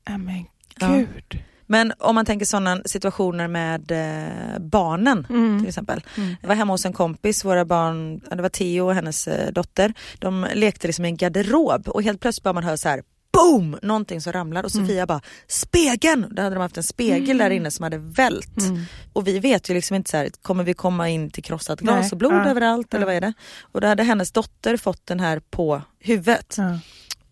Nej 0.09 0.17
men 0.17 0.45
Ja. 0.79 0.87
gud. 0.87 1.43
Men 1.67 1.93
om 1.99 2.15
man 2.15 2.25
tänker 2.25 2.45
sådana 2.45 2.81
situationer 2.85 3.47
med 3.47 3.91
eh, 3.91 4.59
barnen 4.59 5.27
Mm. 5.29 5.59
till 5.59 5.67
exempel. 5.67 6.01
Jag 6.41 6.47
var 6.47 6.55
hemma 6.55 6.73
hos 6.73 6.85
en 6.85 6.93
kompis, 6.93 7.45
våra 7.45 7.65
barn, 7.65 8.21
ja, 8.29 8.35
det 8.35 8.41
var 8.41 8.49
Theo 8.49 8.85
och 8.85 8.95
hennes 8.95 9.27
eh, 9.27 9.51
dotter. 9.51 9.93
De 10.19 10.47
lekte 10.53 10.87
liksom 10.87 11.05
i 11.05 11.07
en 11.07 11.17
garderob 11.17 11.87
och 11.87 12.03
helt 12.03 12.21
plötsligt 12.21 12.43
bara 12.43 12.53
man 12.53 12.63
hör 12.63 12.75
så 12.75 12.89
här 12.89 13.03
boom! 13.35 13.77
Någonting 13.81 14.21
som 14.21 14.33
ramlar 14.33 14.63
och 14.63 14.71
Sofia 14.71 15.05
bara 15.05 15.21
spegeln! 15.47 16.27
Då 16.31 16.41
hade 16.41 16.55
de 16.55 16.61
haft 16.61 16.77
en 16.77 16.83
spegel 16.83 17.37
där 17.37 17.49
inne 17.49 17.71
som 17.71 17.83
hade 17.83 17.97
vält. 17.97 18.55
Och 19.13 19.27
vi 19.27 19.39
vet 19.39 19.69
ju 19.69 19.73
liksom 19.73 19.95
inte 19.95 20.09
så 20.11 20.17
här, 20.17 20.29
kommer 20.41 20.63
vi 20.63 20.73
komma 20.73 21.09
in 21.09 21.29
till 21.31 21.43
krossat 21.43 21.79
glas 21.79 22.11
och 22.11 22.17
blod 22.17 22.33
Ja. 22.33 22.49
överallt 22.49 22.93
eller 22.93 23.01
Ja. 23.01 23.05
vad 23.05 23.15
är 23.15 23.21
det? 23.21 23.33
Och 23.61 23.81
då 23.81 23.87
hade 23.87 24.03
hennes 24.03 24.31
dotter 24.31 24.77
fått 24.77 25.05
den 25.05 25.19
här 25.19 25.39
på 25.39 25.81
huvudet. 25.99 26.55
Ja. 26.57 26.79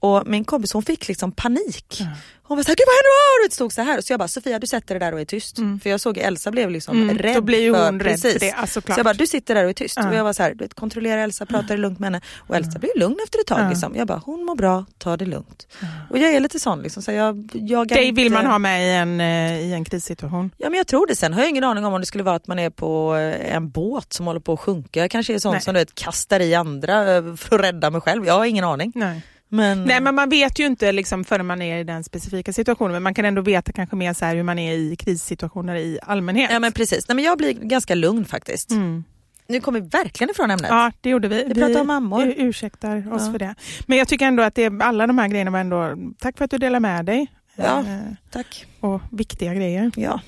Och 0.03 0.27
min 0.27 0.45
kompis 0.45 0.73
hon 0.73 0.83
fick 0.83 1.07
liksom 1.07 1.31
panik. 1.31 2.01
Hon 2.45 2.57
var 2.57 2.63
såhär, 2.63 2.75
gud 2.75 2.85
vad 2.87 2.95
händer? 2.95 3.43
Och 3.43 3.49
det 3.49 3.53
stod 3.55 3.73
så 3.73 3.81
här. 3.81 4.01
Så 4.01 4.13
jag 4.13 4.19
bara, 4.19 4.27
Sofia 4.27 4.59
du 4.59 4.67
sätter 4.67 4.99
det 4.99 5.05
där 5.05 5.13
och 5.13 5.21
är 5.21 5.25
tyst. 5.25 5.57
För 5.83 5.89
jag 5.89 5.99
såg 5.99 6.17
Elsa 6.17 6.51
blev 6.51 6.69
liksom 6.71 7.01
Mm, 7.01 7.17
rädd. 7.17 7.35
då 7.35 7.41
blir 7.41 7.61
ju 7.61 7.73
för, 7.73 7.85
hon 7.85 7.99
rädd 7.99 8.19
för 8.19 8.21
precis. 8.29 8.39
det, 8.39 8.47
ja, 8.61 8.67
såklart. 8.67 8.95
så 8.95 8.99
jag 8.99 9.05
bara, 9.05 9.13
du 9.13 9.27
sitter 9.27 9.55
där 9.55 9.63
och 9.63 9.69
är 9.69 9.73
tyst. 9.73 9.97
Och 9.97 10.15
jag 10.15 10.23
var 10.23 10.33
så 10.33 10.43
här, 10.43 10.51
du 10.53 10.63
vet, 10.63 10.73
kontrollera 10.73 11.21
Elsa, 11.21 11.45
prata 11.45 11.75
lugnt 11.75 11.99
med 11.99 12.07
henne. 12.07 12.21
Och 12.37 12.55
Elsa 12.55 12.79
blev 12.79 12.91
lugn 12.95 13.15
efter 13.23 13.39
ett 13.39 13.47
tag. 13.47 13.69
Liksom. 13.69 13.95
Jag 13.95 14.07
bara, 14.07 14.21
hon 14.25 14.45
mår 14.45 14.55
bra, 14.55 14.85
ta 14.97 15.17
det 15.17 15.25
lugnt. 15.25 15.67
Och 16.09 16.17
jag 16.17 16.33
är 16.33 16.39
lite 16.39 16.59
sån, 16.59 16.81
liksom, 16.81 17.03
så 17.03 17.11
jag 17.11 17.49
jagar 17.53 17.95
Dig 17.95 18.11
vill 18.11 18.25
inte- 18.25 18.37
man 18.37 18.45
ha 18.51 18.59
med 18.59 18.87
i 18.87 18.89
en, 18.95 19.21
eh, 19.21 19.59
i 19.61 19.73
en 19.73 19.85
krissituation. 19.85 20.51
Ja 20.57 20.69
men 20.69 20.77
jag 20.77 20.87
tror 20.87 21.07
det. 21.07 21.15
Sen 21.15 21.33
har 21.33 21.39
jag 21.41 21.49
ingen 21.49 21.63
aning 21.63 21.85
om 21.85 21.93
om 21.93 21.99
det 22.01 22.07
skulle 22.07 22.23
vara 22.23 22.35
att 22.35 22.47
man 22.47 22.59
är 22.59 22.69
på 22.69 23.15
eh, 23.15 23.55
en 23.55 23.69
båt 23.69 24.13
som 24.13 24.27
håller 24.27 24.39
på 24.39 24.53
att 24.53 24.59
sjunka. 24.59 24.99
Jag 24.99 25.11
kanske 25.11 25.33
är 25.33 25.39
sån 25.39 25.51
Nej. 25.51 25.61
som 25.61 25.73
du 25.73 25.79
vet, 25.79 25.95
kastar 25.95 26.39
i 26.39 26.55
andra 26.55 27.15
eh, 27.15 27.35
för 27.35 27.55
att 27.59 27.65
rädda 27.65 27.89
mig 27.89 28.01
själv. 28.01 28.25
Jag 28.25 28.33
har 28.33 28.45
ingen 28.45 28.63
aning. 28.63 28.91
Nej. 28.95 29.21
Men, 29.53 29.83
Nej 29.83 30.01
men 30.01 30.15
man 30.15 30.29
vet 30.29 30.59
ju 30.59 30.65
inte 30.65 30.91
liksom 30.91 31.23
förrän 31.23 31.45
man 31.45 31.61
är 31.61 31.77
i 31.79 31.83
den 31.83 32.03
specifika 32.03 32.53
situationen 32.53 32.91
men 32.91 33.03
man 33.03 33.13
kan 33.13 33.25
ändå 33.25 33.41
veta 33.41 33.71
kanske 33.71 33.95
mer 33.95 34.13
så 34.13 34.25
hur 34.25 34.43
man 34.43 34.59
är 34.59 34.73
i 34.73 34.95
krissituationer 34.95 35.75
i 35.75 35.99
allmänhet. 36.03 36.49
Ja 36.51 36.59
men 36.59 36.71
precis. 36.71 37.07
Nej, 37.07 37.15
men 37.15 37.23
jag 37.25 37.37
blir 37.37 37.53
ganska 37.53 37.95
lugn 37.95 38.25
faktiskt. 38.25 38.71
Mm. 38.71 39.03
Nu 39.47 39.59
kommer 39.61 39.79
vi 39.81 39.87
verkligen 39.87 40.31
ifrån 40.31 40.51
ämnet. 40.51 40.69
Ja 40.69 40.91
det 41.01 41.09
gjorde 41.09 41.27
vi. 41.27 41.43
Vi 41.47 41.53
pratar 41.53 41.81
om 41.81 41.87
mammor. 41.87 42.33
ursäktar 42.37 43.13
oss 43.13 43.21
Ja. 43.25 43.31
för 43.31 43.39
det. 43.39 43.55
Men 43.87 43.97
jag 43.97 44.07
tycker 44.07 44.25
ändå 44.25 44.43
att 44.43 44.55
det, 44.55 44.71
alla 44.81 45.07
de 45.07 45.17
här 45.17 45.27
grejerna 45.27 45.51
var 45.51 45.59
ändå, 45.59 45.95
tack 46.19 46.37
för 46.37 46.45
att 46.45 46.51
du 46.51 46.57
delar 46.57 46.79
med 46.79 47.05
dig. 47.05 47.27
Ja. 47.55 47.79
Eh, 47.79 47.85
Tack. 48.31 48.65
och 48.79 49.01
viktiga 49.11 49.53
grejer. 49.53 49.91
Ja. 49.95 50.21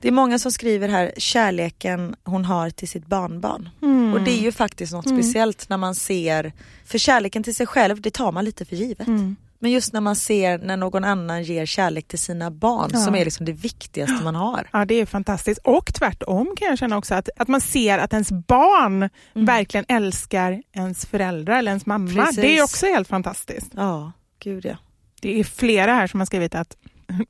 Det 0.00 0.08
är 0.08 0.12
många 0.12 0.38
som 0.38 0.52
skriver 0.52 0.88
här 0.88 1.12
kärleken 1.16 2.16
hon 2.24 2.44
har 2.44 2.70
till 2.70 2.88
sitt 2.88 3.06
barnbarn. 3.06 3.68
Mm. 3.82 4.12
Och 4.12 4.20
det 4.20 4.30
är 4.30 4.42
ju 4.42 4.52
faktiskt 4.52 4.92
något 4.92 5.08
speciellt 5.08 5.68
när 5.68 5.76
man 5.76 5.94
ser, 5.94 6.52
för 6.86 6.98
kärleken 6.98 7.42
till 7.42 7.54
sig 7.54 7.66
själv 7.66 8.00
det 8.00 8.10
tar 8.10 8.32
man 8.32 8.44
lite 8.44 8.64
för 8.64 8.76
givet. 8.76 9.06
Mm. 9.06 9.36
Men 9.58 9.70
just 9.70 9.92
när 9.92 10.00
man 10.00 10.16
ser 10.16 10.58
när 10.58 10.76
någon 10.76 11.04
annan 11.04 11.42
ger 11.42 11.66
kärlek 11.66 12.08
till 12.08 12.18
sina 12.18 12.50
barn 12.50 12.90
Ja. 12.92 12.98
som 12.98 13.14
är 13.14 13.24
liksom 13.24 13.46
det 13.46 13.52
viktigaste 13.52 14.24
man 14.24 14.34
har. 14.34 14.68
Ja 14.72 14.84
det 14.84 14.94
är 14.94 15.06
fantastiskt. 15.06 15.60
Och 15.64 15.94
tvärtom 15.94 16.54
kan 16.56 16.68
jag 16.68 16.78
känna 16.78 16.96
också 16.96 17.14
att, 17.14 17.28
att 17.36 17.48
man 17.48 17.60
ser 17.60 17.98
att 17.98 18.12
ens 18.12 18.32
barn 18.32 19.10
verkligen 19.32 19.84
älskar 19.88 20.62
ens 20.72 21.06
föräldrar 21.06 21.58
eller 21.58 21.70
ens 21.70 21.86
mamma. 21.86 22.24
Precis. 22.24 22.36
Det 22.36 22.58
är 22.58 22.62
också 22.62 22.86
helt 22.86 23.08
fantastiskt. 23.08 23.70
Ja, 23.74 24.12
gud 24.38 24.64
ja. 24.64 24.76
Det 25.20 25.40
är 25.40 25.44
flera 25.44 25.94
här 25.94 26.06
som 26.06 26.20
har 26.20 26.26
skrivit 26.26 26.54
att 26.54 26.76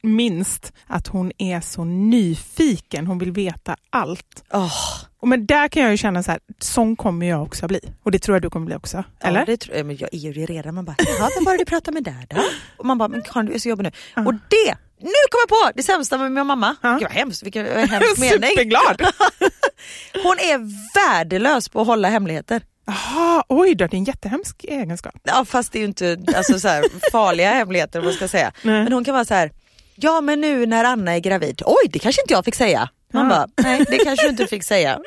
minst 0.03 0.73
att 0.87 1.07
hon 1.09 1.33
är 1.39 1.61
så 1.61 1.85
nyfiken, 1.85 3.07
hon 3.07 3.19
vill 3.19 3.33
veta 3.33 3.77
allt. 3.91 4.45
Åh, 4.53 4.73
Och 5.21 5.29
men 5.29 5.47
där 5.47 5.69
kan 5.69 5.83
jag 5.83 5.91
ju 5.91 5.97
känna 5.97 6.23
så 6.23 6.31
här, 6.31 6.41
sån 6.59 6.97
kommer 6.97 7.27
jag 7.27 7.43
också 7.43 7.67
bli. 7.67 7.81
Och 8.03 8.11
det 8.11 8.19
tror 8.19 8.35
jag 8.35 8.43
du 8.43 8.51
kommer 8.51 8.67
bli 8.67 8.75
också. 8.75 9.05
Eller? 9.21 9.41
Ja, 9.41 9.47
det 9.47 9.57
tror 9.57 9.77
jag, 9.77 9.87
men 9.87 9.97
jag 9.97 10.15
är 10.15 10.19
ju 10.19 10.33
det 10.33 10.47
redan. 10.47 10.75
Man 10.75 10.85
bara, 10.85 10.97
ja, 11.19 11.29
vem 11.37 11.45
var 11.45 11.53
det 11.53 11.59
du 11.59 11.65
pratade 11.65 11.95
med 11.95 12.05
där 12.05 12.27
då? 12.31 12.43
Och 12.79 12.87
man 12.87 12.99
bara, 12.99 13.09
men 13.09 13.23
Karin 13.23 13.47
du 13.47 13.53
är 13.55 13.59
så 13.59 13.69
jobbig 13.69 13.85
nu. 13.85 13.91
Ja. 14.17 14.23
Och 14.27 14.35
det, 14.35 14.77
nu 15.01 15.11
kom 15.31 15.41
jag 15.43 15.49
på 15.49 15.73
det 15.77 15.83
sämsta 15.83 16.19
med 16.19 16.33
min 16.33 16.47
mamma. 16.47 16.77
Ja. 16.83 16.93
Gud 16.93 17.03
vad 17.03 17.13
hemskt, 17.13 17.43
vilken 17.43 17.67
hemsk 17.67 18.19
mening. 18.19 18.51
Superglad! 18.51 19.03
Hon 20.23 20.39
är 20.39 20.59
värdelös 20.95 21.69
på 21.69 21.81
att 21.81 21.87
hålla 21.87 22.09
hemligheter. 22.09 22.63
Jaha, 22.87 23.45
oj 23.49 23.75
då, 23.75 23.87
det 23.87 23.97
är 23.97 23.99
en 23.99 24.05
jättehemsk 24.05 24.65
egenskap. 24.65 25.15
Ja 25.23 25.45
fast 25.45 25.73
det 25.73 25.79
är 25.79 25.81
ju 25.81 25.87
inte 25.87 26.19
alltså, 26.37 26.61
så 26.61 26.69
här, 26.69 26.85
farliga 27.13 27.51
hemligheter 27.51 27.99
om 27.99 28.05
man 28.05 28.15
ska 28.15 28.29
säga. 28.29 28.53
Nej. 28.63 28.83
Men 28.85 28.93
hon 28.93 29.05
kan 29.05 29.15
vara 29.15 29.25
så 29.25 29.35
här, 29.35 29.53
ja 29.95 30.21
men 30.21 30.41
nu 30.41 30.67
när 30.67 30.85
Anna 30.85 31.15
är 31.15 31.19
gravid, 31.21 31.63
oj 31.67 31.89
det 31.91 31.99
kanske 31.99 32.23
inte 32.23 32.35
jag 32.35 32.45
fick 32.45 32.55
säga. 32.55 32.89
Man 33.13 33.25
Ja. 33.25 33.29
bara, 33.31 33.49
nej 33.65 33.85
det 33.91 33.99
kanske 33.99 34.27
du 34.27 34.31
inte 34.31 34.47
fick 34.47 34.65
säga. 34.65 34.99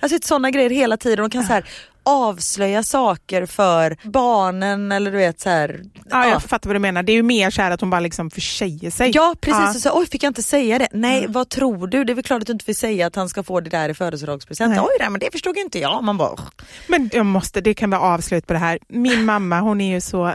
Alltså 0.00 0.18
sådana 0.22 0.50
grejer 0.50 0.70
hela 0.70 0.96
tiden, 0.96 1.18
hon 1.18 1.30
kan 1.30 1.42
så 1.44 1.52
här 1.52 1.64
avslöja 2.04 2.82
saker 2.82 3.46
för 3.46 3.96
barnen 4.02 4.92
eller 4.92 5.10
du 5.10 5.16
vet 5.16 5.40
så 5.40 5.50
här. 5.50 5.80
Ja, 6.10 6.28
jag 6.28 6.42
fattar 6.42 6.70
vad 6.70 6.76
du 6.76 6.80
menar. 6.80 7.02
Det 7.02 7.12
är 7.12 7.14
ju 7.14 7.22
mer 7.22 7.50
så 7.50 7.62
att 7.62 7.80
hon 7.80 7.90
bara 7.90 8.00
liksom 8.00 8.30
försäger 8.30 8.90
sig. 8.90 9.10
Ja 9.14 9.34
precis, 9.40 9.60
Ja. 9.60 9.70
Och 9.70 9.76
så, 9.76 9.98
oj 10.00 10.06
fick 10.06 10.22
jag 10.22 10.30
inte 10.30 10.42
säga 10.42 10.78
det? 10.78 10.88
Nej 10.92 11.26
vad 11.28 11.48
tror 11.48 11.86
du? 11.86 12.04
Det 12.04 12.12
är 12.12 12.14
väl 12.14 12.24
klart 12.24 12.40
att 12.40 12.46
du 12.46 12.52
inte 12.52 12.64
vill 12.66 12.76
säga 12.76 13.06
att 13.06 13.16
han 13.16 13.28
ska 13.28 13.42
få 13.42 13.60
det 13.60 13.70
där 13.70 13.88
i 13.88 13.94
födelsedagspresent. 13.94 14.78
Oj 14.78 14.96
nej, 15.00 15.10
men 15.10 15.20
det 15.20 15.32
förstod 15.32 15.56
inte 15.56 15.78
jag. 15.78 16.04
Man 16.04 16.16
bara. 16.16 16.38
Men 16.86 17.10
jag 17.12 17.26
måste, 17.26 17.60
det 17.60 17.74
kan 17.74 17.90
vara 17.90 18.00
avslut 18.00 18.46
på 18.46 18.52
det 18.52 18.58
här. 18.58 18.78
Min 18.88 19.24
mamma 19.24 19.60
hon 19.60 19.80
är 19.80 19.94
ju 19.94 20.00
så, 20.00 20.34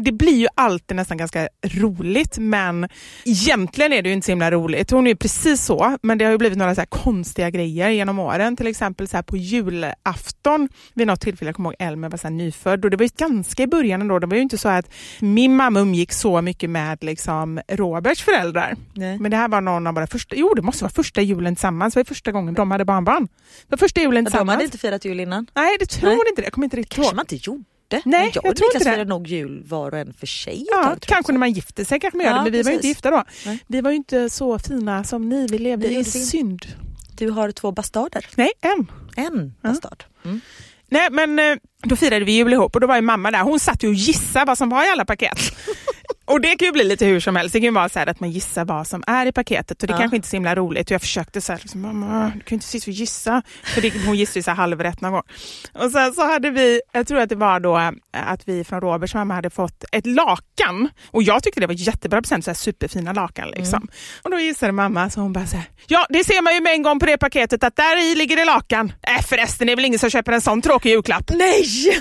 det 0.00 0.12
blir 0.12 0.36
ju 0.36 0.48
alltid 0.54 0.96
nästan 0.96 1.16
ganska 1.16 1.48
roligt 1.62 2.38
men 2.38 2.88
egentligen 3.24 3.92
är 3.92 4.02
det 4.02 4.08
ju 4.08 4.14
inte 4.14 4.24
så 4.24 4.32
himla 4.32 4.50
roligt. 4.50 4.90
Hon 4.90 5.06
är 5.06 5.10
ju 5.10 5.16
precis 5.16 5.64
så 5.64 5.96
men 6.02 6.18
det 6.18 6.24
har 6.24 6.32
ju 6.32 6.38
blivit 6.38 6.58
några 6.58 6.74
så 6.74 6.86
konstiga 6.88 7.50
grejer 7.50 7.88
genom 7.90 8.18
åren. 8.18 8.56
Till 8.56 8.66
exempel 8.66 9.08
så 9.08 9.22
på 9.22 9.36
julafton 9.36 10.68
vid 10.94 11.06
något 11.12 11.20
tillfälle, 11.20 11.48
jag 11.48 11.56
kommer 11.56 11.70
ihåg 11.70 11.76
Elmer 11.78 12.08
var 12.08 12.18
så 12.18 12.28
nyfödd 12.28 12.84
och 12.84 12.90
det 12.90 12.96
var 12.96 13.04
ju 13.04 13.10
ganska 13.16 13.62
i 13.62 13.66
början 13.66 14.00
ändå. 14.00 14.18
Det 14.18 14.26
var 14.26 14.36
ju 14.36 14.42
inte 14.42 14.58
så 14.58 14.68
att 14.68 14.90
min 15.20 15.56
mamma 15.56 15.80
umgick 15.80 16.12
så 16.12 16.42
mycket 16.42 16.70
med 16.70 16.98
liksom 17.04 17.60
Roberts 17.68 18.22
föräldrar. 18.22 18.76
nej. 18.94 19.18
Men 19.18 19.30
det 19.30 19.36
här 19.36 19.48
var 19.48 19.60
någon 19.60 19.86
av 19.86 19.94
våra 19.94 20.06
första, 20.06 20.36
jo 20.36 20.54
det 20.54 20.62
måste 20.62 20.84
vara 20.84 20.92
första 20.92 21.20
julen 21.22 21.54
tillsammans. 21.54 21.94
Det 21.94 22.00
var 22.00 22.04
första 22.04 22.32
gången 22.32 22.54
de 22.54 22.70
hade 22.70 22.84
barnbarn. 22.84 23.26
Det 23.26 23.70
var 23.70 23.78
första 23.78 24.00
julen 24.00 24.24
De 24.24 24.30
tillsammans. 24.30 24.54
hade 24.54 24.64
inte 24.64 24.78
firat 24.78 25.04
jul 25.04 25.20
innan. 25.20 25.46
Nej 25.54 25.76
det 25.80 25.86
tror 25.86 26.10
Nej. 26.10 26.18
inte 26.28 26.42
det. 26.42 26.46
Jag 26.46 26.52
kommer 26.52 26.64
inte 26.66 26.76
riktigt 26.76 26.94
kanske 26.94 27.08
ihåg. 27.10 27.16
man 27.16 27.22
inte 27.30 27.36
gjorde. 27.50 27.64
Nej, 27.90 28.02
men 28.04 28.20
jag, 28.34 28.44
jag 28.44 28.56
tror 28.56 28.66
inte 28.74 28.78
det. 28.78 28.84
firade 28.84 29.04
nog 29.10 29.26
jul 29.26 29.62
var 29.66 29.92
och 29.92 29.98
en 29.98 30.12
för 30.12 30.26
sig. 30.26 30.66
Ja, 30.70 30.96
kanske 31.00 31.32
när 31.32 31.38
man 31.38 31.52
gifter 31.52 31.84
sig 31.84 32.00
kanske 32.00 32.16
man 32.16 32.26
gör 32.26 32.32
Ja, 32.32 32.38
det, 32.38 32.42
men 32.44 32.52
vi 32.52 32.62
var 32.62 32.70
ju 32.70 32.74
inte 32.74 32.82
precis. 32.82 32.88
gifta 32.96 33.10
då. 33.10 33.24
Nej. 33.46 33.58
Vi 33.66 33.80
var 33.80 33.90
ju 33.90 33.96
inte 33.96 34.30
så 34.30 34.58
fina 34.58 35.04
som 35.04 35.28
ni, 35.28 35.46
vi 35.50 35.58
levde 35.58 35.88
Vi 35.88 35.98
i 35.98 36.04
synd. 36.04 36.66
Du 37.16 37.30
har 37.30 37.50
två 37.50 37.72
bastarder. 37.72 38.26
Nej, 38.36 38.50
en. 38.60 38.90
En 39.16 39.54
bastard. 39.62 40.04
Mm. 40.24 40.40
Nej, 40.90 41.08
men 41.10 41.38
eh, 41.38 41.56
då 41.82 41.96
firade 41.96 42.24
vi 42.24 42.32
jul 42.32 42.52
ihop 42.52 42.74
och 42.74 42.80
då 42.80 42.86
var 42.86 42.96
ju 42.96 43.02
mamma 43.02 43.30
där. 43.30 43.42
Hon 43.42 43.60
satt 43.60 43.84
ju 43.84 43.88
och 43.88 43.94
gissade 43.94 44.44
vad 44.44 44.58
som 44.58 44.68
var 44.68 44.84
i 44.84 44.88
alla 44.88 45.04
paket. 45.04 45.38
Och 46.28 46.40
det 46.40 46.56
kan 46.56 46.66
ju 46.66 46.72
bli 46.72 46.84
lite 46.84 47.06
hur 47.06 47.20
som 47.20 47.36
helst. 47.36 47.52
Det 47.52 47.58
kan 47.58 47.64
ju 47.64 47.70
vara 47.70 47.88
så 47.88 47.98
att 48.00 48.20
man 48.20 48.30
gissar 48.30 48.64
vad 48.64 48.86
som 48.86 49.02
är 49.06 49.26
i 49.26 49.32
paketet 49.32 49.82
och 49.82 49.86
det 49.86 49.92
Ja. 49.92 49.98
kanske 49.98 50.16
inte 50.16 50.26
är 50.26 50.28
så 50.30 50.36
himla 50.36 50.54
roligt. 50.54 50.86
Och 50.90 50.94
jag 50.94 51.00
försökte 51.00 51.40
så 51.40 51.52
här, 51.52 51.60
liksom, 51.62 51.80
mamma, 51.80 52.24
du 52.34 52.40
kan 52.40 52.44
ju 52.48 52.54
inte 52.54 52.66
sitta 52.66 52.84
och 52.90 52.94
gissa. 52.94 53.42
För 53.64 53.80
det, 53.80 53.92
hon 54.06 54.16
gissade 54.16 54.38
ju 54.38 54.42
så 54.42 54.50
här 54.50 54.56
halvrätt 54.56 55.00
någon 55.00 55.12
gång. 55.12 55.22
Och 55.74 55.90
sen 55.90 56.14
så 56.14 56.26
hade 56.32 56.50
vi, 56.50 56.80
jag 56.92 57.06
tror 57.06 57.18
att 57.20 57.28
det 57.28 57.34
var 57.36 57.60
då 57.60 57.78
eh, 57.78 57.90
att 58.12 58.48
vi 58.48 58.64
från 58.64 58.80
Roberts 58.80 59.14
mamma 59.14 59.34
hade 59.34 59.50
fått 59.50 59.84
ett 59.92 60.06
lakan. 60.06 60.88
Och 61.10 61.22
jag 61.22 61.42
tyckte 61.42 61.60
det 61.60 61.66
var 61.66 61.74
jättebra 61.74 62.22
present, 62.22 62.44
så 62.44 62.50
här 62.50 62.54
superfina 62.56 63.12
lakan 63.12 63.50
liksom. 63.50 63.88
Och 64.22 64.30
då 64.30 64.38
gissade 64.38 64.72
mamma, 64.72 65.10
så 65.10 65.20
hon 65.20 65.32
bara 65.32 65.46
så 65.46 65.56
här, 65.56 65.64
ja 65.86 66.06
det 66.08 66.24
ser 66.24 66.42
man 66.42 66.54
ju 66.54 66.60
med 66.60 66.72
en 66.72 66.82
gång 66.82 66.98
på 67.00 67.06
det 67.06 67.18
paketet 67.18 67.64
att 67.64 67.76
där 67.76 68.12
i 68.12 68.14
ligger 68.14 68.36
det 68.36 68.44
lakan. 68.44 68.92
Äh 69.02 69.22
förresten, 69.26 69.66
det 69.66 69.72
är 69.72 69.76
väl 69.76 69.84
ingen 69.84 69.98
som 69.98 70.10
köper 70.10 70.32
en 70.32 70.40
sån 70.40 70.62
tråkig 70.62 70.90
julklapp. 70.90 71.30
Nej! 71.30 71.64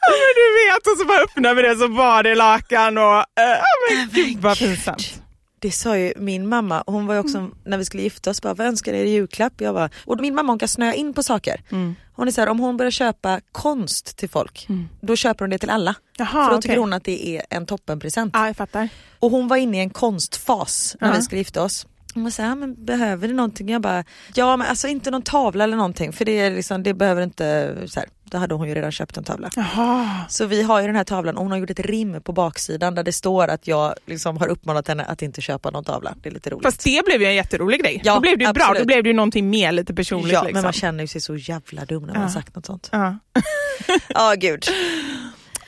Ja, 0.00 0.14
men 0.14 0.34
du 0.40 0.46
vet, 0.58 0.86
och 0.86 0.98
så 0.98 1.04
bara 1.04 1.26
öppnade 1.38 1.62
vi 1.62 1.68
det 1.68 1.76
så 1.76 1.88
var 1.88 2.22
det 2.22 2.34
lakan 2.34 2.98
och... 2.98 3.02
eh, 3.04 3.24
Ja 3.36 3.64
men 3.90 4.08
gud 4.12 4.38
vad 4.38 4.58
pinsamt. 4.58 5.22
Det 5.60 5.70
sa 5.70 5.96
ju 5.98 6.12
min 6.16 6.48
mamma, 6.48 6.84
hon 6.86 7.06
var 7.06 7.14
ju 7.14 7.20
också 7.20 7.50
när 7.64 7.78
vi 7.78 7.84
skulle 7.84 8.02
gifta 8.02 8.30
oss, 8.30 8.42
bara, 8.42 8.54
vad 8.54 8.66
önskar 8.66 8.92
ni 8.92 8.98
er 8.98 9.04
i 9.04 9.10
julklapp? 9.10 9.52
Jag 9.60 9.74
bara, 9.74 9.90
och 10.04 10.20
min 10.20 10.34
mamma 10.34 10.52
hon 10.52 10.58
kan 10.58 10.68
snöa 10.68 10.94
in 10.94 11.14
på 11.14 11.22
saker. 11.22 11.60
Mm. 11.70 11.94
Hon 12.14 12.28
är 12.28 12.32
så 12.32 12.40
här, 12.40 12.48
om 12.48 12.58
hon 12.58 12.76
börjar 12.76 12.90
köpa 12.90 13.40
konst 13.52 14.16
till 14.16 14.28
folk, 14.30 14.66
då 15.00 15.16
köper 15.16 15.40
hon 15.44 15.50
det 15.50 15.58
till 15.58 15.70
alla. 15.70 15.94
Jaha, 16.16 16.26
För 16.28 16.38
då 16.38 16.46
okej. 16.56 16.62
tycker 16.62 16.76
hon 16.76 16.92
att 16.92 17.04
det 17.04 17.28
är 17.28 17.42
en 17.50 17.66
toppenpresent. 17.66 18.30
Ja, 18.36 18.46
jag 18.46 18.56
fattar. 18.56 18.88
Och 19.18 19.30
hon 19.30 19.48
var 19.48 19.56
inne 19.56 19.76
i 19.76 19.80
en 19.80 19.90
konstfas 19.90 20.96
när 21.00 21.08
Ja. 21.08 21.14
vi 21.16 21.22
skulle 21.22 21.38
gifta 21.38 21.62
oss. 21.62 21.86
Hon 22.18 22.24
var 22.24 22.30
såhär, 22.30 22.54
men 22.54 22.84
behöver 22.84 23.28
du 23.28 23.34
någonting? 23.34 23.68
Jag 23.68 23.80
bara, 23.82 24.04
ja 24.34 24.56
men 24.56 24.66
alltså 24.66 24.88
inte 24.88 25.10
någon 25.10 25.22
tavla 25.22 25.64
eller 25.64 25.76
någonting 25.76 26.12
för 26.12 26.24
det, 26.24 26.38
är 26.38 26.50
liksom, 26.50 26.82
det 26.82 26.94
behöver 26.94 27.22
inte, 27.22 27.76
så 27.88 28.00
här, 28.00 28.08
då 28.24 28.38
hade 28.38 28.54
hon 28.54 28.68
ju 28.68 28.74
redan 28.74 28.92
köpt 28.92 29.16
en 29.16 29.24
tavla. 29.24 29.50
Jaha. 29.56 30.08
Så 30.28 30.46
vi 30.46 30.62
har 30.62 30.80
ju 30.80 30.86
den 30.86 30.96
här 30.96 31.04
tavlan 31.04 31.36
och 31.36 31.42
hon 31.42 31.50
har 31.52 31.58
gjort 31.58 31.70
ett 31.70 31.80
rim 31.80 32.22
på 32.22 32.32
baksidan 32.32 32.94
där 32.94 33.02
det 33.02 33.12
står 33.12 33.48
att 33.48 33.66
jag 33.66 33.94
liksom 34.06 34.36
har 34.36 34.48
uppmanat 34.48 34.88
henne 34.88 35.04
att 35.04 35.22
inte 35.22 35.40
köpa 35.40 35.70
någon 35.70 35.84
tavla. 35.84 36.14
Det 36.22 36.28
är 36.28 36.32
lite 36.32 36.50
roligt. 36.50 36.62
Fast 36.62 36.84
det 36.84 37.04
blev 37.04 37.20
ju 37.22 37.26
en 37.28 37.34
jätterolig 37.34 37.80
grej. 37.82 38.00
Ja, 38.04 38.14
då 38.14 38.20
blev 38.20 38.38
det 38.38 38.44
ju 38.44 38.52
bra, 38.52 38.74
då 38.78 38.84
blev 38.84 39.02
det 39.02 39.08
ju 39.08 39.14
någonting 39.14 39.50
mer 39.50 39.72
lite 39.72 39.94
personligt. 39.94 40.32
ja, 40.32 40.42
liksom. 40.42 40.54
men 40.54 40.62
man 40.62 40.72
känner 40.72 41.04
ju 41.04 41.08
sig 41.08 41.20
så 41.20 41.36
jävla 41.36 41.84
dum 41.84 42.02
när 42.02 42.08
man 42.08 42.16
har 42.16 42.22
Ja. 42.28 42.32
sagt 42.32 42.56
något 42.56 42.66
sånt. 42.66 42.88
Ja. 42.92 43.18
Ja 44.08 44.34
gud. 44.38 44.64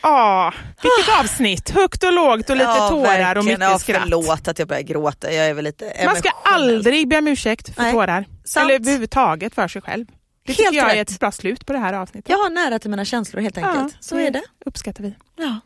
Ah, 0.01 0.53
vilket 0.83 1.19
avsnitt! 1.21 1.71
Högt 1.71 2.05
och 2.05 2.13
lågt 2.13 2.51
och 2.51 2.57
lite 2.57 2.71
ja, 2.71 2.89
tårar 2.89 3.37
och 3.39 3.45
mycket 3.45 3.61
ja, 3.61 3.79
skratt. 3.79 4.03
Förlåt 4.03 4.49
att 4.49 4.59
jag 4.59 4.69
börjar 4.69 4.83
gråta, 4.83 5.33
jag 5.33 5.47
är 5.47 5.55
väl 5.55 5.65
lite 5.65 5.93
Man 6.05 6.17
ska 6.17 6.31
aldrig 6.45 7.09
be 7.09 7.19
om 7.19 7.29
ursäkt 7.29 7.75
för 7.75 7.83
Nej, 7.83 7.93
tårar. 7.93 8.25
sant. 8.45 8.65
Eller 8.65 8.75
överhuvudtaget 8.75 9.55
för 9.55 9.69
sig 9.69 9.83
själv. 9.83 10.07
Det 10.07 10.13
Helt 10.53 10.59
tycker 10.59 10.75
jag 10.79 10.91
är 10.91 10.95
rätt. 10.97 11.11
ett 11.11 11.21
bra 11.21 11.33
slut 11.33 11.67
på 11.67 11.73
det 11.73 11.79
här 11.79 11.93
avsnittet. 11.93 12.31
Jag 12.31 12.39
har 12.39 12.51
nära 12.51 12.79
till 12.79 12.91
mina 12.91 13.05
känslor 13.05 13.43
helt 13.43 13.59
enkelt. 13.59 13.97
så 14.01 14.19
är 14.19 14.31
det. 14.31 14.43
uppskattar 14.67 15.03
vi. 15.05 15.15
Ja. 15.37 15.61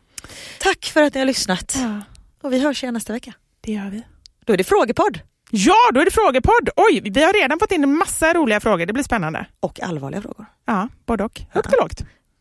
Tack 0.61 0.85
för 0.85 1.03
att 1.03 1.15
ni 1.15 1.21
har 1.21 1.27
lyssnat. 1.27 1.75
Ja, 1.77 2.01
Och 2.43 2.53
vi 2.53 2.61
hörs 2.61 2.83
igen 2.83 2.95
nästa 2.95 3.13
vecka. 3.13 3.33
det 3.61 3.73
gör 3.73 3.91
vi. 3.91 4.03
Då 4.45 4.53
är 4.53 4.57
det 4.57 4.65
frågepodd. 4.65 5.21
Ja, 5.51 5.75
då 5.95 6.01
är 6.01 6.05
det 6.05 6.11
frågepodd. 6.11 6.69
Oj, 6.77 7.01
vi 7.11 7.25
har 7.25 7.33
redan 7.33 7.59
fått 7.59 7.73
in 7.73 7.83
en 7.83 7.97
massa 7.97 8.35
roliga 8.35 8.61
frågor. 8.61 8.87
Det 8.87 8.93
blir 8.93 9.05
spännande. 9.05 9.47
Och 9.61 9.81
allvarliga 9.83 10.23
frågor. 10.23 10.47
Ja, 10.67 10.89
både 11.07 11.25
och. 11.25 11.41
Högt 11.51 11.73
och 11.73 11.79
lågt. 11.83 12.01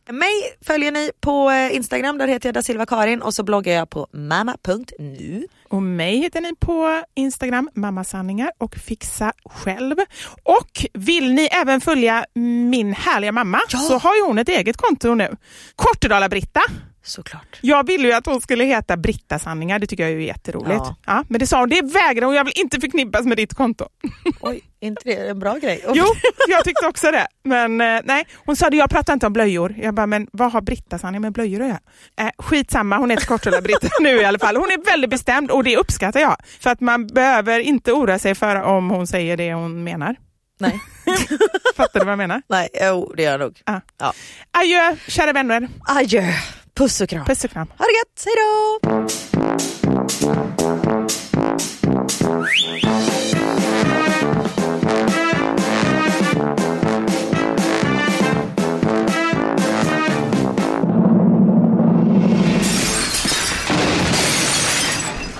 Mig 0.09 0.57
följer 0.61 0.91
ni 0.91 1.11
på 1.21 1.49
eh, 1.51 1.75
Instagram, 1.75 2.17
där 2.17 2.27
heter 2.27 2.49
jag 2.49 2.53
da 2.53 2.61
Silva 2.61 2.85
Karin 2.85 3.21
och 3.21 3.33
så 3.33 3.43
bloggar 3.43 3.73
jag 3.73 3.89
på 3.89 4.07
mamma.nu. 4.13 5.47
Och 5.69 5.83
mig 5.83 6.17
hittar 6.17 6.41
ni 6.41 6.55
på 6.55 7.03
Instagram, 7.15 7.69
mammasanningar 7.73 8.51
och 8.57 8.75
fixa 8.75 9.33
själv. 9.45 9.95
Och 10.43 10.85
vill 10.93 11.33
ni 11.33 11.49
även 11.51 11.81
följa 11.81 12.25
min 12.69 12.93
härliga 12.93 13.31
mamma 13.31 13.59
så 13.67 13.97
har 13.97 14.15
ju 14.15 14.21
hon 14.21 14.37
ett 14.37 14.49
eget 14.49 14.77
konto 14.77 15.15
nu. 15.15 15.35
Kortedala-Britta. 15.75 16.61
Såklart. 17.05 17.59
Jag 17.61 17.87
ville 17.87 18.07
ju 18.07 18.13
att 18.13 18.25
hon 18.25 18.41
skulle 18.41 18.63
heta 18.63 18.97
Britta 18.97 19.39
Sanningar, 19.39 19.79
det 19.79 19.87
tycker 19.87 20.03
jag 20.03 20.11
är 20.11 20.15
ju 20.15 20.25
jätteroligt. 20.25 20.71
Ja. 20.85 20.95
Ja. 21.05 21.23
men 21.29 21.39
det 21.39 21.47
sa 21.47 21.59
hon, 21.59 21.69
det 21.69 21.81
vägrar 21.81 22.25
hon, 22.25 22.35
jag 22.35 22.43
vill 22.43 22.53
inte 22.55 22.79
förknippas 22.79 23.25
med 23.25 23.37
ditt 23.37 23.53
konto. 23.53 23.87
Oj, 24.41 24.61
inte 24.79 25.01
det 25.03 25.29
en 25.29 25.39
bra 25.39 25.57
grej? 25.57 25.85
Jo, 25.93 26.05
jag 26.47 26.63
tyckte 26.63 26.87
också 26.87 27.11
det. 27.11 27.27
Men 27.43 27.81
eh, 27.81 28.01
nej, 28.03 28.27
hon 28.45 28.55
sa 28.55 28.69
det, 28.69 28.77
jag 28.77 28.89
pratar 28.89 29.13
inte 29.13 29.27
om 29.27 29.33
blöjor. 29.33 29.75
Jag 29.77 29.93
bara, 29.93 30.07
men 30.07 30.27
vad 30.33 30.51
har 30.51 30.61
Britta 30.61 30.99
Sanningar 30.99 31.19
med 31.19 31.31
blöjor 31.33 31.61
att 31.61 31.67
göra? 31.67 31.79
Eh, 32.19 32.29
skitsamma, 32.37 32.97
hon 32.97 33.09
heter 33.09 33.25
Kortedala-Britta 33.25 33.87
nu 34.01 34.09
i 34.09 34.25
alla 34.25 34.39
fall. 34.39 34.55
Hon 34.55 34.71
är 34.71 34.85
väldigt 34.85 35.09
bestämd 35.09 35.51
och 35.51 35.63
det 35.63 35.77
uppskattar 35.77 36.19
jag. 36.19 36.35
För 36.59 36.69
att 36.69 36.79
man 36.81 37.07
behöver 37.07 37.59
inte 37.59 37.91
oroa 37.91 38.19
sig 38.19 38.35
för 38.35 38.61
om 38.61 38.89
hon 38.89 39.07
säger 39.07 39.37
det 39.37 39.53
hon 39.53 39.83
menar. 39.83 40.15
Nej, 40.59 40.79
Fattar 41.75 41.99
du 41.99 42.05
vad 42.05 42.11
jag 42.11 42.17
menar? 42.17 42.41
nej 42.49 42.69
jo, 42.81 43.13
det 43.17 43.23
gör 43.23 43.31
jag 43.31 43.39
nog. 43.39 43.61
Ja. 43.65 43.81
Ja. 43.99 44.13
Adjö, 44.51 44.95
kära 45.07 45.33
vänner. 45.33 45.67
Adjö, 45.87 46.23
puss 46.75 47.01
och 47.01 47.09
kram. 47.09 47.25
Puss 47.25 47.43
och 47.43 47.51
kram. 47.51 47.67
Ha 47.77 47.85
det 47.85 47.91
gött, 47.93 48.25
hejdå! 48.25 48.79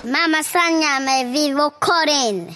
Mamma 0.04 0.44
Sanja 0.44 1.00
med 1.00 1.34
Vivo 1.34 1.70
Karin. 1.70 2.56